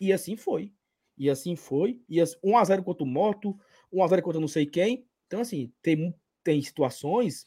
E 0.00 0.12
assim 0.12 0.36
foi. 0.36 0.72
E 1.20 1.28
assim 1.28 1.54
foi. 1.54 2.00
E 2.08 2.18
assim, 2.18 2.36
1 2.42 2.56
a 2.56 2.64
0 2.64 2.82
contra 2.82 3.04
o 3.04 3.06
Morto, 3.06 3.54
1 3.92 4.02
a 4.02 4.08
0 4.08 4.22
contra 4.22 4.40
não 4.40 4.48
sei 4.48 4.64
quem. 4.64 5.06
Então 5.26 5.42
assim, 5.42 5.70
tem 5.82 6.14
tem 6.42 6.62
situações 6.62 7.44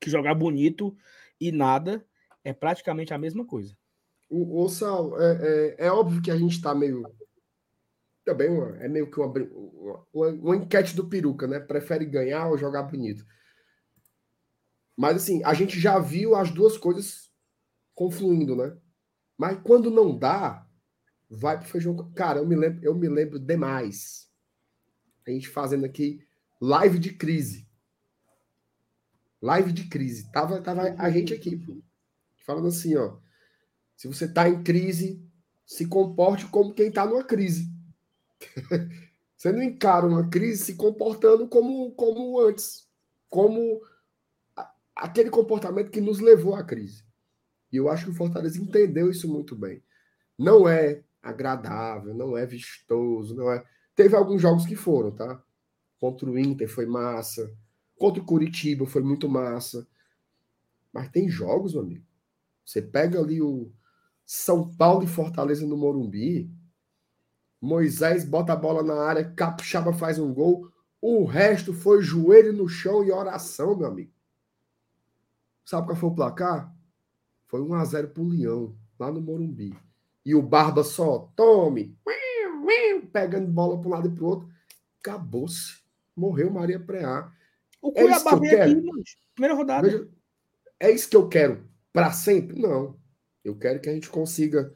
que 0.00 0.08
jogar 0.08 0.34
bonito 0.34 0.96
e 1.38 1.52
nada 1.52 2.02
é 2.42 2.54
praticamente 2.54 3.12
a 3.12 3.18
mesma 3.18 3.44
coisa. 3.44 3.76
O, 4.30 4.62
o 4.64 4.68
Sal, 4.70 5.20
é, 5.20 5.76
é, 5.78 5.86
é 5.86 5.92
óbvio 5.92 6.22
que 6.22 6.30
a 6.30 6.36
gente 6.38 6.52
está 6.52 6.74
meio. 6.74 7.02
Também 8.24 8.48
é 8.80 8.88
meio 8.88 9.10
que 9.10 9.20
uma, 9.20 9.30
uma- 10.10 10.28
uma 10.30 10.56
enquete 10.56 10.96
do 10.96 11.10
peruca, 11.10 11.46
né? 11.46 11.60
Prefere 11.60 12.06
ganhar 12.06 12.48
ou 12.48 12.56
jogar 12.56 12.84
bonito. 12.84 13.26
Mas 14.96 15.16
assim, 15.16 15.44
a 15.44 15.52
gente 15.52 15.78
já 15.78 15.98
viu 15.98 16.34
as 16.34 16.50
duas 16.50 16.78
coisas 16.78 17.30
confluindo, 17.94 18.56
né? 18.56 18.78
Mas 19.36 19.60
quando 19.62 19.90
não 19.90 20.18
dá, 20.18 20.67
vai 21.28 21.58
pro 21.58 21.68
feijão. 21.68 21.96
Cara, 22.12 22.38
eu 22.38 22.46
me 22.46 22.56
lembro, 22.56 22.84
eu 22.84 22.94
me 22.94 23.08
lembro 23.08 23.38
demais. 23.38 24.30
A 25.26 25.30
gente 25.30 25.48
fazendo 25.48 25.84
aqui 25.84 26.26
live 26.60 26.98
de 26.98 27.12
crise. 27.12 27.68
Live 29.40 29.72
de 29.72 29.88
crise. 29.88 30.30
Tava, 30.32 30.60
tava 30.60 30.94
a 30.98 31.10
gente 31.10 31.32
aqui, 31.34 31.56
pô, 31.56 31.82
falando 32.44 32.68
assim, 32.68 32.96
ó. 32.96 33.18
Se 33.96 34.08
você 34.08 34.24
está 34.24 34.48
em 34.48 34.62
crise, 34.62 35.22
se 35.66 35.86
comporte 35.86 36.46
como 36.46 36.72
quem 36.72 36.88
está 36.88 37.04
numa 37.04 37.24
crise. 37.24 37.70
você 39.36 39.52
não 39.52 39.62
encara 39.62 40.06
uma 40.06 40.28
crise 40.28 40.64
se 40.64 40.74
comportando 40.76 41.48
como, 41.48 41.92
como 41.92 42.40
antes, 42.40 42.88
como 43.28 43.80
aquele 44.94 45.30
comportamento 45.30 45.90
que 45.90 46.00
nos 46.00 46.20
levou 46.20 46.54
à 46.54 46.64
crise. 46.64 47.04
E 47.70 47.76
eu 47.76 47.88
acho 47.88 48.06
que 48.06 48.10
o 48.10 48.14
Fortaleza 48.14 48.60
entendeu 48.60 49.10
isso 49.10 49.28
muito 49.28 49.54
bem. 49.54 49.82
Não 50.38 50.68
é 50.68 51.04
agradável, 51.22 52.14
não 52.14 52.36
é 52.36 52.46
vistoso, 52.46 53.34
não 53.34 53.50
é. 53.50 53.64
Teve 53.94 54.16
alguns 54.16 54.40
jogos 54.40 54.64
que 54.66 54.76
foram, 54.76 55.10
tá? 55.10 55.42
Contra 55.98 56.30
o 56.30 56.38
Inter 56.38 56.68
foi 56.68 56.86
massa, 56.86 57.52
contra 57.96 58.22
o 58.22 58.24
Curitiba 58.24 58.86
foi 58.86 59.02
muito 59.02 59.28
massa. 59.28 59.86
Mas 60.92 61.08
tem 61.08 61.28
jogos, 61.28 61.74
meu 61.74 61.82
amigo. 61.82 62.04
Você 62.64 62.80
pega 62.80 63.18
ali 63.20 63.42
o 63.42 63.70
São 64.24 64.68
Paulo 64.76 65.02
e 65.02 65.08
Fortaleza 65.08 65.66
no 65.66 65.76
Morumbi. 65.76 66.50
Moisés 67.60 68.24
bota 68.24 68.52
a 68.52 68.56
bola 68.56 68.82
na 68.82 69.02
área, 69.02 69.32
Capixaba 69.32 69.92
faz 69.92 70.18
um 70.18 70.32
gol. 70.32 70.70
O 71.00 71.24
resto 71.24 71.72
foi 71.72 72.02
joelho 72.02 72.52
no 72.52 72.68
chão 72.68 73.04
e 73.04 73.10
oração, 73.10 73.76
meu 73.76 73.88
amigo. 73.88 74.12
Sabe 75.64 75.86
qual 75.86 75.96
foi 75.96 76.08
o 76.08 76.14
placar? 76.14 76.74
Foi 77.46 77.60
1 77.60 77.74
a 77.74 77.84
0 77.84 78.08
pro 78.08 78.24
Leão, 78.24 78.76
lá 78.98 79.10
no 79.10 79.20
Morumbi. 79.20 79.76
E 80.28 80.34
o 80.34 80.42
Barba 80.42 80.84
só, 80.84 81.32
tome, 81.34 81.96
pegando 83.10 83.50
bola 83.50 83.80
para 83.80 83.88
um 83.88 83.92
lado 83.92 84.08
e 84.08 84.10
para 84.14 84.24
o 84.24 84.26
outro. 84.26 84.48
Acabou-se. 85.00 85.78
Morreu 86.14 86.50
Maria 86.50 86.78
Preá. 86.78 87.32
O 87.80 87.92
É 87.94 88.02
Cuiabá 88.02 88.32
eu 88.32 88.40
veio 88.40 88.62
aqui, 88.62 88.74
quero. 88.74 88.86
mano. 88.86 89.02
Primeira 89.34 89.54
rodada. 89.54 89.88
Veja, 89.88 90.08
é 90.78 90.90
isso 90.90 91.08
que 91.08 91.16
eu 91.16 91.26
quero 91.30 91.66
para 91.94 92.12
sempre? 92.12 92.60
Não. 92.60 93.00
Eu 93.42 93.56
quero 93.56 93.80
que 93.80 93.88
a 93.88 93.94
gente 93.94 94.10
consiga 94.10 94.70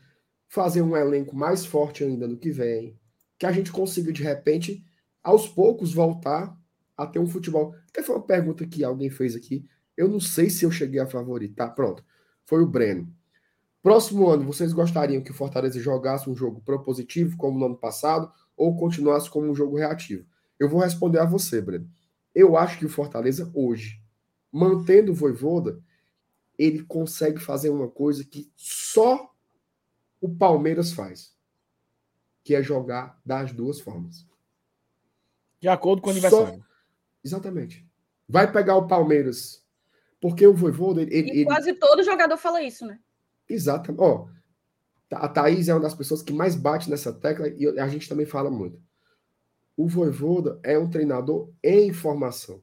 fazer 0.48 0.80
um 0.80 0.96
elenco 0.96 1.36
mais 1.36 1.66
forte 1.66 2.02
ainda 2.02 2.26
no 2.26 2.38
que 2.38 2.50
vem, 2.50 2.98
que 3.38 3.44
a 3.44 3.52
gente 3.52 3.70
consiga 3.70 4.10
de 4.10 4.22
repente, 4.22 4.82
aos 5.22 5.46
poucos 5.46 5.92
voltar 5.92 6.56
a 6.96 7.06
ter 7.06 7.18
um 7.18 7.26
futebol. 7.26 7.74
Até 7.90 8.02
foi 8.02 8.16
uma 8.16 8.26
pergunta 8.26 8.66
que 8.66 8.82
alguém 8.82 9.10
fez 9.10 9.36
aqui. 9.36 9.66
Eu 9.94 10.08
não 10.08 10.18
sei 10.18 10.48
se 10.48 10.64
eu 10.64 10.70
cheguei 10.70 10.98
a 10.98 11.06
favoritar. 11.06 11.74
Pronto. 11.74 12.02
Foi 12.46 12.62
o 12.62 12.66
Breno. 12.66 13.14
Próximo 13.82 14.28
ano, 14.28 14.44
vocês 14.44 14.72
gostariam 14.72 15.22
que 15.22 15.32
o 15.32 15.34
Fortaleza 15.34 15.80
jogasse 15.80 16.30
um 16.30 16.36
jogo 16.36 16.60
propositivo, 16.60 17.36
como 17.36 17.58
no 17.58 17.66
ano 17.66 17.76
passado, 17.76 18.32
ou 18.56 18.76
continuasse 18.76 19.28
como 19.28 19.50
um 19.50 19.54
jogo 19.54 19.76
reativo? 19.76 20.24
Eu 20.58 20.68
vou 20.68 20.80
responder 20.80 21.18
a 21.18 21.24
você, 21.24 21.60
Breno. 21.60 21.90
Eu 22.32 22.56
acho 22.56 22.78
que 22.78 22.86
o 22.86 22.88
Fortaleza, 22.88 23.50
hoje, 23.52 24.00
mantendo 24.52 25.10
o 25.10 25.14
Voivoda, 25.14 25.82
ele 26.56 26.84
consegue 26.84 27.40
fazer 27.40 27.70
uma 27.70 27.88
coisa 27.88 28.24
que 28.24 28.50
só 28.56 29.34
o 30.20 30.28
Palmeiras 30.28 30.92
faz, 30.92 31.34
que 32.44 32.54
é 32.54 32.62
jogar 32.62 33.20
das 33.26 33.52
duas 33.52 33.80
formas. 33.80 34.24
De 35.60 35.66
acordo 35.68 36.00
com 36.00 36.10
o 36.10 36.12
Só- 36.14 36.18
aniversário. 36.26 36.64
Exatamente. 37.24 37.84
Vai 38.28 38.50
pegar 38.50 38.76
o 38.76 38.86
Palmeiras, 38.86 39.64
porque 40.20 40.46
o 40.46 40.54
Voivoda, 40.54 41.02
ele, 41.02 41.12
E 41.12 41.30
ele, 41.30 41.44
quase 41.44 41.72
todo 41.74 42.04
jogador 42.04 42.36
fala 42.36 42.62
isso, 42.62 42.86
né? 42.86 43.00
Exatamente. 43.48 44.00
Ó, 44.00 44.28
a 45.12 45.28
Thaís 45.28 45.68
é 45.68 45.74
uma 45.74 45.80
das 45.80 45.94
pessoas 45.94 46.22
que 46.22 46.32
mais 46.32 46.54
bate 46.54 46.88
nessa 46.90 47.12
tecla 47.12 47.48
e 47.48 47.66
a 47.78 47.88
gente 47.88 48.08
também 48.08 48.26
fala 48.26 48.50
muito. 48.50 48.80
O 49.76 49.86
Voivoda 49.86 50.58
é 50.62 50.78
um 50.78 50.88
treinador 50.88 51.50
em 51.62 51.92
formação. 51.92 52.62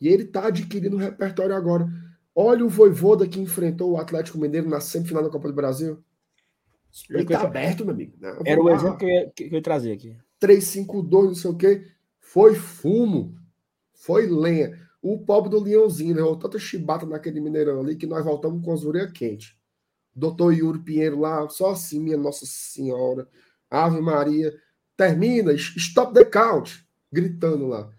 E 0.00 0.08
ele 0.08 0.24
está 0.24 0.46
adquirindo 0.46 0.96
um 0.96 1.00
repertório 1.00 1.54
agora. 1.54 1.88
Olha 2.34 2.64
o 2.64 2.68
Voivoda 2.68 3.26
que 3.26 3.40
enfrentou 3.40 3.92
o 3.92 3.96
Atlético 3.96 4.38
Mineiro 4.38 4.68
na 4.68 4.80
semifinal 4.80 5.24
da 5.24 5.30
Copa 5.30 5.48
do 5.48 5.54
Brasil. 5.54 6.02
Ele 7.10 7.24
tá 7.24 7.42
aberto, 7.42 7.84
meu 7.84 7.94
amigo. 7.94 8.16
né? 8.18 8.36
Era 8.44 8.60
o 8.60 8.70
exemplo 8.70 8.96
que 8.96 9.04
eu, 9.04 9.08
ia, 9.08 9.30
que 9.30 9.44
eu 9.44 9.52
ia 9.52 9.62
trazer 9.62 9.92
aqui. 9.92 10.16
352, 10.38 11.26
não 11.26 11.34
sei 11.34 11.50
o 11.50 11.56
quê. 11.56 11.86
Foi 12.20 12.54
fumo. 12.54 13.36
Foi 13.92 14.26
lenha. 14.26 14.87
O 15.00 15.18
pobre 15.18 15.50
do 15.50 15.60
Leãozinho 15.60 16.14
levou 16.14 16.36
tanta 16.36 16.58
chibata 16.58 17.06
naquele 17.06 17.40
Mineirão 17.40 17.80
ali 17.80 17.96
que 17.96 18.06
nós 18.06 18.24
voltamos 18.24 18.64
com 18.64 18.72
as 18.72 18.84
orelhas 18.84 19.12
quentes. 19.12 19.54
Doutor 20.14 20.52
Yuri 20.52 20.80
Pinheiro 20.80 21.20
lá, 21.20 21.48
só 21.48 21.70
assim, 21.70 22.00
minha 22.00 22.16
Nossa 22.16 22.44
Senhora. 22.44 23.28
Ave 23.70 24.00
Maria. 24.00 24.52
Termina, 24.96 25.52
stop 25.52 26.12
the 26.12 26.24
count. 26.24 26.84
Gritando 27.12 27.68
lá. 27.68 27.90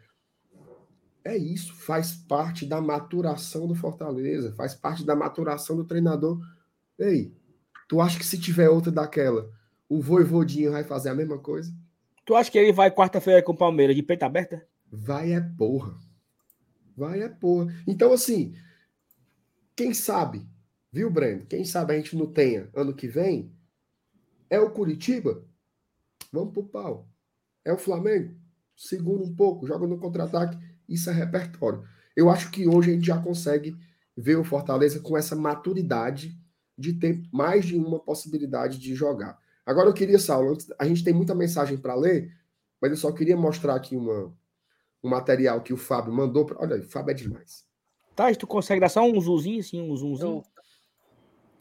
É 1.24 1.38
isso, 1.38 1.74
faz 1.74 2.14
parte 2.14 2.66
da 2.66 2.82
maturação 2.82 3.68
do 3.68 3.76
Fortaleza, 3.76 4.54
faz 4.54 4.74
parte 4.74 5.06
da 5.06 5.16
maturação 5.16 5.76
do 5.76 5.86
treinador. 5.86 6.40
Ei, 6.98 7.34
Tu 7.90 8.00
acha 8.00 8.20
que 8.20 8.26
se 8.26 8.40
tiver 8.40 8.70
outra 8.70 8.92
daquela, 8.92 9.50
o 9.90 10.00
Voivodinho 10.00 10.72
vai 10.74 10.84
fazer 10.84 11.10
a 11.10 11.16
mesma 11.16 11.40
coisa? 11.40 11.74
Tu 12.24 12.36
acha 12.36 12.52
que 12.52 12.58
ele 12.60 12.72
vai 12.72 12.92
quarta-feira 12.92 13.42
com 13.42 13.52
o 13.52 13.58
Palmeiras 13.58 13.96
de 13.96 14.04
peito 14.04 14.22
aberta? 14.22 14.64
Vai 14.92 15.34
é 15.34 15.42
porra. 15.42 15.98
Vai 17.00 17.22
é 17.22 17.30
porra. 17.30 17.74
Então, 17.88 18.12
assim, 18.12 18.54
quem 19.74 19.94
sabe, 19.94 20.46
viu, 20.92 21.10
Breno? 21.10 21.46
Quem 21.46 21.64
sabe 21.64 21.94
a 21.94 21.96
gente 21.96 22.14
não 22.14 22.28
tenha 22.28 22.70
ano 22.76 22.94
que 22.94 23.08
vem 23.08 23.56
é 24.50 24.60
o 24.60 24.70
Curitiba? 24.70 25.42
Vamos 26.30 26.54
pro 26.54 26.68
pau. 26.68 27.08
É 27.64 27.72
o 27.72 27.78
Flamengo? 27.78 28.36
Segura 28.76 29.24
um 29.24 29.34
pouco, 29.34 29.66
joga 29.66 29.88
no 29.88 29.98
contra-ataque. 29.98 30.58
Isso 30.90 31.10
é 31.10 31.14
repertório. 31.14 31.88
Eu 32.18 32.30
acho 32.30 32.52
que 32.52 32.68
hoje 32.68 32.92
a 32.92 32.94
gente 32.94 33.08
já 33.08 33.22
consegue 33.22 33.78
ver 34.18 34.36
o 34.36 34.44
Fortaleza 34.44 35.00
com 35.00 35.18
essa 35.18 35.38
maturidade 35.38 36.38
de 36.78 36.92
ter 36.94 37.24
mais 37.32 37.64
de 37.64 37.78
uma 37.78 38.00
possibilidade 38.00 38.78
de 38.78 38.94
jogar. 38.94 39.40
Agora 39.66 39.88
eu 39.88 39.94
queria, 39.94 40.20
Saulo, 40.20 40.58
a 40.78 40.86
gente 40.86 41.02
tem 41.04 41.14
muita 41.14 41.34
mensagem 41.34 41.78
para 41.78 41.96
ler, 41.96 42.30
mas 42.82 42.92
eu 42.92 42.98
só 42.98 43.10
queria 43.14 43.38
mostrar 43.38 43.76
aqui 43.76 43.96
uma, 43.96 44.34
um 45.04 45.10
material 45.10 45.62
que 45.62 45.74
o 45.74 45.78
Fábio 45.78 46.14
mandou. 46.14 46.46
Pra... 46.46 46.58
Olha 46.60 46.76
aí, 46.76 46.82
o 46.82 46.90
Fábio 46.90 47.12
é 47.12 47.16
demais. 47.16 47.66
Tá, 48.16 48.34
tu 48.36 48.46
consegue 48.46 48.82
dar 48.82 48.90
só 48.90 49.04
um 49.04 49.20
zoomzinho, 49.20 49.60
assim, 49.60 49.82
um 49.82 49.96
zoomzinho? 49.96 50.44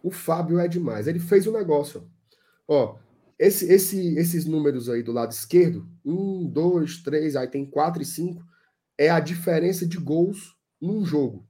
O 0.03 0.11
Fábio 0.11 0.59
é 0.59 0.67
demais. 0.67 1.07
Ele 1.07 1.21
fez 1.21 1.47
o 1.47 1.51
um 1.51 1.53
negócio. 1.53 2.11
Ó, 2.67 2.97
esse, 3.39 3.73
esse, 3.73 4.17
esses 4.17 4.45
números 4.45 4.89
aí 4.89 5.01
do 5.03 5.13
lado 5.13 5.31
esquerdo, 5.31 5.89
um, 6.05 6.49
dois, 6.49 7.01
três, 7.03 7.37
aí 7.37 7.47
tem 7.47 7.65
quatro 7.65 8.03
e 8.03 8.05
cinco, 8.05 8.45
é 8.97 9.09
a 9.09 9.21
diferença 9.21 9.87
de 9.87 9.97
gols 9.97 10.57
num 10.81 11.05
jogo. 11.05 11.49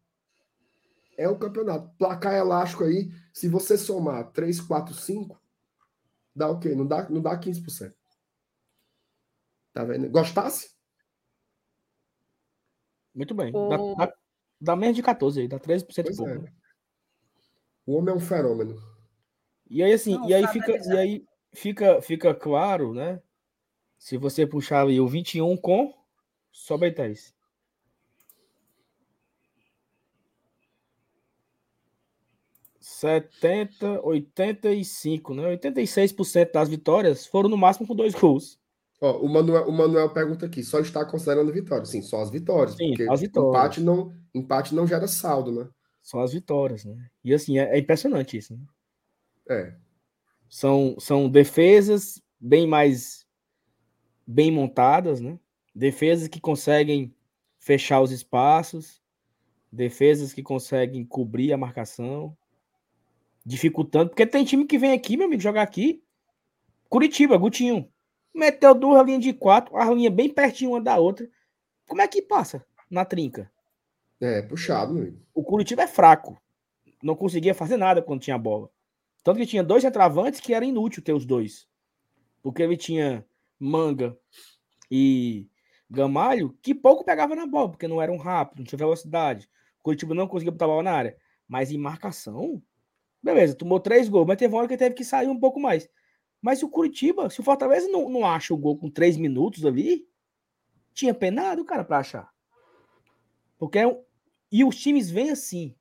é 1.16 1.28
o 1.28 1.38
campeonato. 1.38 1.90
Placar 1.98 2.34
elástico 2.34 2.84
aí, 2.84 3.10
se 3.32 3.48
você 3.48 3.76
somar 3.76 4.30
3, 4.32 4.60
4, 4.60 4.94
5, 4.94 5.40
dá 6.34 6.48
o 6.48 6.58
quê? 6.58 6.74
Não 6.74 6.86
dá, 6.86 7.08
não 7.08 7.20
dá 7.20 7.38
15%. 7.38 7.94
Tá 9.72 9.84
vendo? 9.84 10.08
Gostasse? 10.10 10.74
Muito 13.14 13.34
bem. 13.34 13.52
Dá, 13.52 14.06
dá, 14.06 14.14
dá, 14.60 14.76
menos 14.76 14.96
de 14.96 15.02
14 15.02 15.40
aí, 15.40 15.48
dá 15.48 15.58
13% 15.58 15.86
pois 16.04 16.16
pouco. 16.16 16.30
É. 16.30 16.38
Né? 16.38 16.52
O 17.86 17.96
homem 17.96 18.14
é 18.14 18.16
um 18.16 18.20
fenômeno. 18.20 18.76
E 19.68 19.82
aí 19.82 19.92
assim, 19.92 20.14
não, 20.14 20.28
e 20.28 20.34
aí 20.34 20.46
fica, 20.48 20.72
e 20.72 20.96
aí 20.96 21.26
fica, 21.52 22.02
fica 22.02 22.34
claro, 22.34 22.92
né? 22.92 23.20
Se 23.98 24.16
você 24.16 24.46
puxar 24.46 24.82
ali 24.82 25.00
o 25.00 25.06
21 25.06 25.56
com, 25.56 25.94
sobe 26.50 26.86
aí, 26.86 26.92
Thaís. 26.92 27.34
70, 33.02 34.00
85, 34.04 35.34
né? 35.34 35.56
86% 35.56 36.52
das 36.52 36.68
vitórias 36.68 37.26
foram 37.26 37.48
no 37.48 37.56
máximo 37.56 37.84
com 37.84 37.96
dois 37.96 38.14
gols. 38.14 38.60
Ó, 39.00 39.18
o, 39.18 39.28
Manuel, 39.28 39.68
o 39.68 39.72
Manuel 39.72 40.10
pergunta 40.10 40.46
aqui, 40.46 40.62
só 40.62 40.78
está 40.78 41.04
considerando 41.04 41.52
vitórias? 41.52 41.88
Sim, 41.88 42.00
só 42.00 42.22
as 42.22 42.30
vitórias. 42.30 42.76
Sim, 42.76 42.90
porque 42.90 43.10
as 43.10 43.20
vitórias. 43.20 43.50
Empate 43.50 43.80
não, 43.80 44.14
empate 44.32 44.74
não 44.74 44.86
gera 44.86 45.08
saldo, 45.08 45.50
né? 45.50 45.68
Só 46.00 46.20
as 46.20 46.32
vitórias, 46.32 46.84
né? 46.84 46.96
E 47.24 47.34
assim, 47.34 47.58
é, 47.58 47.74
é 47.74 47.78
impressionante 47.80 48.36
isso, 48.36 48.54
né? 48.56 48.64
É. 49.50 49.74
São, 50.48 50.94
são 51.00 51.28
defesas 51.28 52.22
bem 52.38 52.68
mais 52.68 53.26
bem 54.24 54.52
montadas, 54.52 55.20
né? 55.20 55.40
Defesas 55.74 56.28
que 56.28 56.40
conseguem 56.40 57.12
fechar 57.58 58.00
os 58.00 58.12
espaços, 58.12 59.02
defesas 59.72 60.32
que 60.32 60.42
conseguem 60.42 61.04
cobrir 61.04 61.52
a 61.52 61.58
marcação, 61.58 62.36
dificultando, 63.44 64.10
porque 64.10 64.26
tem 64.26 64.44
time 64.44 64.64
que 64.64 64.78
vem 64.78 64.92
aqui, 64.92 65.16
meu 65.16 65.26
amigo, 65.26 65.42
jogar 65.42 65.62
aqui. 65.62 66.02
Curitiba, 66.88 67.36
Gutinho. 67.36 67.88
Meteu 68.34 68.74
duas 68.74 69.04
linhas 69.04 69.22
de 69.22 69.32
quatro, 69.32 69.76
a 69.76 69.84
linha 69.92 70.10
bem 70.10 70.28
pertinho 70.28 70.70
uma 70.70 70.80
da 70.80 70.96
outra. 70.96 71.28
Como 71.86 72.00
é 72.00 72.08
que 72.08 72.22
passa 72.22 72.64
na 72.90 73.04
trinca? 73.04 73.50
É, 74.20 74.40
puxado, 74.42 74.94
meu. 74.94 75.14
O 75.34 75.42
Curitiba 75.42 75.82
é 75.82 75.86
fraco. 75.86 76.40
Não 77.02 77.16
conseguia 77.16 77.54
fazer 77.54 77.76
nada 77.76 78.00
quando 78.00 78.20
tinha 78.20 78.36
a 78.36 78.38
bola. 78.38 78.70
Tanto 79.22 79.38
que 79.38 79.46
tinha 79.46 79.62
dois 79.62 79.82
retravantes 79.82 80.40
que 80.40 80.54
era 80.54 80.64
inútil 80.64 81.02
ter 81.02 81.12
os 81.12 81.26
dois. 81.26 81.68
Porque 82.40 82.62
ele 82.62 82.76
tinha 82.76 83.24
Manga 83.58 84.16
e 84.90 85.48
Gamalho, 85.90 86.56
que 86.62 86.74
pouco 86.74 87.04
pegava 87.04 87.36
na 87.36 87.46
bola, 87.46 87.70
porque 87.70 87.88
não 87.88 88.00
eram 88.00 88.16
rápidos, 88.16 88.60
não 88.60 88.66
tinha 88.66 88.78
velocidade. 88.78 89.48
O 89.80 89.82
Curitiba 89.82 90.14
não 90.14 90.26
conseguia 90.26 90.52
botar 90.52 90.64
a 90.64 90.68
bola 90.68 90.82
na 90.82 90.92
área. 90.92 91.16
Mas 91.46 91.70
em 91.70 91.78
marcação, 91.78 92.62
beleza, 93.22 93.54
tomou 93.54 93.78
três 93.78 94.08
gols, 94.08 94.26
mas 94.26 94.36
teve 94.36 94.52
uma 94.52 94.60
hora 94.60 94.68
que 94.68 94.76
teve 94.76 94.94
que 94.94 95.04
sair 95.04 95.28
um 95.28 95.38
pouco 95.38 95.60
mais. 95.60 95.88
Mas 96.40 96.58
se 96.58 96.64
o 96.64 96.68
Curitiba, 96.68 97.30
se 97.30 97.40
o 97.40 97.44
Fortaleza 97.44 97.88
não, 97.88 98.08
não 98.08 98.26
acha 98.26 98.52
o 98.52 98.56
gol 98.56 98.76
com 98.76 98.90
três 98.90 99.16
minutos 99.16 99.64
ali, 99.64 100.06
tinha 100.92 101.14
penado, 101.14 101.64
cara, 101.64 101.84
para 101.84 101.98
achar. 101.98 102.30
Porque 103.56 103.78
é 103.78 103.86
um... 103.86 104.02
E 104.50 104.64
os 104.64 104.76
times 104.76 105.08
vêm 105.08 105.30
assim. 105.30 105.74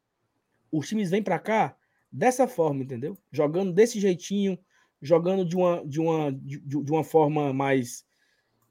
Os 0.71 0.87
times 0.87 1.09
vêm 1.09 1.23
para 1.23 1.39
cá 1.39 1.75
dessa 2.11 2.47
forma, 2.47 2.83
entendeu? 2.83 3.17
Jogando 3.31 3.73
desse 3.73 3.99
jeitinho, 3.99 4.57
jogando 5.01 5.43
de 5.43 5.55
uma, 5.55 5.83
de 5.85 5.99
uma, 5.99 6.31
de, 6.31 6.59
de 6.59 6.91
uma 6.91 7.03
forma 7.03 7.51
mais 7.51 8.05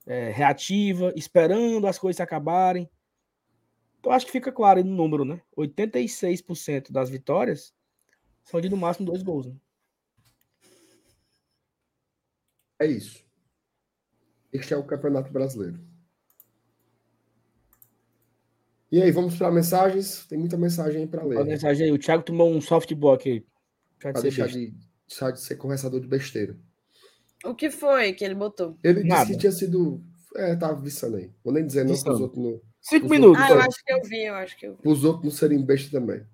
é, 0.07 0.31
reativa, 0.31 1.13
esperando 1.17 1.87
as 1.87 1.99
coisas 1.99 2.21
acabarem. 2.21 2.89
Então 3.99 4.13
acho 4.13 4.25
que 4.25 4.33
fica 4.33 4.53
claro 4.53 4.79
aí 4.79 4.85
no 4.85 4.95
número, 4.95 5.25
né? 5.25 5.43
86% 5.57 6.91
das 6.91 7.11
vitórias 7.11 7.75
são 8.51 8.61
de 8.61 8.69
no 8.69 8.77
máximo 8.77 9.07
dois 9.07 9.23
gols. 9.23 9.47
Né? 9.47 9.55
É 12.81 12.87
isso. 12.87 13.25
Este 14.53 14.75
é 14.75 14.77
o 14.77 14.85
Campeonato 14.85 15.33
Brasileiro. 15.33 15.79
E 18.91 19.01
aí, 19.01 19.13
vamos 19.13 19.37
para 19.37 19.53
mensagens? 19.53 20.27
Tem 20.27 20.37
muita 20.37 20.57
mensagem 20.57 21.03
aí 21.03 21.07
para 21.07 21.23
ler. 21.23 21.45
mensagem 21.45 21.87
aí. 21.87 21.93
O 21.93 21.99
Thiago 21.99 22.25
tomou 22.25 22.51
um 22.51 22.61
softball 22.61 23.15
aqui. 23.15 23.47
Para 24.01 24.13
de 24.13 24.23
deixar 24.23 24.49
de, 24.49 24.75
deixar 25.07 25.31
de 25.31 25.41
ser 25.41 25.55
conversador 25.57 26.01
de 26.01 26.09
besteira. 26.09 26.59
O 27.45 27.55
que 27.55 27.71
foi 27.71 28.13
que 28.13 28.25
ele 28.25 28.35
botou? 28.35 28.77
Ele 28.83 29.05
Nada. 29.05 29.27
disse 29.27 29.35
que 29.35 29.39
tinha 29.39 29.53
sido. 29.53 30.03
É, 30.35 30.57
tava 30.57 30.81
viçando 30.81 31.17
aí. 31.17 31.31
Vou 31.45 31.55
nem 31.55 31.65
dizer 31.65 31.85
não 31.85 31.97
para 32.01 32.13
os 32.13 32.21
outros 32.21 32.43
não. 32.43 32.61
Cinco 32.81 33.09
minutos. 33.09 33.41
Ah, 33.41 33.51
eu 33.51 33.61
acho 33.61 33.85
que 33.85 33.93
eu 33.93 34.03
vi, 34.03 34.25
eu 34.25 34.35
acho 34.35 34.59
que 34.59 34.67
eu 34.67 34.75
vi. 34.75 34.83
Para 34.83 34.91
os 34.91 35.05
outros 35.05 35.25
não 35.25 35.31
serem 35.31 35.65
besta 35.65 35.91
também. 35.91 36.27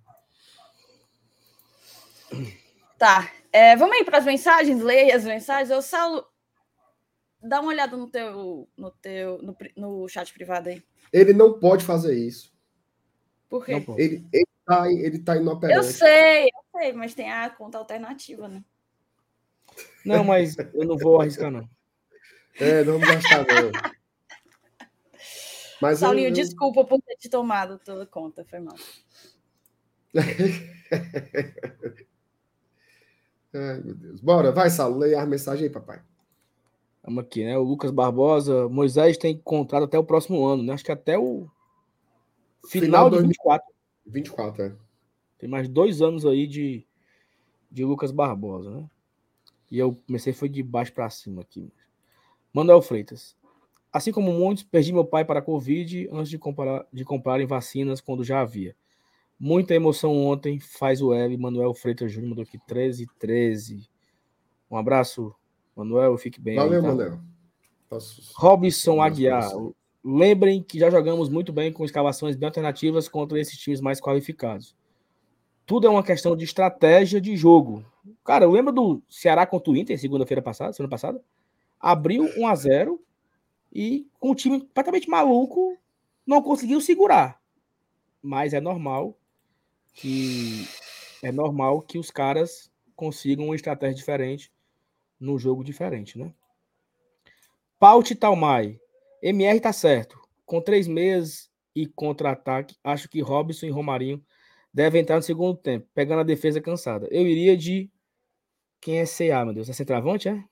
Tá. 2.98 3.30
É, 3.52 3.76
vamos 3.76 3.96
aí 3.96 4.04
para 4.04 4.18
as 4.18 4.24
mensagens, 4.24 4.82
leia 4.82 5.16
as 5.16 5.24
mensagens. 5.24 5.70
Eu, 5.70 5.80
Saulo, 5.80 6.26
dá 7.42 7.60
uma 7.60 7.70
olhada 7.70 7.96
no 7.96 8.08
teu, 8.08 8.68
no 8.76 8.90
teu, 8.90 9.40
no, 9.42 9.56
no 9.76 10.08
chat 10.08 10.32
privado 10.32 10.68
aí. 10.68 10.82
Ele 11.12 11.32
não 11.32 11.58
pode 11.58 11.84
fazer 11.84 12.14
isso. 12.14 12.54
Por 13.48 13.64
quê? 13.64 13.84
Ele, 13.96 14.26
ele, 14.32 14.48
tá, 14.64 14.90
ele 14.90 15.18
tá 15.18 15.36
inoperante. 15.36 15.78
Eu 15.78 15.84
sei, 15.84 16.44
eu 16.44 16.80
sei, 16.80 16.92
mas 16.92 17.14
tem 17.14 17.32
a 17.32 17.48
conta 17.48 17.78
alternativa, 17.78 18.48
né? 18.48 18.62
Não, 20.04 20.24
mas 20.24 20.56
eu 20.74 20.84
não 20.84 20.96
vou 20.96 21.20
arriscar, 21.20 21.50
não. 21.50 21.68
É, 22.58 22.82
não 22.84 22.98
vamos 22.98 23.08
gastar, 23.08 23.46
não. 23.46 23.70
Mas 25.80 25.98
Saulinho, 25.98 26.26
eu, 26.26 26.30
eu... 26.30 26.34
desculpa 26.34 26.84
por 26.84 27.00
ter 27.02 27.16
te 27.16 27.28
tomado 27.28 27.78
toda 27.78 28.06
conta, 28.06 28.44
foi 28.44 28.60
mal. 28.60 28.76
Ai, 33.56 33.80
meu 33.80 33.94
Deus. 33.94 34.20
Bora, 34.20 34.52
vai, 34.52 34.68
Saulo, 34.68 34.98
leia 34.98 35.22
a 35.22 35.26
mensagem 35.26 35.64
aí, 35.64 35.70
papai. 35.70 36.00
Vamos 37.02 37.24
aqui, 37.24 37.44
né? 37.44 37.56
O 37.56 37.62
Lucas 37.62 37.90
Barbosa, 37.90 38.68
Moisés 38.68 39.16
tem 39.16 39.38
contrato 39.38 39.84
até 39.84 39.98
o 39.98 40.04
próximo 40.04 40.44
ano, 40.44 40.62
né? 40.62 40.74
Acho 40.74 40.84
que 40.84 40.92
até 40.92 41.18
o 41.18 41.48
final, 42.68 43.08
final 43.08 43.10
de 43.10 43.18
24. 43.22 43.74
24, 44.06 44.62
é. 44.62 44.72
Tem 45.38 45.48
mais 45.48 45.68
dois 45.68 46.02
anos 46.02 46.26
aí 46.26 46.46
de, 46.46 46.84
de 47.70 47.84
Lucas 47.84 48.10
Barbosa, 48.10 48.70
né? 48.70 48.84
E 49.70 49.78
eu 49.78 49.96
comecei 50.06 50.32
foi 50.32 50.48
de 50.48 50.62
baixo 50.62 50.92
para 50.92 51.08
cima 51.08 51.42
aqui. 51.42 51.72
Manuel 52.52 52.82
Freitas. 52.82 53.36
Assim 53.92 54.12
como 54.12 54.32
muitos, 54.32 54.64
perdi 54.64 54.92
meu 54.92 55.04
pai 55.04 55.24
para 55.24 55.38
a 55.38 55.42
Covid 55.42 56.08
antes 56.12 56.28
de, 56.28 56.38
comprar, 56.38 56.86
de 56.92 57.04
comprarem 57.04 57.46
vacinas 57.46 58.00
quando 58.00 58.22
já 58.22 58.40
havia. 58.40 58.76
Muita 59.38 59.74
emoção 59.74 60.16
ontem, 60.16 60.58
faz 60.58 61.02
o 61.02 61.12
L. 61.12 61.36
Manuel 61.36 61.74
Freitas 61.74 62.10
Júnior 62.10 62.30
mandou 62.30 62.42
aqui 62.42 62.58
13 62.66 63.06
13. 63.18 63.88
Um 64.70 64.76
abraço, 64.76 65.34
Manuel, 65.76 66.16
fique 66.16 66.40
bem. 66.40 66.56
Valeu, 66.56 66.78
aí, 66.78 66.82
tá? 66.82 66.88
Manuel. 66.88 67.20
Posso... 67.88 68.32
Robson 68.34 69.00
Aguiar. 69.00 69.48
Lembrem 70.02 70.62
que 70.62 70.78
já 70.78 70.88
jogamos 70.88 71.28
muito 71.28 71.52
bem 71.52 71.72
com 71.72 71.84
escalações 71.84 72.36
bem 72.36 72.46
alternativas 72.46 73.08
contra 73.08 73.38
esses 73.38 73.58
times 73.58 73.80
mais 73.80 74.00
qualificados. 74.00 74.74
Tudo 75.66 75.86
é 75.86 75.90
uma 75.90 76.02
questão 76.02 76.36
de 76.36 76.44
estratégia 76.44 77.20
de 77.20 77.36
jogo. 77.36 77.84
Cara, 78.24 78.44
eu 78.44 78.50
lembro 78.52 78.72
do 78.72 79.02
Ceará 79.08 79.44
contra 79.44 79.72
o 79.72 79.76
Inter, 79.76 79.98
segunda-feira 79.98 80.40
passada, 80.40 80.72
semana 80.72 80.90
passada. 80.90 81.20
Abriu 81.78 82.30
1 82.38 82.46
a 82.46 82.54
0 82.54 83.00
e 83.72 84.06
com 84.18 84.30
o 84.30 84.34
time 84.34 84.60
completamente 84.60 85.10
maluco, 85.10 85.76
não 86.24 86.40
conseguiu 86.40 86.80
segurar. 86.80 87.40
Mas 88.22 88.54
é 88.54 88.60
normal 88.60 89.18
que 89.96 90.68
é 91.22 91.32
normal 91.32 91.80
que 91.80 91.98
os 91.98 92.10
caras 92.10 92.70
consigam 92.94 93.46
uma 93.46 93.56
estratégia 93.56 93.96
diferente 93.96 94.52
no 95.18 95.38
jogo 95.38 95.64
diferente, 95.64 96.18
né? 96.18 96.32
Paut 97.78 98.14
Talmai. 98.14 98.78
MR 99.22 99.58
tá 99.58 99.72
certo. 99.72 100.20
Com 100.44 100.60
três 100.60 100.86
meses 100.86 101.50
e 101.74 101.86
contra-ataque, 101.86 102.76
acho 102.84 103.08
que 103.08 103.20
Robson 103.20 103.66
e 103.66 103.70
Romarinho 103.70 104.22
devem 104.72 105.00
entrar 105.00 105.16
no 105.16 105.22
segundo 105.22 105.56
tempo, 105.56 105.88
pegando 105.94 106.20
a 106.20 106.24
defesa 106.24 106.60
cansada. 106.60 107.08
Eu 107.10 107.26
iria 107.26 107.56
de. 107.56 107.90
Quem 108.80 108.98
é 108.98 109.04
CA, 109.06 109.44
meu 109.44 109.54
Deus? 109.54 109.68
É 109.68 109.72
centroavante, 109.72 110.28
é? 110.28 110.44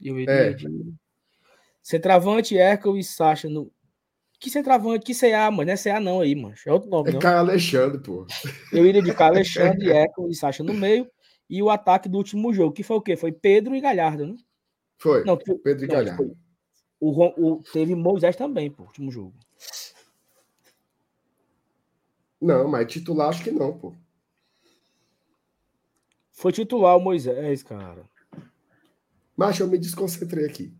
Eu 0.00 0.18
iria 0.18 0.32
é. 0.32 0.52
de. 0.52 0.94
Centroavante, 1.82 2.56
Erkel 2.56 2.96
e 2.96 3.02
Sacha 3.02 3.48
no. 3.48 3.72
Que 4.42 4.50
centroavante? 4.50 5.04
Que 5.04 5.14
CA, 5.14 5.48
mano? 5.52 5.66
Não 5.66 5.72
é 5.72 5.76
CA 5.76 6.00
não 6.00 6.20
aí, 6.20 6.34
mano. 6.34 6.56
É 6.66 6.72
outro 6.72 6.90
nome. 6.90 7.10
É 7.10 7.18
Caio 7.20 7.38
Alexandre, 7.38 8.02
pô. 8.02 8.26
Eu 8.72 8.84
iria 8.84 9.00
de 9.00 9.14
Caio 9.14 9.34
Alexandre, 9.34 9.88
Erkel 9.88 10.28
e 10.28 10.34
Sacha 10.34 10.64
no 10.64 10.74
meio. 10.74 11.08
E 11.48 11.62
o 11.62 11.70
ataque 11.70 12.08
do 12.08 12.18
último 12.18 12.52
jogo, 12.52 12.72
que 12.74 12.82
foi 12.82 12.96
o 12.96 13.00
quê? 13.00 13.16
Foi 13.16 13.30
Pedro 13.30 13.76
e 13.76 13.80
Galhardo, 13.80 14.26
né? 14.26 14.34
Foi. 14.98 15.22
Não, 15.24 15.36
Pedro 15.36 15.84
e 15.84 15.86
não, 15.86 15.94
Galhardo. 15.94 16.36
O, 16.98 17.52
o, 17.52 17.62
teve 17.72 17.94
Moisés 17.94 18.34
também, 18.34 18.68
pô, 18.68 18.82
último 18.82 19.12
jogo. 19.12 19.34
Não, 22.40 22.66
mas 22.66 22.92
titular 22.92 23.28
acho 23.28 23.44
que 23.44 23.52
não, 23.52 23.78
pô. 23.78 23.94
Foi 26.32 26.50
titular 26.50 26.96
o 26.96 27.00
Moisés, 27.00 27.62
cara. 27.62 28.04
Mas 29.36 29.60
eu 29.60 29.68
me 29.68 29.78
desconcentrei 29.78 30.46
aqui. 30.46 30.74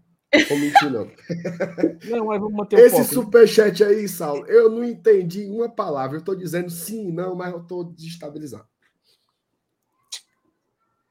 Vou 0.49 0.59
mentir, 0.59 0.91
não. 0.91 1.11
não, 2.09 2.27
mas 2.27 2.41
vamos 2.41 2.55
manter 2.55 2.77
o 2.77 2.79
Esse 2.79 3.05
superchat 3.05 3.85
aí, 3.85 4.09
Saulo, 4.09 4.47
eu 4.47 4.71
não 4.71 4.83
entendi 4.83 5.45
uma 5.47 5.69
palavra. 5.69 6.17
Eu 6.17 6.25
tô 6.25 6.35
dizendo 6.35 6.71
sim, 6.71 7.13
não, 7.13 7.35
mas 7.35 7.53
eu 7.53 7.63
tô 7.63 7.85
desestabilizado. 7.85 8.67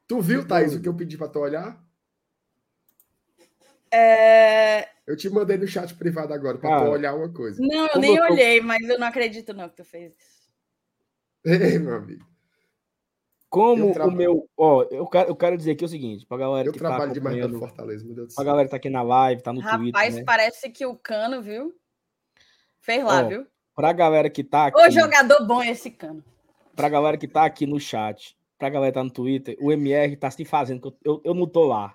Tu 0.08 0.20
viu, 0.20 0.46
Thaís, 0.46 0.74
o 0.74 0.80
que 0.80 0.88
eu 0.88 0.94
pedi 0.94 1.16
para 1.16 1.28
tu 1.28 1.38
olhar? 1.38 1.80
É... 3.92 4.88
Eu 5.06 5.16
te 5.16 5.28
mandei 5.30 5.56
no 5.56 5.66
chat 5.66 5.94
privado 5.94 6.32
agora 6.32 6.58
para 6.58 6.78
tu 6.78 6.90
olhar 6.90 7.14
uma 7.14 7.32
coisa. 7.32 7.60
Não, 7.62 7.88
eu 7.94 8.00
nem 8.00 8.16
eu 8.16 8.24
olhei, 8.24 8.60
mas 8.60 8.82
eu 8.88 8.98
não 8.98 9.06
acredito 9.06 9.54
não 9.54 9.68
que 9.68 9.76
tu 9.76 9.84
fez 9.84 10.12
isso. 10.16 10.50
Ei, 11.44 11.78
meu 11.78 11.94
amigo. 11.94 12.31
Como 13.52 13.92
o 13.92 14.10
meu. 14.10 14.48
Ó, 14.56 14.82
eu 14.90 15.06
quero, 15.06 15.28
eu 15.28 15.36
quero 15.36 15.58
dizer 15.58 15.72
aqui 15.72 15.84
o 15.84 15.88
seguinte, 15.88 16.24
pra 16.24 16.38
galera 16.38 16.66
eu 16.66 16.72
que 16.72 16.78
tá 16.78 16.88
trabalho 16.88 17.10
tá 17.10 17.12
demais 17.12 17.50
no 17.50 17.58
Fortaleza, 17.58 18.02
meu 18.02 18.14
Deus 18.14 18.28
do 18.28 18.32
céu. 18.32 18.36
Pra 18.36 18.50
galera 18.50 18.64
que 18.64 18.70
tá 18.70 18.76
aqui 18.78 18.88
na 18.88 19.02
live, 19.02 19.42
tá 19.42 19.52
no 19.52 19.60
Rapaz, 19.60 19.78
Twitter. 19.78 20.00
Rapaz, 20.00 20.14
né? 20.14 20.24
parece 20.24 20.70
que 20.70 20.86
o 20.86 20.96
Cano, 20.96 21.42
viu? 21.42 21.70
Fez 22.80 23.04
lá, 23.04 23.20
ó, 23.20 23.28
viu? 23.28 23.46
Pra 23.74 23.92
galera 23.92 24.30
que 24.30 24.42
tá 24.42 24.68
aqui. 24.68 24.80
Ô, 24.80 24.90
jogador 24.90 25.46
bom 25.46 25.62
esse 25.62 25.90
Cano. 25.90 26.24
Pra 26.74 26.88
galera 26.88 27.18
que 27.18 27.28
tá 27.28 27.44
aqui 27.44 27.66
no 27.66 27.78
chat, 27.78 28.34
pra 28.58 28.70
galera 28.70 28.90
que 28.90 28.98
tá 28.98 29.04
no 29.04 29.10
Twitter, 29.10 29.54
o 29.60 29.70
MR 29.70 30.16
tá 30.16 30.30
se 30.30 30.46
fazendo, 30.46 30.80
que 30.80 30.96
eu, 31.04 31.20
eu, 31.22 31.34
não 31.34 31.46
tô 31.46 31.66
lá. 31.66 31.94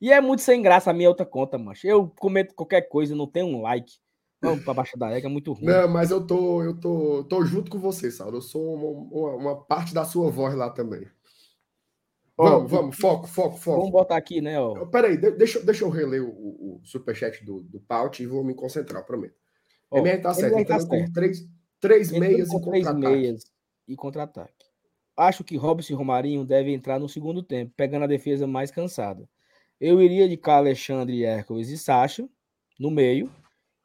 E 0.00 0.12
é 0.12 0.20
muito 0.20 0.42
sem 0.42 0.60
graça 0.60 0.90
a 0.90 0.92
minha 0.92 1.08
outra 1.08 1.24
conta, 1.24 1.56
macho. 1.56 1.86
Eu 1.86 2.12
comento 2.18 2.52
qualquer 2.52 2.88
coisa, 2.88 3.14
não 3.14 3.28
tenho 3.28 3.46
um 3.46 3.62
like. 3.62 3.92
Vamos 4.42 4.64
para 4.64 4.74
baixo 4.74 4.96
da 4.96 5.10
égua, 5.10 5.28
é 5.28 5.32
muito 5.32 5.52
ruim. 5.52 5.66
Não, 5.66 5.88
mas 5.88 6.10
eu 6.10 6.26
tô, 6.26 6.62
eu 6.62 6.78
tô, 6.78 7.24
tô 7.24 7.44
junto 7.44 7.70
com 7.70 7.78
você, 7.78 8.10
Saulo. 8.10 8.38
Eu 8.38 8.42
sou 8.42 8.74
uma, 8.74 9.20
uma, 9.20 9.36
uma 9.36 9.64
parte 9.64 9.92
da 9.92 10.04
sua 10.04 10.30
voz 10.30 10.54
lá 10.54 10.70
também. 10.70 11.06
Vamos, 12.36 12.64
oh, 12.64 12.66
vamos, 12.66 12.96
foco, 12.96 13.26
foco, 13.26 13.58
foco. 13.58 13.78
Vamos 13.78 13.92
botar 13.92 14.16
aqui, 14.16 14.40
né? 14.40 14.58
Ó. 14.58 14.86
Peraí, 14.86 15.18
deixa, 15.18 15.60
deixa 15.60 15.84
eu 15.84 15.90
reler 15.90 16.22
o, 16.22 16.30
o, 16.30 16.76
o 16.76 16.80
superchat 16.84 17.44
do, 17.44 17.60
do 17.62 17.80
Paut 17.80 18.22
e 18.22 18.26
vou 18.26 18.42
me 18.42 18.54
concentrar, 18.54 19.04
prometo. 19.04 19.34
Oh, 19.90 19.98
MR 19.98 20.22
tá 20.22 20.32
certo, 20.32 20.64
tá 20.66 20.80
certo. 20.80 20.88
com 20.88 21.12
três, 21.12 21.46
três 21.78 22.10
meias 22.10 22.48
e 22.48 22.52
contra-ataque. 22.52 23.36
e 23.88 23.96
contra-ataque. 23.96 24.64
Acho 25.16 25.44
que 25.44 25.56
Robson 25.56 25.92
e 25.92 25.96
Romarinho 25.96 26.46
devem 26.46 26.72
entrar 26.72 26.98
no 26.98 27.10
segundo 27.10 27.42
tempo, 27.42 27.74
pegando 27.76 28.04
a 28.04 28.08
defesa 28.08 28.46
mais 28.46 28.70
cansada. 28.70 29.28
Eu 29.78 30.00
iria 30.00 30.26
de 30.26 30.40
Alexandre, 30.50 31.24
Hércules 31.24 31.68
e 31.68 31.76
Sacha 31.76 32.26
no 32.78 32.90
meio. 32.90 33.30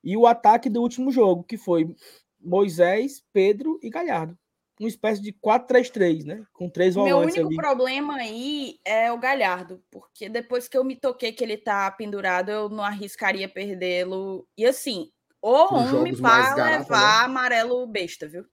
E 0.05 0.15
o 0.15 0.27
ataque 0.27 0.69
do 0.69 0.81
último 0.81 1.11
jogo, 1.11 1.43
que 1.43 1.57
foi 1.57 1.93
Moisés, 2.39 3.23
Pedro 3.33 3.79
e 3.81 3.89
Galhardo. 3.89 4.37
Uma 4.79 4.87
espécie 4.87 5.21
de 5.21 5.33
4-3-3, 5.33 6.23
né? 6.25 6.45
Com 6.53 6.69
três 6.69 6.95
volantes. 6.95 7.33
Meu 7.33 7.45
único 7.45 7.47
ali. 7.47 7.55
problema 7.55 8.15
aí 8.17 8.77
é 8.85 9.11
o 9.11 9.17
Galhardo, 9.17 9.81
porque 9.89 10.29
depois 10.29 10.67
que 10.67 10.77
eu 10.77 10.83
me 10.83 10.95
toquei 10.95 11.31
que 11.31 11.43
ele 11.43 11.57
tá 11.57 11.89
pendurado, 11.89 12.49
eu 12.49 12.69
não 12.69 12.83
arriscaria 12.83 13.49
perdê-lo. 13.49 14.47
E 14.57 14.65
assim, 14.65 15.09
o 15.41 15.49
homem 15.49 16.15
para 16.15 16.77
levar 16.77 17.19
né? 17.19 17.25
amarelo 17.25 17.87
besta, 17.87 18.27
viu? 18.27 18.45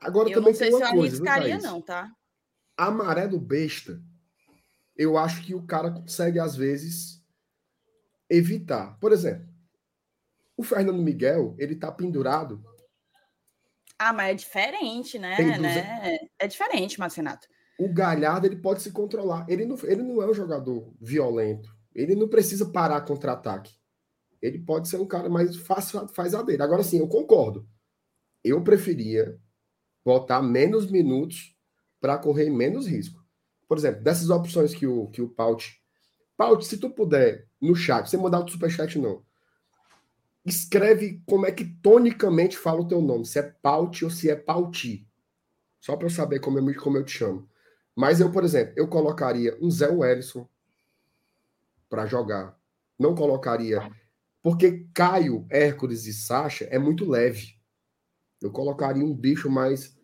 Agora 0.00 0.30
eu 0.30 0.34
também 0.34 0.52
não 0.52 0.58
sei 0.58 0.72
se 0.72 0.80
eu 0.80 0.88
coisa, 0.88 0.96
arriscaria, 0.96 1.58
viu, 1.58 1.68
não, 1.68 1.82
tá? 1.82 2.10
Amarelo 2.76 3.38
besta 3.38 4.00
eu 5.00 5.16
acho 5.16 5.42
que 5.42 5.54
o 5.54 5.62
cara 5.62 5.90
consegue, 5.90 6.38
às 6.38 6.54
vezes, 6.54 7.19
evitar. 8.30 8.98
Por 8.98 9.12
exemplo, 9.12 9.46
o 10.56 10.62
Fernando 10.62 11.02
Miguel, 11.02 11.54
ele 11.58 11.74
tá 11.74 11.90
pendurado. 11.90 12.64
Ah, 13.98 14.12
mas 14.12 14.30
é 14.30 14.34
diferente, 14.34 15.18
né? 15.18 15.58
né? 15.58 16.18
É 16.38 16.46
diferente, 16.46 16.98
Marcenato. 16.98 17.46
O 17.78 17.92
Galhardo, 17.92 18.46
ele 18.46 18.56
pode 18.56 18.82
se 18.82 18.92
controlar. 18.92 19.44
Ele 19.48 19.66
não, 19.66 19.76
ele 19.84 20.02
não 20.02 20.22
é 20.22 20.26
um 20.26 20.34
jogador 20.34 20.94
violento. 21.00 21.74
Ele 21.94 22.14
não 22.14 22.28
precisa 22.28 22.70
parar 22.70 23.00
contra-ataque. 23.02 23.74
Ele 24.40 24.58
pode 24.58 24.88
ser 24.88 24.98
um 24.98 25.06
cara 25.06 25.28
mais 25.28 25.56
fácil, 25.56 26.08
faz 26.08 26.34
a 26.34 26.42
dele. 26.42 26.62
Agora 26.62 26.82
sim, 26.82 26.98
eu 26.98 27.08
concordo. 27.08 27.68
Eu 28.42 28.62
preferia 28.62 29.38
botar 30.02 30.40
menos 30.40 30.90
minutos 30.90 31.54
para 32.00 32.16
correr 32.16 32.48
menos 32.48 32.86
risco 32.86 33.20
por 33.70 33.78
exemplo, 33.78 34.02
dessas 34.02 34.30
opções 34.30 34.74
que 34.74 34.84
o, 34.84 35.06
que 35.06 35.22
o 35.22 35.28
Paut. 35.28 35.79
Paut, 36.40 36.64
se 36.64 36.78
tu 36.78 36.88
puder, 36.88 37.46
no 37.60 37.76
chat, 37.76 38.08
sem 38.08 38.18
mandar 38.18 38.42
o 38.42 38.48
superchat, 38.48 38.98
não. 38.98 39.22
Escreve 40.42 41.22
como 41.26 41.44
é 41.44 41.52
que 41.52 41.66
tonicamente 41.66 42.56
fala 42.56 42.80
o 42.80 42.88
teu 42.88 43.02
nome, 43.02 43.26
se 43.26 43.38
é 43.38 43.42
Paut 43.42 44.02
ou 44.02 44.10
se 44.10 44.30
é 44.30 44.34
Pauti. 44.34 45.06
Só 45.78 45.96
para 45.96 46.06
eu 46.06 46.10
saber 46.10 46.40
como 46.40 46.58
eu, 46.58 46.80
como 46.80 46.96
eu 46.96 47.04
te 47.04 47.18
chamo. 47.18 47.46
Mas 47.94 48.20
eu, 48.20 48.32
por 48.32 48.42
exemplo, 48.42 48.72
eu 48.74 48.88
colocaria 48.88 49.54
um 49.60 49.70
Zé 49.70 49.90
Wellison 49.90 50.48
para 51.90 52.06
jogar. 52.06 52.58
Não 52.98 53.14
colocaria. 53.14 53.92
Porque 54.42 54.86
Caio, 54.94 55.46
Hércules 55.50 56.06
e 56.06 56.14
Sacha 56.14 56.64
é 56.70 56.78
muito 56.78 57.06
leve. 57.06 57.54
Eu 58.40 58.50
colocaria 58.50 59.04
um 59.04 59.14
bicho 59.14 59.50
mais 59.50 59.94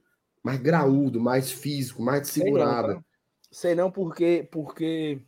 mais 0.45 0.61
graúdo, 0.61 1.19
mais 1.19 1.51
físico, 1.51 2.03
mais 2.03 2.21
de 2.21 2.29
segurada. 2.29 3.03
Sei 3.51 3.75
não 3.75 3.91
porque, 3.91 4.47
porque 4.53 5.23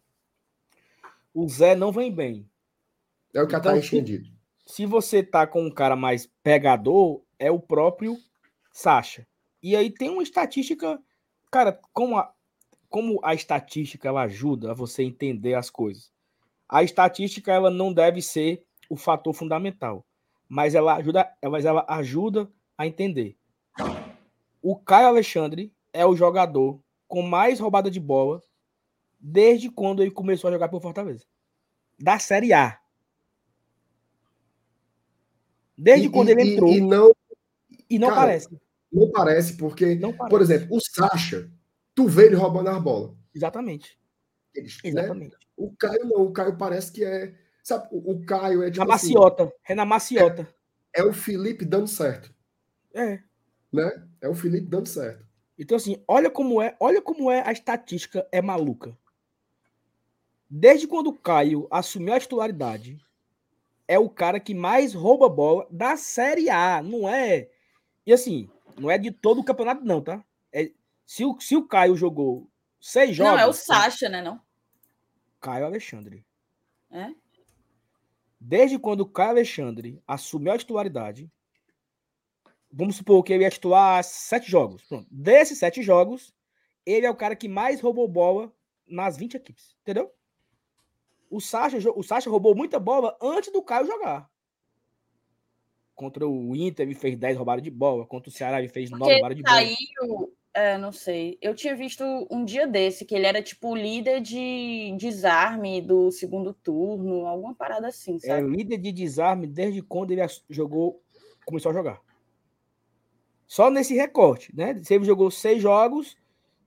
o 1.39 1.49
Zé 1.49 1.77
não 1.77 1.93
vem 1.93 2.13
bem. 2.13 2.51
É 3.33 3.41
o 3.41 3.47
que 3.47 3.55
então, 3.55 3.73
tá 3.73 3.79
entendido. 3.79 4.29
Se 4.67 4.85
você 4.85 5.23
tá 5.23 5.47
com 5.47 5.65
um 5.65 5.71
cara 5.71 5.95
mais 5.95 6.29
pegador, 6.43 7.23
é 7.39 7.49
o 7.49 7.61
próprio 7.61 8.17
Sacha. 8.73 9.25
E 9.63 9.77
aí 9.77 9.89
tem 9.89 10.11
uma 10.11 10.23
estatística, 10.23 11.01
cara, 11.49 11.81
como 11.93 12.19
a, 12.19 12.33
como 12.89 13.21
a 13.23 13.35
estatística 13.35 14.09
ela 14.09 14.23
ajuda 14.23 14.73
a 14.73 14.75
você 14.75 15.05
entender 15.05 15.55
as 15.55 15.71
coisas. 15.71 16.11
A 16.69 16.83
estatística 16.83 17.53
ela 17.53 17.71
não 17.71 17.93
deve 17.93 18.21
ser 18.21 18.65
o 18.91 18.97
fator 18.97 19.33
fundamental, 19.33 20.05
mas 20.49 20.75
ela 20.75 20.97
ajuda, 20.97 21.33
mas 21.45 21.65
ela 21.65 21.87
ajuda 21.89 22.51
a 22.77 22.85
entender. 22.85 23.37
O 24.61 24.75
Caio 24.77 25.07
Alexandre 25.07 25.73
é 25.93 26.05
o 26.05 26.17
jogador 26.17 26.81
com 27.07 27.23
mais 27.23 27.61
roubada 27.61 27.89
de 27.89 28.01
bola 28.01 28.43
desde 29.19 29.71
quando 29.71 30.03
ele 30.03 30.11
começou 30.11 30.49
a 30.49 30.53
jogar 30.53 30.69
pelo 30.69 30.81
Fortaleza. 30.81 31.25
Da 31.99 32.19
Série 32.19 32.53
A. 32.53 32.79
Desde 35.77 36.07
e, 36.07 36.11
quando 36.11 36.29
e, 36.29 36.33
ele 36.33 36.55
entrou. 36.55 36.73
E, 36.73 36.81
não, 36.81 37.13
e 37.89 37.99
não 37.99 38.09
cara, 38.09 38.21
parece. 38.21 38.61
Não 38.93 39.11
parece, 39.11 39.57
porque, 39.57 39.95
não 39.97 40.13
parece. 40.13 40.31
por 40.31 40.43
exemplo, 40.43 40.77
o 40.77 40.81
Sacha, 40.81 41.51
tu 41.95 42.07
vê 42.07 42.27
ele 42.27 42.37
roubando 42.37 42.69
as 42.69 42.83
bolas. 42.83 43.17
Exatamente. 43.35 43.99
deles. 44.53 44.79
Né? 44.83 44.91
Exatamente. 44.91 45.33
Né? 45.33 45.39
O 45.57 45.75
Caio 45.77 46.05
não, 46.05 46.23
o 46.23 46.33
Caio 46.33 46.57
parece 46.57 46.93
que 46.93 47.05
é. 47.05 47.35
Sabe, 47.63 47.89
o, 47.91 48.13
o 48.13 48.25
Caio 48.25 48.63
é 48.63 48.71
tipo. 48.71 48.85
Na 48.85 48.95
assim, 48.95 49.13
maciota. 49.13 49.53
É 49.69 49.75
na 49.75 49.85
maciota. 49.85 50.49
É, 50.95 51.01
é 51.01 51.05
o 51.05 51.13
Felipe 51.13 51.65
dando 51.65 51.87
certo. 51.87 52.33
É. 52.95 53.21
Né? 53.73 54.09
É 54.21 54.29
o 54.29 54.35
Felipe 54.35 54.67
dando 54.67 54.89
certo. 54.89 55.27
Então, 55.59 55.77
assim, 55.77 56.03
olha 56.07 56.31
como 56.31 56.63
é, 56.63 56.77
olha 56.79 57.03
como 57.03 57.31
é 57.31 57.43
a 57.47 57.53
estatística 57.53 58.27
é 58.31 58.41
maluca. 58.41 58.97
Desde 60.51 60.87
quando 60.87 61.09
o 61.09 61.19
Caio 61.19 61.67
assumiu 61.71 62.15
a 62.15 62.21
titularidade, 62.21 62.99
é 63.87 63.99
o 63.99 64.09
cara 64.09 64.41
que 64.41 64.55
mais 64.55 64.95
rouba 64.95 65.29
bola 65.29 65.67
da 65.71 65.97
Série 65.97 66.49
A, 66.49 66.83
não 66.83 67.09
é? 67.09 67.51
E 68.07 68.13
assim, 68.13 68.49
não 68.79 68.91
é 68.91 68.97
de 68.97 69.11
todo 69.11 69.41
o 69.41 69.45
campeonato, 69.45 69.85
não, 69.85 70.01
tá? 70.01 70.25
É, 70.53 70.71
se, 71.05 71.25
o, 71.25 71.39
se 71.41 71.57
o 71.57 71.67
Caio 71.67 71.97
jogou 71.97 72.51
seis 72.81 73.15
jogos. 73.15 73.33
Não, 73.33 73.39
é 73.39 73.47
o 73.47 73.53
Sacha, 73.53 74.09
né? 74.09 74.23
Não? 74.23 74.41
Caio 75.41 75.67
Alexandre. 75.67 76.25
É? 76.91 77.13
Desde 78.41 78.79
quando 78.79 79.01
o 79.01 79.09
Caio 79.09 79.31
Alexandre 79.31 80.03
assumiu 80.07 80.53
a 80.53 80.59
titularidade, 80.59 81.31
vamos 82.71 82.97
supor 82.97 83.23
que 83.23 83.33
ele 83.33 83.45
ia 83.45 83.51
titular 83.51 84.03
sete 84.05 84.51
jogos. 84.51 84.83
Pronto. 84.85 85.07
Desses 85.11 85.59
sete 85.59 85.83
jogos, 85.83 86.35
ele 86.87 87.05
é 87.07 87.11
o 87.11 87.17
cara 87.17 87.37
que 87.37 87.49
mais 87.49 87.81
roubou 87.81 88.09
bola 88.09 88.53
nas 88.87 89.17
20 89.17 89.35
equipes. 89.35 89.77
Entendeu? 89.83 90.13
O 91.31 91.41
Sacha, 91.41 91.79
o 91.95 92.03
Sacha 92.03 92.31
roubou 92.31 92.55
muita 92.55 92.79
bola 92.79 93.17
antes 93.21 93.53
do 93.53 93.63
Caio 93.63 93.87
jogar. 93.87 94.29
Contra 95.95 96.27
o 96.27 96.55
Inter, 96.55 96.87
ele 96.87 96.95
fez 96.95 97.17
10 97.17 97.37
roubadas 97.37 97.63
de 97.63 97.71
bola. 97.71 98.07
Contra 98.07 98.29
o 98.29 98.33
Ceará, 98.33 98.59
ele 98.59 98.69
fez 98.69 98.91
9 98.91 99.13
roubadas 99.13 99.37
de 99.37 99.43
bola. 99.43 99.57
Saiu, 99.57 100.33
é, 100.55 100.77
não 100.77 100.91
sei. 100.91 101.39
Eu 101.41 101.55
tinha 101.55 101.77
visto 101.77 102.05
um 102.31 102.45
dia 102.45 102.67
desse 102.67 103.05
que 103.05 103.15
ele 103.15 103.27
era 103.27 103.41
tipo 103.41 103.77
líder 103.77 104.21
de 104.21 104.93
desarme 104.99 105.81
do 105.81 106.11
segundo 106.11 106.53
turno, 106.53 107.27
alguma 107.27 107.55
parada 107.55 107.89
assim, 107.89 108.17
é, 108.17 108.27
sabe? 108.27 108.43
É 108.43 108.57
líder 108.57 108.79
de 108.79 108.91
desarme 108.91 109.47
desde 109.47 109.83
quando 109.83 110.11
ele 110.11 110.23
jogou, 110.51 111.01
começou 111.45 111.71
a 111.71 111.75
jogar. 111.75 112.01
Só 113.47 113.71
nesse 113.71 113.95
recorte, 113.95 114.55
né? 114.55 114.79
Se 114.83 114.95
ele 114.95 115.05
jogou 115.05 115.31
seis 115.31 115.63
jogos, 115.63 116.17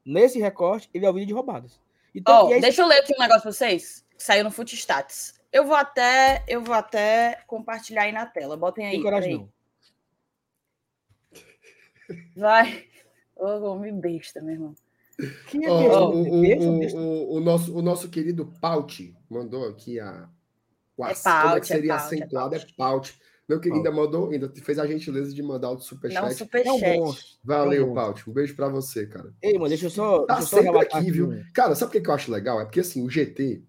nesse 0.06 0.40
recorte, 0.40 0.90
ele 0.94 1.06
é 1.06 1.10
o 1.10 1.14
líder 1.14 1.28
de 1.28 1.34
roubadas. 1.34 1.80
Então, 2.16 2.48
oh, 2.48 2.60
deixa 2.60 2.82
eu 2.82 2.88
ler 2.88 3.00
aqui 3.00 3.14
um 3.14 3.22
negócio 3.22 3.44
pra 3.44 3.52
vocês, 3.52 4.01
saiu 4.22 4.44
no 4.44 4.52
Footstats. 4.52 5.34
Eu 5.52 5.66
vou 5.66 5.76
até, 5.76 6.44
eu 6.48 6.62
vou 6.62 6.74
até 6.74 7.44
compartilhar 7.46 8.04
aí 8.04 8.12
na 8.12 8.26
tela. 8.26 8.56
Botem 8.56 8.86
aí. 8.86 8.92
Tem 8.94 9.02
coragem, 9.02 9.38
não. 9.38 9.50
Vai. 12.36 12.86
Ô, 13.36 13.46
oh, 13.46 13.72
homem 13.72 14.00
besta, 14.00 14.42
meu 14.42 14.54
irmão. 14.54 14.76
Quem 15.48 15.66
é 15.66 15.72
oh, 15.72 16.10
o, 16.10 16.24
o, 16.24 16.96
o, 16.96 17.36
o, 17.38 17.40
nosso, 17.40 17.78
o 17.78 17.82
nosso 17.82 18.10
querido 18.10 18.54
Paut 18.62 19.16
mandou 19.30 19.68
aqui 19.68 20.00
a. 20.00 20.30
O 20.96 21.06
é 21.06 21.14
Paut, 21.14 21.42
como 21.42 21.56
é 21.56 21.60
que 21.60 21.68
seria 21.68 21.94
é 21.94 21.96
acentuado? 21.96 22.56
É 22.56 22.66
Paut. 22.78 23.20
Meu 23.48 23.60
querido 23.60 23.80
ainda 23.80 23.92
mandou, 23.92 24.30
ainda 24.30 24.50
fez 24.64 24.80
a 24.80 24.88
gentileza 24.88 25.34
de 25.34 25.44
mandar 25.44 25.72
o 25.72 25.80
superchat. 25.80 26.24
Não, 26.24 26.32
superchat. 26.32 26.84
É 26.86 26.98
Valeu, 27.44 27.94
Paut. 27.94 28.30
Um 28.30 28.34
beijo 28.34 28.56
para 28.56 28.70
você, 28.70 29.06
cara. 29.06 29.34
Ei, 29.42 29.56
mano, 29.56 29.68
deixa 29.68 29.88
eu 29.88 29.90
só. 29.90 30.26
Tá 30.26 30.36
deixa 30.36 30.56
eu 30.56 30.64
sempre 30.64 30.80
aqui, 30.80 30.98
aqui, 30.98 31.12
viu? 31.12 31.44
Cara, 31.54 31.76
sabe 31.76 31.98
o 31.98 32.02
que 32.02 32.10
eu 32.10 32.14
acho 32.14 32.32
legal? 32.32 32.62
É 32.62 32.64
porque 32.64 32.80
assim, 32.80 33.06
o 33.06 33.10
GT 33.10 33.64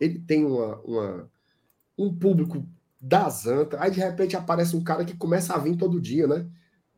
ele 0.00 0.18
tem 0.18 0.44
uma, 0.44 0.80
uma 0.80 1.30
um 1.96 2.12
público 2.12 2.66
da 3.00 3.28
Zanta, 3.28 3.80
aí 3.80 3.90
de 3.90 4.00
repente 4.00 4.36
aparece 4.36 4.74
um 4.74 4.82
cara 4.82 5.04
que 5.04 5.16
começa 5.16 5.54
a 5.54 5.58
vir 5.58 5.76
todo 5.76 6.00
dia, 6.00 6.26
né? 6.26 6.48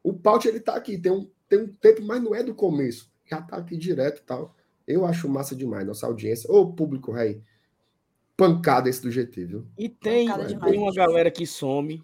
O 0.02 0.12
Paut 0.12 0.46
ele 0.46 0.60
tá 0.60 0.74
aqui, 0.74 0.96
tem 0.96 1.12
um, 1.12 1.28
tem 1.48 1.60
um 1.60 1.68
tempo, 1.68 2.02
mas 2.02 2.22
não 2.22 2.34
é 2.34 2.42
do 2.42 2.54
começo, 2.54 3.12
já 3.26 3.42
tá 3.42 3.56
aqui 3.56 3.76
direto 3.76 4.20
e 4.20 4.24
tal. 4.24 4.54
Eu 4.86 5.04
acho 5.04 5.28
massa 5.28 5.54
demais, 5.54 5.86
nossa 5.86 6.06
audiência. 6.06 6.50
Ô, 6.50 6.72
público, 6.72 7.12
rei 7.12 7.42
pancada 8.36 8.88
esse 8.88 9.02
do 9.02 9.10
GT, 9.10 9.44
viu? 9.44 9.66
E 9.78 9.88
tem, 9.88 10.28
tem 10.58 10.78
uma 10.78 10.92
galera 10.92 11.30
que 11.30 11.46
some. 11.46 12.02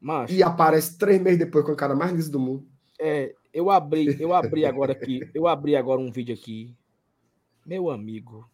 Macho. 0.00 0.32
E 0.32 0.42
aparece 0.42 0.96
três 0.96 1.20
meses 1.20 1.38
depois 1.38 1.64
com 1.64 1.72
a 1.72 1.76
cara 1.76 1.94
mais 1.94 2.12
lisa 2.12 2.30
do 2.30 2.40
mundo. 2.40 2.66
É, 2.98 3.34
eu 3.52 3.70
abri, 3.70 4.16
eu 4.18 4.32
abri 4.32 4.64
agora 4.64 4.92
aqui, 4.92 5.28
eu 5.34 5.46
abri 5.46 5.76
agora 5.76 6.00
um 6.00 6.10
vídeo 6.10 6.34
aqui. 6.34 6.74
Meu 7.66 7.90
amigo. 7.90 8.48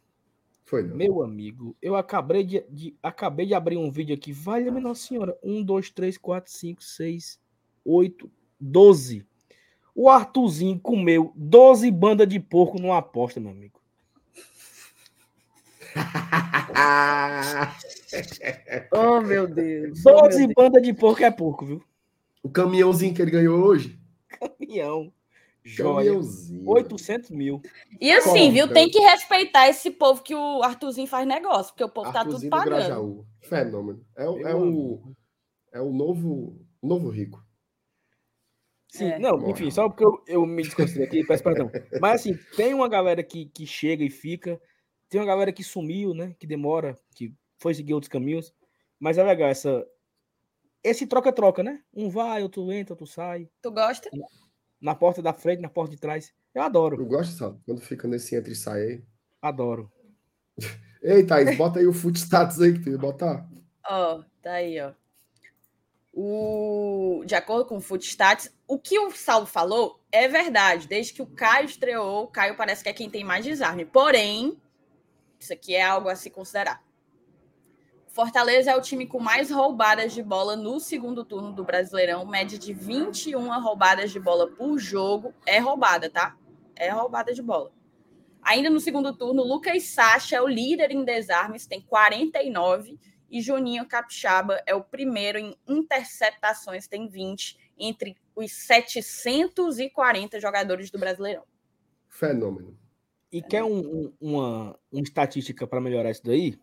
Foi 0.66 0.82
não. 0.82 0.94
Meu 0.96 1.22
amigo, 1.22 1.76
eu 1.80 1.94
acabei 1.94 2.42
de, 2.42 2.60
de 2.68 2.96
acabei 3.00 3.46
de 3.46 3.54
abrir 3.54 3.76
um 3.76 3.88
vídeo 3.88 4.16
aqui. 4.16 4.32
Vale, 4.32 4.68
minha 4.68 4.82
nossa 4.82 5.06
senhora. 5.06 5.38
Um, 5.42 5.62
dois, 5.62 5.90
três, 5.90 6.18
quatro, 6.18 6.52
cinco, 6.52 6.82
seis, 6.82 7.38
oito, 7.84 8.28
doze. 8.58 9.24
O 9.94 10.10
Arthurzinho 10.10 10.80
comeu 10.80 11.32
12 11.36 11.88
bandas 11.92 12.28
de 12.28 12.40
porco 12.40 12.80
numa 12.80 12.98
aposta, 12.98 13.38
meu 13.40 13.52
amigo. 13.52 13.80
oh, 18.92 19.20
meu 19.20 19.46
Deus. 19.46 20.02
12 20.02 20.44
oh, 20.44 20.48
bandas 20.54 20.82
de 20.82 20.92
porco 20.92 21.22
é 21.22 21.30
porco, 21.30 21.64
viu? 21.64 21.80
O 22.42 22.50
caminhãozinho 22.50 23.14
que 23.14 23.22
ele 23.22 23.30
ganhou 23.30 23.64
hoje? 23.64 23.96
Caminhão. 24.28 25.12
Joia. 25.66 26.12
800 26.64 27.30
mil. 27.30 27.60
E 28.00 28.12
assim, 28.12 28.38
Como? 28.38 28.52
viu? 28.52 28.72
Tem 28.72 28.88
que 28.88 29.00
respeitar 29.00 29.68
esse 29.68 29.90
povo 29.90 30.22
que 30.22 30.32
o 30.32 30.62
Arthurzinho 30.62 31.08
faz 31.08 31.26
negócio, 31.26 31.72
porque 31.72 31.82
o 31.82 31.88
povo 31.88 32.08
Arthurzinho 32.08 32.50
tá 32.50 32.58
tudo 32.58 32.70
pagando. 32.70 32.86
Grajaú. 32.86 33.26
Fenômeno. 33.40 34.06
É, 34.16 34.24
é, 34.24 34.54
o, 34.54 35.14
é 35.74 35.80
o 35.80 35.92
novo, 35.92 36.56
novo 36.80 37.08
rico. 37.08 37.44
Sim, 38.88 39.06
é. 39.06 39.18
não, 39.18 39.50
enfim, 39.50 39.68
só 39.70 39.88
porque 39.88 40.04
eu, 40.04 40.22
eu 40.28 40.46
me 40.46 40.62
desconcentrei 40.62 41.06
aqui, 41.06 41.26
peço 41.26 41.42
perdão. 41.42 41.68
Mas 42.00 42.20
assim, 42.20 42.38
tem 42.56 42.72
uma 42.72 42.88
galera 42.88 43.22
que, 43.22 43.46
que 43.46 43.66
chega 43.66 44.04
e 44.04 44.08
fica, 44.08 44.60
tem 45.08 45.20
uma 45.20 45.26
galera 45.26 45.52
que 45.52 45.64
sumiu, 45.64 46.14
né? 46.14 46.34
Que 46.38 46.46
demora, 46.46 46.96
que 47.14 47.34
foi 47.58 47.74
seguir 47.74 47.92
outros 47.92 48.08
caminhos. 48.08 48.54
Mas 49.00 49.18
é 49.18 49.24
legal 49.24 49.48
essa. 49.48 49.84
Esse 50.82 51.06
troca-troca, 51.08 51.64
né? 51.64 51.82
Um 51.92 52.08
vai, 52.08 52.44
outro 52.44 52.70
entra, 52.70 52.92
outro 52.94 53.06
sai. 53.06 53.48
Tu 53.60 53.70
gosta? 53.72 54.08
Na 54.80 54.94
porta 54.94 55.22
da 55.22 55.32
frente, 55.32 55.60
na 55.60 55.68
porta 55.68 55.92
de 55.92 56.00
trás. 56.00 56.32
Eu 56.54 56.62
adoro. 56.62 57.00
Eu 57.00 57.06
gosto, 57.06 57.36
sabe? 57.36 57.58
Quando 57.64 57.80
fica 57.80 58.06
nesse 58.06 58.34
entre 58.36 58.52
e 58.52 58.56
sai 58.56 58.82
aí. 58.82 59.04
Adoro. 59.40 59.90
Ei, 61.02 61.24
Thaís, 61.24 61.56
bota 61.56 61.78
aí 61.78 61.86
o 61.86 61.92
foot 61.92 62.18
status 62.18 62.60
aí 62.60 62.72
que 62.72 62.80
tu 62.80 62.90
ia 62.90 62.98
botar. 62.98 63.48
Ó, 63.88 64.16
oh, 64.16 64.24
tá 64.42 64.52
aí, 64.52 64.80
ó. 64.80 64.92
O... 66.18 67.22
De 67.26 67.34
acordo 67.34 67.66
com 67.66 67.76
o 67.76 67.80
Footstats, 67.80 68.50
o 68.66 68.78
que 68.78 68.98
o 68.98 69.10
Saulo 69.10 69.44
falou 69.44 70.00
é 70.10 70.26
verdade. 70.26 70.88
Desde 70.88 71.12
que 71.12 71.20
o 71.20 71.26
Caio 71.26 71.66
estreou, 71.66 72.24
o 72.24 72.28
Caio 72.28 72.56
parece 72.56 72.82
que 72.82 72.88
é 72.88 72.92
quem 72.94 73.10
tem 73.10 73.22
mais 73.22 73.44
desarme. 73.44 73.84
Porém, 73.84 74.58
isso 75.38 75.52
aqui 75.52 75.74
é 75.74 75.82
algo 75.82 76.08
a 76.08 76.16
se 76.16 76.30
considerar. 76.30 76.82
Fortaleza 78.16 78.70
é 78.70 78.74
o 78.74 78.80
time 78.80 79.06
com 79.06 79.20
mais 79.20 79.50
roubadas 79.50 80.14
de 80.14 80.22
bola 80.22 80.56
no 80.56 80.80
segundo 80.80 81.22
turno 81.22 81.52
do 81.52 81.62
Brasileirão, 81.62 82.24
média 82.24 82.58
de 82.58 82.72
21 82.72 83.60
roubadas 83.60 84.10
de 84.10 84.18
bola 84.18 84.50
por 84.50 84.78
jogo. 84.78 85.34
É 85.44 85.58
roubada, 85.58 86.08
tá? 86.08 86.34
É 86.74 86.88
roubada 86.88 87.34
de 87.34 87.42
bola. 87.42 87.70
Ainda 88.40 88.70
no 88.70 88.80
segundo 88.80 89.14
turno, 89.14 89.42
Lucas 89.42 89.82
Sacha 89.82 90.36
é 90.36 90.40
o 90.40 90.48
líder 90.48 90.92
em 90.92 91.04
desarmes, 91.04 91.66
tem 91.66 91.82
49, 91.82 92.98
e 93.30 93.42
Juninho 93.42 93.86
Capixaba 93.86 94.62
é 94.64 94.74
o 94.74 94.82
primeiro 94.82 95.38
em 95.38 95.54
interceptações, 95.68 96.88
tem 96.88 97.06
20, 97.06 97.74
entre 97.76 98.16
os 98.34 98.50
740 98.50 100.40
jogadores 100.40 100.90
do 100.90 100.98
Brasileirão. 100.98 101.44
Fenômeno. 102.08 102.78
E 103.30 103.42
quer 103.42 103.62
um, 103.62 103.76
um, 103.78 104.12
uma, 104.18 104.80
uma 104.90 105.02
estatística 105.02 105.66
para 105.66 105.82
melhorar 105.82 106.10
isso 106.10 106.24
daí? 106.24 106.58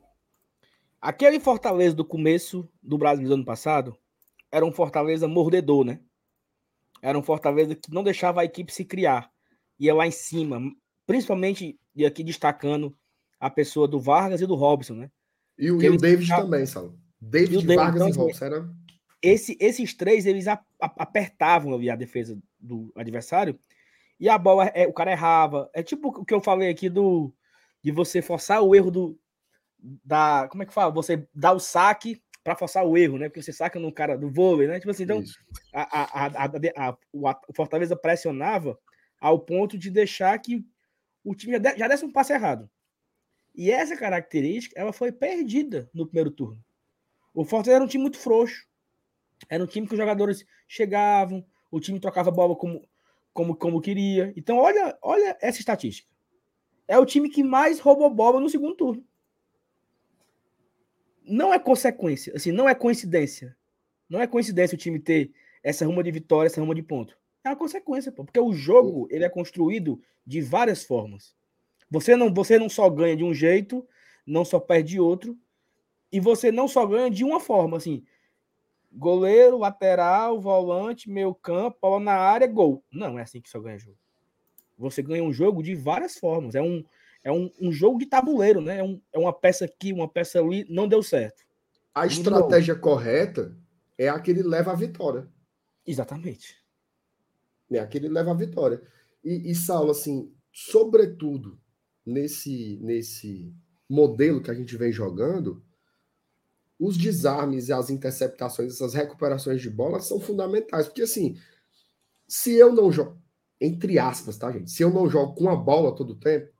Aquele 1.03 1.37
Fortaleza 1.37 1.93
do 1.93 2.05
começo 2.05 2.65
do 2.81 2.97
Brasil 2.97 3.27
do 3.27 3.33
ano 3.33 3.43
passado 3.43 3.93
era 4.49 4.65
um 4.65 4.71
Fortaleza 4.71 5.27
mordedor, 5.27 5.83
né? 5.83 5.99
Era 7.01 7.19
um 7.19 7.21
Fortaleza 7.21 7.75
que 7.75 7.93
não 7.93 8.05
deixava 8.05 8.39
a 8.39 8.45
equipe 8.45 8.73
se 8.73 8.85
criar. 8.85 9.29
Ia 9.77 9.93
lá 9.93 10.07
em 10.07 10.11
cima, 10.11 10.61
principalmente, 11.05 11.77
e 11.93 12.05
aqui 12.05 12.23
destacando 12.23 12.95
a 13.37 13.49
pessoa 13.49 13.85
do 13.85 13.99
Vargas 13.99 14.39
e 14.39 14.47
do 14.47 14.55
Robson, 14.55 14.93
né? 14.93 15.11
E, 15.59 15.69
o, 15.69 15.81
e 15.81 15.89
o 15.89 15.97
David 15.97 16.29
também, 16.29 16.65
Salo. 16.65 16.97
David, 17.19 17.65
David 17.65 17.75
Vargas 17.75 18.01
então, 18.07 18.09
e 18.09 18.27
Robson. 18.27 18.45
Era... 18.45 18.69
Esse, 19.21 19.57
esses 19.59 19.93
três, 19.93 20.25
eles 20.25 20.45
apertavam 20.79 21.73
ali 21.73 21.89
a 21.89 21.97
defesa 21.97 22.41
do 22.57 22.93
adversário 22.95 23.59
e 24.17 24.29
a 24.29 24.37
bola, 24.37 24.67
é, 24.67 24.87
o 24.87 24.93
cara 24.93 25.11
errava. 25.11 25.69
É 25.73 25.83
tipo 25.83 26.17
o 26.17 26.23
que 26.23 26.33
eu 26.33 26.39
falei 26.39 26.69
aqui 26.69 26.87
do 26.87 27.33
de 27.83 27.91
você 27.91 28.21
forçar 28.21 28.61
o 28.61 28.73
erro 28.73 28.89
do 28.89 29.19
da, 29.83 30.47
como 30.49 30.63
é 30.63 30.65
que 30.65 30.73
fala? 30.73 30.91
Você 30.91 31.27
dá 31.33 31.51
o 31.51 31.59
saque 31.59 32.21
para 32.43 32.55
forçar 32.55 32.85
o 32.85 32.97
erro, 32.97 33.17
né? 33.17 33.29
Porque 33.29 33.41
você 33.41 33.53
saca 33.53 33.79
no 33.79 33.91
cara 33.91 34.17
do 34.17 34.29
vôlei, 34.29 34.67
né? 34.67 34.79
Tipo 34.79 34.91
assim, 34.91 35.03
então 35.03 35.23
a, 35.73 36.25
a, 36.25 36.47
a, 36.89 36.97
o 37.13 37.53
Fortaleza 37.53 37.95
pressionava 37.95 38.77
ao 39.19 39.39
ponto 39.39 39.77
de 39.77 39.89
deixar 39.89 40.37
que 40.39 40.65
o 41.23 41.35
time 41.35 41.53
já, 41.53 41.75
já 41.75 41.87
desse 41.87 42.05
um 42.05 42.11
passe 42.11 42.33
errado. 42.33 42.69
E 43.55 43.71
essa 43.71 43.95
característica, 43.95 44.79
ela 44.79 44.91
foi 44.91 45.11
perdida 45.11 45.89
no 45.93 46.05
primeiro 46.05 46.31
turno. 46.31 46.63
O 47.33 47.45
Fortaleza 47.45 47.77
era 47.77 47.85
um 47.85 47.87
time 47.87 48.01
muito 48.01 48.17
frouxo. 48.17 48.67
Era 49.49 49.63
um 49.63 49.67
time 49.67 49.87
que 49.87 49.93
os 49.93 49.99
jogadores 49.99 50.45
chegavam, 50.67 51.45
o 51.69 51.79
time 51.79 51.99
trocava 51.99 52.31
bola 52.31 52.55
como 52.55 52.81
como, 53.33 53.55
como 53.55 53.81
queria. 53.81 54.31
Então, 54.37 54.57
olha, 54.57 54.97
olha 55.01 55.35
essa 55.41 55.59
estatística. 55.59 56.07
é 56.87 56.97
o 56.99 57.05
time 57.05 57.29
que 57.29 57.43
mais 57.43 57.79
roubou 57.79 58.09
bola 58.09 58.39
no 58.39 58.49
segundo 58.49 58.75
turno. 58.75 59.03
Não 61.25 61.53
é 61.53 61.59
consequência, 61.59 62.33
assim, 62.35 62.51
não 62.51 62.67
é 62.67 62.75
coincidência. 62.75 63.55
Não 64.09 64.21
é 64.21 64.27
coincidência 64.27 64.75
o 64.75 64.77
time 64.77 64.99
ter 64.99 65.31
essa 65.63 65.85
ruma 65.85 66.03
de 66.03 66.11
vitória, 66.11 66.47
essa 66.47 66.61
ruma 66.61 66.75
de 66.75 66.83
ponto. 66.83 67.17
É 67.43 67.49
uma 67.49 67.55
consequência, 67.55 68.11
pô, 68.11 68.23
porque 68.23 68.39
o 68.39 68.53
jogo 68.53 69.07
ele 69.09 69.23
é 69.23 69.29
construído 69.29 70.01
de 70.25 70.41
várias 70.41 70.83
formas. 70.83 71.35
Você 71.89 72.15
não, 72.15 72.33
você 72.33 72.57
não 72.57 72.69
só 72.69 72.89
ganha 72.89 73.15
de 73.15 73.23
um 73.23 73.33
jeito, 73.33 73.87
não 74.25 74.43
só 74.43 74.59
perde 74.59 74.93
de 74.93 74.99
outro, 74.99 75.37
e 76.11 76.19
você 76.19 76.51
não 76.51 76.67
só 76.67 76.85
ganha 76.85 77.09
de 77.09 77.23
uma 77.23 77.39
forma, 77.39 77.77
assim, 77.77 78.03
goleiro, 78.91 79.57
lateral, 79.57 80.39
volante, 80.39 81.09
meio 81.09 81.33
campo, 81.33 81.77
bola 81.81 81.99
na 81.99 82.13
área, 82.13 82.47
gol. 82.47 82.83
Não 82.91 83.17
é 83.17 83.23
assim 83.23 83.41
que 83.41 83.49
só 83.49 83.59
ganha 83.59 83.79
jogo. 83.79 83.97
Você 84.77 85.01
ganha 85.01 85.23
um 85.23 85.33
jogo 85.33 85.63
de 85.63 85.75
várias 85.75 86.17
formas. 86.17 86.55
É 86.55 86.61
um, 86.61 86.83
é 87.23 87.31
um, 87.31 87.49
um 87.59 87.71
jogo 87.71 87.97
de 87.97 88.05
tabuleiro, 88.05 88.61
né? 88.61 88.79
É, 88.79 88.83
um, 88.83 89.01
é 89.13 89.19
uma 89.19 89.33
peça 89.33 89.65
aqui, 89.65 89.93
uma 89.93 90.07
peça 90.07 90.39
ali, 90.39 90.65
não 90.69 90.87
deu 90.87 91.01
certo. 91.01 91.43
A 91.95 92.05
estratégia 92.05 92.75
correta 92.75 93.55
é 93.97 94.09
a 94.09 94.19
que 94.19 94.31
ele 94.31 94.43
leva 94.43 94.71
à 94.71 94.75
vitória. 94.75 95.29
Exatamente. 95.85 96.57
É 97.71 97.79
a 97.79 97.87
que 97.87 97.97
ele 97.97 98.09
leva 98.09 98.31
à 98.31 98.33
vitória. 98.33 98.81
E, 99.23 99.51
e 99.51 99.55
Saulo, 99.55 99.91
assim, 99.91 100.33
sobretudo 100.51 101.59
nesse, 102.05 102.77
nesse 102.81 103.53
modelo 103.89 104.41
que 104.41 104.51
a 104.51 104.53
gente 104.53 104.75
vem 104.75 104.91
jogando, 104.91 105.63
os 106.79 106.97
desarmes 106.97 107.69
e 107.69 107.73
as 107.73 107.89
interceptações, 107.89 108.73
essas 108.73 108.93
recuperações 108.93 109.61
de 109.61 109.69
bola 109.69 109.99
são 109.99 110.19
fundamentais. 110.19 110.87
Porque, 110.87 111.03
assim, 111.03 111.37
se 112.27 112.53
eu 112.53 112.73
não 112.73 112.91
jogo, 112.91 113.21
entre 113.61 113.97
aspas, 113.97 114.37
tá, 114.37 114.51
gente? 114.51 114.71
Se 114.71 114.83
eu 114.83 114.89
não 114.89 115.09
jogo 115.09 115.35
com 115.35 115.49
a 115.49 115.55
bola 115.55 115.95
todo 115.95 116.11
o 116.11 116.19
tempo, 116.19 116.51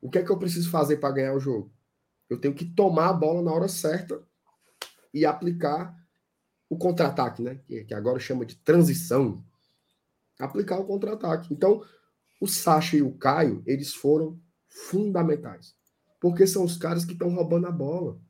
o 0.00 0.10
que 0.10 0.18
é 0.18 0.22
que 0.22 0.30
eu 0.30 0.38
preciso 0.38 0.70
fazer 0.70 0.98
para 0.98 1.14
ganhar 1.14 1.34
o 1.34 1.40
jogo? 1.40 1.72
Eu 2.28 2.40
tenho 2.40 2.54
que 2.54 2.64
tomar 2.64 3.08
a 3.08 3.12
bola 3.12 3.42
na 3.42 3.52
hora 3.52 3.68
certa 3.68 4.22
e 5.12 5.24
aplicar 5.24 5.96
o 6.68 6.76
contra-ataque, 6.76 7.42
né? 7.42 7.60
Que, 7.66 7.94
agora 7.94 8.18
chama 8.18 8.44
de 8.44 8.56
transição. 8.56 9.42
Aplicar 10.38 10.78
o 10.78 10.84
contra-ataque. 10.84 11.52
Então, 11.52 11.82
o 12.40 12.46
Sacha 12.46 12.96
e 12.96 13.02
o 13.02 13.16
Caio, 13.16 13.62
eles 13.66 13.94
foram 13.94 14.38
fundamentais. 14.68 15.74
Porque 16.20 16.46
são 16.46 16.64
os 16.64 16.76
caras 16.76 17.04
que 17.04 17.12
estão 17.12 17.34
roubando 17.34 17.66
a 17.66 17.72
bola. 17.72 18.20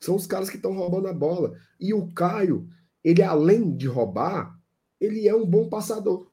São 0.00 0.14
os 0.14 0.26
caras 0.26 0.48
que 0.48 0.56
estão 0.56 0.74
roubando 0.74 1.08
a 1.08 1.12
bola. 1.12 1.58
E 1.80 1.92
o 1.92 2.12
Caio, 2.12 2.68
ele 3.02 3.22
além 3.22 3.76
de 3.76 3.88
roubar, 3.88 4.56
ele 5.00 5.26
é 5.26 5.34
um 5.34 5.44
bom 5.44 5.68
passador. 5.68 6.30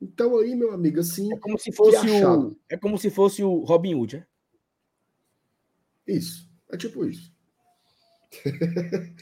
Então 0.00 0.36
aí, 0.38 0.54
meu 0.54 0.72
amigo, 0.72 1.00
assim. 1.00 1.32
É 1.32 1.38
como 1.38 1.58
se 1.58 1.72
fosse 1.72 2.06
o. 2.24 2.56
É 2.68 2.76
como 2.76 2.98
se 2.98 3.10
fosse 3.10 3.42
o 3.42 3.60
Robin 3.64 3.94
Hood, 3.94 4.16
é? 4.16 4.26
Isso. 6.06 6.48
É 6.70 6.76
tipo 6.76 7.04
isso. 7.04 7.32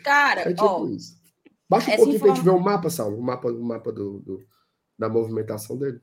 Cara, 0.02 0.42
é 0.50 0.54
tipo 0.54 0.64
ó, 0.64 0.86
isso. 0.88 1.20
Baixa 1.68 1.92
um 1.92 1.96
pouquinho 1.96 2.16
informa... 2.16 2.34
pra 2.34 2.42
gente 2.42 2.44
ver 2.44 2.58
o 2.58 2.60
mapa, 2.60 2.90
Saulo. 2.90 3.18
O 3.18 3.22
mapa, 3.22 3.48
o 3.48 3.64
mapa 3.64 3.92
do, 3.92 4.20
do, 4.20 4.46
da 4.98 5.08
movimentação 5.08 5.76
dele. 5.76 6.00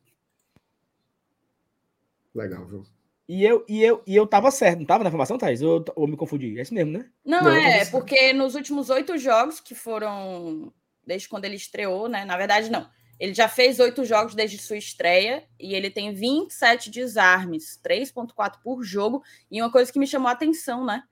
Legal, 2.34 2.66
viu? 2.66 2.86
E 3.28 3.46
eu, 3.46 3.64
e, 3.68 3.84
eu, 3.84 4.02
e 4.08 4.16
eu 4.16 4.26
tava 4.26 4.50
certo, 4.50 4.80
não 4.80 4.86
tava 4.88 5.04
na 5.04 5.10
informação, 5.10 5.38
Thaís? 5.38 5.62
Ou 5.62 5.86
eu 5.96 6.08
me 6.08 6.18
confundi? 6.18 6.58
É 6.58 6.64
isso 6.64 6.74
mesmo, 6.74 6.92
né? 6.92 7.08
Não, 7.24 7.44
não 7.44 7.52
é, 7.52 7.86
porque 7.86 8.34
nos 8.34 8.56
últimos 8.56 8.90
oito 8.90 9.16
jogos 9.20 9.60
que 9.60 9.76
foram 9.76 10.74
desde 11.06 11.30
quando 11.30 11.46
ele 11.46 11.56
estreou, 11.56 12.10
né? 12.10 12.26
Na 12.26 12.36
verdade, 12.36 12.72
não. 12.72 12.90
Ele 13.20 13.34
já 13.34 13.50
fez 13.50 13.80
oito 13.80 14.06
jogos 14.06 14.34
desde 14.34 14.58
sua 14.58 14.78
estreia 14.78 15.44
e 15.60 15.76
ele 15.76 15.90
tem 15.90 16.14
27 16.14 16.90
desarmes, 16.90 17.80
3,4 17.84 18.60
por 18.64 18.82
jogo. 18.82 19.22
E 19.52 19.62
uma 19.62 19.72
coisa 19.72 19.92
que 19.92 20.00
me 20.00 20.08
chamou 20.08 20.30
a 20.30 20.32
atenção, 20.32 20.86
né? 20.86 21.04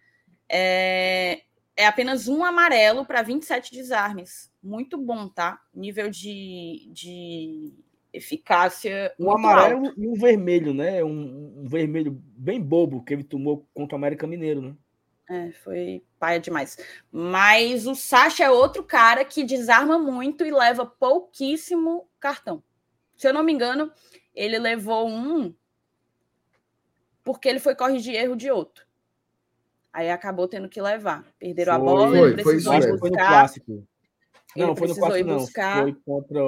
É, 0.50 1.42
é 1.76 1.86
apenas 1.86 2.28
um 2.28 2.46
amarelo 2.46 3.06
para 3.06 3.22
27 3.22 3.74
desarmes. 3.74 4.50
Muito 4.64 4.98
bom, 4.98 5.28
tá? 5.28 5.60
Nível 5.74 6.10
de, 6.10 6.90
de 6.94 7.74
eficácia. 8.14 9.14
Um 9.20 9.32
amarelo 9.32 9.88
alto. 9.88 10.02
e 10.02 10.08
um 10.08 10.14
vermelho, 10.14 10.74
né? 10.74 11.04
Um, 11.04 11.62
um, 11.64 11.68
vermelho 11.68 12.12
bem 12.12 12.62
bobo 12.62 13.04
que 13.04 13.14
ele 13.14 13.24
tomou 13.24 13.68
contra 13.74 13.96
o 13.96 14.00
América 14.00 14.26
Mineiro, 14.26 14.62
né? 14.62 14.76
É, 15.30 15.52
foi 15.52 16.04
paia 16.18 16.40
demais. 16.40 16.78
Mas 17.12 17.86
o 17.86 17.96
Sacha 17.96 18.46
é 18.46 18.50
outro 18.50 18.84
cara 18.84 19.26
que 19.26 19.44
desarma 19.44 20.00
muito 20.00 20.46
e 20.46 20.52
leva 20.52 20.86
pouquíssimo 20.86 22.08
cartão. 22.20 22.64
Se 23.18 23.28
eu 23.28 23.34
não 23.34 23.44
me 23.44 23.52
engano, 23.52 23.92
ele 24.34 24.58
levou 24.58 25.08
um 25.08 25.54
porque 27.24 27.50
ele 27.50 27.60
foi 27.60 27.76
corrigir 27.76 28.16
erro 28.16 28.38
de 28.38 28.50
outro. 28.50 28.88
Aí 29.92 30.10
acabou 30.10 30.48
tendo 30.48 30.70
que 30.70 30.82
levar. 30.82 31.26
Perderam 31.38 31.74
foi, 31.74 31.82
a 31.82 31.84
bola, 31.84 32.10
foi, 32.10 32.20
ele 32.20 32.44
precisou 32.44 32.74
foi, 32.74 32.82
ir 32.82 32.92
buscar. 32.92 33.00
Foi 33.00 33.10
no 33.10 33.18
clássico. 33.18 33.88
Não, 34.56 34.76
foi 34.76 34.88
no 34.88 34.96
clássico, 34.96 35.28
não. 35.28 35.38
Buscar. 35.40 35.82
Foi 35.82 35.94
contra. 36.06 36.40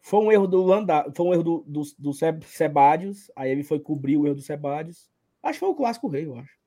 Foi 0.00 0.20
um 0.20 0.32
erro 0.32 0.46
do 0.48 0.62
Landa, 0.64 1.12
foi 1.14 1.26
um 1.26 1.32
erro 1.32 1.42
do, 1.44 1.64
do, 1.68 1.82
do 1.96 2.12
Sebadios. 2.12 3.30
Aí 3.36 3.50
ele 3.52 3.62
foi 3.62 3.78
cobrir 3.78 4.16
o 4.16 4.26
erro 4.26 4.34
do 4.34 4.42
Sebadios. 4.42 5.08
Acho 5.42 5.54
que 5.54 5.60
foi 5.60 5.68
o 5.68 5.74
clássico 5.76 6.08
rei, 6.08 6.26
eu 6.26 6.36
acho. 6.36 6.57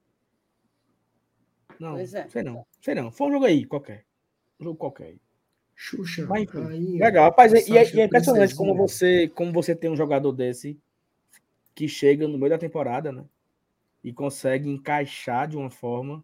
Não, 1.81 1.93
pois 1.95 2.13
é. 2.13 2.27
sei 2.29 2.43
não. 2.43 2.65
Sei 2.81 2.95
não. 2.95 3.11
Foi 3.11 3.27
um 3.27 3.31
jogo 3.31 3.45
aí, 3.45 3.65
qualquer. 3.65 4.05
Um 4.59 4.65
jogo 4.65 4.77
qualquer. 4.77 5.15
Xuxa. 5.75 6.25
Mas, 6.27 6.47
legal, 6.53 7.25
rapaz. 7.25 7.51
E, 7.67 7.77
é, 7.77 7.95
e 7.95 7.99
é 7.99 8.05
impressionante 8.05 8.55
como 8.55 8.75
você, 8.75 9.27
como 9.29 9.51
você 9.51 9.75
tem 9.75 9.89
um 9.89 9.95
jogador 9.95 10.31
desse 10.31 10.79
que 11.73 11.87
chega 11.87 12.27
no 12.27 12.37
meio 12.37 12.51
da 12.51 12.57
temporada, 12.57 13.11
né? 13.11 13.25
e 14.03 14.11
consegue 14.11 14.69
encaixar 14.69 15.47
de 15.47 15.57
uma 15.57 15.69
forma. 15.69 16.23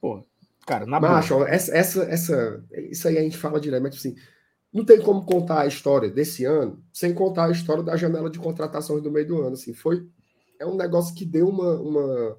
Pô, 0.00 0.24
cara, 0.66 0.86
na 0.86 1.00
Macho, 1.00 1.34
boa. 1.34 1.48
essa, 1.48 1.76
essa, 1.76 2.02
essa, 2.04 2.64
isso 2.90 3.08
aí 3.08 3.18
a 3.18 3.22
gente 3.22 3.36
fala 3.36 3.60
direto, 3.60 3.82
mas 3.82 3.96
assim, 3.96 4.14
não 4.72 4.84
tem 4.84 5.00
como 5.00 5.24
contar 5.24 5.62
a 5.62 5.66
história 5.66 6.10
desse 6.10 6.44
ano 6.44 6.82
sem 6.92 7.14
contar 7.14 7.46
a 7.46 7.50
história 7.50 7.82
da 7.82 7.96
janela 7.96 8.30
de 8.30 8.38
contratações 8.38 9.02
do 9.02 9.10
meio 9.10 9.26
do 9.26 9.40
ano. 9.40 9.54
Assim, 9.54 9.72
foi 9.72 10.06
é 10.58 10.66
um 10.66 10.76
negócio 10.76 11.14
que 11.14 11.24
deu 11.24 11.48
uma, 11.48 11.80
uma 11.80 12.38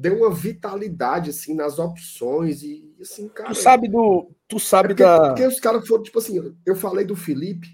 deu 0.00 0.16
uma 0.16 0.30
vitalidade 0.30 1.30
assim 1.30 1.54
nas 1.54 1.78
opções 1.78 2.62
e 2.62 2.96
assim, 3.00 3.28
cara. 3.28 3.50
Tu 3.50 3.56
sabe 3.56 3.88
do, 3.88 4.30
tu 4.48 4.58
sabe 4.58 4.86
é 4.86 4.88
porque, 4.88 5.02
da 5.02 5.28
porque 5.28 5.46
os 5.46 5.60
caras 5.60 5.86
foram 5.86 6.02
tipo 6.02 6.18
assim, 6.18 6.56
eu 6.64 6.74
falei 6.74 7.04
do 7.04 7.14
Felipe. 7.14 7.68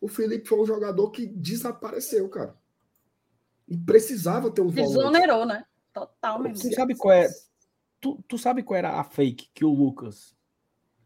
O 0.00 0.08
Felipe 0.08 0.48
foi 0.48 0.60
um 0.60 0.66
jogador 0.66 1.10
que 1.10 1.26
desapareceu, 1.26 2.28
cara. 2.28 2.56
E 3.66 3.76
precisava 3.76 4.50
ter 4.50 4.60
um 4.60 4.68
volante. 4.68 4.94
Desonerou, 4.94 5.46
né? 5.46 5.64
Total 5.92 6.40
mesmo. 6.40 6.68
Tu 6.68 6.74
sabe 6.74 6.96
qual 6.96 7.14
é? 7.14 7.28
Tu, 8.00 8.24
tu 8.28 8.38
sabe 8.38 8.62
qual 8.62 8.78
era 8.78 8.98
a 8.98 9.04
fake 9.04 9.50
que 9.54 9.64
o 9.64 9.70
Lucas. 9.70 10.36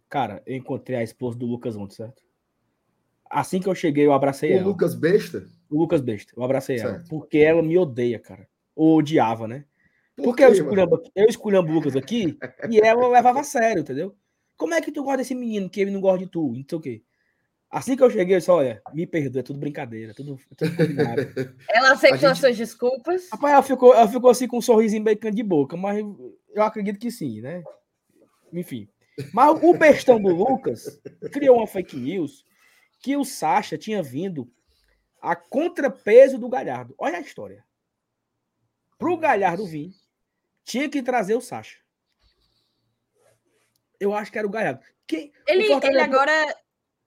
Cara, 0.08 0.42
eu 0.46 0.56
encontrei 0.56 0.98
a 0.98 1.02
esposa 1.02 1.38
do 1.38 1.46
Lucas 1.46 1.76
ontem, 1.76 1.96
certo? 1.96 2.22
Assim 3.30 3.60
que 3.60 3.68
eu 3.68 3.74
cheguei, 3.74 4.06
eu 4.06 4.12
abracei 4.12 4.52
o 4.52 4.56
ela. 4.56 4.64
O 4.64 4.68
Lucas 4.68 4.94
Besta? 4.94 5.46
O 5.70 5.78
Lucas 5.78 6.02
Besta. 6.02 6.32
Eu 6.36 6.42
abracei 6.42 6.78
certo. 6.78 6.94
ela. 6.94 7.04
Porque 7.08 7.38
ela 7.38 7.62
me 7.62 7.78
odeia, 7.78 8.18
cara. 8.18 8.46
Ou 8.76 8.98
odiava, 8.98 9.48
né? 9.48 9.64
Por 10.16 10.24
porque 10.24 10.44
eu 10.44 10.52
escolhendo, 10.52 11.02
eu 11.14 11.26
escolhendo 11.26 11.70
o 11.70 11.74
Lucas 11.74 11.96
aqui 11.96 12.36
e 12.68 12.78
ela 12.80 13.08
levava 13.08 13.40
a 13.40 13.44
sério, 13.44 13.80
entendeu? 13.80 14.14
Como 14.56 14.74
é 14.74 14.80
que 14.80 14.92
tu 14.92 15.02
gosta 15.02 15.18
desse 15.18 15.34
menino 15.34 15.70
que 15.70 15.80
ele 15.80 15.90
não 15.90 16.00
gosta 16.00 16.18
de 16.18 16.26
tu? 16.30 16.52
Não 16.54 16.64
sei 16.68 16.78
o 16.78 16.80
quê. 16.80 17.02
Assim 17.70 17.96
que 17.96 18.02
eu 18.02 18.10
cheguei, 18.10 18.34
eu 18.34 18.38
disse: 18.38 18.50
olha, 18.50 18.82
me 18.92 19.06
perdoa, 19.06 19.40
é 19.40 19.42
tudo 19.42 19.58
brincadeira, 19.58 20.12
tudo, 20.12 20.38
tudo 20.54 20.76
combinado. 20.76 21.22
Ela 21.70 21.92
aceitou 21.92 22.18
gente... 22.18 22.30
as 22.30 22.38
suas 22.38 22.56
desculpas? 22.56 23.30
Rapaz, 23.32 23.54
ela 23.54 23.62
ficou, 23.62 23.94
ela 23.94 24.06
ficou 24.06 24.30
assim 24.30 24.46
com 24.46 24.58
um 24.58 24.62
sorrisinho 24.62 25.02
bem 25.02 25.16
de 25.16 25.42
boca, 25.42 25.74
mas 25.74 26.04
eu 26.54 26.62
acredito 26.62 26.98
que 26.98 27.10
sim, 27.10 27.40
né? 27.40 27.64
Enfim. 28.52 28.86
Mas 29.32 29.58
o 29.62 29.72
bestão 29.74 30.20
do 30.20 30.34
Lucas 30.34 31.00
criou 31.32 31.56
uma 31.56 31.66
fake 31.66 31.96
news 31.96 32.44
que 33.00 33.16
o 33.16 33.24
Sacha 33.24 33.78
tinha 33.78 34.02
vindo 34.02 34.50
a 35.20 35.34
contrapeso 35.34 36.36
do 36.36 36.48
Galhardo. 36.48 36.94
Olha 36.98 37.16
a 37.18 37.22
história. 37.22 37.64
Para 38.98 39.10
o 39.10 39.16
Galhardo 39.16 39.66
vir, 39.66 39.92
tinha 40.64 40.88
que 40.88 41.02
trazer 41.02 41.34
o 41.34 41.40
Sacha. 41.40 41.78
Eu 43.98 44.14
acho 44.14 44.32
que 44.32 44.38
era 44.38 44.46
o 44.46 44.50
Galhardo. 44.50 44.84
Quem, 45.06 45.32
ele, 45.46 45.74
o 45.74 45.80
ele 45.84 46.00
agora 46.00 46.32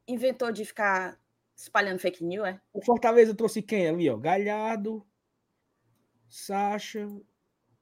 inventou 0.08 0.52
de 0.52 0.64
ficar 0.64 1.20
espalhando 1.56 2.00
fake 2.00 2.24
news, 2.24 2.48
é? 2.48 2.62
O 2.74 2.84
Fortaleza 2.84 3.34
trouxe 3.34 3.62
quem 3.62 3.88
ali, 3.88 4.10
ó? 4.10 4.18
Galhardo, 4.18 5.06
Sacha, 6.30 7.08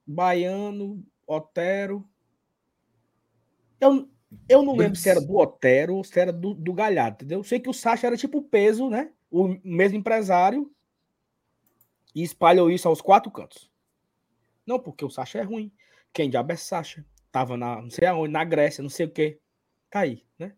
Baiano, 0.05 1.03
Otero. 1.25 2.07
Eu, 3.79 4.09
eu 4.47 4.61
não 4.61 4.75
lembro 4.75 4.95
se 4.95 5.09
era 5.09 5.19
do 5.19 5.35
Otero 5.35 5.95
ou 5.95 6.03
se 6.03 6.19
era 6.19 6.31
do, 6.31 6.53
do 6.53 6.73
Galhardo, 6.73 7.15
entendeu? 7.15 7.39
Eu 7.39 7.43
sei 7.43 7.59
que 7.59 7.69
o 7.69 7.73
Sacha 7.73 8.07
era 8.07 8.17
tipo 8.17 8.41
peso, 8.41 8.89
né? 8.89 9.11
O 9.29 9.57
mesmo 9.63 9.97
empresário. 9.97 10.71
E 12.15 12.21
espalhou 12.21 12.69
isso 12.69 12.87
aos 12.87 13.01
quatro 13.01 13.31
cantos. 13.31 13.72
Não, 14.65 14.79
porque 14.79 15.03
o 15.05 15.09
Sacha 15.09 15.39
é 15.39 15.43
ruim. 15.43 15.71
Quem 16.11 16.29
diabo 16.29 16.51
é 16.51 16.55
Sacha? 16.55 17.05
Tava 17.31 17.57
na, 17.57 17.81
não 17.81 17.89
sei 17.89 18.07
aonde, 18.07 18.31
na 18.31 18.43
Grécia, 18.43 18.81
não 18.81 18.89
sei 18.89 19.05
o 19.05 19.11
quê. 19.11 19.39
Tá 19.89 20.01
aí, 20.01 20.23
né? 20.37 20.53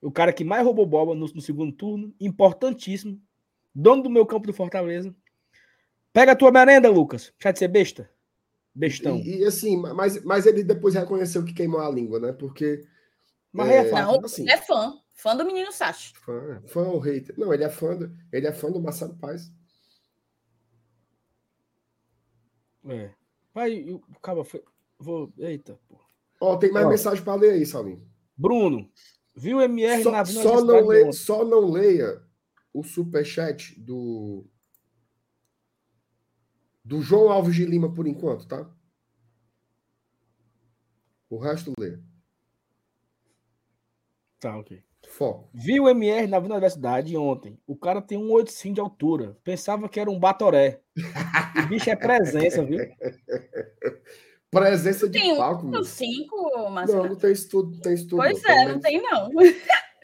o 0.00 0.10
cara 0.10 0.32
que 0.32 0.44
mais 0.44 0.64
roubou 0.64 0.86
bola 0.86 1.14
no, 1.14 1.26
no 1.26 1.40
segundo 1.40 1.72
turno, 1.72 2.14
importantíssimo, 2.18 3.20
dono 3.74 4.02
do 4.02 4.10
meu 4.10 4.24
campo 4.24 4.46
do 4.46 4.52
Fortaleza. 4.52 5.14
Pega 6.12 6.32
a 6.32 6.36
tua 6.36 6.50
merenda, 6.50 6.88
Lucas. 6.90 7.32
Deixa 7.38 7.52
de 7.52 7.58
ser 7.58 7.68
besta. 7.68 8.10
Bestão. 8.74 9.16
E, 9.16 9.40
e, 9.40 9.44
assim, 9.44 9.76
mas, 9.76 10.22
mas 10.24 10.46
ele 10.46 10.64
depois 10.64 10.94
reconheceu 10.94 11.44
que 11.44 11.52
queimou 11.52 11.80
a 11.80 11.90
língua, 11.90 12.18
né? 12.18 12.32
Porque. 12.32 12.82
Mas 13.52 13.68
é, 13.68 13.76
é 13.78 13.84
fã. 13.84 14.02
Não, 14.02 14.24
assim, 14.24 14.48
é 14.48 14.56
fã. 14.56 14.94
Fã 15.12 15.36
do 15.36 15.44
menino 15.44 15.70
Sacha. 15.70 16.12
Fã, 16.24 16.62
fã 16.66 16.82
ou 16.82 16.98
hater. 16.98 17.34
Não, 17.36 17.52
ele 17.52 17.64
é 17.64 17.68
fã 17.68 17.96
do, 17.96 18.16
ele 18.32 18.46
é 18.46 18.52
fã 18.52 18.70
do 18.70 18.80
Marcelo 18.80 19.14
Paz. 19.16 19.52
É. 22.84 23.10
Pai, 23.52 23.84
o 23.90 24.20
cara 24.20 24.44
foi. 24.44 24.62
Vou. 24.98 25.32
Eita, 25.38 25.78
pô. 25.88 25.98
Ó, 26.40 26.56
tem 26.56 26.70
mais 26.70 26.86
Ó, 26.86 26.88
mensagem 26.88 27.22
para 27.22 27.34
ler 27.34 27.52
aí, 27.52 27.66
Salim. 27.66 28.02
Bruno, 28.36 28.90
viu 29.34 29.58
o 29.58 29.62
MR 29.62 30.02
só, 30.02 30.10
na 30.10 30.24
só 30.24 30.64
não, 30.64 30.86
leia, 30.86 31.12
só 31.12 31.44
não 31.44 31.70
leia 31.70 32.22
o 32.72 32.82
superchat 32.82 33.78
do. 33.78 34.46
Do 36.82 37.02
João 37.02 37.30
Alves 37.30 37.54
de 37.54 37.64
Lima 37.66 37.92
por 37.92 38.06
enquanto, 38.06 38.48
tá? 38.48 38.68
O 41.28 41.38
resto 41.38 41.72
lê. 41.78 41.98
Tá, 44.40 44.56
ok. 44.58 44.82
Foco. 45.08 45.48
Vi 45.52 45.80
o 45.80 45.88
MR 45.88 46.26
na 46.26 46.38
Universidade 46.38 47.16
ontem. 47.16 47.58
O 47.66 47.76
cara 47.76 48.00
tem 48.00 48.18
um 48.18 48.28
8,5 48.28 48.74
de 48.74 48.80
altura. 48.80 49.36
Pensava 49.42 49.88
que 49.88 49.98
era 49.98 50.10
um 50.10 50.18
batoré. 50.18 50.80
o 50.96 51.68
bicho 51.68 51.90
é 51.90 51.96
presença, 51.96 52.64
viu? 52.64 52.78
Presença 54.50 55.08
de 55.08 55.20
tem 55.20 55.36
palco. 55.36 55.66
Um 55.66 55.84
5, 55.84 56.70
mas 56.70 56.92
Não, 56.92 57.04
não 57.04 57.14
tem 57.14 57.30
estudo, 57.30 57.70
não 57.70 57.80
tem 57.80 57.94
estudo. 57.94 58.16
Pois 58.16 58.42
não, 58.42 58.50
é, 58.50 58.72
não 58.72 58.80
tem 58.80 59.00
não. 59.00 59.30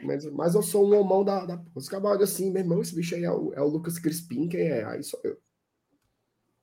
Mas, 0.03 0.25
mas 0.27 0.55
eu 0.55 0.63
sou 0.63 0.87
um 0.87 1.01
homão 1.01 1.25
da, 1.25 1.45
da... 1.45 1.65
Os 1.75 1.89
caras 1.89 2.23
assim, 2.23 2.53
meu 2.53 2.63
irmão, 2.63 2.81
esse 2.81 2.95
bicho 2.95 3.17
aí 3.17 3.25
é 3.25 3.33
o, 3.33 3.53
é 3.55 3.61
o 3.61 3.67
Lucas 3.67 3.99
Crispim, 3.99 4.47
quem 4.47 4.61
é? 4.61 4.85
Aí 4.85 5.03
sou 5.03 5.19
eu. 5.25 5.37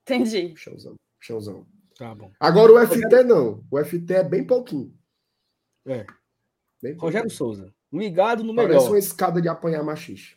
Entendi. 0.02 0.54
Chãozão, 0.56 0.94
chãozão. 1.20 1.66
Tá 1.98 2.14
bom. 2.14 2.30
Agora 2.40 2.72
o 2.72 2.86
FT 2.86 3.24
não. 3.24 3.62
O 3.70 3.84
FT 3.84 4.14
é 4.14 4.22
bem 4.22 4.46
pouquinho. 4.46 4.96
É. 5.86 6.06
Bem 6.80 6.94
Rogério 6.94 7.30
Souza. 7.30 7.73
Ligado 7.94 8.42
no 8.42 8.52
melhor. 8.52 8.68
Parece 8.68 8.88
uma 8.88 8.98
escada 8.98 9.40
de 9.40 9.48
apanhar 9.48 9.82
machixe. 9.84 10.36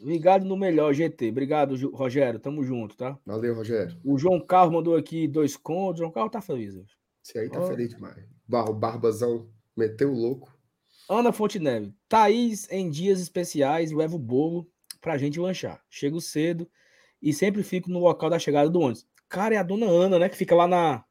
Ligado 0.00 0.44
no 0.44 0.56
melhor, 0.56 0.92
GT. 0.92 1.30
Obrigado, 1.30 1.74
Rogério. 1.90 2.38
Tamo 2.38 2.62
junto, 2.62 2.96
tá? 2.96 3.18
Valeu, 3.26 3.54
Rogério. 3.54 3.96
O 4.04 4.16
João 4.16 4.38
Carlos 4.38 4.74
mandou 4.74 4.94
aqui 4.94 5.26
dois 5.26 5.56
contos. 5.56 6.00
O 6.00 6.04
João 6.04 6.12
Carlos 6.12 6.32
tá 6.32 6.40
feliz 6.40 6.76
hoje. 6.76 6.92
Esse 7.24 7.38
aí 7.38 7.50
tá 7.50 7.60
oh. 7.60 7.66
feliz 7.66 7.90
demais. 7.90 8.24
O 8.48 8.72
Barbazão 8.72 9.48
meteu 9.76 10.12
o 10.12 10.14
louco. 10.14 10.56
Ana 11.08 11.32
Fonteneve. 11.32 11.92
Thaís, 12.08 12.70
em 12.70 12.88
dias 12.90 13.20
especiais, 13.20 13.90
leva 13.90 14.14
o 14.14 14.18
bolo 14.18 14.68
pra 15.00 15.18
gente 15.18 15.40
lanchar. 15.40 15.80
Chego 15.90 16.20
cedo 16.20 16.68
e 17.20 17.32
sempre 17.32 17.62
fico 17.62 17.90
no 17.90 17.98
local 17.98 18.30
da 18.30 18.38
chegada 18.38 18.70
do 18.70 18.80
ônibus. 18.80 19.06
Cara, 19.28 19.54
é 19.54 19.58
a 19.58 19.62
dona 19.62 19.86
Ana, 19.86 20.18
né? 20.18 20.28
Que 20.28 20.36
fica 20.36 20.54
lá 20.54 20.68
na, 20.68 21.04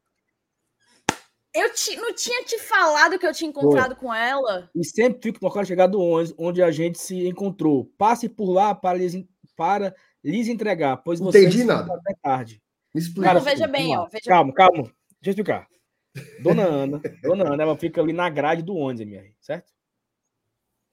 eu 1.55 1.73
te, 1.73 1.95
não 1.95 2.13
tinha 2.13 2.43
te 2.43 2.59
falado 2.59 3.17
que 3.17 3.25
eu 3.25 3.33
tinha 3.33 3.49
encontrado 3.49 3.95
Pô. 3.95 4.01
com 4.01 4.13
ela. 4.13 4.69
E 4.75 4.83
sempre 4.83 5.21
fico 5.21 5.39
no 5.41 5.47
local 5.47 5.63
de 5.63 5.69
chegada 5.69 5.93
do 5.93 6.01
ônibus, 6.01 6.35
onde 6.37 6.61
a 6.61 6.69
gente 6.69 6.99
se 6.99 7.27
encontrou. 7.27 7.85
Passe 7.97 8.27
por 8.27 8.51
lá 8.51 8.75
para 8.75 8.97
lhes, 8.97 9.15
para 9.55 9.95
lhes 10.23 10.49
entregar, 10.49 10.97
pois 10.97 11.19
você 11.19 11.39
Entendi 11.39 11.63
nada. 11.63 11.93
até 11.93 12.13
tarde. 12.21 12.61
Me 12.93 12.99
explica. 12.99 13.33
Não, 13.33 13.41
veja 13.41 13.67
bem, 13.67 13.97
ó. 13.97 14.05
Veja 14.07 14.25
calma, 14.25 14.53
calma. 14.53 14.83
Deixa 14.83 14.93
eu 15.27 15.31
explicar. 15.31 15.67
Dona 16.41 16.63
Ana, 16.63 17.01
Dona 17.23 17.53
Ana, 17.53 17.63
ela 17.63 17.77
fica 17.77 18.01
ali 18.01 18.13
na 18.13 18.29
grade 18.29 18.61
do 18.61 18.75
ônibus, 18.75 19.01
MR, 19.01 19.33
certo? 19.39 19.73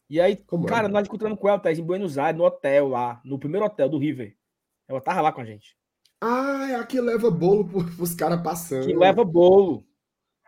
E 0.08 0.20
aí, 0.20 0.36
Como 0.36 0.66
cara, 0.66 0.88
é? 0.88 0.90
nós 0.90 1.06
encontramos 1.06 1.38
com 1.38 1.48
ela, 1.48 1.58
tá, 1.58 1.72
em 1.72 1.82
Buenos 1.82 2.18
Aires, 2.18 2.36
no 2.36 2.44
hotel 2.44 2.88
lá, 2.88 3.20
no 3.24 3.38
primeiro 3.38 3.66
hotel 3.66 3.88
do 3.88 3.98
River. 3.98 4.36
Ela 4.86 5.00
tava 5.00 5.22
lá 5.22 5.32
com 5.32 5.40
a 5.40 5.44
gente. 5.44 5.76
Ah, 6.20 6.68
é 6.70 6.74
a 6.76 6.84
que 6.84 7.00
leva 7.00 7.30
bolo 7.30 7.66
pros 7.96 8.14
caras 8.14 8.40
passando. 8.42 8.86
Que 8.86 8.94
leva 8.94 9.24
bolo. 9.24 9.84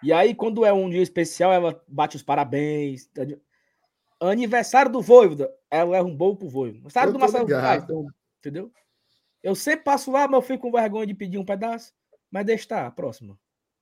E 0.05 0.12
aí, 0.12 0.35
quando 0.35 0.66
é 0.66 0.72
um 0.72 0.90
dia 0.90 1.02
especial, 1.02 1.51
ela 1.51 1.82
bate 1.89 2.14
os 2.14 2.22
parabéns. 2.22 3.06
Tá 3.06 3.22
Aniversário 4.20 4.93
do 4.93 5.01
Voivoda, 5.01 5.51
ela 5.70 5.93
leva 5.93 6.06
um 6.06 6.16
bolo 6.16 6.36
pro 6.36 6.48
Voivoda. 6.48 6.76
Aniversário 6.76 7.12
do 7.12 7.18
Marcelo 7.18 7.48
então, 7.76 8.06
entendeu? 8.39 8.72
Eu 9.43 9.55
sempre 9.55 9.85
passo 9.85 10.10
lá, 10.10 10.28
mas 10.28 10.35
eu 10.35 10.43
fico 10.43 10.70
com 10.70 10.78
vergonha 10.78 11.06
de 11.06 11.14
pedir 11.14 11.39
um 11.39 11.44
pedaço. 11.44 11.93
Mas 12.31 12.47
deixa 12.47 12.64
estar, 12.64 12.90
próxima. 12.93 13.39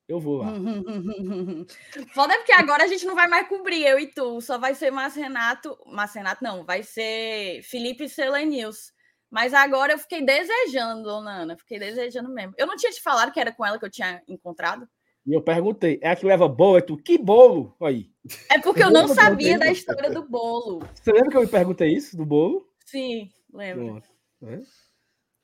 Eu 0.08 0.20
vou 0.20 0.38
lá. 0.38 0.52
Foda 2.12 2.34
é 2.34 2.38
porque 2.38 2.52
agora 2.52 2.84
a 2.84 2.86
gente 2.86 3.06
não 3.06 3.14
vai 3.14 3.28
mais 3.28 3.48
cobrir, 3.48 3.84
eu 3.84 3.98
e 3.98 4.06
tu. 4.06 4.40
Só 4.40 4.58
vai 4.58 4.74
ser 4.74 4.90
Márcio 4.90 5.22
Renato. 5.22 5.76
Márcio 5.86 6.18
Renato 6.18 6.42
não, 6.42 6.64
vai 6.64 6.82
ser 6.82 7.62
Felipe 7.62 8.08
Selenius. 8.08 8.92
Mas 9.30 9.54
agora 9.54 9.94
eu 9.94 9.98
fiquei 9.98 10.22
desejando, 10.22 11.04
dona 11.04 11.42
Ana. 11.42 11.56
Fiquei 11.56 11.78
desejando 11.78 12.28
mesmo. 12.28 12.52
Eu 12.58 12.66
não 12.66 12.76
tinha 12.76 12.92
te 12.92 13.00
falado 13.00 13.32
que 13.32 13.40
era 13.40 13.52
com 13.52 13.64
ela 13.64 13.78
que 13.78 13.84
eu 13.84 13.90
tinha 13.90 14.22
encontrado. 14.28 14.86
E 15.24 15.34
eu 15.34 15.42
perguntei, 15.42 16.00
é 16.02 16.10
a 16.10 16.16
que 16.16 16.26
leva 16.26 16.48
bolo? 16.48 16.78
É 16.78 16.80
tu, 16.80 16.96
que 16.96 17.16
bolo? 17.16 17.76
Aí. 17.80 18.10
É 18.50 18.60
porque 18.60 18.82
eu 18.82 18.90
não 18.90 19.06
sabia 19.06 19.58
da 19.58 19.70
história 19.70 20.10
do 20.10 20.28
bolo. 20.28 20.80
Você 20.94 21.12
lembra 21.12 21.30
que 21.30 21.36
eu 21.36 21.42
me 21.42 21.46
perguntei 21.46 21.88
isso, 21.92 22.16
do 22.16 22.26
bolo? 22.26 22.68
Sim, 22.84 23.30
lembro. 23.52 24.02
É? 24.42 24.60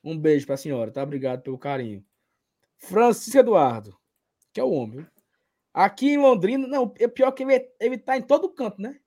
Um 0.02 0.18
beijo 0.18 0.46
para 0.46 0.56
a 0.56 0.58
senhora, 0.58 0.90
tá? 0.90 1.02
Obrigado 1.02 1.42
pelo 1.42 1.58
carinho. 1.58 2.04
Francisco 2.78 3.38
Eduardo, 3.38 3.96
que 4.52 4.60
é 4.60 4.64
o 4.64 4.70
homem. 4.70 5.06
Aqui 5.72 6.10
em 6.10 6.18
Londrina, 6.18 6.66
não, 6.66 6.92
é 6.98 7.06
pior 7.06 7.30
que 7.30 7.44
ele, 7.44 7.70
ele 7.80 7.98
tá 7.98 8.16
em 8.16 8.22
todo 8.22 8.52
canto, 8.52 8.82
né? 8.82 8.98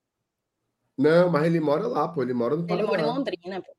Não, 0.98 1.30
mas 1.30 1.46
ele 1.46 1.60
mora 1.60 1.88
lá, 1.88 2.08
pô. 2.08 2.22
Ele 2.22 2.34
mora 2.34 2.56
no 2.56 2.66
Paraná. 2.66 2.82
Ele 2.82 2.88
mora 2.88 3.02
em 3.02 3.06
Londrina, 3.06 3.62
pô. 3.62 3.72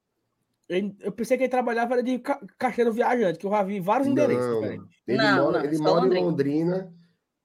Eu 1.01 1.13
pensei 1.13 1.37
que 1.37 1.45
ele 1.45 1.51
trabalhava 1.51 2.03
de 2.03 2.19
ca 2.19 2.41
caixeiro 2.59 2.93
viajante, 2.93 3.39
que 3.39 3.47
eu 3.47 3.51
já 3.51 3.63
vi 3.63 3.81
vários 3.81 4.09
endereços 4.09 4.47
não, 4.47 4.61
diferentes. 4.61 4.97
Ele 5.07 5.19
não, 5.19 5.45
mora, 5.45 5.59
não, 5.59 5.65
ele 5.65 5.79
mora 5.79 6.01
Londrina. 6.01 6.19
em 6.19 6.25
Londrina 6.25 6.95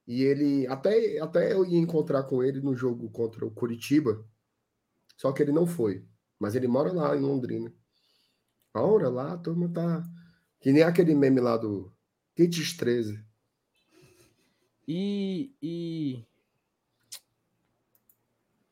e 0.07 0.23
ele 0.23 0.67
até, 0.67 1.19
até 1.19 1.51
eu 1.51 1.65
ia 1.65 1.77
encontrar 1.77 2.23
com 2.23 2.41
ele 2.41 2.61
no 2.61 2.73
jogo 2.73 3.09
contra 3.09 3.45
o 3.45 3.51
Curitiba, 3.51 4.25
só 5.17 5.31
que 5.33 5.41
ele 5.43 5.51
não 5.51 5.67
foi. 5.67 6.05
Mas 6.39 6.55
ele 6.55 6.67
mora 6.67 6.93
lá 6.93 7.15
em 7.15 7.19
Londrina. 7.19 7.73
A 8.73 8.81
hora 8.81 9.09
lá, 9.09 9.33
a 9.33 9.37
turma 9.37 9.67
tá. 9.67 10.03
Que 10.59 10.71
nem 10.71 10.83
aquele 10.83 11.13
meme 11.15 11.41
lá 11.41 11.57
do 11.57 11.91
Kits 12.35 12.77
13. 12.77 13.25
E, 14.87 15.51
e. 15.61 16.23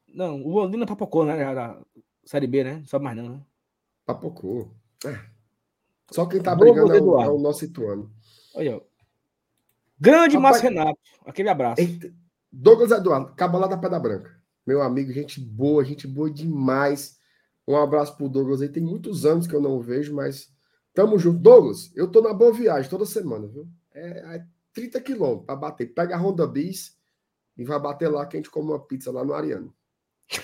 Não, 0.07 0.41
o 0.41 0.49
Londrina 0.49 0.85
papocou, 0.85 1.25
né? 1.25 1.53
Da 1.53 1.81
Série 2.23 2.47
B, 2.47 2.63
né? 2.63 2.75
Não 2.77 2.85
sabe 2.85 3.03
mais 3.03 3.17
não, 3.17 3.29
né? 3.29 3.45
Papocou. 4.05 4.71
É. 5.05 5.19
Só 6.11 6.25
quem 6.25 6.41
tá 6.41 6.55
brigando 6.55 6.93
é 6.93 7.01
o, 7.01 7.21
é 7.21 7.29
o, 7.29 7.39
nosso 7.39 7.65
Ituano. 7.65 8.11
Olha, 8.53 8.81
Grande 9.99 10.37
Márcio 10.37 10.63
Renato. 10.63 10.99
Aquele 11.25 11.49
abraço. 11.49 11.81
Douglas 12.51 12.91
Eduardo, 12.91 13.33
Cabalá 13.35 13.67
da 13.67 13.77
Pedra 13.77 13.99
Branca. 13.99 14.35
Meu 14.65 14.81
amigo, 14.81 15.11
gente 15.11 15.39
boa, 15.39 15.83
gente 15.83 16.07
boa 16.07 16.29
demais. 16.29 17.19
Um 17.67 17.75
abraço 17.75 18.15
pro 18.15 18.29
Douglas 18.29 18.61
aí. 18.61 18.69
Tem 18.69 18.83
muitos 18.83 19.25
anos 19.25 19.47
que 19.47 19.53
eu 19.53 19.61
não 19.61 19.79
vejo, 19.79 20.13
mas 20.13 20.53
tamo 20.93 21.17
junto. 21.17 21.39
Douglas, 21.39 21.91
eu 21.95 22.09
tô 22.09 22.21
na 22.21 22.33
boa 22.33 22.53
viagem 22.53 22.89
toda 22.89 23.05
semana, 23.05 23.47
viu? 23.47 23.67
É, 23.93 24.35
é 24.35 24.45
30 24.73 25.01
quilômetros 25.01 25.45
pra 25.45 25.55
bater. 25.55 25.93
Pega 25.93 26.15
a 26.15 26.19
Honda 26.19 26.45
Bis 26.47 26.97
e 27.57 27.63
vai 27.63 27.79
bater 27.79 28.07
lá 28.07 28.25
que 28.25 28.37
a 28.37 28.39
gente 28.39 28.51
come 28.51 28.69
uma 28.69 28.79
pizza 28.79 29.11
lá 29.11 29.23
no 29.23 29.33
Ariano. 29.33 29.73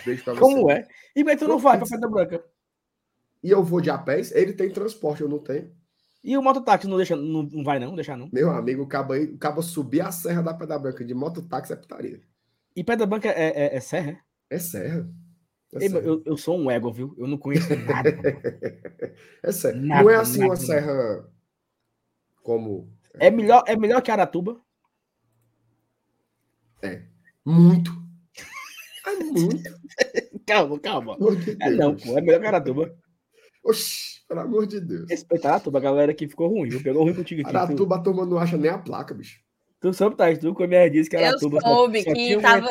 Beijo 0.05 0.23
pra 0.23 0.33
você. 0.33 0.39
Como 0.39 0.71
é? 0.71 0.87
E 1.15 1.23
mas 1.23 1.39
tu 1.39 1.47
não 1.47 1.57
vai 1.57 1.77
pra 1.77 1.87
Pedra 1.87 2.09
Branca? 2.09 2.43
E 3.43 3.49
eu 3.49 3.63
vou 3.63 3.81
de 3.81 3.89
a 3.89 3.97
pés, 3.97 4.31
ele 4.31 4.53
tem 4.53 4.69
transporte, 4.69 5.21
eu 5.21 5.29
não 5.29 5.39
tenho. 5.39 5.71
E 6.23 6.37
o 6.37 6.41
mototáxi 6.41 6.87
não 6.87 6.97
deixa, 6.97 7.15
não, 7.15 7.43
não 7.43 7.63
vai 7.63 7.79
não, 7.79 7.95
deixar 7.95 8.15
não? 8.15 8.29
Meu 8.31 8.51
amigo, 8.51 8.83
o 8.83 8.87
cabo, 8.87 9.13
aí, 9.13 9.25
o 9.25 9.37
cabo 9.37 9.63
subir 9.63 10.01
a 10.01 10.11
serra 10.11 10.43
da 10.43 10.53
Pedra 10.53 10.77
Branca 10.77 11.03
de 11.03 11.13
mototáxi 11.15 11.73
é 11.73 11.75
putaria. 11.75 12.21
E 12.75 12.83
Pedra 12.83 13.07
Branca 13.07 13.29
é, 13.29 13.47
é, 13.47 13.75
é 13.75 13.79
serra? 13.79 14.19
É 14.49 14.59
serra. 14.59 15.09
É 15.73 15.85
Ei, 15.85 15.91
eu, 15.93 16.21
eu, 16.25 16.37
sou 16.37 16.59
um 16.59 16.69
ego, 16.69 16.91
viu? 16.91 17.15
Eu 17.17 17.27
não 17.27 17.37
conheço 17.37 17.73
nada. 17.75 18.09
é 19.41 19.51
sério. 19.51 19.81
Nada, 19.81 20.03
não 20.03 20.09
é 20.09 20.15
assim 20.15 20.39
nada, 20.39 20.51
uma 20.51 20.55
serra 20.57 21.31
como. 22.43 22.91
É 23.13 23.31
melhor, 23.31 23.63
é 23.65 23.75
melhor 23.75 24.01
que 24.01 24.11
Aratuba? 24.11 24.61
É. 26.81 27.03
Muito. 27.45 27.91
É 29.03 29.15
muito. 29.15 29.63
calma, 30.45 30.79
calma. 30.79 31.17
É, 31.59 31.71
não, 31.71 31.95
pô, 31.95 32.15
é 32.15 32.21
melhor 32.21 32.39
que 32.39 32.45
Aratuba. 32.45 32.95
Oxi, 33.63 34.21
pelo 34.27 34.39
amor 34.39 34.65
de 34.65 34.79
Deus. 34.79 35.09
Respeitar 35.09 35.49
Aratuba, 35.49 35.77
a 35.77 35.81
galera 35.81 36.13
que 36.13 36.27
ficou 36.27 36.47
ruim, 36.47 36.69
viu? 36.69 36.81
Pegou 36.81 37.03
ruim 37.03 37.13
contigo 37.13 37.41
aqui. 37.41 37.55
Aratuba 37.55 37.97
tu... 37.99 38.03
turma 38.03 38.25
não 38.25 38.37
acha 38.37 38.57
nem 38.57 38.71
a 38.71 38.77
placa, 38.77 39.13
bicho. 39.13 39.39
Tu 39.79 39.93
sabe, 39.93 40.15
tá? 40.15 40.35
Tu 40.35 40.53
com 40.53 40.63
a 40.63 40.67
minha 40.67 40.89
disse 40.89 41.09
que 41.09 41.15
Aratuba. 41.15 41.57
Eu 41.57 41.61
soube 41.61 42.03
só, 42.03 42.13
que 42.13 42.37
tava. 42.39 42.67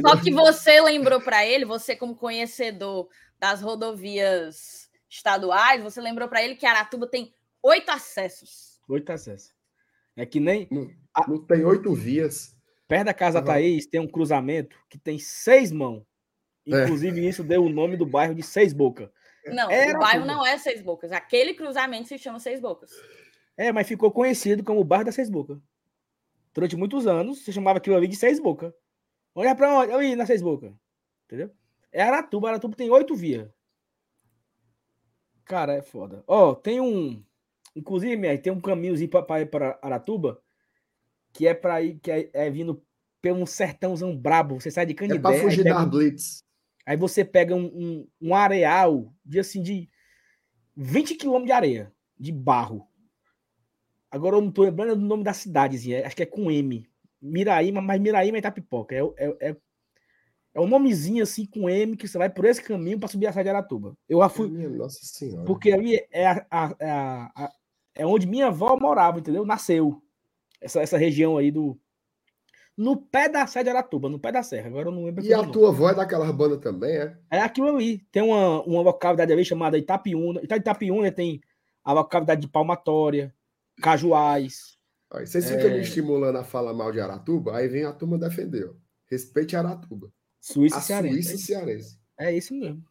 Só 0.00 0.16
que 0.16 0.32
você 0.32 0.80
lembrou 0.80 1.20
para 1.20 1.46
ele, 1.46 1.64
você 1.64 1.94
como 1.94 2.16
conhecedor 2.16 3.08
das 3.38 3.62
rodovias 3.62 4.88
estaduais, 5.08 5.82
você 5.82 6.00
lembrou 6.00 6.28
para 6.28 6.42
ele 6.42 6.56
que 6.56 6.66
Aratuba 6.66 7.06
tem 7.06 7.32
oito 7.62 7.90
acessos. 7.90 8.80
Oito 8.88 9.10
acessos. 9.10 9.52
É 10.16 10.26
que 10.26 10.40
nem. 10.40 10.66
Não, 10.70 10.88
não 11.28 11.38
tem 11.44 11.64
oito 11.64 11.94
vias. 11.94 12.56
Perto 12.88 13.06
da 13.06 13.14
casa 13.14 13.38
uhum. 13.38 13.44
Thaís 13.44 13.86
tem 13.86 14.00
um 14.00 14.08
cruzamento 14.08 14.76
que 14.88 14.98
tem 14.98 15.18
seis 15.18 15.70
mãos. 15.70 16.02
Inclusive, 16.66 17.26
isso 17.26 17.42
deu 17.42 17.64
o 17.64 17.68
nome 17.68 17.96
do 17.96 18.04
bairro 18.04 18.34
de 18.34 18.42
Seis 18.42 18.72
Bocas. 18.72 19.08
Não, 19.46 19.70
Era 19.70 19.96
o 19.96 20.00
bairro 20.00 20.26
não 20.26 20.44
é 20.46 20.56
Seis 20.58 20.82
Bocas. 20.82 21.12
Aquele 21.12 21.54
cruzamento 21.54 22.08
se 22.08 22.18
chama 22.18 22.38
Seis 22.38 22.60
Bocas. 22.60 22.90
É, 23.56 23.72
mas 23.72 23.86
ficou 23.86 24.10
conhecido 24.10 24.62
como 24.64 24.80
o 24.80 24.84
bairro 24.84 25.04
das 25.06 25.14
Seis 25.14 25.30
Bocas. 25.30 25.58
Durante 26.52 26.76
muitos 26.76 27.06
anos, 27.06 27.44
se 27.44 27.52
chamava 27.52 27.78
aquilo 27.78 27.96
ali 27.96 28.06
de 28.08 28.16
Seis 28.16 28.40
Bocas. 28.40 28.72
Olha 29.34 29.54
pra 29.54 29.78
onde? 29.78 29.92
Eu 29.92 30.02
ia 30.02 30.16
na 30.16 30.26
Seis 30.26 30.42
Bocas. 30.42 30.72
Entendeu? 31.26 31.50
É 31.92 32.02
Aratuba. 32.02 32.48
Aratuba 32.48 32.76
tem 32.76 32.90
oito 32.90 33.14
vias. 33.14 33.48
Cara, 35.44 35.74
é 35.74 35.82
foda. 35.82 36.22
Ó, 36.26 36.54
tem 36.54 36.80
um. 36.80 37.22
Inclusive, 37.74 38.16
minha, 38.16 38.36
tem 38.38 38.52
um 38.52 38.60
caminhozinho 38.60 39.08
pra, 39.10 39.22
pra 39.22 39.40
ir 39.40 39.46
para 39.46 39.78
Aratuba 39.82 40.40
que 41.32 41.46
é 41.46 41.54
pra 41.54 41.80
ir, 41.80 41.98
que 42.00 42.10
é, 42.10 42.28
é 42.32 42.50
vindo 42.50 42.82
pelo 43.22 43.38
um 43.40 43.46
sertãozão 43.46 44.16
brabo. 44.16 44.60
Você 44.60 44.70
sai 44.70 44.84
de 44.86 44.92
É 44.92 44.96
Canidé. 44.96 45.20
pra 45.20 45.30
aí 45.30 45.40
fugir 45.40 45.62
da 45.64 45.80
um- 45.80 45.88
Blitz. 45.88 46.44
Aí 46.90 46.96
você 46.96 47.24
pega 47.24 47.54
um, 47.54 47.66
um, 47.66 48.08
um 48.20 48.34
areal 48.34 49.14
de 49.24 49.38
assim 49.38 49.62
de 49.62 49.88
20 50.76 51.14
quilômetros 51.14 51.46
de 51.46 51.52
areia, 51.52 51.92
de 52.18 52.32
barro. 52.32 52.84
Agora 54.10 54.34
eu 54.34 54.40
não 54.40 54.50
tô 54.50 54.64
lembrando 54.64 54.96
do 54.96 55.06
nome 55.06 55.22
da 55.22 55.32
cidadezinha, 55.32 56.04
acho 56.04 56.16
que 56.16 56.24
é 56.24 56.26
com 56.26 56.50
M. 56.50 56.84
Miraíma, 57.22 57.80
mas 57.80 58.00
Miraíma 58.00 58.38
é 58.38 58.40
Itapipoca. 58.40 58.92
É, 58.92 58.98
é, 59.16 59.36
é, 59.50 59.56
é 60.52 60.60
um 60.60 60.66
nomezinho 60.66 61.22
assim 61.22 61.46
com 61.46 61.70
M 61.70 61.96
que 61.96 62.08
você 62.08 62.18
vai 62.18 62.28
por 62.28 62.44
esse 62.44 62.60
caminho 62.60 62.98
para 62.98 63.08
subir 63.08 63.28
a 63.28 63.32
Serra 63.32 63.44
de 63.44 63.48
Aratuba. 63.50 63.96
Eu 64.08 64.28
fui, 64.28 64.48
Minha 64.50 64.68
Nossa 64.70 64.98
Senhora. 65.04 65.44
porque 65.44 65.70
ali 65.70 66.04
é, 66.10 66.26
a- 66.26 66.46
a- 66.50 66.76
a- 66.80 67.32
a- 67.44 67.52
é 67.94 68.04
onde 68.04 68.26
minha 68.26 68.48
avó 68.48 68.76
morava, 68.76 69.20
entendeu? 69.20 69.46
Nasceu. 69.46 70.02
Essa, 70.60 70.80
essa 70.82 70.98
região 70.98 71.38
aí 71.38 71.52
do. 71.52 71.78
No 72.82 72.96
pé 72.96 73.28
da 73.28 73.46
Serra 73.46 73.64
de 73.64 73.70
Aratuba, 73.70 74.08
no 74.08 74.18
pé 74.18 74.32
da 74.32 74.42
serra. 74.42 74.68
Agora 74.68 74.88
eu 74.88 74.92
não 74.92 75.04
lembro. 75.04 75.22
E 75.22 75.28
qual 75.28 75.32
é 75.32 75.34
a 75.34 75.42
nome. 75.42 75.52
tua 75.52 75.68
avó 75.68 75.90
é 75.90 75.94
daquelas 75.94 76.30
bandas 76.30 76.58
também, 76.60 76.96
é? 76.96 77.18
É 77.30 77.38
aquilo 77.40 77.68
ali. 77.76 77.98
Tem 78.10 78.22
uma, 78.22 78.62
uma 78.62 78.80
localidade 78.80 79.30
ali 79.32 79.44
chamada 79.44 79.76
Itapiúna. 79.76 80.40
Ita- 80.42 80.56
Itapiúna 80.56 81.12
tem 81.12 81.40
a 81.84 81.92
localidade 81.92 82.40
de 82.40 82.48
Palmatória, 82.48 83.34
Cajuais. 83.82 84.78
Aí 85.12 85.26
vocês 85.26 85.44
ficam 85.50 85.66
É. 85.66 85.74
me 85.74 85.80
estimulando 85.80 86.36
a 86.36 86.44
falar 86.44 86.72
mal 86.72 86.92
de 86.92 87.00
Aratuba, 87.00 87.56
aí 87.56 87.66
vem 87.68 87.84
a 87.84 87.92
turma 87.92 88.16
defender, 88.16 88.68
ó. 88.70 88.74
Respeite 89.06 89.56
Aratuba. 89.56 90.12
Suíça 90.40 90.76
a 90.76 90.78
e 90.78 90.82
Cearense. 90.82 91.22
Suíça 91.24 91.46
cearense. 91.46 91.98
É 92.18 92.32
isso 92.32 92.54
mesmo. 92.54 92.84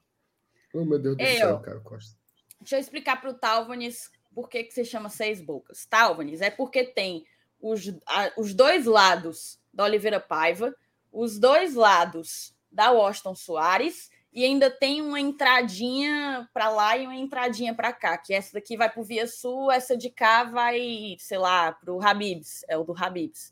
Oh, 0.74 0.84
meu 0.86 1.00
Deus 1.00 1.16
do 1.18 1.22
Ei, 1.24 1.38
céu, 1.38 1.60
cara, 1.60 1.80
Costa. 1.80 2.16
Deixa 2.60 2.76
eu 2.76 2.80
explicar 2.80 3.20
para 3.22 3.30
o 3.30 3.34
Talvanes 3.34 4.12
por 4.36 4.50
que, 4.50 4.64
que 4.66 4.74
se 4.74 4.84
chama 4.86 5.10
Seis 5.10 5.42
Bocas. 5.42 5.86
Talvanes 5.86 6.42
é 6.42 6.52
porque 6.52 6.84
tem 6.84 7.24
os, 7.62 7.88
a- 8.06 8.32
os 8.38 8.54
dois 8.54 8.86
lados 8.86 9.59
da 9.74 9.84
Oliveira 9.84 10.20
Paiva, 10.20 10.76
os 11.12 11.40
dois 11.40 11.76
lados 11.76 12.54
da 12.72 12.92
Washington 12.92 13.36
Soares 13.36 14.10
e 14.32 14.44
ainda 14.44 14.70
tem 14.70 15.02
uma 15.02 15.20
entradinha 15.20 16.48
para 16.54 16.70
lá 16.70 16.96
e 16.96 17.06
uma 17.06 17.16
entradinha 17.16 17.74
para 17.74 17.92
cá, 17.92 18.18
que 18.18 18.34
essa 18.34 18.54
daqui 18.54 18.78
vai 18.78 18.90
para 18.90 19.02
o 19.02 19.04
Via 19.04 19.26
Sul, 19.26 19.72
essa 19.72 19.98
de 19.98 20.10
cá 20.10 20.44
vai, 20.44 21.16
sei 21.18 21.38
lá, 21.40 21.72
para 21.72 21.92
o 21.92 22.02
Habibs, 22.02 22.64
é 22.68 22.78
o 22.78 22.84
do 22.84 22.96
Habibs. 22.96 23.52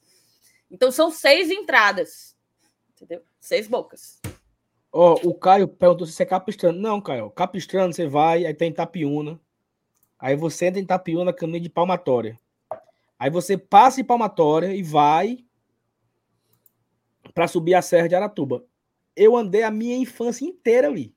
Então 0.70 0.92
são 0.92 1.10
seis 1.10 1.50
entradas, 1.50 2.36
entendeu? 2.92 3.24
Seis 3.40 3.68
bocas. 3.68 4.22
Ó, 4.92 5.16
o 5.24 5.34
Caio 5.34 5.68
perguntou 5.68 6.06
se 6.06 6.14
você 6.14 6.24
é 6.24 6.26
capistrano. 6.26 6.80
Não, 6.80 7.02
Caio. 7.02 7.30
Capistrano, 7.30 7.94
você 7.94 8.08
vai, 8.08 8.46
aí 8.46 8.54
tem 8.54 8.70
Itapiúna. 8.70 9.40
Aí 10.20 10.36
você 10.36 10.68
entra 10.68 10.80
em 10.80 10.84
Itapiúna, 10.84 11.34
caminho 11.34 11.62
de 11.62 11.70
Palmatória. 11.70 12.40
Aí 13.20 13.30
você 13.30 13.58
passa 13.58 14.02
em 14.02 14.04
Palmatória 14.04 14.74
e 14.74 14.84
vai 14.84 15.40
para 17.38 17.48
subir 17.48 17.76
a 17.76 17.84
Serra 17.84 18.08
de 18.10 18.16
Aratuba. 18.16 18.66
Eu 19.16 19.38
andei 19.38 19.62
a 19.62 19.70
minha 19.70 19.96
infância 19.96 20.44
inteira 20.44 20.88
ali. 20.88 21.14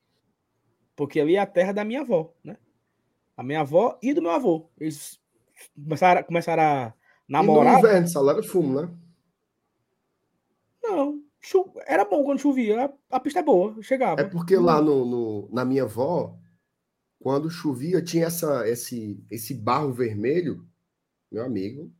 Porque 0.95 1.19
ali 1.19 1.37
é 1.37 1.39
a 1.39 1.47
terra 1.47 1.73
da 1.73 1.83
minha 1.83 2.03
avó, 2.03 2.35
né? 2.45 2.59
A 3.35 3.43
minha 3.43 3.61
avó 3.61 3.99
e 4.03 4.13
do 4.13 4.21
meu 4.21 4.31
avô. 4.31 4.69
Eles 4.79 5.19
começaram, 5.75 6.23
começaram 6.23 6.63
a 6.63 6.89
E 6.91 7.33
namorar. 7.33 7.73
no 7.73 7.79
inverno, 7.79 8.07
salário 8.07 8.43
fumo, 8.43 8.83
né? 8.83 8.95
Não, 10.83 11.23
era 11.87 12.05
bom 12.05 12.23
quando 12.23 12.39
chovia. 12.39 12.93
A, 13.09 13.19
pista 13.19 13.39
é 13.39 13.43
boa, 13.43 13.81
chegava. 13.81 14.21
É 14.21 14.25
porque 14.25 14.57
lá 14.57 14.83
no, 14.83 15.07
no- 15.07 15.49
na 15.51 15.65
minha 15.65 15.85
avó, 15.85 16.39
quando 17.19 17.49
chovia, 17.49 18.03
tinha 18.05 18.27
essa, 18.27 18.69
esse, 18.69 19.25
esse 19.31 19.55
barro 19.55 19.91
vermelho, 19.91 20.69
meu 21.33 21.47
amigo. 21.47 21.91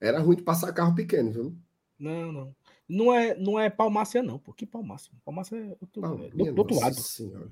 Era 0.00 0.18
ruim 0.18 0.36
de 0.36 0.42
passar 0.42 0.72
carro 0.72 0.94
pequeno, 0.94 1.30
viu? 1.30 1.56
Não, 1.98 2.32
não. 2.32 2.56
Não 2.88 3.12
é, 3.12 3.34
não 3.36 3.58
é 3.58 3.68
Palmácia, 3.68 4.22
não. 4.22 4.38
Pô, 4.38 4.52
que 4.52 4.64
Palmácia? 4.64 5.12
Palmácia 5.24 5.56
é 5.56 5.76
outro, 5.80 6.04
Ah, 6.04 6.24
é 6.24 6.30
do, 6.30 6.52
do 6.54 6.58
outro 6.58 6.78
lado. 6.78 6.94
Senhora. 6.94 7.50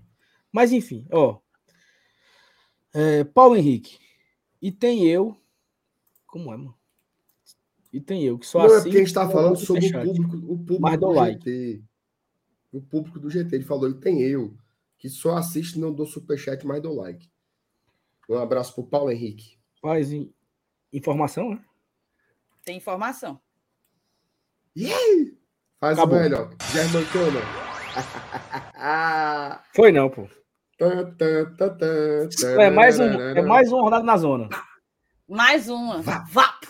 Mas 0.52 0.70
enfim, 0.72 1.06
ó. 1.10 1.38
É, 2.92 3.24
Paulo 3.24 3.56
Henrique. 3.56 3.98
E 4.62 4.70
tem 4.70 5.04
eu. 5.08 5.36
Como 6.26 6.52
é, 6.52 6.56
mano? 6.56 6.76
E 7.92 8.00
tem 8.00 8.22
eu 8.24 8.38
que 8.38 8.46
só 8.46 8.58
Não, 8.60 8.64
é 8.64 8.68
assisto. 8.68 8.82
porque 8.84 8.96
a 8.96 9.00
gente 9.00 9.08
está 9.08 9.26
com 9.26 9.32
falando 9.32 9.56
sobre 9.56 9.86
o 9.86 10.04
público, 10.04 10.36
o 10.52 10.58
público 10.58 10.96
do 10.98 11.10
like. 11.10 11.38
GT. 11.50 11.84
O 12.72 12.80
público 12.82 13.18
do 13.20 13.30
GT. 13.30 13.56
Ele 13.56 13.64
falou, 13.64 13.90
e 13.90 13.94
tem 13.94 14.20
eu, 14.22 14.56
que 14.98 15.08
só 15.08 15.36
assiste, 15.36 15.78
não 15.78 15.92
dou 15.92 16.06
superchat, 16.06 16.64
mas 16.66 16.80
dou 16.82 16.94
like. 16.94 17.28
Um 18.28 18.36
abraço 18.36 18.74
pro 18.74 18.86
Paulo 18.86 19.10
Henrique. 19.10 19.58
Faz 19.80 20.12
in- 20.12 20.32
informação, 20.92 21.50
né? 21.50 21.64
Tem 22.64 22.76
informação. 22.76 23.40
Faz 25.80 25.98
Acabou. 25.98 26.18
o 26.18 26.22
melhor. 26.22 26.50
Germancana. 26.72 27.40
Foi 29.74 29.92
não, 29.92 30.10
pô. 30.10 30.28
É 32.58 32.70
mais, 32.70 32.98
um, 32.98 33.04
é 33.20 33.42
mais 33.42 33.70
uma 33.72 33.82
rodada 33.82 34.04
na 34.04 34.16
zona. 34.16 34.48
Mais 35.28 35.68
uma. 35.68 36.02
Vá. 36.02 36.24
Vapo. 36.28 36.66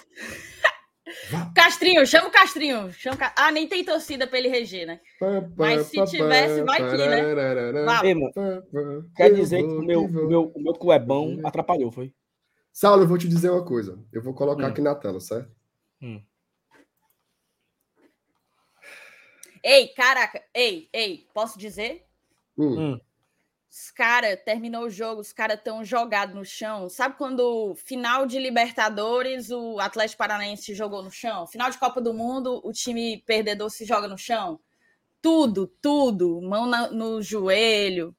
Vá. 1.31 1.53
Castrinho, 1.55 2.07
chama 2.07 2.29
o 2.29 2.31
Castrinho. 2.31 2.93
Chama 2.93 3.17
o 3.17 3.19
Ca- 3.19 3.35
Ah, 3.37 3.51
nem 3.51 3.67
tem 3.67 3.83
torcida 3.85 4.27
pra 4.27 4.39
ele 4.39 4.49
reger, 4.49 4.87
né? 4.87 5.01
Mas 5.57 5.87
se 5.87 6.05
tivesse, 6.07 6.63
vai 6.65 6.77
que, 6.91 6.97
né? 6.97 7.35
Ei, 8.05 8.15
mano, 8.15 8.33
quer 9.17 9.33
dizer 9.33 9.63
que 9.63 9.69
o 9.69 9.83
meu, 9.83 10.05
o 10.05 10.29
meu, 10.29 10.53
o 10.55 10.63
meu 10.63 10.75
clubão 10.75 11.39
atrapalhou, 11.45 11.91
foi? 11.91 12.13
Saulo, 12.73 13.03
eu 13.05 13.09
vou 13.09 13.17
te 13.19 13.29
dizer 13.29 13.51
uma 13.51 13.65
coisa. 13.65 13.99
Eu 14.13 14.23
vou 14.23 14.35
colocar 14.35 14.65
Hum. 14.65 14.69
aqui 14.69 14.81
na 14.81 14.95
tela, 14.95 15.21
certo? 15.21 15.51
Ei, 19.65 19.89
caraca. 19.89 20.45
Ei, 20.53 20.91
ei, 20.93 21.27
posso 21.33 21.59
dizer? 21.59 22.07
Hum. 22.57 22.79
Hum. 22.79 23.01
Os 23.71 23.91
caras, 23.91 24.39
terminou 24.45 24.85
o 24.85 24.91
jogo, 24.91 25.23
os 25.23 25.33
caras 25.33 25.57
estão 25.57 25.83
jogados 25.83 26.35
no 26.35 26.45
chão. 26.45 26.89
Sabe 26.91 27.17
quando 27.17 27.75
final 27.75 28.27
de 28.27 28.39
Libertadores 28.39 29.51
o 29.51 29.81
Atlético 29.81 30.19
Paranaense 30.19 30.65
se 30.65 30.75
jogou 30.75 31.03
no 31.03 31.11
chão? 31.11 31.47
Final 31.47 31.71
de 31.71 31.79
Copa 31.79 31.99
do 32.01 32.13
Mundo, 32.13 32.61
o 32.63 32.73
time 32.73 33.23
perdedor 33.27 33.71
se 33.71 33.87
joga 33.87 34.07
no 34.07 34.19
chão? 34.19 34.61
Tudo, 35.21 35.67
tudo. 35.67 36.41
Mão 36.43 36.67
na- 36.67 36.91
no 36.91 37.23
joelho, 37.23 38.15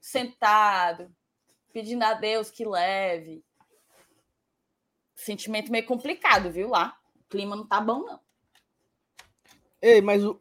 sentado, 0.00 1.10
pedindo 1.72 2.04
a 2.04 2.12
Deus 2.12 2.50
que 2.50 2.64
leve. 2.64 3.42
Sentimento 5.16 5.72
meio 5.72 5.86
complicado, 5.86 6.50
viu 6.52 6.68
lá? 6.68 6.96
O 7.16 7.24
clima 7.30 7.56
não 7.56 7.66
tá 7.66 7.80
bom, 7.80 8.04
não. 8.04 8.20
Ei, 9.82 10.00
mas 10.00 10.22
o, 10.22 10.40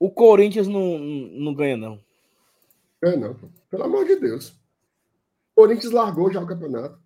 o 0.00 0.10
Corinthians 0.10 0.66
não, 0.66 0.98
não 0.98 1.54
ganha, 1.54 1.76
não. 1.76 2.02
É, 3.02 3.14
não. 3.16 3.36
Pelo 3.68 3.84
amor 3.84 4.06
de 4.06 4.16
Deus. 4.16 4.48
O 5.54 5.60
Corinthians 5.62 5.92
largou 5.92 6.32
já 6.32 6.40
o 6.40 6.46
campeonato. 6.46 6.98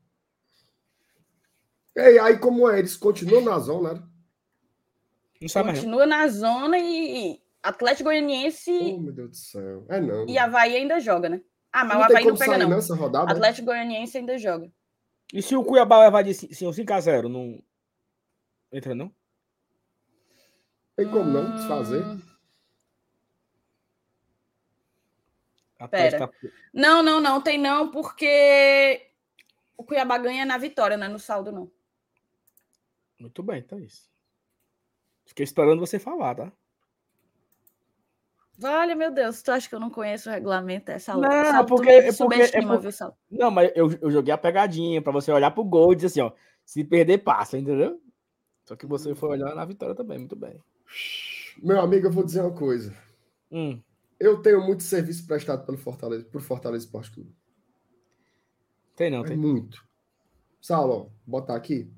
Ei, 1.96 2.18
aí 2.20 2.38
como 2.38 2.70
é? 2.70 2.78
Eles 2.78 2.96
continuam 2.96 3.42
na 3.42 3.58
zona, 3.58 3.94
né? 3.94 4.02
Não 5.40 5.48
sabe 5.48 5.66
mais, 5.66 5.78
não. 5.78 5.84
Continua 5.84 6.06
na 6.06 6.28
zona 6.28 6.78
e 6.78 7.40
Atlético 7.62 8.04
Goianiense 8.04 8.70
Oh, 8.70 9.00
meu 9.00 9.12
Deus 9.12 9.30
do 9.30 9.36
céu. 9.36 9.84
É 9.88 10.00
não. 10.00 10.28
e 10.28 10.38
Havaí 10.38 10.76
ainda 10.76 11.00
joga, 11.00 11.28
né? 11.28 11.42
Ah, 11.72 11.84
mas 11.84 11.94
não 11.94 12.00
o 12.00 12.04
Havaí 12.04 12.24
não 12.24 12.36
pega, 12.36 12.58
não. 12.58 12.68
nessa 12.70 12.94
rodada. 12.94 13.26
né? 13.26 13.32
Atlético 13.32 13.66
Goianiense 13.66 14.16
ainda 14.18 14.38
joga. 14.38 14.70
E 15.32 15.42
se 15.42 15.56
o 15.56 15.64
Cuiabá 15.64 16.00
levar 16.00 16.22
de 16.22 16.30
5x0, 16.30 17.24
não 17.24 17.60
entra, 18.72 18.94
não? 18.94 19.12
Tem 20.96 21.10
como 21.10 21.24
não 21.24 21.56
desfazer. 21.56 22.04
Hum, 22.04 22.20
Pera. 25.88 26.18
tá- 26.18 26.30
Não, 26.72 27.02
não, 27.02 27.20
não, 27.20 27.40
tem 27.40 27.58
não, 27.58 27.90
porque 27.90 29.06
o 29.76 29.84
Cuiabá 29.84 30.18
ganha 30.18 30.44
na 30.44 30.56
vitória, 30.58 30.96
não 30.96 31.06
é 31.06 31.08
no 31.08 31.18
saldo, 31.18 31.50
não. 31.52 31.70
Muito 33.20 33.42
bem, 33.42 33.58
então 33.60 33.78
é 33.78 33.82
isso. 33.82 34.08
Fiquei 35.26 35.44
esperando 35.44 35.80
você 35.80 35.98
falar, 35.98 36.34
tá? 36.34 36.52
Vale, 38.56 38.94
meu 38.94 39.10
Deus, 39.10 39.42
tu 39.42 39.50
acha 39.50 39.68
que 39.68 39.74
eu 39.74 39.80
não 39.80 39.90
conheço 39.90 40.28
o 40.28 40.32
regulamento? 40.32 40.90
É 40.90 40.98
saldo. 40.98 41.22
Não, 41.22 41.44
saldo 41.50 41.66
porque- 41.68 41.86
me 41.86 42.08
é 42.08 42.12
porque- 42.12 42.56
é 42.56 42.62
por- 42.62 42.80
viu, 42.80 42.92
saldo? 42.92 43.16
Não, 43.30 43.50
mas 43.50 43.72
eu, 43.74 43.90
eu 44.00 44.10
joguei 44.10 44.32
a 44.32 44.38
pegadinha 44.38 45.02
pra 45.02 45.12
você 45.12 45.32
olhar 45.32 45.50
pro 45.50 45.64
gol 45.64 45.92
e 45.92 45.96
dizer 45.96 46.06
assim, 46.06 46.20
ó. 46.20 46.32
Se 46.64 46.84
perder, 46.84 47.18
passa, 47.18 47.58
entendeu? 47.58 48.00
Só 48.64 48.76
que 48.76 48.86
você 48.86 49.14
foi 49.14 49.30
olhar 49.30 49.54
na 49.54 49.64
vitória 49.64 49.94
também, 49.94 50.18
muito 50.18 50.36
bem. 50.36 50.58
Meu 51.58 51.80
amigo, 51.80 52.06
eu 52.06 52.12
vou 52.12 52.24
dizer 52.24 52.40
uma 52.42 52.52
coisa. 52.56 52.94
Hum, 53.50 53.82
Eu 54.18 54.40
tenho 54.40 54.60
muito 54.64 54.82
serviço 54.82 55.26
prestado 55.26 55.64
pelo 55.66 55.76
Fortaleza, 55.78 56.24
por 56.24 56.40
Fortaleza 56.40 56.84
Esporte 56.84 57.10
Clube. 57.10 57.34
Tem 58.96 59.10
não, 59.10 59.24
É 59.24 59.28
tem. 59.28 59.36
muito. 59.36 59.84
Saulo, 60.60 61.12
botar 61.26 61.56
aqui. 61.56 61.92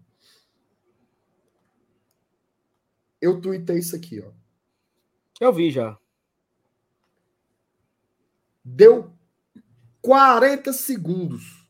Eu 3.21 3.41
tuitei 3.41 3.79
isso 3.79 3.95
aqui, 3.95 4.21
ó. 4.21 4.33
Eu 5.41 5.53
vi 5.53 5.71
já. 5.71 5.99
Deu 8.65 9.13
40 10.03 10.73
segundos. 10.73 11.69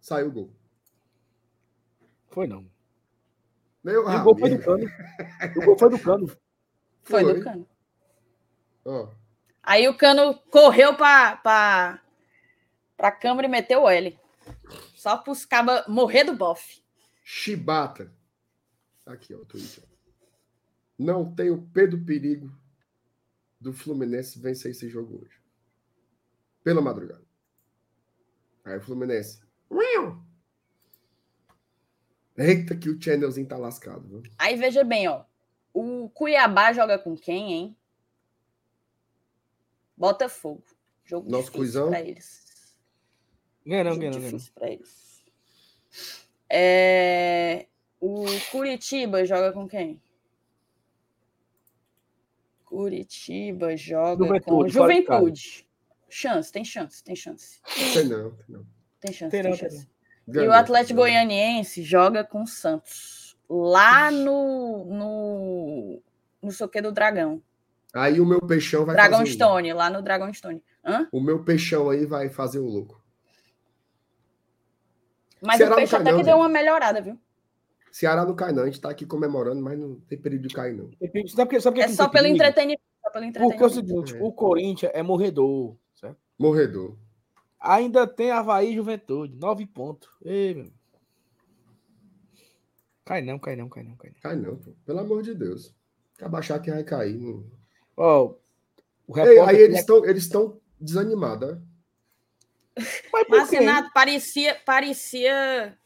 Saiu 0.00 0.28
o 0.28 0.32
gol. 0.32 0.56
Foi 2.28 2.46
não. 2.46 2.70
Meu 3.82 4.06
o 4.06 4.22
gol 4.22 4.36
foi 4.38 4.50
do 4.50 4.58
cano. 4.62 4.84
O 5.56 5.64
gol 5.64 5.78
foi 5.78 5.90
do 5.90 5.98
cano. 5.98 6.26
Foi, 7.02 7.22
Foi. 7.22 7.34
do 7.34 7.40
Cano. 7.44 7.68
Ó, 8.86 9.08
Aí 9.62 9.88
o 9.88 9.96
Cano 9.96 10.34
correu 10.50 10.94
pra, 10.94 11.36
pra, 11.38 12.00
pra 12.96 13.10
câmera 13.10 13.48
e 13.48 13.50
meteu 13.50 13.82
o 13.82 13.88
L. 13.88 14.16
Só 14.94 15.16
pros 15.16 15.44
cabas 15.44 15.84
morrer 15.88 16.22
do 16.22 16.36
bofe. 16.36 16.80
Chibata. 17.24 18.12
Aqui, 19.04 19.34
ó, 19.34 19.38
o 19.38 19.42
ó. 19.42 19.96
Não 20.96 21.34
tem 21.34 21.50
o 21.50 21.60
Pedro 21.60 21.98
Perigo 22.04 22.50
do 23.60 23.72
Fluminense 23.72 24.38
vencer 24.38 24.70
esse 24.70 24.88
jogo 24.88 25.20
hoje. 25.22 25.40
Pela 26.62 26.80
madrugada. 26.80 27.24
Aí 28.64 28.76
o 28.76 28.80
Fluminense. 28.80 29.40
Eita, 32.38 32.76
que 32.76 32.88
o 32.88 33.00
Channelzinho 33.00 33.48
tá 33.48 33.56
lascado. 33.56 34.06
Viu? 34.06 34.22
Aí 34.38 34.56
veja 34.56 34.84
bem, 34.84 35.08
ó. 35.08 35.24
O 35.72 36.08
Cuiabá 36.10 36.72
joga 36.72 36.98
com 36.98 37.16
quem, 37.16 37.52
hein? 37.52 37.76
Botafogo. 39.96 40.62
Jogo 41.04 41.30
Nosso 41.30 41.50
difícil 41.52 41.88
pra 41.88 42.00
eles. 42.00 42.76
Ganha 43.64 43.84
não, 43.84 43.90
Jogo 43.92 44.00
ganha 44.00 44.12
não, 44.12 44.18
ganha 44.18 44.30
não. 44.30 44.38
difícil 44.38 44.52
pra 44.54 44.70
eles. 44.70 45.24
É, 46.50 47.66
O 48.00 48.24
Curitiba 48.50 49.24
joga 49.24 49.52
com 49.52 49.66
quem? 49.68 50.00
Curitiba 52.64 53.76
joga 53.76 54.24
Juventude, 54.24 54.44
com 54.44 54.68
Juventude. 54.68 55.68
Chance, 56.08 56.52
tem 56.52 56.64
chance, 56.64 57.02
tem 57.02 57.16
chance. 57.16 57.60
Tem 57.94 58.04
não, 58.04 58.30
tem 58.32 58.44
não. 58.48 58.66
Tem 59.00 59.12
chance, 59.12 59.30
Tem 59.30 59.42
tem, 59.42 59.50
não, 59.50 59.58
tem 59.58 59.70
chance. 59.70 59.88
E 60.28 60.32
Ganhou, 60.32 60.50
o 60.50 60.54
Atlético. 60.54 61.00
Goianiense 61.00 61.82
joga 61.82 62.24
com 62.24 62.42
o 62.42 62.46
Santos. 62.46 63.36
Lá 63.48 64.10
no. 64.10 64.84
no. 64.86 66.02
no 66.42 66.50
soque 66.50 66.80
do 66.80 66.90
Dragão. 66.90 67.40
Aí 67.96 68.20
o 68.20 68.26
meu 68.26 68.40
peixão 68.40 68.84
vai 68.84 68.94
Dragon 68.94 69.18
fazer 69.18 69.30
o- 69.30 69.32
Stone, 69.32 69.72
lá 69.72 69.88
no 69.90 70.02
Dragon 70.02 70.32
Stone. 70.32 70.62
Hã? 70.84 71.08
O 71.10 71.20
meu 71.20 71.42
peixão 71.42 71.88
aí 71.90 72.04
vai 72.06 72.28
fazer 72.28 72.58
o 72.58 72.66
louco. 72.66 73.02
Mas 75.42 75.58
Ceará 75.58 75.74
o 75.74 75.76
Peixe 75.76 75.90
cai 75.92 76.00
até 76.00 76.10
não, 76.12 76.18
que 76.18 76.24
deu 76.24 76.36
uma 76.36 76.48
melhorada, 76.48 77.00
viu? 77.00 77.18
Ceará 77.92 78.24
não 78.24 78.34
cai, 78.34 78.52
não. 78.52 78.62
A 78.62 78.66
gente 78.66 78.80
tá 78.80 78.90
aqui 78.90 79.06
comemorando, 79.06 79.60
mas 79.62 79.78
não 79.78 79.96
tem 80.00 80.18
perigo 80.18 80.46
de 80.46 80.54
cair, 80.54 80.74
não. 80.74 80.90
Sabe? 81.28 81.60
Sabe 81.60 81.80
É 81.80 81.88
só 81.88 82.04
tem 82.08 82.12
pelo 82.12 82.26
entretenimento. 82.26 82.82
Só 83.02 83.10
pelo 83.10 83.24
Porque 83.32 83.38
é 83.38 83.42
o 83.44 83.46
entretenimento. 83.46 83.74
seguinte, 83.74 84.16
É. 84.16 84.22
o 84.22 84.32
Corinthians 84.32 84.92
é 84.94 85.02
morredor, 85.02 85.76
certo? 85.94 86.18
Morredor. 86.38 86.96
Ainda 87.60 88.06
tem 88.06 88.30
Havaí 88.30 88.72
e 88.72 88.74
Juventude, 88.76 89.34
nove 89.36 89.66
pontos. 89.66 90.08
Ei, 90.24 90.54
meu. 90.54 90.72
Cai 93.04 93.22
não, 93.22 93.38
cai 93.38 93.56
não, 93.56 93.68
cai 93.68 93.82
não, 93.84 93.96
cai 93.96 94.10
não. 94.10 94.20
Cai 94.20 94.36
não, 94.36 94.56
pô. 94.56 94.72
Pelo 94.84 94.98
amor 95.00 95.22
de 95.22 95.34
Deus. 95.34 95.74
Acaba 96.16 96.38
achar 96.38 96.58
que 96.60 96.70
vai 96.70 96.82
cair. 96.82 97.16
Não... 97.16 97.44
Ó, 97.96 98.34
o 99.06 99.12
repórter... 99.12 99.48
aí 99.48 99.56
eles 99.56 99.78
estão 99.80 100.04
eles 100.04 100.28
tão 100.28 100.60
desanimados, 100.80 101.48
né? 101.52 101.60
Mas 103.12 103.26
por 103.26 103.38
Mas? 103.38 103.50
Renato, 103.50 103.90
parecia. 103.94 104.54
parecia... 104.66 105.78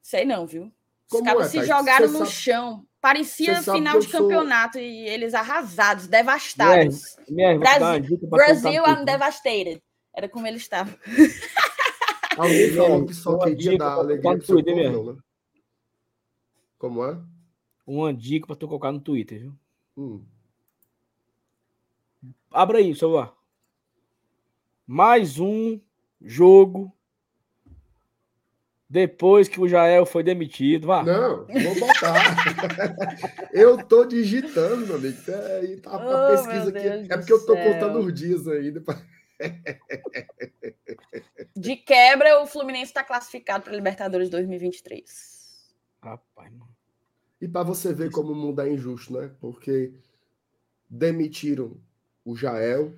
Sei 0.00 0.24
não, 0.24 0.46
viu? 0.46 0.64
Os 0.66 0.72
Como 1.10 1.24
cabos 1.24 1.46
é, 1.46 1.48
se 1.48 1.64
jogaram 1.64 2.06
no 2.08 2.18
sabe- 2.18 2.30
chão. 2.30 2.86
Parecia 3.00 3.62
final 3.62 3.98
de 4.00 4.08
sou- 4.08 4.22
campeonato 4.22 4.78
e 4.78 5.08
eles 5.08 5.32
arrasados, 5.34 6.06
devastados. 6.08 7.16
Minha 7.28 7.52
uma 7.52 7.60
Brasil, 7.60 8.18
Brasil, 8.22 8.82
I'm 8.84 9.04
devastated. 9.04 9.82
Era 10.14 10.28
como 10.28 10.46
ele 10.46 10.56
estava. 10.56 10.96
Alguém 12.36 12.72
falou 12.72 13.06
que 13.06 13.14
só 13.14 13.38
queria 13.38 13.78
dar 13.78 13.92
alegria 13.94 14.32
no 14.34 14.42
Twitter 14.42 14.74
mesmo. 14.74 15.12
né? 15.12 15.18
Como 16.78 17.04
é? 17.04 17.18
Uma 17.86 18.12
dica 18.12 18.46
pra 18.46 18.56
tu 18.56 18.66
colocar 18.66 18.90
no 18.92 19.00
Twitter, 19.00 19.40
viu? 19.40 19.54
Hum. 19.96 20.24
Abra 22.50 22.78
aí 22.78 22.92
o 22.92 22.96
celular. 22.96 23.34
Mais 24.86 25.38
um 25.38 25.80
jogo 26.20 26.92
depois 28.88 29.48
que 29.48 29.60
o 29.60 29.68
Jael 29.68 30.06
foi 30.06 30.22
demitido. 30.22 30.86
Vá. 30.86 31.02
Não, 31.02 31.44
vou 31.46 31.74
botar. 31.80 32.14
eu 33.52 33.84
tô 33.84 34.04
digitando, 34.04 34.86
meu 34.86 34.96
amigo. 34.96 35.18
É, 35.28 35.76
tá 35.76 35.90
a 35.90 35.96
Oh, 35.96 36.30
pesquisa 36.36 36.68
aqui. 36.70 37.12
É 37.12 37.16
porque 37.16 37.32
eu 37.32 37.44
tô 37.44 37.54
céu. 37.54 37.72
contando 37.72 37.98
os 37.98 38.14
dias 38.14 38.46
ainda. 38.46 38.82
De 41.54 41.76
quebra, 41.76 42.40
o 42.40 42.46
Fluminense 42.46 42.86
está 42.86 43.02
classificado 43.02 43.64
para 43.64 43.74
Libertadores 43.74 44.30
2023. 44.30 45.74
Rapaz, 46.02 46.52
mano. 46.52 46.68
E 47.40 47.48
para 47.48 47.62
você 47.64 47.92
ver 47.92 48.10
como 48.10 48.32
o 48.32 48.36
mundo 48.36 48.60
é 48.62 48.72
injusto, 48.72 49.12
né? 49.12 49.30
Porque 49.40 49.92
demitiram 50.88 51.76
o 52.26 52.34
Jael, 52.34 52.92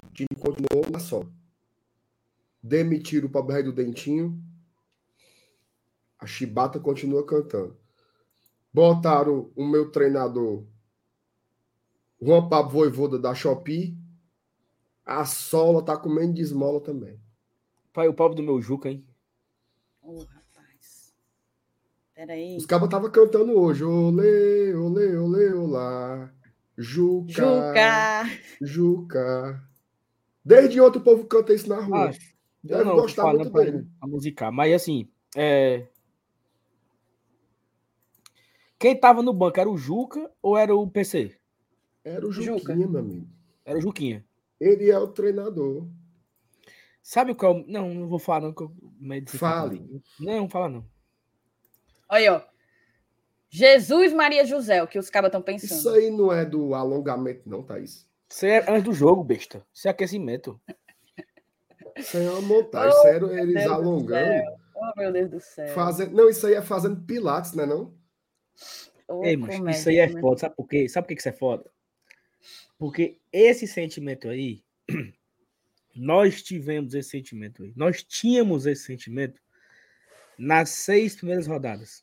o 0.00 0.08
time 0.10 0.28
continuou 0.38 0.88
uma 0.88 1.00
só. 1.00 1.26
Demitiram 2.62 3.26
o 3.26 3.30
pobre 3.30 3.54
rei 3.54 3.62
do 3.64 3.72
Dentinho, 3.72 4.40
a 6.18 6.24
Chibata 6.24 6.78
continua 6.78 7.26
cantando. 7.26 7.76
Botaram 8.72 9.50
o 9.56 9.66
meu 9.66 9.90
treinador, 9.90 10.64
Juan 12.22 12.48
Pablo 12.48 12.70
Voivoda 12.70 13.18
da 13.18 13.34
Shopee, 13.34 13.98
a 15.04 15.24
Sola 15.24 15.84
tá 15.84 15.96
comendo 15.96 16.34
de 16.34 16.42
esmola 16.42 16.80
também. 16.80 17.20
Pai, 17.92 18.08
o 18.08 18.14
pobre 18.14 18.36
do 18.36 18.42
meu 18.42 18.60
Juca, 18.60 18.88
hein? 18.88 19.06
Ô, 20.00 20.20
rapaz. 20.20 21.14
Peraí. 22.14 22.56
Os 22.56 22.64
cabos 22.64 22.86
estavam 22.86 23.10
cantando 23.10 23.52
hoje. 23.52 23.84
Olê, 23.84 24.74
olê, 24.74 25.16
olê, 25.16 25.52
olá. 25.52 26.33
Juca. 26.76 27.32
Juca. 27.32 28.24
Juca. 28.60 29.68
Desde 30.44 30.80
ontem 30.80 30.98
o 30.98 31.02
povo 31.02 31.24
canta 31.26 31.54
isso 31.54 31.68
na 31.68 31.80
rua. 31.80 32.10
Ah, 32.10 32.14
Deve 32.62 32.80
eu 32.80 32.84
não 32.86 32.96
gostar 32.96 33.32
muito 33.32 33.50
pra, 33.50 33.64
dele. 33.64 33.86
pra 33.98 34.08
musicar, 34.08 34.52
mas 34.52 34.72
assim, 34.74 35.08
é... 35.36 35.86
quem 38.78 38.98
tava 38.98 39.22
no 39.22 39.32
banco 39.32 39.60
era 39.60 39.68
o 39.68 39.76
Juca 39.76 40.30
ou 40.42 40.56
era 40.56 40.74
o 40.74 40.90
PC? 40.90 41.36
Era 42.02 42.26
o 42.26 42.32
Juquinha, 42.32 42.58
Juca. 42.58 42.74
meu 42.74 42.98
amigo. 42.98 43.28
Era 43.64 43.78
o 43.78 43.80
Juquinha. 43.80 44.24
Ele 44.60 44.90
é 44.90 44.98
o 44.98 45.08
treinador. 45.08 45.86
Sabe 47.02 47.34
qual? 47.34 47.62
Não, 47.66 47.92
não 47.92 48.08
vou 48.08 48.18
falar, 48.18 48.40
não. 48.40 48.52
Que 48.54 48.62
eu... 48.62 48.72
Fale. 49.28 49.78
catado. 49.78 50.02
Não, 50.18 50.48
fala 50.48 50.68
não. 50.70 50.84
Olha, 52.08 52.34
ó. 52.36 52.53
Jesus 53.54 54.12
Maria 54.12 54.44
José, 54.44 54.82
o 54.82 54.88
que 54.88 54.98
os 54.98 55.08
cabas 55.08 55.28
estão 55.28 55.40
pensando. 55.40 55.78
Isso 55.78 55.88
aí 55.88 56.10
não 56.10 56.32
é 56.32 56.44
do 56.44 56.74
alongamento, 56.74 57.48
não, 57.48 57.62
Thaís. 57.62 58.04
Isso 58.28 58.46
é 58.46 58.68
antes 58.68 58.82
do 58.82 58.92
jogo, 58.92 59.22
besta. 59.22 59.64
Isso 59.72 59.86
é 59.86 59.92
aquecimento. 59.92 60.60
Isso 61.96 62.16
aí 62.16 62.26
é 62.26 62.30
uma 62.30 62.40
montagem. 62.40 62.98
Oh, 62.98 63.02
Sério, 63.02 63.30
eles 63.32 63.54
Deus 63.54 63.66
do 63.66 63.72
alongando. 63.72 64.42
Oh, 64.74 64.92
meu 64.96 65.12
Deus 65.12 65.30
do 65.30 65.40
céu. 65.40 65.68
Fazendo... 65.68 66.16
Não, 66.16 66.28
isso 66.28 66.44
aí 66.48 66.54
é 66.54 66.62
fazendo 66.62 67.00
pilates, 67.06 67.52
né? 67.52 67.64
Não? 67.64 67.94
Ô, 69.06 69.24
Ei, 69.24 69.36
mas 69.36 69.78
isso 69.78 69.88
aí 69.88 69.98
é 69.98 70.08
né? 70.08 70.20
foda. 70.20 70.40
Sabe 70.40 70.56
por 70.56 70.66
quê? 70.66 70.88
Sabe 70.88 71.04
por 71.04 71.08
que 71.10 71.14
que 71.14 71.20
isso 71.20 71.28
é 71.28 71.32
foda? 71.32 71.70
Porque 72.76 73.20
esse 73.32 73.68
sentimento 73.68 74.28
aí, 74.28 74.64
nós 75.94 76.42
tivemos 76.42 76.92
esse 76.92 77.10
sentimento 77.10 77.62
aí. 77.62 77.72
Nós 77.76 78.02
tínhamos 78.02 78.66
esse 78.66 78.82
sentimento 78.82 79.40
nas 80.36 80.70
seis 80.70 81.14
primeiras 81.14 81.46
rodadas. 81.46 82.02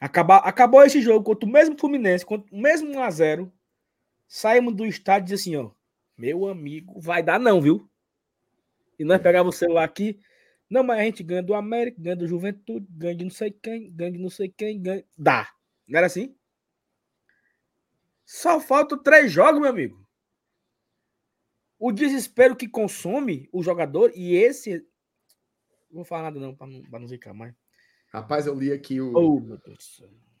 Acabar, 0.00 0.38
acabou 0.38 0.82
esse 0.84 1.00
jogo 1.00 1.24
contra 1.24 1.48
o 1.48 1.52
mesmo 1.52 1.78
Fluminense, 1.78 2.24
contra 2.24 2.54
o 2.54 2.60
mesmo 2.60 2.90
1x0. 2.90 3.50
Saímos 4.28 4.74
do 4.74 4.84
estádio 4.84 5.32
e 5.32 5.34
assim, 5.34 5.56
ó. 5.56 5.70
Meu 6.16 6.48
amigo, 6.48 7.00
vai 7.00 7.22
dar 7.22 7.38
não, 7.38 7.60
viu? 7.60 7.88
E 8.98 9.04
nós 9.04 9.20
pegava 9.20 9.48
o 9.48 9.52
celular 9.52 9.84
aqui. 9.84 10.18
Não, 10.68 10.82
mas 10.82 10.98
a 10.98 11.02
gente 11.02 11.22
ganha 11.22 11.42
do 11.42 11.54
América, 11.54 12.00
ganha 12.00 12.16
do 12.16 12.26
Juventude, 12.26 12.86
ganha 12.90 13.14
de 13.14 13.24
não 13.24 13.30
sei 13.30 13.50
quem, 13.50 13.90
ganha 13.92 14.12
de 14.12 14.18
não 14.18 14.30
sei 14.30 14.48
quem, 14.48 14.80
ganha. 14.80 15.04
Dá. 15.16 15.48
Não 15.86 15.98
era 15.98 16.06
assim? 16.06 16.34
Só 18.24 18.58
faltam 18.60 19.00
três 19.00 19.30
jogos, 19.30 19.60
meu 19.60 19.70
amigo. 19.70 20.04
O 21.78 21.92
desespero 21.92 22.56
que 22.56 22.66
consome 22.66 23.48
o 23.52 23.62
jogador, 23.62 24.10
e 24.14 24.34
esse. 24.34 24.78
Não 25.88 25.96
vou 25.96 26.04
falar 26.04 26.24
nada, 26.24 26.40
não, 26.40 26.54
para 26.54 26.66
não, 26.66 26.82
pra 26.82 26.98
não 26.98 27.06
zicar 27.06 27.32
mais. 27.32 27.54
Rapaz, 28.16 28.46
eu 28.46 28.54
li 28.58 28.72
aqui 28.72 28.98
o. 28.98 29.12
Oh, 29.14 29.58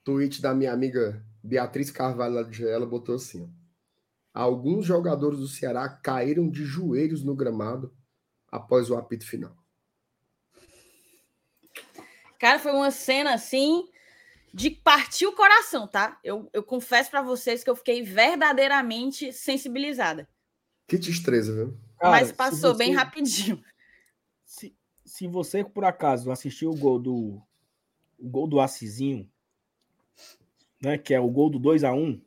tweet 0.02 0.40
da 0.40 0.54
minha 0.54 0.72
amiga 0.72 1.22
Beatriz 1.44 1.90
Carvalho 1.90 2.36
lá 2.36 2.50
ela 2.70 2.86
botou 2.86 3.16
assim: 3.16 3.42
ó, 3.42 3.48
alguns 4.32 4.86
jogadores 4.86 5.40
do 5.40 5.46
Ceará 5.46 5.86
caíram 5.86 6.48
de 6.48 6.64
joelhos 6.64 7.22
no 7.22 7.36
gramado 7.36 7.94
após 8.50 8.88
o 8.88 8.96
apito 8.96 9.26
final. 9.26 9.54
Cara, 12.38 12.58
foi 12.58 12.72
uma 12.72 12.90
cena 12.90 13.34
assim 13.34 13.86
de 14.54 14.70
partir 14.70 15.26
o 15.26 15.34
coração, 15.34 15.86
tá? 15.86 16.18
Eu, 16.24 16.48
eu 16.54 16.62
confesso 16.62 17.10
para 17.10 17.20
vocês 17.20 17.62
que 17.62 17.68
eu 17.68 17.76
fiquei 17.76 18.02
verdadeiramente 18.02 19.34
sensibilizada. 19.34 20.26
Que 20.88 20.96
destreza, 20.96 21.54
viu? 21.54 21.78
Cara, 21.98 22.10
Mas 22.10 22.32
passou 22.32 22.72
você, 22.72 22.78
bem 22.78 22.94
rapidinho. 22.94 23.62
Se, 24.46 24.74
se 25.04 25.26
você, 25.28 25.62
por 25.62 25.84
acaso, 25.84 26.30
assistiu 26.30 26.70
o 26.70 26.76
gol 26.76 26.98
do 26.98 27.42
o 28.18 28.28
gol 28.28 28.46
do 28.46 28.60
Assisinho, 28.60 29.30
né, 30.82 30.98
que 30.98 31.14
é 31.14 31.20
o 31.20 31.28
gol 31.28 31.50
do 31.50 31.58
2 31.58 31.84
a 31.84 31.92
1 31.92 32.20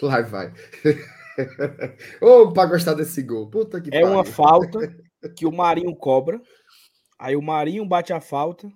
Lá 0.00 0.22
vai. 0.22 0.52
Ô, 2.20 2.52
para 2.52 2.70
gostar 2.70 2.94
desse 2.94 3.22
gol. 3.22 3.50
Puta 3.50 3.80
que 3.80 3.88
É 3.88 4.00
pariu. 4.00 4.14
uma 4.16 4.24
falta 4.24 4.78
que 5.36 5.46
o 5.46 5.52
Marinho 5.52 5.94
cobra. 5.94 6.40
Aí 7.18 7.36
o 7.36 7.42
Marinho 7.42 7.84
bate 7.84 8.12
a 8.12 8.20
falta. 8.20 8.72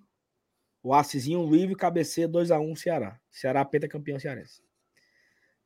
O 0.83 0.93
Assisinho 0.95 1.49
livre 1.49 1.75
cabeceia 1.75 2.29
2x1 2.29 2.77
Ceará. 2.77 3.19
Ceará 3.31 3.65
campeão 3.89 4.19
cearense. 4.19 4.63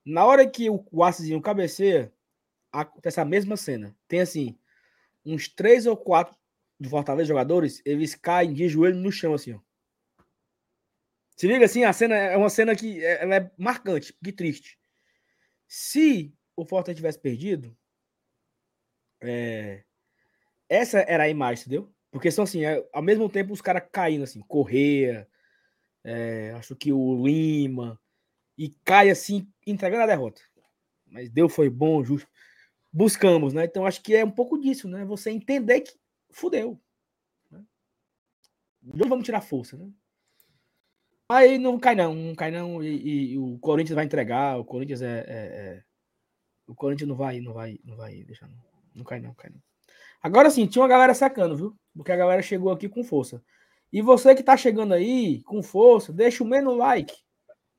Na 0.04 0.24
hora 0.24 0.48
que 0.48 0.68
o, 0.70 0.84
o 0.90 1.04
Assisinho 1.04 1.40
cabeceia, 1.40 2.12
acontece 2.70 3.20
a 3.20 3.24
mesma 3.24 3.56
cena. 3.56 3.96
Tem 4.08 4.20
assim, 4.20 4.58
uns 5.24 5.48
três 5.48 5.86
ou 5.86 5.96
quatro 5.96 6.36
do 6.78 6.88
Fortaleza 6.88 7.28
jogadores, 7.28 7.80
eles 7.84 8.14
caem 8.14 8.52
de 8.52 8.68
joelho 8.68 8.96
no 8.96 9.12
chão, 9.12 9.34
assim, 9.34 9.52
ó. 9.52 9.60
Se 11.36 11.46
liga 11.46 11.64
assim, 11.64 11.84
a 11.84 11.92
cena 11.92 12.14
é 12.14 12.36
uma 12.36 12.50
cena 12.50 12.76
que 12.76 13.04
é, 13.04 13.22
ela 13.22 13.36
é 13.36 13.50
marcante, 13.56 14.14
que 14.22 14.32
triste. 14.32 14.78
Se 15.66 16.34
o 16.54 16.64
Fortaleza 16.64 16.96
tivesse 16.96 17.18
perdido, 17.18 17.76
é, 19.20 19.84
essa 20.68 21.00
era 21.00 21.24
a 21.24 21.28
imagem, 21.28 21.62
entendeu? 21.62 21.92
Porque 22.10 22.30
são 22.30 22.44
assim, 22.44 22.64
é, 22.64 22.86
ao 22.92 23.02
mesmo 23.02 23.28
tempo 23.28 23.52
os 23.52 23.62
caras 23.62 23.82
caindo 23.90 24.24
assim, 24.24 24.40
Correia, 24.40 25.28
é, 26.04 26.52
acho 26.56 26.76
que 26.76 26.92
o 26.92 27.24
Lima, 27.24 27.98
e 28.56 28.68
cai 28.84 29.10
assim, 29.10 29.50
entregando 29.66 30.02
a 30.02 30.06
derrota. 30.06 30.42
Mas 31.06 31.30
Deus 31.30 31.54
foi 31.54 31.70
bom, 31.70 32.02
justo. 32.04 32.28
Buscamos, 32.92 33.54
né? 33.54 33.64
Então 33.64 33.86
acho 33.86 34.02
que 34.02 34.14
é 34.14 34.24
um 34.24 34.30
pouco 34.30 34.58
disso, 34.58 34.88
né? 34.88 35.04
Você 35.04 35.30
entender 35.30 35.80
que 35.80 35.94
fudeu. 36.30 36.80
Né? 37.50 37.64
Vamos 38.82 39.24
tirar 39.24 39.40
força, 39.40 39.76
né? 39.76 39.90
Aí 41.32 41.56
não 41.56 41.78
cai 41.78 41.94
não, 41.94 42.14
não 42.14 42.34
cai 42.34 42.50
não, 42.50 42.82
e, 42.82 43.32
e, 43.32 43.38
o 43.38 43.58
Corinthians 43.58 43.94
vai 43.94 44.04
entregar, 44.04 44.58
o 44.58 44.64
Corinthians 44.66 45.00
é, 45.00 45.20
é, 45.20 45.22
é, 45.26 45.82
O 46.66 46.74
Corinthians 46.74 47.08
não 47.08 47.16
vai, 47.16 47.40
não 47.40 47.54
vai, 47.54 47.78
não 47.82 47.96
vai 47.96 48.22
deixar 48.24 48.48
não. 48.48 48.58
Não 48.94 49.02
cai 49.02 49.18
não, 49.18 49.32
cai 49.32 49.50
não. 49.50 49.60
Agora 50.22 50.50
sim, 50.50 50.66
tinha 50.66 50.82
uma 50.82 50.88
galera 50.88 51.14
sacando, 51.14 51.56
viu? 51.56 51.74
Porque 51.96 52.12
a 52.12 52.16
galera 52.16 52.42
chegou 52.42 52.70
aqui 52.70 52.86
com 52.86 53.02
força. 53.02 53.42
E 53.90 54.02
você 54.02 54.34
que 54.34 54.42
tá 54.42 54.58
chegando 54.58 54.92
aí 54.92 55.42
com 55.44 55.62
força, 55.62 56.12
deixa 56.12 56.44
o 56.44 56.46
menos 56.46 56.76
like. 56.76 57.14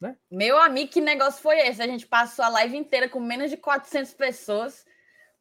Né? 0.01 0.17
Meu 0.31 0.57
amigo, 0.57 0.91
que 0.91 0.99
negócio 0.99 1.39
foi 1.39 1.59
esse? 1.59 1.81
A 1.81 1.87
gente 1.87 2.07
passou 2.07 2.43
a 2.43 2.49
live 2.49 2.75
inteira 2.75 3.07
com 3.07 3.19
menos 3.19 3.51
de 3.51 3.57
400 3.57 4.15
pessoas. 4.15 4.83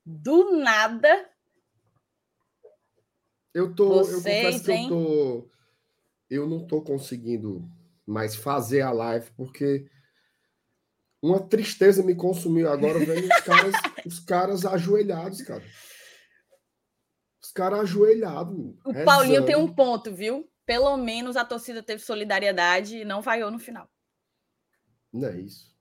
Do 0.04 0.58
nada. 0.58 1.28
Eu 3.54 3.74
tô. 3.74 3.88
Vocês, 3.88 4.12
eu 4.12 4.52
confesso 4.52 4.64
que 4.64 4.70
eu 4.70 4.88
tô. 4.88 5.50
Eu 6.28 6.46
não 6.46 6.66
tô 6.66 6.82
conseguindo 6.82 7.68
mais 8.06 8.34
fazer 8.34 8.82
a 8.82 8.90
live, 8.90 9.30
porque 9.36 9.86
uma 11.22 11.40
tristeza 11.40 12.02
me 12.02 12.14
consumiu 12.14 12.70
agora 12.70 12.98
vendo 12.98 13.24
os 13.24 13.40
caras, 13.40 13.74
os 14.04 14.18
caras 14.18 14.66
ajoelhados, 14.66 15.42
cara. 15.42 15.62
Os 17.42 17.52
caras 17.52 17.80
ajoelhados. 17.80 18.56
O 18.84 18.90
rezando. 18.90 19.04
Paulinho 19.04 19.44
tem 19.44 19.56
um 19.56 19.72
ponto, 19.72 20.12
viu? 20.12 20.50
Pelo 20.66 20.96
menos 20.96 21.36
a 21.36 21.44
torcida 21.44 21.82
teve 21.82 22.02
solidariedade 22.02 22.98
e 22.98 23.04
não 23.04 23.20
vaiou 23.20 23.50
no 23.50 23.58
final. 23.58 23.88
Não 25.12 25.28
é 25.28 25.40
isso. 25.40 25.72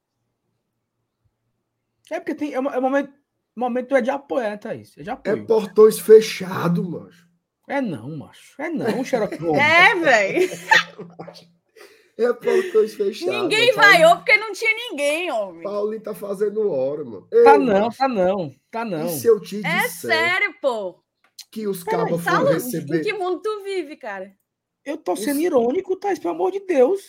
É 2.12 2.20
porque 2.20 2.36
tem, 2.36 2.54
é, 2.54 2.58
é 2.58 2.80
momento, 2.80 3.14
momento 3.56 3.96
é 3.96 4.02
de 4.02 4.10
apoio, 4.10 4.44
né, 4.44 4.58
Thaís? 4.58 4.98
É 4.98 5.04
de 5.04 5.10
apoio. 5.10 5.44
É 5.44 5.46
portões 5.46 5.98
fechados, 5.98 6.86
macho. 6.86 7.28
É 7.68 7.80
não, 7.80 8.18
macho. 8.18 8.62
É 8.62 8.70
não, 8.70 9.04
Xerox. 9.04 9.38
é, 9.56 9.96
velho. 9.96 10.50
É 12.22 12.34
portões 12.34 12.94
fechados. 12.94 13.34
Ninguém 13.34 13.74
vaiou 13.74 14.18
porque 14.18 14.38
não 14.38 14.54
tinha 14.54 14.72
ninguém, 14.74 15.32
homem. 15.32 15.64
Paulinho 15.64 16.02
tá 16.02 16.14
fazendo 16.14 16.70
hora, 16.70 17.04
mano. 17.04 17.28
Ei, 17.32 17.44
tá 17.44 17.58
não, 17.58 17.86
macho. 17.86 17.98
tá 17.98 18.08
não, 18.08 18.56
tá 18.70 18.86
não. 18.86 19.08
E 19.08 19.10
se 19.10 19.28
eu 19.28 19.40
te 19.40 19.66
É 19.66 19.88
sério, 19.88 20.54
pô 20.62 21.02
que 21.52 21.68
os 21.68 21.84
cabos 21.84 22.24
foram 22.24 22.54
receber. 22.54 23.00
Em 23.00 23.04
que 23.04 23.14
mundo 23.14 23.42
tu 23.42 23.64
vive, 23.64 23.98
cara? 23.98 24.34
Eu 24.86 24.98
tô 24.98 25.16
sendo 25.16 25.38
os... 25.38 25.44
irônico, 25.44 25.98
Thais, 25.98 26.18
pelo 26.18 26.34
amor 26.34 26.52
de 26.52 26.62
Deus. 26.62 27.02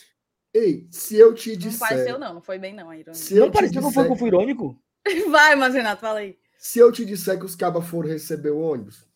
Ei, 0.53 0.87
se 0.91 1.17
eu 1.17 1.33
te 1.33 1.55
disser. 1.55 1.79
Não 1.79 1.87
pareceu, 1.87 2.19
não, 2.19 2.33
não 2.35 2.41
foi 2.41 2.59
bem, 2.59 2.75
não, 2.75 2.89
a 2.89 2.97
irônica. 2.97 3.23
Se 3.23 3.33
não 3.35 3.49
pareceu 3.49 3.81
disser... 3.81 3.87
que 3.87 3.95
foi 3.95 4.05
que 4.05 4.11
eu 4.11 4.15
fui 4.17 4.27
irônico? 4.27 4.79
Vai, 5.31 5.55
mas 5.55 5.73
Renato, 5.73 6.01
fala 6.01 6.19
aí. 6.19 6.37
Se 6.59 6.77
eu 6.77 6.91
te 6.91 7.05
disser 7.05 7.39
que 7.39 7.45
os 7.45 7.55
cabas 7.55 7.87
foram 7.87 8.09
receber 8.09 8.51
o 8.51 8.59
ônibus 8.59 9.07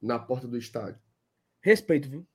na 0.00 0.18
porta 0.18 0.46
do 0.46 0.56
estádio. 0.56 1.00
Respeito, 1.60 2.08
viu? 2.08 2.26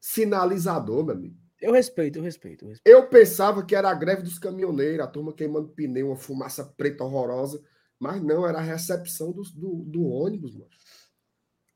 Sinalizador, 0.00 1.04
meu 1.04 1.14
amigo. 1.14 1.36
Eu 1.66 1.72
respeito, 1.72 2.20
eu 2.20 2.22
respeito, 2.22 2.64
eu 2.64 2.68
respeito. 2.68 2.96
Eu 2.96 3.08
pensava 3.08 3.66
que 3.66 3.74
era 3.74 3.90
a 3.90 3.94
greve 3.94 4.22
dos 4.22 4.38
caminhoneiros, 4.38 5.04
a 5.04 5.08
turma 5.08 5.32
queimando 5.32 5.70
pneu, 5.70 6.06
uma 6.06 6.16
fumaça 6.16 6.64
preta 6.64 7.02
horrorosa. 7.02 7.60
Mas 7.98 8.22
não, 8.22 8.46
era 8.46 8.58
a 8.58 8.62
recepção 8.62 9.32
do, 9.32 9.42
do, 9.42 9.84
do 9.84 10.06
ônibus, 10.06 10.54
mano. 10.54 10.70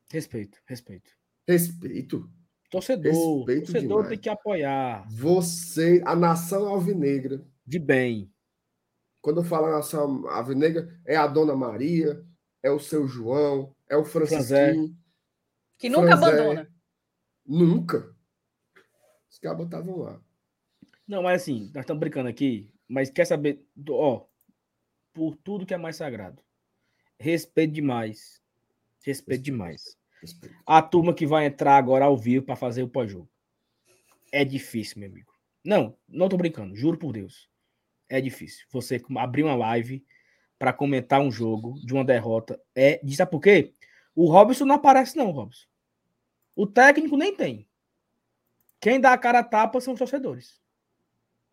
Respeito, 0.09 0.57
respeito. 0.65 1.11
Respeito. 1.45 2.31
Torcedor, 2.69 3.11
respeito 3.39 3.65
torcedor 3.65 3.89
demais. 3.89 4.07
tem 4.07 4.17
que 4.17 4.29
apoiar. 4.29 5.05
Você, 5.09 6.01
a 6.05 6.15
nação 6.15 6.69
alvinegra. 6.69 7.45
De 7.67 7.77
bem. 7.77 8.31
Quando 9.19 9.41
eu 9.41 9.43
falo 9.43 9.69
nação 9.69 10.25
alvinegra, 10.29 10.97
é 11.05 11.17
a 11.17 11.27
Dona 11.27 11.53
Maria, 11.53 12.25
é 12.63 12.71
o 12.71 12.79
seu 12.79 13.09
João, 13.09 13.75
é 13.89 13.97
o 13.97 14.05
Francisquinho. 14.05 14.95
Que 15.77 15.89
nunca 15.89 16.15
Franzé. 16.15 16.39
abandona. 16.39 16.73
Nunca. 17.45 18.10
Os 19.41 19.49
cabos 19.49 19.65
estavam 19.65 19.97
lá. 19.97 20.21
Não, 21.07 21.23
mas 21.23 21.41
assim, 21.41 21.71
nós 21.73 21.81
estamos 21.81 21.99
brincando 21.99 22.29
aqui, 22.29 22.69
mas 22.87 23.09
quer 23.09 23.25
saber, 23.25 23.65
ó, 23.89 24.23
por 25.11 25.35
tudo 25.37 25.65
que 25.65 25.73
é 25.73 25.77
mais 25.77 25.95
sagrado. 25.95 26.43
Respeito 27.19 27.73
demais. 27.73 28.39
Respeito, 29.03 29.41
Respeito. 29.41 29.43
demais. 29.43 29.97
A 30.63 30.79
turma 30.83 31.11
que 31.11 31.25
vai 31.25 31.47
entrar 31.47 31.75
agora 31.75 32.05
ao 32.05 32.15
vivo 32.15 32.45
para 32.45 32.55
fazer 32.55 32.83
o 32.83 32.87
pós-jogo. 32.87 33.27
É 34.31 34.45
difícil, 34.45 34.99
meu 34.99 35.09
amigo. 35.09 35.33
Não, 35.65 35.97
não 36.07 36.29
tô 36.29 36.37
brincando, 36.37 36.75
juro 36.75 36.99
por 36.99 37.11
Deus. 37.11 37.49
É 38.07 38.21
difícil. 38.21 38.67
Você 38.69 39.01
abrir 39.17 39.43
uma 39.43 39.55
live 39.55 40.05
para 40.59 40.71
comentar 40.71 41.19
um 41.19 41.31
jogo 41.31 41.79
de 41.83 41.93
uma 41.95 42.05
derrota 42.05 42.61
é. 42.75 43.01
Sabe 43.15 43.31
por 43.31 43.41
quê? 43.41 43.73
O 44.13 44.29
Robson 44.31 44.65
não 44.65 44.75
aparece, 44.75 45.17
não, 45.17 45.31
Robson. 45.31 45.65
O 46.55 46.67
técnico 46.67 47.17
nem 47.17 47.35
tem. 47.35 47.67
Quem 48.81 48.99
dá 48.99 49.13
a 49.13 49.17
cara 49.17 49.39
a 49.39 49.43
tapa 49.43 49.79
são 49.79 49.93
os 49.93 49.99
torcedores. 49.99 50.59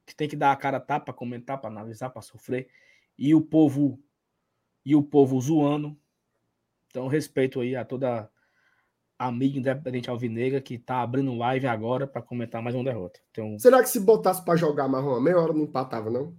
Que 0.06 0.16
tem 0.16 0.26
que 0.26 0.34
dar 0.34 0.50
a 0.50 0.56
cara 0.56 0.78
a 0.78 0.80
tapa 0.80 1.12
comentar, 1.12 1.60
para 1.60 1.68
analisar, 1.68 2.08
para 2.08 2.22
sofrer. 2.22 2.70
E 3.18 3.34
o 3.34 3.42
povo 3.42 4.02
e 4.84 4.96
o 4.96 5.02
povo 5.02 5.38
zoando. 5.38 5.94
Então, 6.86 7.06
respeito 7.06 7.60
aí 7.60 7.76
a 7.76 7.84
toda 7.84 8.30
amigo 9.18 9.58
independente 9.58 10.08
alvinegra 10.08 10.62
que 10.62 10.78
tá 10.78 11.02
abrindo 11.02 11.34
live 11.34 11.66
agora 11.66 12.06
para 12.06 12.22
comentar 12.22 12.62
mais 12.62 12.74
uma 12.74 12.84
derrota. 12.84 13.20
Então... 13.30 13.58
Será 13.58 13.82
que 13.82 13.88
se 13.90 14.00
botasse 14.00 14.42
para 14.42 14.56
jogar 14.56 14.88
mais 14.88 15.04
uma 15.04 15.20
meia 15.20 15.38
hora 15.38 15.52
não 15.52 15.64
empatava, 15.64 16.08
não? 16.08 16.34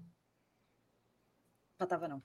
Empatava 1.76 2.08
não. 2.08 2.24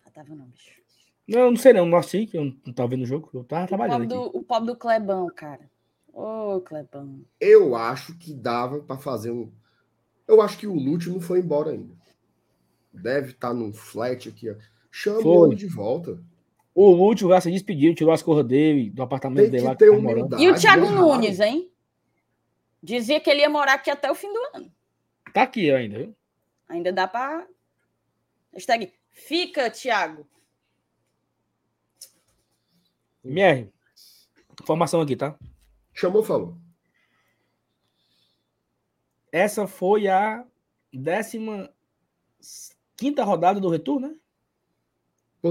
Empatava 0.00 0.34
não, 0.34 0.46
bicho. 0.46 0.80
Não, 1.28 1.50
não 1.50 1.56
sei 1.56 1.72
não, 1.72 1.84
não 1.84 2.00
que 2.00 2.30
eu 2.32 2.44
não 2.44 2.72
tava 2.72 2.88
vendo 2.88 3.02
o 3.02 3.06
jogo, 3.06 3.30
eu 3.34 3.44
tava 3.44 3.64
o 3.64 3.68
trabalhando 3.68 4.08
pobre 4.08 4.30
do, 4.30 4.38
o 4.38 4.42
pobre 4.42 4.66
do 4.68 4.76
Clebão, 4.76 5.26
cara. 5.34 5.70
Ô, 6.12 6.56
oh, 6.56 6.60
Clebão. 6.60 7.24
Eu 7.40 7.74
acho 7.74 8.16
que 8.18 8.34
dava 8.34 8.80
para 8.80 8.98
fazer 8.98 9.30
um... 9.30 9.50
Eu 10.28 10.40
acho 10.42 10.58
que 10.58 10.66
o 10.66 10.74
Lúcio 10.74 11.12
não 11.12 11.20
foi 11.20 11.40
embora 11.40 11.70
ainda. 11.70 11.94
Deve 12.92 13.30
estar 13.30 13.48
tá 13.48 13.54
num 13.54 13.72
flat 13.72 14.28
aqui, 14.28 14.50
ó. 14.50 14.54
Chama 14.90 15.46
ele 15.46 15.56
de 15.56 15.66
volta. 15.66 16.22
O 16.74 16.90
Lúcio 16.90 17.28
já 17.28 17.40
se 17.40 17.50
despediu, 17.50 17.94
tirou 17.94 18.12
as 18.12 18.22
corras 18.22 18.46
dele 18.46 18.90
do 18.90 19.02
apartamento 19.02 19.50
dele 19.50 19.64
lá. 19.64 19.74
Que 19.74 19.84
e 19.84 20.50
o 20.50 20.54
Thiago 20.54 20.90
Nunes, 20.90 21.40
hein? 21.40 21.70
Dizia 22.82 23.20
que 23.20 23.30
ele 23.30 23.40
ia 23.40 23.50
morar 23.50 23.74
aqui 23.74 23.90
até 23.90 24.10
o 24.10 24.14
fim 24.14 24.32
do 24.32 24.40
ano. 24.54 24.72
Tá 25.32 25.42
aqui 25.42 25.70
ainda, 25.70 25.98
viu? 25.98 26.16
Ainda 26.68 26.92
dá 26.92 27.06
para. 27.06 27.46
Hashtag 28.52 28.92
fica, 29.10 29.70
Thiago. 29.70 30.26
MR. 33.24 33.70
Informação 34.60 35.00
aqui, 35.00 35.16
tá? 35.16 35.38
Chamou, 35.94 36.22
falou. 36.22 36.58
essa 39.30 39.66
foi 39.66 40.08
a 40.08 40.46
décima 40.92 41.72
quinta 42.96 43.24
rodada 43.24 43.58
do 43.60 43.68
retorno, 43.70 44.08
né? 44.08 44.16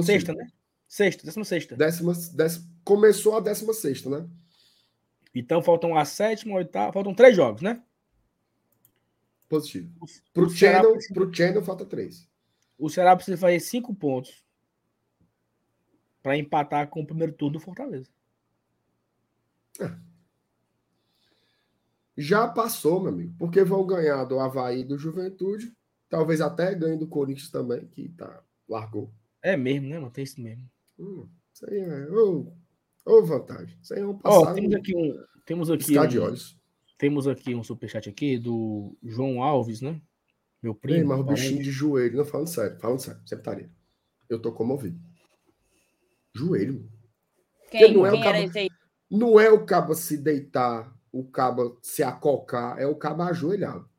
Sexta, 0.04 0.34
né? 0.34 0.48
Sexta, 0.88 1.26
décima 1.26 1.46
sexta. 1.46 1.76
Décima, 1.76 2.14
décima, 2.34 2.66
começou 2.84 3.36
a 3.36 3.40
décima 3.40 3.74
sexta, 3.74 4.10
né? 4.10 4.30
Então 5.34 5.62
faltam 5.64 5.96
a 5.98 6.06
sétima, 6.06 6.54
a 6.54 6.58
oitava, 6.58 6.94
faltam 6.94 7.14
três 7.16 7.36
jogos, 7.36 7.62
né? 7.62 7.82
Positivo. 9.50 9.92
Pro 10.34 10.46
o 10.46 10.50
Channel, 10.50 10.92
precisa- 10.94 11.14
pro 11.14 11.34
Channel 11.34 11.64
falta 11.64 11.86
três. 11.86 12.30
O 12.78 12.90
Ceará 12.90 13.16
precisa 13.16 13.38
fazer 13.38 13.60
cinco 13.60 13.94
pontos 13.94 14.44
para 16.22 16.38
empatar 16.38 16.88
com 16.90 17.02
o 17.02 17.06
primeiro 17.06 17.34
turno 17.34 17.54
do 17.54 17.60
Fortaleza. 17.60 18.10
Já 22.22 22.48
passou, 22.48 23.02
meu 23.02 23.12
amigo, 23.12 23.34
porque 23.38 23.64
vão 23.64 23.86
ganhar 23.86 24.24
do 24.26 24.40
Havaí 24.40 24.84
do 24.84 24.98
Juventude, 24.98 25.74
talvez 26.10 26.40
até 26.42 26.74
ganhe 26.76 26.98
do 26.98 27.08
Corinthians 27.08 27.50
também, 27.50 27.88
que 27.88 28.10
tá, 28.10 28.44
largou. 28.70 29.12
É 29.42 29.58
mesmo, 29.58 29.88
né, 29.88 29.98
mano? 30.00 30.12
Tem 30.12 30.24
isso 30.24 30.40
mesmo. 30.42 30.70
Hum, 31.00 31.28
isso 31.54 31.66
aí 31.70 31.80
é 31.80 32.10
ô, 32.12 32.54
ô 33.06 33.24
vantagem. 33.24 33.78
Isso 33.82 33.94
aí 33.94 34.02
é 34.02 34.06
um 34.06 34.18
passado 34.18 34.56
temos 34.56 34.76
aqui 34.76 34.96
um. 34.96 35.24
Temos 35.46 35.72
aqui, 35.72 35.86
piscar 35.86 36.08
de 36.08 36.20
um, 36.20 36.24
olhos. 36.24 36.58
temos 36.98 37.28
aqui 37.28 37.56
um 37.56 37.64
superchat 37.64 38.08
aqui 38.08 38.38
do 38.38 38.96
João 39.04 39.42
Alves, 39.42 39.82
né? 39.82 40.00
Meu 40.62 40.74
Ei, 40.74 40.80
primo. 40.80 41.08
mas 41.10 41.20
o 41.20 41.26
parente. 41.26 41.42
bichinho 41.42 41.64
de 41.64 41.72
joelho, 41.72 42.18
não 42.18 42.26
falando 42.26 42.48
sério, 42.48 42.80
falando 42.80 43.00
sério, 43.00 43.20
sempre 43.26 43.42
estaria. 43.42 43.72
Eu 44.30 44.40
tô 44.40 44.52
comovido. 44.52 45.00
Joelho. 46.36 46.74
mano. 46.76 46.92
Quem, 47.72 47.94
não 47.94 48.06
é 48.06 48.10
o 48.10 48.14
quem 48.14 48.24
cabo- 48.24 48.38
esse 48.38 48.60
aí? 48.60 48.70
Não 49.10 49.40
é 49.40 49.50
o 49.50 49.66
cabo 49.66 49.96
se 49.96 50.18
deitar, 50.18 50.94
o 51.12 51.24
cabo 51.24 51.78
se 51.82 52.02
acocar, 52.04 52.80
é 52.80 52.86
o 52.86 52.96
cabo 52.96 53.24
ajoelhado. 53.24 53.90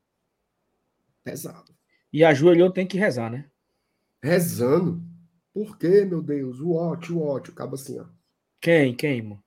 Pesado. 1.23 1.73
E 2.11 2.23
ajoelhou 2.23 2.71
tem 2.71 2.85
que 2.85 2.97
rezar, 2.97 3.29
né? 3.31 3.49
Rezando. 4.21 5.01
Por 5.53 5.77
quê, 5.77 6.03
meu 6.05 6.21
Deus? 6.21 6.59
O 6.59 6.73
ótimo, 6.73 7.21
o 7.21 7.27
ótimo. 7.27 7.53
O 7.53 7.57
cabo 7.57 7.75
assim, 7.75 7.99
ó. 7.99 8.05
Quem? 8.59 8.95
Quem, 8.95 9.21
mano? 9.21 9.43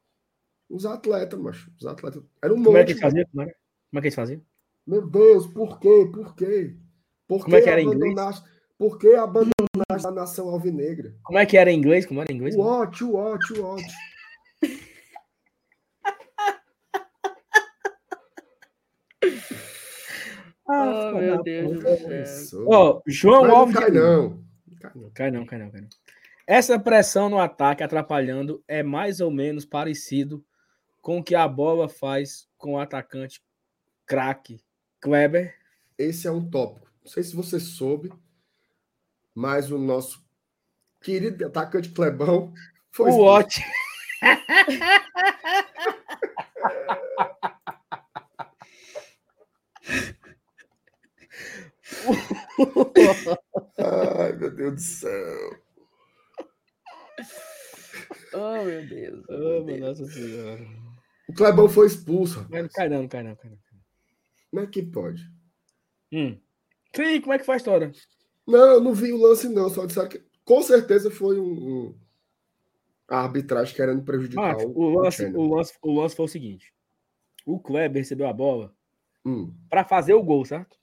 Os 0.68 0.84
atletas, 0.86 1.38
macho. 1.38 1.72
Os 1.78 1.86
atletas. 1.86 2.22
Era 2.42 2.52
um 2.52 2.62
Como 2.62 2.76
é 2.76 2.80
monte. 2.80 2.86
que 2.86 2.92
eles 2.92 3.02
faziam? 3.02 3.26
Como, 3.30 3.42
era? 3.42 3.52
Como 3.52 3.98
é 3.98 4.00
que 4.00 4.06
eles 4.06 4.14
faziam? 4.14 4.42
Meu 4.86 5.08
Deus, 5.08 5.46
por 5.48 5.80
quê? 5.80 6.10
Por 6.12 6.34
quê? 6.34 6.76
Por 7.26 7.42
Como 7.42 7.56
é 7.56 7.58
que 7.58 7.64
que 7.64 7.70
era 7.70 7.80
em 7.80 7.86
inglês? 7.86 8.42
Por 8.78 8.98
que 8.98 9.14
abandonaste 9.14 10.06
a 10.06 10.10
nação 10.10 10.48
alvinegra? 10.48 11.14
Como 11.22 11.38
é 11.38 11.46
que 11.46 11.56
era 11.56 11.70
em 11.72 11.78
inglês? 11.78 12.06
Como 12.06 12.20
era 12.20 12.30
em 12.30 12.36
inglês? 12.36 12.54
O 12.54 12.60
ótimo, 12.60 13.12
o 13.12 13.16
ótimo, 13.16 13.62
o 13.62 13.66
ótimo. 13.66 13.90
Oh, 20.68 21.12
meu 21.12 21.42
Deus 21.42 21.78
do 21.78 22.36
céu. 22.36 22.66
Ó, 22.68 23.00
João 23.06 23.42
Mas 23.42 23.50
não 23.50 23.56
Alves. 23.56 23.76
cai, 23.76 23.90
não. 23.90 24.44
Não 24.66 24.76
cai, 24.78 24.90
não. 24.94 25.10
Cai 25.10 25.30
não, 25.30 25.46
cai 25.46 25.58
não, 25.58 25.70
cai 25.70 25.80
não. 25.80 25.88
Essa 26.46 26.78
pressão 26.78 27.28
no 27.28 27.38
ataque 27.38 27.82
atrapalhando 27.82 28.62
é 28.66 28.82
mais 28.82 29.20
ou 29.20 29.30
menos 29.30 29.64
parecido 29.64 30.44
com 31.00 31.18
o 31.18 31.22
que 31.22 31.34
a 31.34 31.46
bola 31.46 31.88
faz 31.88 32.48
com 32.56 32.74
o 32.74 32.78
atacante 32.78 33.42
craque 34.04 34.60
Kleber. 35.00 35.54
Esse 35.98 36.26
é 36.26 36.30
um 36.30 36.48
tópico. 36.48 36.90
Não 37.04 37.10
sei 37.10 37.22
se 37.22 37.34
você 37.34 37.60
soube, 37.60 38.12
mas 39.34 39.70
o 39.70 39.78
nosso 39.78 40.24
querido 41.00 41.46
atacante 41.46 41.90
Clebão 41.90 42.52
foi 42.90 43.10
o 43.10 43.40
expulso. 43.40 43.60
Ai, 53.78 54.32
meu 54.36 54.50
Deus 54.54 54.74
do 54.74 54.80
céu. 54.80 55.60
Oh, 58.34 58.64
meu 58.64 58.86
Deus. 58.86 59.24
oh, 59.28 59.32
meu 59.38 59.64
Deus. 59.64 59.80
Nossa 59.80 60.06
Senhora. 60.06 60.66
O 61.28 61.32
Clebão 61.34 61.68
foi 61.68 61.86
expulso. 61.86 62.46
Mas 62.50 62.62
não 62.62 62.68
cai 62.68 62.88
não, 62.88 63.02
não 63.02 63.08
cai 63.08 63.22
não, 63.22 63.36
cai 63.36 63.50
não. 63.50 63.58
Como 64.50 64.62
é 64.62 64.66
que 64.66 64.82
pode? 64.82 65.22
Hum. 66.12 66.38
Sim, 66.94 67.20
como 67.20 67.32
é 67.32 67.38
que 67.38 67.44
foi 67.44 67.54
a 67.54 67.58
história? 67.58 67.92
Não, 68.46 68.58
eu 68.74 68.80
não 68.80 68.94
vi 68.94 69.12
o 69.12 69.20
lance, 69.20 69.48
não. 69.48 69.68
Só 69.68 69.84
disseram 69.86 70.08
que 70.08 70.24
com 70.44 70.62
certeza 70.62 71.10
foi 71.10 71.38
um, 71.38 71.44
um- 71.88 71.98
a 73.08 73.18
arbitragem 73.20 73.74
querendo 73.74 74.02
prejudicar 74.02 74.52
Max, 74.54 74.64
o, 74.64 74.68
o, 74.68 74.80
o 74.82 74.98
lance, 75.00 75.16
Channel. 75.18 75.40
o, 75.40 75.54
lance, 75.54 75.74
o 75.82 76.00
lance 76.00 76.16
foi 76.16 76.24
o 76.24 76.28
seguinte. 76.28 76.72
O 77.44 77.58
Kleber 77.60 78.02
recebeu 78.02 78.26
a 78.28 78.32
bola 78.32 78.74
Hum. 79.24 79.52
para 79.68 79.84
fazer 79.84 80.14
o 80.14 80.22
gol, 80.22 80.44
certo? 80.44 80.76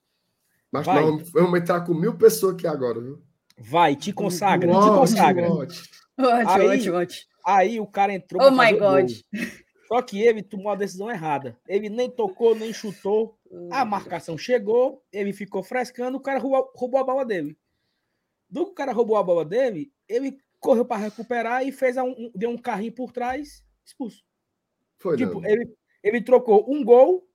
Mas 0.74 0.88
Vai. 0.88 1.06
nós 1.06 1.30
vamos, 1.30 1.60
entrar 1.60 1.82
com 1.82 1.94
mil 1.94 2.18
pessoas 2.18 2.56
aqui 2.56 2.66
agora, 2.66 3.00
viu? 3.00 3.22
Vai, 3.56 3.96
te 3.96 4.12
consagra, 4.12 4.68
te 4.72 4.76
Ótimo, 4.76 4.98
consagra. 4.98 5.54
ótimo. 5.54 5.88
Ótimo, 6.18 6.50
Aí- 6.50 6.68
ótimo, 6.80 6.96
ótimo. 6.98 7.28
Aí 7.46 7.80
o 7.80 7.86
cara 7.86 8.12
entrou 8.14 8.42
Oh 8.42 8.50
my. 8.50 8.74
God. 8.74 9.12
Só 9.88 10.02
que 10.02 10.20
ele 10.20 10.42
tomou 10.42 10.72
a 10.72 10.76
decisão 10.76 11.12
errada. 11.12 11.60
Ele 11.68 11.90
nem 11.90 12.10
tocou, 12.10 12.56
nem 12.56 12.74
chutou. 12.74 13.38
A 13.70 13.86
marcação 13.86 14.36
chegou, 14.36 15.04
ele 15.12 15.32
ficou 15.32 15.62
frescando, 15.62 16.18
o 16.18 16.22
cara 16.22 16.40
roubou, 16.40 16.72
roubou 16.76 17.00
a 17.00 17.04
bola 17.04 17.24
dele. 17.24 17.56
Do 18.50 18.66
que 18.66 18.72
o 18.72 18.74
cara 18.76 18.92
roubou 18.94 19.16
a 19.18 19.22
bola 19.24 19.46
dele, 19.46 19.92
ele 20.10 20.40
correu 20.60 20.86
para 20.86 20.98
recuperar 21.04 21.64
e 21.68 21.72
fez 21.72 21.98
um, 21.98 22.08
um- 22.10 22.32
deu 22.34 22.50
um 22.50 22.58
carrinho 22.58 22.94
por 22.94 23.12
trás, 23.12 23.64
expulso. 23.86 24.24
Foi 24.98 25.18
tipo, 25.18 25.40
não. 25.40 25.48
ele, 25.48 25.72
ele 26.02 26.22
trocou 26.22 26.66
um 26.68 26.84
gol 26.84 27.28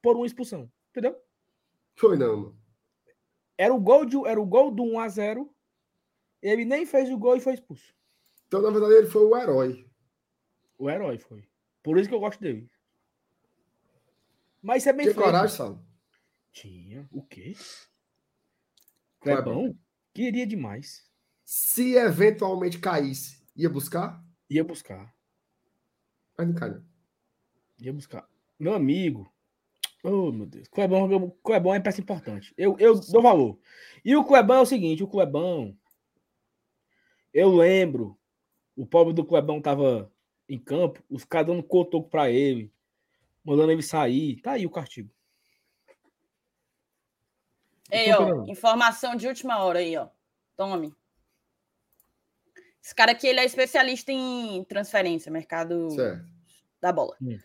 por 0.00 0.16
uma 0.16 0.24
expulsão. 0.26 0.70
Entendeu? 0.90 1.14
Foi 1.96 2.16
não, 2.16 2.36
mano. 2.36 2.58
Era 3.58 3.74
o 3.74 3.80
gol, 3.80 4.04
de, 4.04 4.16
era 4.26 4.40
o 4.40 4.46
gol 4.46 4.70
do 4.70 4.82
1 4.82 5.00
a 5.00 5.08
0 5.08 5.54
Ele 6.42 6.64
nem 6.64 6.84
fez 6.84 7.10
o 7.10 7.18
gol 7.18 7.36
e 7.36 7.40
foi 7.40 7.54
expulso. 7.54 7.94
Então, 8.46 8.62
na 8.62 8.70
verdade, 8.70 8.94
ele 8.94 9.06
foi 9.06 9.24
o 9.24 9.36
herói. 9.36 9.86
O 10.78 10.90
herói 10.90 11.18
foi. 11.18 11.48
Por 11.82 11.98
isso 11.98 12.08
que 12.08 12.14
eu 12.14 12.20
gosto 12.20 12.40
dele. 12.40 12.70
Mas 14.62 14.82
isso 14.82 14.88
é 14.88 14.92
bem 14.92 15.06
Tinha 15.06 15.14
coragem, 15.14 15.56
Salo? 15.56 15.86
Tinha. 16.52 17.08
O 17.12 17.22
quê? 17.22 17.54
Clebão. 19.20 19.44
Clebão? 19.44 19.78
Queria 20.12 20.46
demais. 20.46 21.08
Se 21.44 21.94
eventualmente 21.94 22.78
caísse, 22.78 23.42
ia 23.54 23.70
buscar? 23.70 24.24
Ia 24.50 24.64
buscar. 24.64 25.14
Mas 26.36 26.48
não 26.48 26.54
cai, 26.54 26.70
não. 26.70 26.84
Ia 27.78 27.92
buscar. 27.92 28.28
Meu 28.58 28.74
amigo. 28.74 29.30
Oh, 30.08 30.30
meu 30.30 30.46
Deus. 30.46 30.68
Clebão, 30.68 31.30
Clebão 31.42 31.74
é 31.74 31.80
peça 31.80 32.00
importante. 32.00 32.54
Eu, 32.56 32.76
eu 32.78 32.94
dou 33.00 33.20
valor. 33.20 33.58
E 34.04 34.14
o 34.14 34.24
Clebão 34.24 34.58
é 34.58 34.60
o 34.60 34.66
seguinte: 34.66 35.02
o 35.02 35.08
Clebão. 35.08 35.76
Eu 37.34 37.54
lembro. 37.54 38.16
O 38.76 38.86
pobre 38.86 39.12
do 39.12 39.24
Clebão 39.24 39.60
tava 39.60 40.12
em 40.48 40.58
campo, 40.58 41.02
os 41.10 41.24
caras 41.24 41.48
dando 41.48 41.62
cotoco 41.62 42.08
pra 42.08 42.30
ele, 42.30 42.72
mandando 43.42 43.72
ele 43.72 43.82
sair. 43.82 44.40
Tá 44.42 44.52
aí 44.52 44.64
o 44.64 44.70
castigo. 44.70 45.10
Ei, 47.90 48.10
Então, 48.10 48.42
ó, 48.42 48.46
informação 48.46 49.16
de 49.16 49.26
última 49.26 49.58
hora 49.64 49.80
aí, 49.80 49.96
ó. 49.96 50.08
Tome. 50.56 50.94
Esse 52.82 52.94
cara 52.94 53.10
aqui, 53.12 53.26
ele 53.26 53.40
é 53.40 53.44
especialista 53.44 54.12
em 54.12 54.62
transferência, 54.64 55.32
mercado 55.32 55.90
Certo. 55.90 56.24
da 56.80 56.92
bola. 56.92 57.16
Hum. 57.20 57.38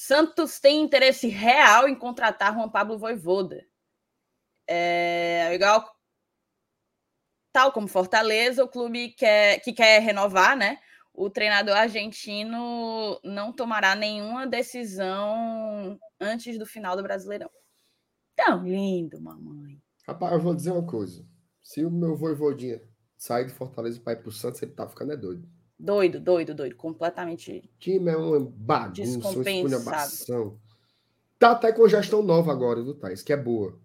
Santos 0.00 0.60
tem 0.60 0.80
interesse 0.80 1.26
real 1.26 1.88
em 1.88 1.98
contratar 1.98 2.54
Juan 2.54 2.68
Pablo 2.68 2.96
Voivoda. 2.96 3.66
É, 4.64 5.52
igual 5.52 5.84
tal 7.52 7.72
como 7.72 7.88
Fortaleza, 7.88 8.62
o 8.62 8.68
clube 8.68 9.08
quer, 9.14 9.58
que 9.58 9.72
quer 9.72 10.00
renovar, 10.00 10.56
né? 10.56 10.78
O 11.12 11.28
treinador 11.28 11.76
argentino 11.76 13.18
não 13.24 13.52
tomará 13.52 13.96
nenhuma 13.96 14.46
decisão 14.46 15.98
antes 16.20 16.56
do 16.56 16.64
final 16.64 16.96
do 16.96 17.02
Brasileirão. 17.02 17.50
Tão 18.36 18.62
lindo, 18.62 19.20
mamãe. 19.20 19.82
Rapaz, 20.06 20.32
eu 20.32 20.40
vou 20.40 20.54
dizer 20.54 20.70
uma 20.70 20.86
coisa. 20.86 21.26
Se 21.60 21.84
o 21.84 21.90
meu 21.90 22.14
voivodinha 22.14 22.80
sair 23.16 23.46
de 23.46 23.52
Fortaleza 23.52 24.00
para 24.00 24.12
ir 24.12 24.22
pro 24.22 24.30
Santos, 24.30 24.62
ele 24.62 24.70
tá 24.70 24.88
ficando 24.88 25.12
é 25.12 25.16
doido. 25.16 25.57
Doido, 25.78 26.18
doido, 26.18 26.54
doido. 26.54 26.74
Completamente. 26.74 27.70
Time 27.78 28.10
é 28.10 28.16
uma 28.16 28.40
bagunça, 28.40 29.28
uma 29.28 29.50
esculhambação. 29.50 30.58
Tá 31.38 31.52
até 31.52 31.72
com 31.72 31.88
gestão 31.88 32.20
nova 32.22 32.50
agora, 32.50 32.82
viu, 32.82 32.94
Thaís? 32.94 33.22
Que 33.22 33.32
é 33.32 33.36
boa. 33.36 33.78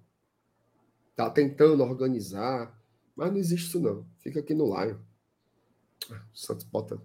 Tá 1.16 1.30
tentando 1.30 1.84
organizar, 1.84 2.76
mas 3.16 3.30
não 3.32 3.38
existe 3.38 3.68
isso 3.68 3.80
não. 3.80 4.08
Fica 4.18 4.40
aqui 4.40 4.56
no 4.56 4.66
Lion. 4.66 4.98
Ah, 6.10 6.26
O 6.34 6.38
Santos 6.38 6.66
bota 6.66 7.00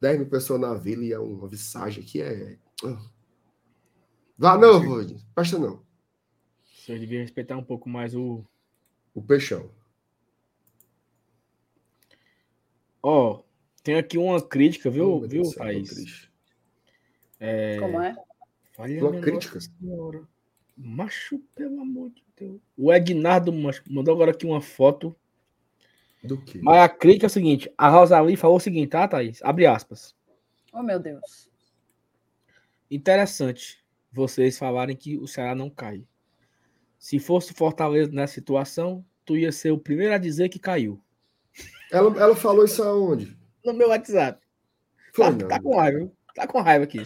10 0.00 0.18
mil 0.18 0.28
pessoas 0.28 0.60
na 0.60 0.74
vila 0.74 1.02
e 1.02 1.12
é 1.12 1.18
uma 1.18 1.48
visagem 1.48 2.04
que 2.04 2.20
é... 2.20 2.58
Ah. 2.84 3.02
Vá 4.36 4.58
não, 4.58 4.82
Void. 4.82 5.24
Presta 5.34 5.58
não. 5.58 5.82
Vocês 6.74 7.00
deviam 7.00 7.22
respeitar 7.22 7.56
um 7.56 7.64
pouco 7.64 7.88
mais 7.88 8.14
o. 8.14 8.44
O 9.14 9.22
peixão. 9.22 9.70
Ó, 13.02 13.42
tem 13.82 13.96
aqui 13.96 14.18
uma 14.18 14.40
crítica, 14.40 14.88
Oh, 14.88 14.92
viu, 14.92 15.20
meu 15.20 15.28
viu, 15.28 15.54
Thaís? 15.54 16.28
É... 17.38 17.78
Como 17.78 18.00
é? 18.00 18.14
Olha, 18.78 19.08
Uma 19.08 19.20
crítica? 19.20 19.58
Senhora. 19.60 20.22
Macho, 20.76 21.38
pelo 21.54 21.80
amor 21.80 22.10
de 22.10 22.24
Deus. 22.36 22.60
O 22.76 22.92
Ednardo 22.92 23.52
mandou 23.88 24.14
agora 24.14 24.30
aqui 24.30 24.46
uma 24.46 24.60
foto. 24.60 25.14
Do 26.22 26.40
quê? 26.40 26.60
Mas 26.62 26.78
a 26.78 26.88
crítica 26.88 27.26
é 27.26 27.28
o 27.28 27.30
seguinte: 27.30 27.72
a 27.76 27.88
Rosalie 27.88 28.36
falou 28.36 28.56
o 28.56 28.60
seguinte, 28.60 28.88
tá, 28.88 29.06
Thaís? 29.06 29.40
Abre 29.42 29.66
aspas. 29.66 30.14
Oh, 30.72 30.82
meu 30.82 30.98
Deus. 30.98 31.50
Interessante 32.90 33.82
vocês 34.12 34.58
falarem 34.58 34.94
que 34.96 35.16
o 35.16 35.26
Ceará 35.26 35.54
não 35.54 35.68
cai. 35.70 36.04
Se 36.98 37.18
fosse 37.18 37.52
Fortaleza 37.52 38.12
nessa 38.12 38.34
situação, 38.34 39.04
tu 39.24 39.36
ia 39.36 39.50
ser 39.50 39.72
o 39.72 39.78
primeiro 39.78 40.14
a 40.14 40.18
dizer 40.18 40.48
que 40.48 40.58
caiu. 40.58 41.02
Ela, 41.90 42.16
ela 42.20 42.36
falou 42.36 42.64
isso 42.64 42.82
aonde? 42.82 43.36
No 43.64 43.72
meu 43.72 43.88
WhatsApp. 43.88 44.40
Foi, 45.14 45.36
tá, 45.36 45.46
tá 45.46 45.60
com 45.60 45.76
raiva. 45.76 46.10
Tá 46.34 46.46
com 46.46 46.60
raiva 46.60 46.84
aqui. 46.84 47.02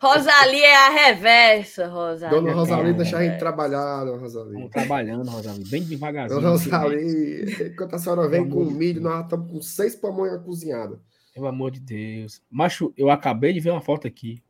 Rosalie 0.00 0.62
é 0.62 0.76
a 0.76 0.90
reversa, 0.90 1.86
Rosalie. 1.86 2.34
Dona 2.34 2.52
Rosalie, 2.52 2.90
é 2.90 2.92
deixa 2.92 3.18
a 3.18 3.22
gente 3.22 3.38
trabalhar, 3.38 4.04
Dona 4.04 4.18
Rosalie. 4.18 4.48
Estamos 4.48 4.70
trabalhando, 4.70 5.30
Rosalie, 5.30 5.68
bem 5.70 5.84
devagarzinho. 5.84 6.40
Dona 6.40 6.52
Rosalie, 6.52 7.68
enquanto 7.68 7.94
a 7.94 7.98
senhora 7.98 8.28
vem 8.28 8.48
com 8.48 8.64
milho, 8.64 9.00
nós 9.00 9.24
estamos 9.24 9.50
com 9.50 9.62
seis 9.62 9.94
pamonhas 9.94 10.42
cozinhadas. 10.44 10.98
Pelo 11.32 11.46
amor 11.46 11.70
de 11.70 11.80
Deus. 11.80 12.42
Macho, 12.50 12.92
eu 12.96 13.10
acabei 13.10 13.52
de 13.52 13.60
ver 13.60 13.70
uma 13.70 13.80
foto 13.80 14.06
aqui. 14.06 14.42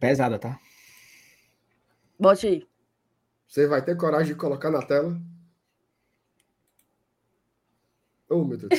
Pesada, 0.00 0.38
tá? 0.38 0.58
Bote 2.18 2.46
aí. 2.46 2.66
Você 3.46 3.66
vai 3.66 3.84
ter 3.84 3.96
coragem 3.96 4.32
de 4.32 4.34
colocar 4.34 4.70
na 4.70 4.80
tela? 4.80 5.20
Oh, 8.28 8.44
meu 8.44 8.56
Deus. 8.56 8.72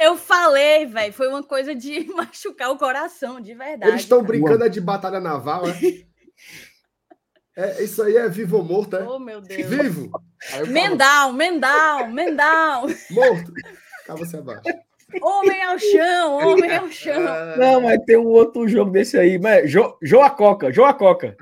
Eu 0.00 0.16
falei, 0.16 0.86
velho, 0.86 1.12
foi 1.12 1.28
uma 1.28 1.42
coisa 1.42 1.74
de 1.74 2.04
machucar 2.16 2.70
o 2.70 2.78
coração, 2.78 3.38
de 3.38 3.54
verdade. 3.54 3.92
Eles 3.92 4.02
estão 4.02 4.22
brincando 4.22 4.64
é 4.64 4.68
de 4.68 4.80
batalha 4.80 5.20
naval, 5.20 5.64
é? 5.68 5.74
é? 7.54 7.82
Isso 7.84 8.02
aí 8.02 8.16
é 8.16 8.26
vivo 8.26 8.56
ou 8.56 8.64
morto, 8.64 8.96
é? 8.96 9.06
Oh, 9.06 9.18
meu 9.18 9.42
Deus. 9.42 9.68
Vivo! 9.68 10.10
Mendal, 10.68 11.34
Mendal, 11.34 12.08
Mendal. 12.08 12.86
Morto. 13.10 13.52
Você 14.08 14.38
abaixo. 14.38 14.62
Homem 15.20 15.62
ao 15.62 15.78
chão, 15.78 16.36
homem 16.36 16.76
ao 16.76 16.90
chão. 16.90 17.20
Não, 17.58 17.80
mas 17.82 18.02
tem 18.04 18.16
um 18.16 18.26
outro 18.26 18.66
jogo 18.68 18.90
desse 18.90 19.18
aí. 19.18 19.38
Mas 19.38 19.70
jo, 19.70 19.96
Joa 20.00 20.30
Coca, 20.30 20.72
Joa 20.72 20.94
Coca. 20.94 21.36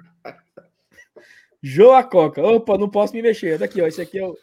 Joa 1.62 2.02
Coca. 2.02 2.42
Opa, 2.42 2.78
não 2.78 2.88
posso 2.88 3.14
me 3.14 3.22
mexer. 3.22 3.58
Daqui, 3.58 3.80
ó. 3.80 3.86
Esse 3.86 4.00
aqui 4.00 4.18
é 4.18 4.26
o. 4.26 4.36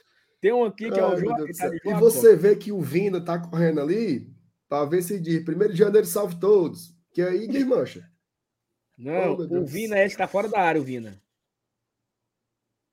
Tem 0.45 0.53
um 0.53 0.63
aqui 0.63 0.91
que 0.91 0.99
Ai, 0.99 1.03
é 1.03 1.07
o 1.07 1.17
João. 1.17 1.37
Tá 1.37 1.71
e 1.83 1.93
você 1.95 2.35
vê 2.35 2.55
que 2.55 2.71
o 2.71 2.79
Vina 2.79 3.19
tá 3.19 3.39
correndo 3.39 3.81
ali 3.81 4.31
para 4.69 4.85
ver 4.85 5.01
se 5.01 5.19
diz 5.19 5.43
1 5.43 5.69
de 5.69 5.75
janeiro 5.75 6.05
salve 6.05 6.39
todos. 6.39 6.95
Que 7.11 7.23
aí 7.23 7.47
desmancha. 7.47 8.07
Não, 8.95 9.33
oh, 9.33 9.61
o 9.61 9.65
Vina 9.65 9.97
é 9.97 10.05
esse 10.05 10.15
tá 10.15 10.27
fora 10.27 10.47
da 10.47 10.61
área, 10.61 10.79
o 10.79 10.83
Vina. 10.83 11.19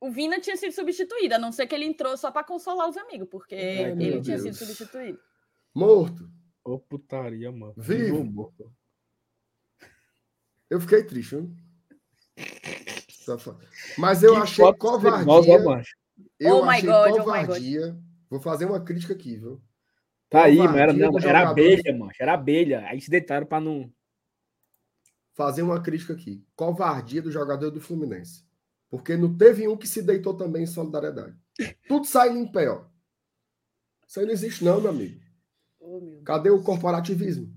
O 0.00 0.10
Vina 0.10 0.40
tinha 0.40 0.56
sido 0.56 0.72
substituído, 0.72 1.34
a 1.34 1.38
não 1.38 1.52
ser 1.52 1.66
que 1.66 1.74
ele 1.74 1.84
entrou 1.84 2.16
só 2.16 2.30
para 2.30 2.42
consolar 2.42 2.88
os 2.88 2.96
amigos, 2.96 3.28
porque 3.30 3.54
Ai, 3.54 3.90
ele 3.90 4.22
tinha 4.22 4.38
Deus. 4.38 4.42
sido 4.44 4.54
substituído. 4.54 5.20
Morto. 5.74 6.24
Ô, 6.64 6.72
oh, 6.72 6.78
putaria, 6.78 7.52
mano. 7.52 7.74
Vivo. 7.76 8.24
Morto. 8.24 8.72
Eu 10.70 10.80
fiquei 10.80 11.04
triste, 11.04 11.36
hein? 11.36 11.54
Mas 13.98 14.22
eu 14.22 14.36
que 14.36 14.40
achei 14.40 14.72
covardia. 14.72 15.84
Eu 16.42 16.56
oh 16.56 16.64
achei 16.64 16.88
God, 16.88 17.10
oh 17.12 17.24
covardia. 17.24 17.96
Oh 17.98 18.12
Vou 18.28 18.40
fazer 18.40 18.64
uma 18.64 18.80
crítica 18.80 19.12
aqui, 19.12 19.36
viu? 19.36 19.62
Tá 20.28 20.44
aí, 20.44 20.56
mas 20.56 20.74
era, 20.74 20.92
não, 20.92 21.18
era 21.18 21.50
abelha, 21.50 21.96
mano. 21.96 22.10
Era 22.18 22.34
abelha. 22.34 22.86
Aí 22.86 23.00
se 23.00 23.10
deitaram 23.10 23.46
para 23.46 23.60
não. 23.60 23.92
Fazer 25.34 25.62
uma 25.62 25.80
crítica 25.80 26.14
aqui. 26.14 26.44
Covardia 26.56 27.22
do 27.22 27.30
jogador 27.30 27.70
do 27.70 27.80
Fluminense. 27.80 28.44
Porque 28.88 29.16
não 29.16 29.36
teve 29.36 29.68
um 29.68 29.76
que 29.76 29.86
se 29.86 30.02
deitou 30.02 30.34
também 30.34 30.64
em 30.64 30.66
solidariedade. 30.66 31.36
Tudo 31.86 32.06
sai 32.06 32.30
em 32.30 32.50
pé, 32.50 32.70
ó. 32.70 32.84
Isso 34.08 34.20
aí 34.20 34.26
não 34.26 34.32
existe, 34.32 34.64
não, 34.64 34.80
meu 34.80 34.90
amigo. 34.90 35.20
Oh, 35.78 36.22
Cadê 36.24 36.50
o 36.50 36.62
corporativismo? 36.62 37.54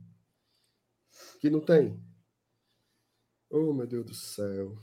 Que 1.40 1.49
não 1.49 1.60
tem. 1.60 1.99
Oh, 3.49 3.74
meu 3.74 3.88
Deus 3.88 4.06
do 4.06 4.14
céu. 4.14 4.78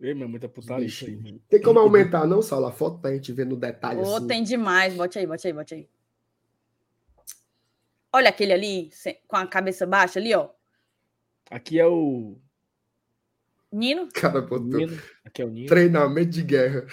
Ei, 0.00 0.14
mas 0.14 0.30
muita 0.30 0.48
putaria 0.48 0.86
isso 0.86 1.04
aí. 1.04 1.40
Tem 1.48 1.60
como 1.60 1.78
aumentar, 1.78 2.26
não, 2.26 2.40
Saulo, 2.40 2.66
a 2.66 2.72
foto 2.72 2.98
pra 2.98 3.12
gente 3.12 3.32
ver 3.32 3.44
no 3.44 3.54
detalhe. 3.54 4.00
Oh, 4.00 4.16
assim. 4.16 4.26
tem 4.26 4.42
demais. 4.42 4.94
Bote 4.94 5.18
aí, 5.18 5.26
bote 5.26 5.46
aí, 5.46 5.52
bote 5.52 5.74
aí. 5.74 5.88
Olha 8.12 8.30
aquele 8.30 8.52
ali, 8.52 8.90
com 9.28 9.36
a 9.36 9.46
cabeça 9.46 9.86
baixa 9.86 10.18
ali, 10.18 10.34
ó. 10.34 10.48
Aqui 11.50 11.78
é 11.78 11.86
o. 11.86 12.38
Nino? 13.70 14.08
Cara, 14.12 14.40
botou. 14.40 14.78
Nino. 14.78 15.00
Aqui 15.24 15.42
é 15.42 15.44
o 15.44 15.50
Nino. 15.50 15.68
Treinamento 15.68 16.30
de 16.30 16.42
guerra. 16.42 16.86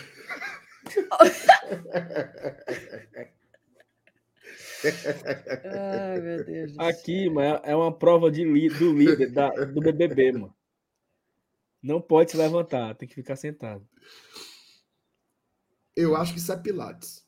Ai, 5.64 6.22
meu 6.22 6.44
Deus. 6.44 6.78
Aqui, 6.78 7.30
mano, 7.30 7.60
é 7.64 7.76
uma 7.76 7.92
prova 7.92 8.30
de 8.30 8.44
li 8.44 8.70
do 8.70 8.92
líder 8.94 9.32
da, 9.32 9.50
do 9.50 9.80
BBB, 9.82 10.34
mano. 10.34 10.57
Não 11.82 12.02
pode 12.02 12.32
se 12.32 12.38
levantar, 12.38 12.96
tem 12.96 13.08
que 13.08 13.16
ficar 13.16 13.36
sentado. 13.36 13.88
Eu 15.96 16.16
acho 16.16 16.34
que 16.34 16.40
isso 16.40 16.52
é 16.52 16.58
Pilates. 16.58 17.26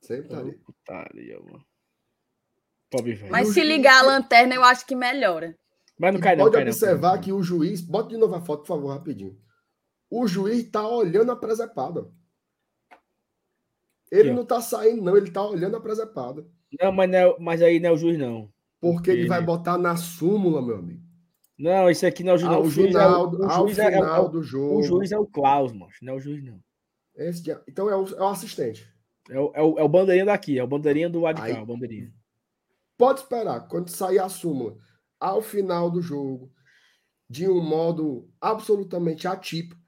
Sempre 0.00 0.28
tá 0.28 0.38
ali. 0.38 0.52
Putaria, 0.58 1.40
mano. 1.40 1.64
Pobre 2.90 3.14
velho. 3.14 3.32
Mas 3.32 3.48
se 3.48 3.62
ligar 3.62 3.98
a 3.98 4.06
lanterna, 4.06 4.54
eu 4.54 4.62
acho 4.62 4.86
que 4.86 4.94
melhora. 4.94 5.58
Mas 5.98 6.14
não 6.14 6.20
cai, 6.20 6.36
não. 6.36 6.44
Pode 6.44 6.56
cai, 6.56 6.64
observar 6.64 7.14
não, 7.14 7.20
que 7.20 7.32
o 7.32 7.42
juiz. 7.42 7.80
Bota 7.80 8.10
de 8.10 8.16
novo 8.16 8.34
a 8.34 8.40
foto, 8.40 8.60
por 8.60 8.68
favor, 8.68 8.88
rapidinho. 8.88 9.36
O 10.08 10.26
juiz 10.28 10.70
tá 10.70 10.86
olhando 10.86 11.32
a 11.32 11.36
presepada. 11.36 12.08
Ele 14.10 14.32
não 14.32 14.44
tá 14.44 14.60
saindo, 14.60 15.02
não, 15.02 15.16
ele 15.16 15.30
tá 15.30 15.42
olhando 15.42 15.76
a 15.76 15.80
presepada. 15.80 16.46
Não, 16.80 16.92
mas, 16.92 17.10
não 17.10 17.18
é, 17.18 17.36
mas 17.40 17.62
aí 17.62 17.80
não 17.80 17.90
é 17.90 17.92
o 17.92 17.96
juiz, 17.96 18.18
não. 18.18 18.52
Porque 18.80 19.10
ele 19.10 19.26
vai 19.26 19.42
botar 19.42 19.76
na 19.78 19.96
súmula, 19.96 20.62
meu 20.62 20.76
amigo. 20.76 21.02
Não, 21.58 21.88
esse 21.88 22.04
aqui 22.04 22.22
não 22.22 22.32
é 22.32 22.34
o 22.34 22.38
juiz. 22.38 22.52
Não. 22.52 22.62
O 22.62 22.70
juiz 22.70 22.88
final, 22.88 23.24
é 23.24 23.26
o, 23.26 23.46
o 23.46 23.50
juiz 23.50 23.78
é, 23.78 23.90
final 23.92 24.26
é, 24.26 24.28
do 24.28 24.42
jogo. 24.42 24.78
O 24.78 24.82
juiz 24.82 25.12
é 25.12 25.18
o 25.18 25.26
Klaus, 25.26 25.72
mano. 25.72 25.90
Não 26.02 26.14
é 26.14 26.16
o 26.16 26.20
juiz, 26.20 26.44
não. 26.44 26.60
Esse, 27.14 27.42
então 27.66 27.88
é 27.88 27.96
o, 27.96 28.06
é 28.06 28.20
o 28.20 28.28
assistente. 28.28 28.86
É 29.30 29.40
o, 29.40 29.52
é, 29.54 29.62
o, 29.62 29.78
é 29.78 29.82
o 29.82 29.88
bandeirinha 29.88 30.26
daqui, 30.26 30.58
é 30.58 30.62
o 30.62 30.66
bandeirinha 30.66 31.08
do 31.08 31.20
de 31.20 31.34
cá, 31.34 31.62
o 31.62 31.66
bandeirinha. 31.66 32.12
Pode 32.96 33.20
esperar, 33.20 33.66
quando 33.68 33.88
sair 33.88 34.18
a 34.18 34.28
súmula, 34.28 34.76
ao 35.18 35.42
final 35.42 35.90
do 35.90 36.00
jogo, 36.00 36.52
de 37.28 37.48
um 37.48 37.60
modo 37.60 38.28
absolutamente 38.40 39.26
atípico, 39.26 39.80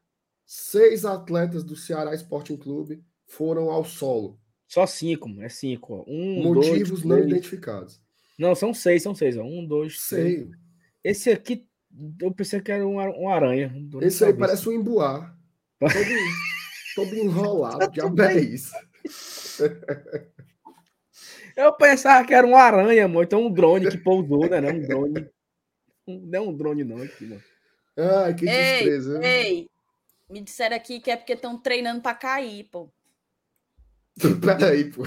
seis 0.44 1.04
atletas 1.04 1.62
do 1.62 1.76
Ceará 1.76 2.14
Sporting 2.14 2.56
Clube 2.56 3.04
foram 3.26 3.70
ao 3.70 3.84
solo. 3.84 4.40
Só 4.66 4.86
cinco, 4.86 5.28
é 5.40 5.48
cinco. 5.48 6.04
Um, 6.08 6.42
Motivos 6.42 7.02
dois, 7.02 7.04
não 7.04 7.16
três. 7.16 7.30
identificados. 7.30 8.00
Não, 8.38 8.54
são 8.54 8.74
seis, 8.74 9.02
são 9.02 9.14
seis. 9.14 9.36
Ó. 9.36 9.42
Um, 9.42 9.64
dois, 9.66 10.00
Sei. 10.00 10.44
três. 10.44 10.67
Esse 11.08 11.30
aqui, 11.30 11.66
eu 12.20 12.30
pensei 12.30 12.60
que 12.60 12.70
era 12.70 12.86
um, 12.86 12.96
um 12.96 13.30
aranha. 13.30 13.74
Esse 14.02 14.26
aí 14.26 14.34
parece 14.34 14.68
um 14.68 14.72
emboar. 14.72 15.34
Todo, 15.80 15.94
todo 16.94 17.16
enrolado. 17.16 17.88
Que 17.90 18.00
é 18.22 18.40
isso? 18.40 18.74
Eu 21.56 21.72
pensava 21.72 22.24
que 22.26 22.34
era 22.34 22.46
um 22.46 22.54
aranha, 22.54 23.08
mano. 23.08 23.22
Então 23.22 23.46
um 23.46 23.50
drone 23.50 23.90
que 23.90 23.96
pousou, 23.98 24.48
né? 24.48 24.60
Não 24.60 24.70
um 24.70 24.80
drone. 24.86 25.28
Não 26.06 26.38
é 26.38 26.40
um 26.40 26.54
drone, 26.56 26.84
não, 26.84 27.02
aqui, 27.02 27.24
mano. 27.24 27.42
Ai, 27.96 28.34
que 28.34 28.44
destreza. 28.44 29.24
Ei, 29.24 29.46
ei, 29.46 29.70
me 30.30 30.40
disseram 30.42 30.76
aqui 30.76 31.00
que 31.00 31.10
é 31.10 31.16
porque 31.16 31.32
estão 31.32 31.58
treinando 31.58 32.02
para 32.02 32.14
cair, 32.14 32.64
pô. 32.64 32.88
Peraí, 34.44 34.92
pô. 34.92 35.04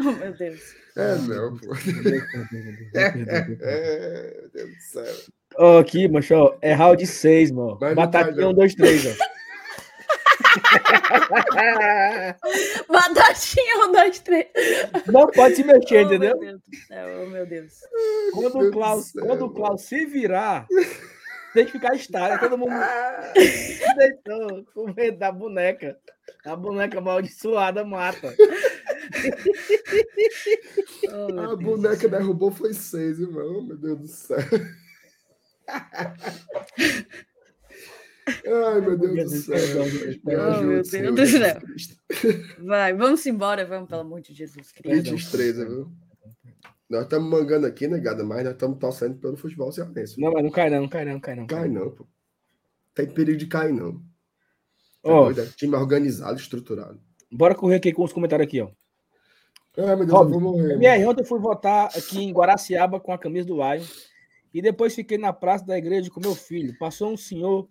Oh, 0.00 0.12
meu 0.18 0.32
Deus. 0.32 0.60
É, 0.96 1.14
não, 1.16 1.56
pô. 1.56 1.74
Meu 2.94 4.48
Deus 4.52 4.70
do 4.70 4.80
céu. 4.80 5.14
Ó, 5.56 5.78
aqui, 5.78 6.08
macho, 6.08 6.34
ó, 6.34 6.56
é 6.60 6.72
round 6.72 7.06
6, 7.06 7.50
mano. 7.50 7.78
Batatinha 7.94 8.48
1, 8.48 8.54
2, 8.54 8.74
3, 8.74 9.06
ó. 9.06 9.10
Batatinha 12.92 13.86
1, 13.88 13.92
2, 13.92 14.20
3. 14.20 14.46
Não 15.06 15.26
pode 15.28 15.56
se 15.56 15.64
mexer, 15.64 15.98
oh, 15.98 16.02
entendeu? 16.02 16.38
Meu 16.38 16.52
Deus 16.52 16.62
oh, 16.90 17.26
meu 17.26 17.46
Deus. 17.46 17.72
Quando, 18.32 18.58
Meu 18.58 18.68
o 18.68 18.72
Klaus, 18.72 19.12
Deus 19.12 19.26
quando 19.26 19.46
o 19.46 19.50
Klaus 19.50 19.82
se 19.82 20.06
virar, 20.06 20.66
tem 21.54 21.64
que 21.64 21.72
ficar 21.72 21.94
estável. 21.94 22.38
Todo 22.38 22.58
mundo 22.58 22.74
deitou 23.96 24.64
com 24.74 24.92
medo 24.94 25.18
da 25.18 25.32
boneca. 25.32 25.98
A 26.44 26.54
boneca 26.54 26.98
amaldiçoada 26.98 27.84
mata. 27.84 28.34
Oh, 31.10 31.40
a 31.40 31.56
boneca 31.56 32.08
derrubou 32.08 32.50
foi 32.50 32.74
seis, 32.74 33.18
irmão. 33.18 33.62
Meu 33.62 33.76
Deus 33.76 33.98
do 33.98 34.08
céu. 34.08 34.38
Ai, 38.28 38.80
meu 38.80 38.98
Deus 38.98 39.30
do 39.30 39.38
céu. 39.38 39.56
Oh, 40.26 40.62
meu 40.62 40.82
Deus 41.14 41.14
do 41.14 41.26
céu. 41.26 41.60
Vai, 42.58 42.92
vamos 42.94 43.24
embora, 43.26 43.64
vamos, 43.64 43.88
pelo 43.88 44.02
amor 44.02 44.20
de 44.20 44.34
Jesus. 44.34 44.72
Cristo. 44.72 45.14
Estreza, 45.14 45.66
viu? 45.66 45.90
Nós 46.88 47.02
estamos 47.02 47.30
mangando 47.30 47.66
aqui, 47.66 47.86
negada, 47.86 48.24
mas 48.24 48.44
nós 48.44 48.54
estamos 48.54 48.78
torcendo 48.78 49.18
pelo 49.18 49.36
futebol 49.36 49.70
cearense. 49.70 50.20
Não, 50.20 50.32
mas 50.32 50.42
não 50.42 50.50
cai 50.50 50.70
não, 50.70 50.82
não 50.82 50.88
cai 50.88 51.04
não, 51.04 51.12
não 51.12 51.20
cai 51.20 51.36
não. 51.36 51.46
Cai 51.46 51.68
não, 51.68 51.90
pô. 51.90 52.06
Tem 52.94 53.06
perigo 53.06 53.38
de 53.38 53.46
cair, 53.46 53.72
não. 53.72 54.02
Ó, 55.04 55.28
oh, 55.28 55.34
time 55.56 55.76
organizado, 55.76 56.40
estruturado. 56.40 57.00
Bora 57.30 57.54
correr 57.54 57.76
aqui 57.76 57.92
com 57.92 58.02
os 58.02 58.12
comentários 58.12 58.46
aqui, 58.46 58.60
ó. 58.60 58.70
Ai, 59.78 59.94
meu 59.94 60.06
Deus, 60.06 60.12
Rob, 60.12 60.32
eu 60.32 60.40
vou 60.40 60.52
morrer. 60.52 60.76
Minha, 60.76 61.08
ontem 61.08 61.22
eu 61.22 61.26
fui 61.26 61.38
votar 61.38 61.86
aqui 61.96 62.20
em 62.20 62.32
Guaraciaba 62.32 62.98
com 62.98 63.12
a 63.12 63.18
camisa 63.18 63.46
do 63.46 63.54
Lion. 63.54 63.84
E 64.52 64.60
depois 64.60 64.94
fiquei 64.94 65.18
na 65.18 65.32
praça 65.32 65.64
da 65.64 65.78
igreja 65.78 66.10
com 66.10 66.20
meu 66.20 66.34
filho. 66.34 66.76
Passou 66.78 67.12
um 67.12 67.16
senhor 67.16 67.68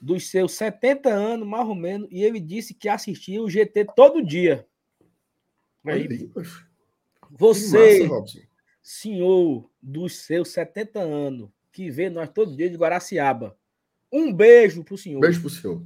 dos 0.00 0.28
seus 0.30 0.52
70 0.52 1.08
anos, 1.08 1.48
mais 1.48 1.66
ou 1.66 1.74
menos, 1.74 2.08
e 2.10 2.22
ele 2.22 2.38
disse 2.38 2.74
que 2.74 2.88
assistia 2.88 3.42
o 3.42 3.48
GT 3.48 3.86
todo 3.96 4.24
dia. 4.24 4.66
Aí, 5.84 6.30
você, 7.30 8.06
massa, 8.06 8.42
senhor 8.82 9.70
dos 9.82 10.16
seus 10.18 10.50
70 10.50 11.00
anos, 11.00 11.48
que 11.72 11.90
vê 11.90 12.10
nós 12.10 12.28
todo 12.28 12.56
dia 12.56 12.68
de 12.68 12.76
Guaraciaba, 12.76 13.56
um 14.12 14.32
beijo 14.32 14.84
pro 14.84 14.98
senhor. 14.98 15.20
Beijo 15.20 15.40
pro 15.40 15.50
senhor. 15.50 15.82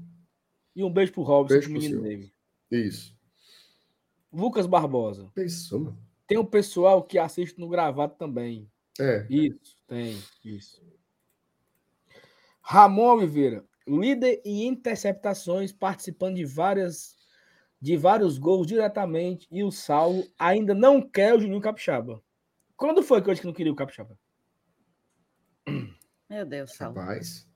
E 0.74 0.82
um 0.82 0.92
beijo 0.92 1.12
pro 1.12 1.22
Robson, 1.22 1.54
beijo 1.54 1.70
pro 1.70 1.80
menino 1.80 2.02
dele. 2.02 2.32
Isso. 2.70 3.16
Lucas 4.32 4.66
Barbosa. 4.66 5.30
Mano. 5.72 5.98
Tem 6.26 6.38
um 6.38 6.44
pessoal 6.44 7.02
que 7.02 7.18
assiste 7.18 7.58
no 7.58 7.68
gravado 7.68 8.14
também. 8.16 8.70
É. 8.98 9.26
Isso, 9.28 9.76
tem, 9.86 10.18
isso. 10.44 10.82
Ramon 12.60 13.16
Oliveira, 13.16 13.64
líder 13.86 14.40
em 14.44 14.66
interceptações, 14.66 15.72
participando 15.72 16.36
de 16.36 16.44
várias 16.44 17.20
de 17.80 17.96
vários 17.96 18.38
gols 18.38 18.68
diretamente 18.68 19.48
e 19.50 19.64
o 19.64 19.72
Saulo 19.72 20.24
ainda 20.38 20.72
não 20.72 21.02
quer 21.02 21.34
o 21.34 21.40
Juninho 21.40 21.60
Capixaba. 21.60 22.22
Quando 22.76 23.02
foi 23.02 23.20
que 23.20 23.28
eu 23.28 23.34
disse 23.34 23.40
que 23.40 23.46
não 23.48 23.52
queria 23.52 23.72
o 23.72 23.76
Capixaba? 23.76 24.16
Meu 26.30 26.46
Deus, 26.46 26.74
Saulo. 26.74 27.00
Rapaz. 27.00 27.48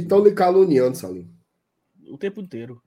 Estão 0.00 0.24
lhe 0.24 0.32
caluniando, 0.32 0.96
Saulinho. 0.96 1.36
O 2.08 2.16
tempo 2.16 2.40
inteiro. 2.40 2.80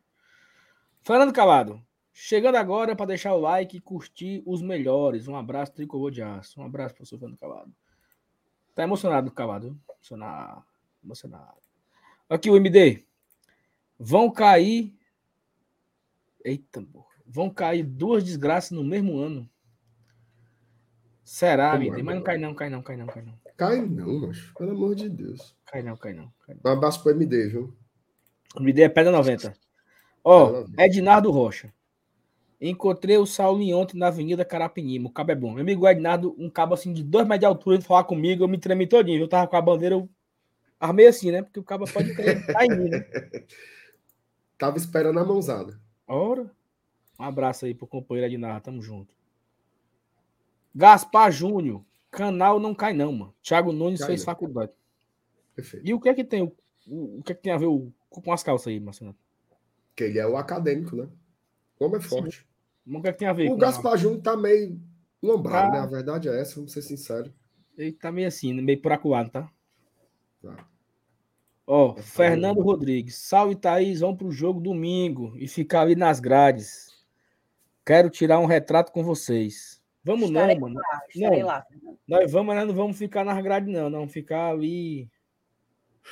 Fernando 1.08 1.32
Calado, 1.32 1.82
chegando 2.12 2.56
agora 2.56 2.94
para 2.94 3.06
deixar 3.06 3.34
o 3.34 3.40
like 3.40 3.78
e 3.78 3.80
curtir 3.80 4.44
os 4.46 4.62
melhores. 4.62 5.26
Um 5.30 5.38
abraço, 5.38 5.72
tricolor 5.72 6.12
de 6.12 6.22
aço. 6.22 6.60
Um 6.60 6.66
abraço 6.66 6.96
o 7.02 7.06
Fernando 7.06 7.38
Calado. 7.38 7.74
Tá 8.76 8.84
emocionado, 8.84 9.32
Calado. 9.32 9.80
Emocionado. 9.90 10.66
Emocionado. 11.02 11.62
Aqui 12.30 12.50
o 12.50 12.58
MD. 12.58 13.06
Vão 13.98 14.30
cair 14.30 14.94
Eita, 16.44 16.82
porra. 16.82 17.08
Vão 17.26 17.50
cair 17.50 17.84
duas 17.84 18.26
desgraças 18.26 18.72
no 18.72 18.84
mesmo 18.84 19.18
ano. 19.18 19.50
Será, 21.24 21.72
Como 21.72 21.84
é, 21.84 22.04
Mas 22.04 22.16
não 22.16 22.22
cai 22.22 22.38
não, 22.38 22.54
cai 22.54 22.70
não, 22.70 22.82
cai 22.82 22.98
não, 22.98 23.08
cai 23.08 23.24
não. 23.24 23.34
Cai 23.56 23.82
não, 23.82 24.28
macho. 24.28 24.54
Pelo 24.56 24.72
amor 24.72 24.94
de 24.94 25.08
Deus. 25.08 25.56
Cai 25.68 25.82
não, 25.82 25.96
cai 25.96 26.12
não. 26.12 26.30
Cai 26.46 26.58
não. 26.62 26.70
Um 26.70 26.76
abraço 26.76 27.02
pro 27.02 27.14
MD, 27.14 27.48
viu? 27.48 27.74
O 28.58 28.62
MD 28.62 28.82
é 28.82 28.90
pedra 28.90 29.14
90. 29.14 29.67
Ó, 30.30 30.66
oh, 30.66 30.82
Ednardo 30.82 31.32
Rocha. 31.32 31.74
Encontrei 32.60 33.18
o 33.18 33.26
Saulinho 33.26 33.78
ontem 33.78 33.98
na 33.98 34.08
Avenida 34.08 34.44
Carapinima. 34.44 35.08
O 35.08 35.12
cabo 35.12 35.32
é 35.32 35.36
bom. 35.36 35.54
Meu 35.54 35.62
amigo 35.62 35.88
Ednardo, 35.88 36.36
um 36.38 36.50
cabo 36.50 36.74
assim 36.74 36.92
de 36.92 37.02
dois 37.02 37.26
metros 37.26 37.40
de 37.40 37.46
altura, 37.46 37.76
ele 37.78 37.84
falar 37.86 38.04
comigo, 38.04 38.44
eu 38.44 38.48
me 38.50 38.58
tremi 38.58 38.86
todinho. 38.86 39.22
Eu 39.22 39.30
tava 39.30 39.48
com 39.48 39.56
a 39.56 39.62
bandeira, 39.62 39.96
eu 39.96 40.10
armei 40.78 41.08
assim, 41.08 41.32
né? 41.32 41.44
Porque 41.44 41.62
o 41.62 41.64
cabo 41.64 41.86
pode 41.90 42.12
estar 42.12 42.66
em 42.66 42.78
mim, 42.78 42.90
né? 42.90 43.06
Tava 44.58 44.76
esperando 44.76 45.18
a 45.18 45.24
mãozada. 45.24 45.80
Ora. 46.06 46.52
Um 47.18 47.24
abraço 47.24 47.66
aí 47.66 47.74
pro 47.74 47.88
companheiro 47.88 48.34
Ednardo, 48.34 48.66
tamo 48.66 48.82
junto. 48.82 49.16
Gaspar 50.76 51.32
Júnior, 51.32 51.86
canal 52.12 52.60
não 52.60 52.76
cai 52.76 52.92
não, 52.92 53.14
mano. 53.14 53.34
Thiago 53.42 53.72
Nunes 53.72 54.00
cai 54.00 54.08
fez 54.08 54.22
não. 54.22 54.26
faculdade. 54.26 54.74
Perfeito. 55.56 55.88
E 55.88 55.94
o 55.94 56.02
que 56.02 56.10
é 56.10 56.14
que 56.14 56.24
tem 56.26 56.42
o, 56.42 56.54
o, 56.86 57.20
o 57.20 57.24
que 57.24 57.32
é 57.32 57.36
que 57.36 57.44
tem 57.44 57.54
a 57.54 57.58
ver 57.58 57.68
o, 57.68 57.94
com 58.10 58.34
as 58.34 58.44
calças 58.44 58.68
aí, 58.68 58.80
Marcelo? 58.80 59.16
Que 59.98 60.06
ele 60.06 60.20
é 60.20 60.28
o 60.28 60.38
acadêmico, 60.38 60.96
né? 60.96 61.10
Como 61.78 61.98
é 61.98 62.00
forte. 62.00 62.46
Sim. 62.86 62.96
O 62.96 63.02
que 63.02 63.08
é 63.10 63.12
que 63.12 63.18
tem 63.18 63.28
a 63.28 63.34
ver? 63.34 63.52
O 63.52 63.58
Gaspar 63.58 63.94
a... 63.94 63.98
Júnior 63.98 64.22
tá 64.22 64.38
meio 64.38 64.80
lombrado, 65.22 65.72
tá... 65.72 65.78
né? 65.80 65.84
A 65.84 65.88
verdade 65.88 66.30
é 66.30 66.40
essa, 66.40 66.56
vamos 66.56 66.72
ser 66.72 66.84
sinceros. 66.84 67.34
Ele 67.76 67.92
tá 67.92 68.12
meio 68.12 68.28
assim, 68.28 68.54
né? 68.54 68.62
meio 68.62 68.80
acuado, 68.92 69.32
tá? 69.32 69.52
Tá. 70.42 70.68
Ó, 71.66 71.92
oh, 71.92 72.02
Fernando 72.02 72.62
Rodrigues. 72.62 73.18
Salve, 73.18 73.56
Thaís. 73.56 74.00
Vamos 74.00 74.18
pro 74.18 74.32
jogo 74.32 74.62
domingo 74.62 75.34
e 75.36 75.48
ficar 75.48 75.82
ali 75.82 75.96
nas 75.96 76.20
grades. 76.20 77.06
Quero 77.86 78.10
tirar 78.10 78.40
um 78.40 78.46
retrato 78.46 78.92
com 78.92 79.04
vocês. 79.04 79.82
Vamos 80.04 80.30
estarei 80.30 80.56
não, 80.56 80.62
mano. 80.62 80.76
Lá, 80.76 81.02
não, 81.16 81.46
lá. 81.46 81.66
Nós 82.08 82.32
vamos, 82.32 82.56
mas 82.56 82.68
não 82.68 82.74
vamos 82.74 82.98
ficar 82.98 83.26
nas 83.26 83.44
grades, 83.44 83.74
não. 83.74 83.90
Não, 83.90 84.08
ficar 84.08 84.52
ali. 84.52 85.10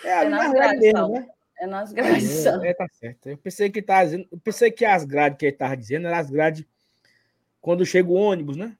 É, 0.04 0.14
ali 0.14 0.28
é 0.28 0.30
nas, 0.30 0.44
nas 0.44 0.54
grades, 0.54 0.82
mesmo, 0.82 1.08
né? 1.10 1.28
É 1.58 1.66
nas 1.66 1.94
grades. 1.94 2.46
É, 2.46 2.70
é, 2.70 2.74
tá 2.74 2.88
certo. 2.92 3.30
Eu 3.30 3.38
pensei 3.38 3.70
que 3.70 3.82
tá 3.82 4.04
dizendo. 4.04 4.28
Eu 4.32 4.38
pensei 4.38 4.72
que 4.72 4.84
as 4.84 5.06
grades 5.06 5.38
que 5.38 5.46
ele 5.46 5.56
tava 5.56 5.78
dizendo 5.78 6.08
eram 6.08 6.18
as 6.18 6.30
grades 6.30 6.66
quando 7.62 7.86
chega 7.86 8.10
o 8.10 8.14
ônibus, 8.14 8.58
né? 8.58 8.78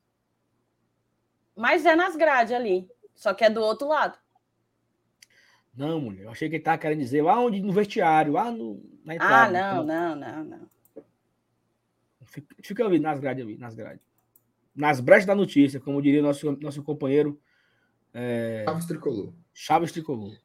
Mas 1.56 1.86
é 1.86 1.96
nas 1.96 2.16
grades 2.16 2.54
ali. 2.54 2.88
Só 3.16 3.34
que 3.34 3.46
é 3.46 3.50
do 3.50 3.62
outro 3.62 3.88
lado. 3.88 4.18
Não, 5.76 6.00
mulher, 6.00 6.24
eu 6.24 6.30
achei 6.30 6.48
que 6.48 6.56
ele 6.56 6.62
estava 6.62 6.78
querendo 6.78 7.00
dizer 7.00 7.22
lá 7.22 7.40
onde 7.40 7.62
no 7.62 7.74
vestiário, 7.74 8.34
lá 8.34 8.50
no, 8.50 8.82
na 9.04 9.14
ah, 9.14 9.16
entrada. 9.16 9.70
Ah, 9.70 9.74
não, 9.74 9.86
não, 9.86 10.16
não, 10.16 10.44
não. 10.44 10.68
Fica, 12.26 12.56
fica 12.62 12.86
ali 12.86 13.00
nas 13.00 13.20
grades 13.20 13.44
ali, 13.44 13.58
nas 13.58 13.76
grades. 13.76 14.02
Nas 14.74 15.00
brechas 15.00 15.26
da 15.26 15.36
notícia, 15.36 15.80
como 15.80 16.02
diria 16.02 16.22
nosso, 16.22 16.52
nosso 16.62 16.84
companheiro. 16.84 17.40
É... 18.14 18.64
Chaves 18.66 18.86
Tricolor. 18.86 19.34
Chaves 19.54 19.92
Tricolor. 19.92 20.38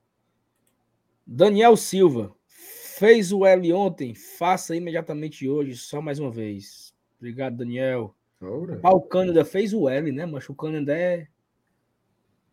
Daniel 1.32 1.76
Silva. 1.76 2.34
Fez 2.48 3.32
o 3.32 3.46
L 3.46 3.72
ontem, 3.72 4.14
faça 4.14 4.74
imediatamente 4.74 5.48
hoje, 5.48 5.76
só 5.76 6.02
mais 6.02 6.18
uma 6.18 6.30
vez. 6.30 6.92
Obrigado, 7.18 7.56
Daniel. 7.56 8.14
O 8.40 9.00
Cânida 9.02 9.44
fez 9.44 9.72
o 9.72 9.88
L, 9.88 10.10
né, 10.10 10.26
mas 10.26 10.46
o 10.48 10.54
Cânida 10.54 10.94
é. 10.94 11.28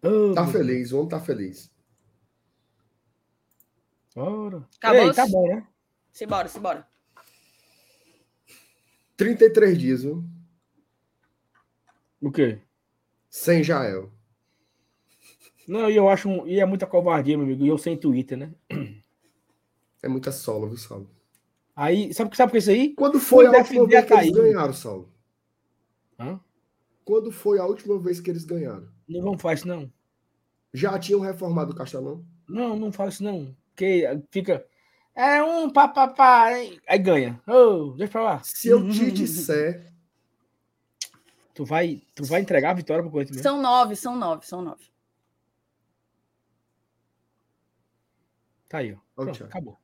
Oh, 0.03 0.33
tá 0.33 0.45
feliz, 0.47 0.91
o 0.91 0.99
homem 0.99 1.09
tá 1.09 1.19
feliz. 1.19 1.71
Ora. 4.15 4.65
Acabou? 4.77 5.07
Ei, 5.07 5.13
tá 5.13 5.27
bom, 5.27 5.47
né? 5.47 5.67
Simbora, 6.11 6.47
simbora. 6.47 6.87
33 9.17 9.77
dias, 9.77 10.03
viu? 10.03 10.23
O 12.21 12.31
quê? 12.31 12.61
Sem 13.29 13.63
Jael. 13.63 14.11
Não, 15.67 15.89
e 15.89 15.95
eu 15.95 16.07
acho. 16.07 16.29
Um, 16.29 16.47
e 16.47 16.59
é 16.59 16.65
muita 16.65 16.87
covardia, 16.87 17.37
meu 17.37 17.45
amigo. 17.45 17.63
E 17.63 17.67
eu 17.67 17.77
sem 17.77 17.97
Twitter, 17.97 18.37
né? 18.37 18.53
É 20.01 20.07
muita 20.07 20.31
solo, 20.31 20.67
viu, 20.67 20.77
Saulo? 20.77 21.09
Aí, 21.75 22.13
sabe, 22.13 22.35
sabe 22.35 22.49
o 22.49 22.51
que 22.51 22.57
é 22.57 22.59
isso 22.59 22.69
aí? 22.71 22.93
Quando 22.93 23.19
foi 23.19 23.45
a 23.45 23.51
última 23.51 23.87
vez 23.87 24.05
que 24.05 24.13
eles 24.13 24.31
ganharam, 24.31 24.73
Saulo? 24.73 25.13
Hã? 26.19 26.39
Quando 27.03 27.31
foi 27.31 27.59
a 27.59 27.65
última 27.65 27.99
vez 27.99 28.19
que 28.19 28.29
eles 28.29 28.45
ganharam? 28.45 28.87
Não 29.07 29.21
vamos 29.21 29.41
fazer 29.41 29.55
isso, 29.55 29.67
não. 29.67 29.91
Já 30.73 30.97
tinham 30.97 31.19
reformado 31.19 31.71
o 31.71 31.75
Castelão? 31.75 32.23
Não, 32.47 32.75
não 32.77 32.91
faz 32.91 33.15
isso, 33.15 33.23
não 33.23 33.55
que 33.77 34.03
fica. 34.31 34.65
É 35.15 35.41
um 35.41 35.69
papapá, 35.69 36.45
aí 36.45 36.99
ganha. 36.99 37.41
Oh, 37.47 37.93
deixa 37.95 38.11
pra 38.11 38.23
lá. 38.23 38.41
Se 38.43 38.67
eu 38.67 38.89
te 38.89 39.11
disser. 39.11 39.93
Tu 41.53 41.65
vai, 41.65 42.03
tu 42.13 42.23
vai 42.23 42.39
entregar 42.39 42.69
a 42.69 42.75
vitória 42.75 43.01
pro 43.01 43.11
Corinthians 43.11 43.41
São 43.41 43.59
nove, 43.59 43.95
são 43.95 44.15
nove, 44.15 44.45
são 44.45 44.61
nove. 44.61 44.83
Tá 48.67 48.79
aí, 48.79 48.93
ó. 48.93 48.97
Pronto, 49.15 49.43
acabou. 49.43 49.79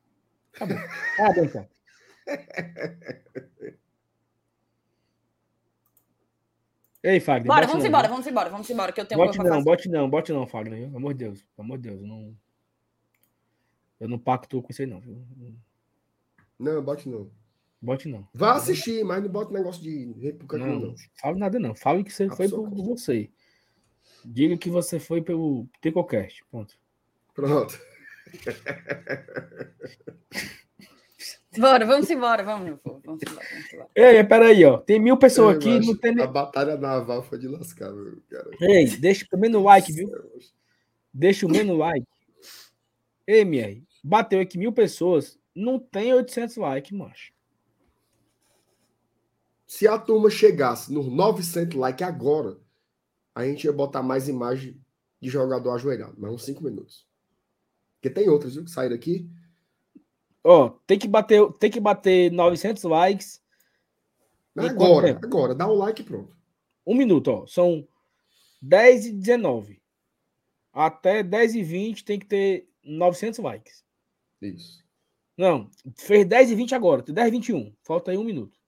Acabou. 0.54 0.76
Ah, 1.18 1.30
então. 1.38 1.68
Ei, 7.04 7.20
Fagner. 7.20 7.46
Bora, 7.46 7.66
vamos 7.66 7.82
não, 7.82 7.88
embora, 7.88 8.08
vamos 8.08 8.26
embora, 8.26 8.48
vamos 8.48 8.70
embora, 8.70 8.90
que 8.90 8.98
eu 8.98 9.04
tenho 9.04 9.20
bote 9.20 9.36
não, 9.36 9.62
bote 9.62 9.88
não, 9.90 10.08
bote 10.08 10.32
não, 10.32 10.46
Fagner. 10.46 10.86
Pelo 10.86 10.96
amor 10.96 11.12
de 11.12 11.18
Deus, 11.24 11.42
pelo 11.54 11.66
amor 11.66 11.76
de 11.76 11.90
Deus, 11.90 12.00
não. 12.00 12.34
Eu 14.00 14.08
não 14.08 14.18
pacto 14.18 14.62
com 14.62 14.72
isso 14.72 14.80
aí, 14.80 14.88
não. 14.88 15.02
Não, 16.58 16.82
bote 16.82 17.06
não. 17.06 17.30
Bote 17.80 18.08
não. 18.08 18.26
Vá 18.32 18.54
assistir, 18.54 19.04
mas 19.04 19.22
não 19.22 19.28
bote 19.28 19.52
negócio 19.52 19.82
de 19.82 20.14
república 20.18 20.56
não, 20.56 20.80
não. 20.80 20.94
Fale 21.20 21.38
nada, 21.38 21.60
não. 21.60 21.74
Fale 21.74 22.02
que 22.02 22.10
você 22.10 22.26
foi 22.30 22.48
por 22.48 22.70
você. 22.70 23.28
Diga 24.24 24.56
que 24.56 24.70
você 24.70 24.98
foi 24.98 25.20
pelo 25.20 25.68
Tricocast. 25.82 26.42
Ponto. 26.50 26.78
Pronto. 27.34 27.78
Bora, 31.56 31.86
vamos 31.86 32.10
embora, 32.10 32.42
vamos, 32.42 32.78
vamos 32.84 33.22
embora, 33.22 33.46
vamos 33.48 33.72
embora. 33.72 33.88
Ei, 33.94 34.24
peraí, 34.24 34.64
ó. 34.64 34.78
Tem 34.78 34.98
mil 34.98 35.16
pessoas 35.16 35.52
Ei, 35.52 35.76
aqui. 35.76 35.86
Não 35.86 35.96
tem... 35.96 36.20
A 36.20 36.26
batalha 36.26 36.76
naval 36.76 37.22
foi 37.22 37.38
de 37.38 37.46
lascar, 37.46 37.92
meu 37.92 38.20
cara. 38.28 38.50
Ei, 38.60 38.86
deixa 38.96 39.24
também 39.30 39.48
no 39.48 39.62
like, 39.62 39.92
viu? 39.92 40.10
Deixa 41.12 41.46
o 41.46 41.48
menos 41.48 41.78
like. 41.78 42.06
MR, 43.26 43.82
bateu 44.02 44.40
aqui 44.40 44.58
mil 44.58 44.72
pessoas, 44.72 45.38
não 45.54 45.78
tem 45.78 46.12
800 46.12 46.56
likes, 46.56 46.90
macho. 46.90 47.32
Se 49.66 49.88
a 49.88 49.98
turma 49.98 50.28
chegasse 50.28 50.92
nos 50.92 51.06
900 51.06 51.76
likes 51.76 52.06
agora, 52.06 52.58
a 53.34 53.44
gente 53.44 53.64
ia 53.64 53.72
botar 53.72 54.02
mais 54.02 54.28
imagem 54.28 54.78
de 55.20 55.30
jogador 55.30 55.72
ajoelhado, 55.72 56.14
mais 56.18 56.34
uns 56.34 56.44
5 56.44 56.62
minutos. 56.62 57.06
Porque 58.04 58.20
tem 58.20 58.28
outras, 58.28 58.54
viu, 58.54 58.64
que 58.64 58.70
saíram 58.70 58.94
aqui. 58.94 59.26
Ó, 60.44 60.68
tem 60.86 60.98
que 60.98 61.08
bater, 61.08 61.50
tem 61.54 61.70
que 61.70 61.80
bater 61.80 62.30
900 62.30 62.82
likes. 62.82 63.42
Agora, 64.54 65.18
agora, 65.22 65.54
dá 65.54 65.66
um 65.66 65.72
like 65.72 66.02
e 66.02 66.04
pronto. 66.04 66.36
Um 66.86 66.94
minuto, 66.94 67.28
ó. 67.28 67.46
São 67.46 67.88
10 68.60 69.06
e 69.06 69.12
19. 69.12 69.82
Até 70.70 71.22
10 71.22 71.54
e 71.54 71.62
20 71.62 72.04
tem 72.04 72.18
que 72.18 72.26
ter 72.26 72.68
900 72.84 73.38
likes. 73.38 73.82
Isso. 74.42 74.84
Não, 75.34 75.70
fez 75.96 76.26
10 76.26 76.50
e 76.50 76.54
20 76.54 76.74
agora, 76.74 77.02
tem 77.02 77.14
10 77.14 77.28
e 77.28 77.30
21. 77.30 77.74
Falta 77.82 78.10
aí 78.10 78.18
um 78.18 78.24
minuto. 78.24 78.60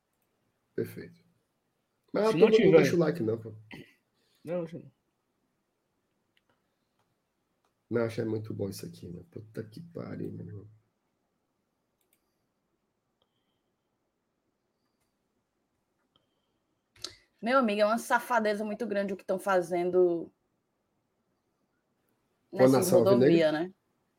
Perfeito. 0.75 1.23
Mas 2.11 2.31
Se 2.31 2.39
não 2.39 2.51
tiver. 2.51 2.71
não 2.71 2.79
deixa 2.79 2.97
o 2.97 2.99
like, 2.99 3.23
não, 3.23 3.37
pô. 3.37 3.53
Não, 4.43 4.63
deixa 4.63 4.79
eu 4.79 4.96
não. 7.91 8.01
Não, 8.01 8.07
achei 8.07 8.25
muito 8.25 8.55
bom 8.55 8.69
isso 8.69 8.87
aqui, 8.87 9.07
mano. 9.07 9.25
Puta 9.31 9.63
que 9.65 9.81
pariu, 9.81 10.33
meu 10.33 10.47
irmão. 10.47 10.69
Meu 17.41 17.59
amigo, 17.59 17.81
é 17.81 17.87
uma 17.87 17.99
safadeza 17.99 18.65
muito 18.65 18.87
grande 18.87 19.13
o 19.13 19.17
que 19.17 19.23
estão 19.23 19.39
fazendo 19.39 20.33
nessa 22.53 22.97
rodovia, 22.97 23.53
né? 23.53 23.73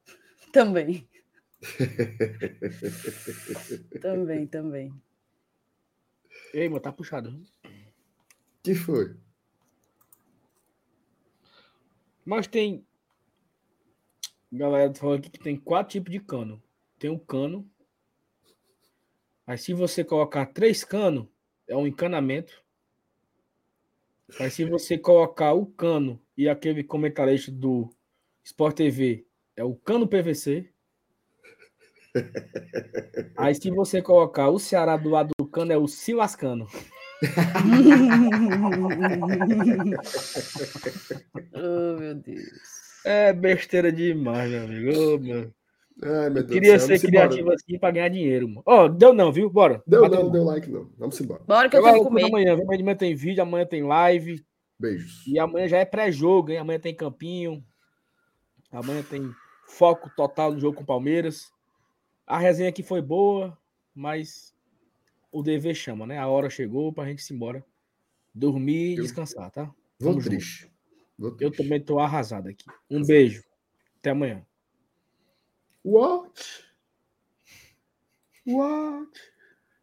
Também. 0.53 1.09
também, 3.99 4.47
também. 4.47 4.93
Ei, 6.53 6.69
mano, 6.69 6.79
tá 6.79 6.91
puxado. 6.91 7.43
que 8.63 8.75
foi? 8.75 9.17
Mas 12.23 12.45
tem. 12.47 12.86
Galera 14.51 14.93
falou 14.93 15.15
aqui 15.15 15.29
que 15.29 15.39
tem 15.39 15.57
quatro 15.57 15.93
tipos 15.93 16.11
de 16.11 16.19
cano. 16.19 16.61
Tem 16.97 17.09
um 17.09 17.19
cano. 17.19 17.69
Aí 19.45 19.57
se 19.57 19.73
você 19.73 20.03
colocar 20.03 20.45
três 20.47 20.83
canos, 20.83 21.27
é 21.67 21.75
um 21.75 21.85
encanamento. 21.85 22.63
Aí 24.39 24.49
se 24.49 24.65
você 24.65 24.97
colocar 24.97 25.53
o 25.53 25.65
cano 25.65 26.19
e 26.35 26.47
aquele 26.47 26.83
comentarista 26.83 27.51
do 27.51 27.89
Sport 28.43 28.77
TV, 28.77 29.25
é 29.55 29.63
o 29.63 29.75
cano 29.75 30.07
PVC. 30.07 30.69
Aí 33.37 33.53
se 33.53 33.69
você 33.69 34.01
colocar 34.01 34.49
o 34.49 34.59
Ceará 34.59 34.97
do 34.97 35.09
lado 35.09 35.31
do 35.37 35.45
cano, 35.45 35.73
é 35.73 35.77
o 35.77 35.87
Silascano. 35.87 36.67
oh, 41.53 41.99
meu 41.99 42.15
Deus. 42.15 42.86
É 43.05 43.31
besteira 43.33 43.91
demais, 43.91 44.49
meu 44.51 44.63
amigo. 44.63 44.99
Ô, 44.99 45.17
meu. 45.19 45.53
Ai, 46.03 46.29
meu 46.29 46.41
Eu 46.41 46.43
Deus 46.43 46.47
queria 46.47 46.79
ser 46.79 46.87
vamos 46.97 47.03
embora. 47.03 47.27
criativo 47.27 47.51
assim 47.51 47.79
pra 47.79 47.91
ganhar 47.91 48.09
dinheiro, 48.09 48.47
mano. 48.47 48.63
Ó, 48.65 48.87
deu 48.87 49.13
não, 49.13 49.31
viu? 49.31 49.49
Bora. 49.49 49.81
Deu, 49.87 50.01
Bateu 50.01 50.23
não, 50.23 50.31
deu 50.31 50.43
like, 50.43 50.69
não. 50.69 50.91
Vamos 50.97 51.19
embora. 51.19 51.41
Bora 51.47 51.69
que 51.69 51.75
eu 51.75 51.79
Agora, 51.79 51.93
tenho 51.93 52.05
que 52.05 52.13
depois 52.13 52.31
comer. 52.31 52.49
amanhã, 52.51 52.63
amanhã 52.79 52.95
tem 52.95 53.15
vídeo, 53.15 53.41
amanhã 53.41 53.65
tem 53.65 53.83
live. 53.83 54.45
Beijos. 54.79 55.25
E 55.25 55.39
amanhã 55.39 55.67
já 55.67 55.77
é 55.79 55.85
pré-jogo, 55.85 56.51
hein? 56.51 56.57
Amanhã 56.59 56.79
tem 56.79 56.93
campinho. 56.93 57.63
Amanhã 58.71 59.01
tem 59.01 59.31
foco 59.67 60.09
total 60.15 60.51
no 60.53 60.59
jogo 60.59 60.77
com 60.77 60.83
o 60.83 60.85
Palmeiras. 60.85 61.51
A 62.27 62.37
resenha 62.37 62.69
aqui 62.69 62.83
foi 62.83 63.01
boa, 63.01 63.57
mas 63.95 64.53
o 65.31 65.41
dever 65.41 65.73
chama, 65.73 66.05
né? 66.05 66.17
A 66.19 66.27
hora 66.27 66.49
chegou 66.49 66.93
pra 66.93 67.05
gente 67.05 67.23
se 67.23 67.33
embora. 67.33 67.65
Dormir 68.35 68.93
e 68.93 69.01
descansar, 69.01 69.49
tá? 69.49 69.71
Vou 69.99 70.13
junto. 70.13 70.25
triste. 70.25 70.69
Eu 71.19 71.51
também 71.51 71.83
tô 71.83 71.99
arrasado 71.99 72.49
aqui. 72.49 72.65
Um 72.89 73.03
beijo. 73.03 73.43
Até 73.99 74.11
amanhã. 74.11 74.45
What? 75.83 76.65
What? 78.45 79.19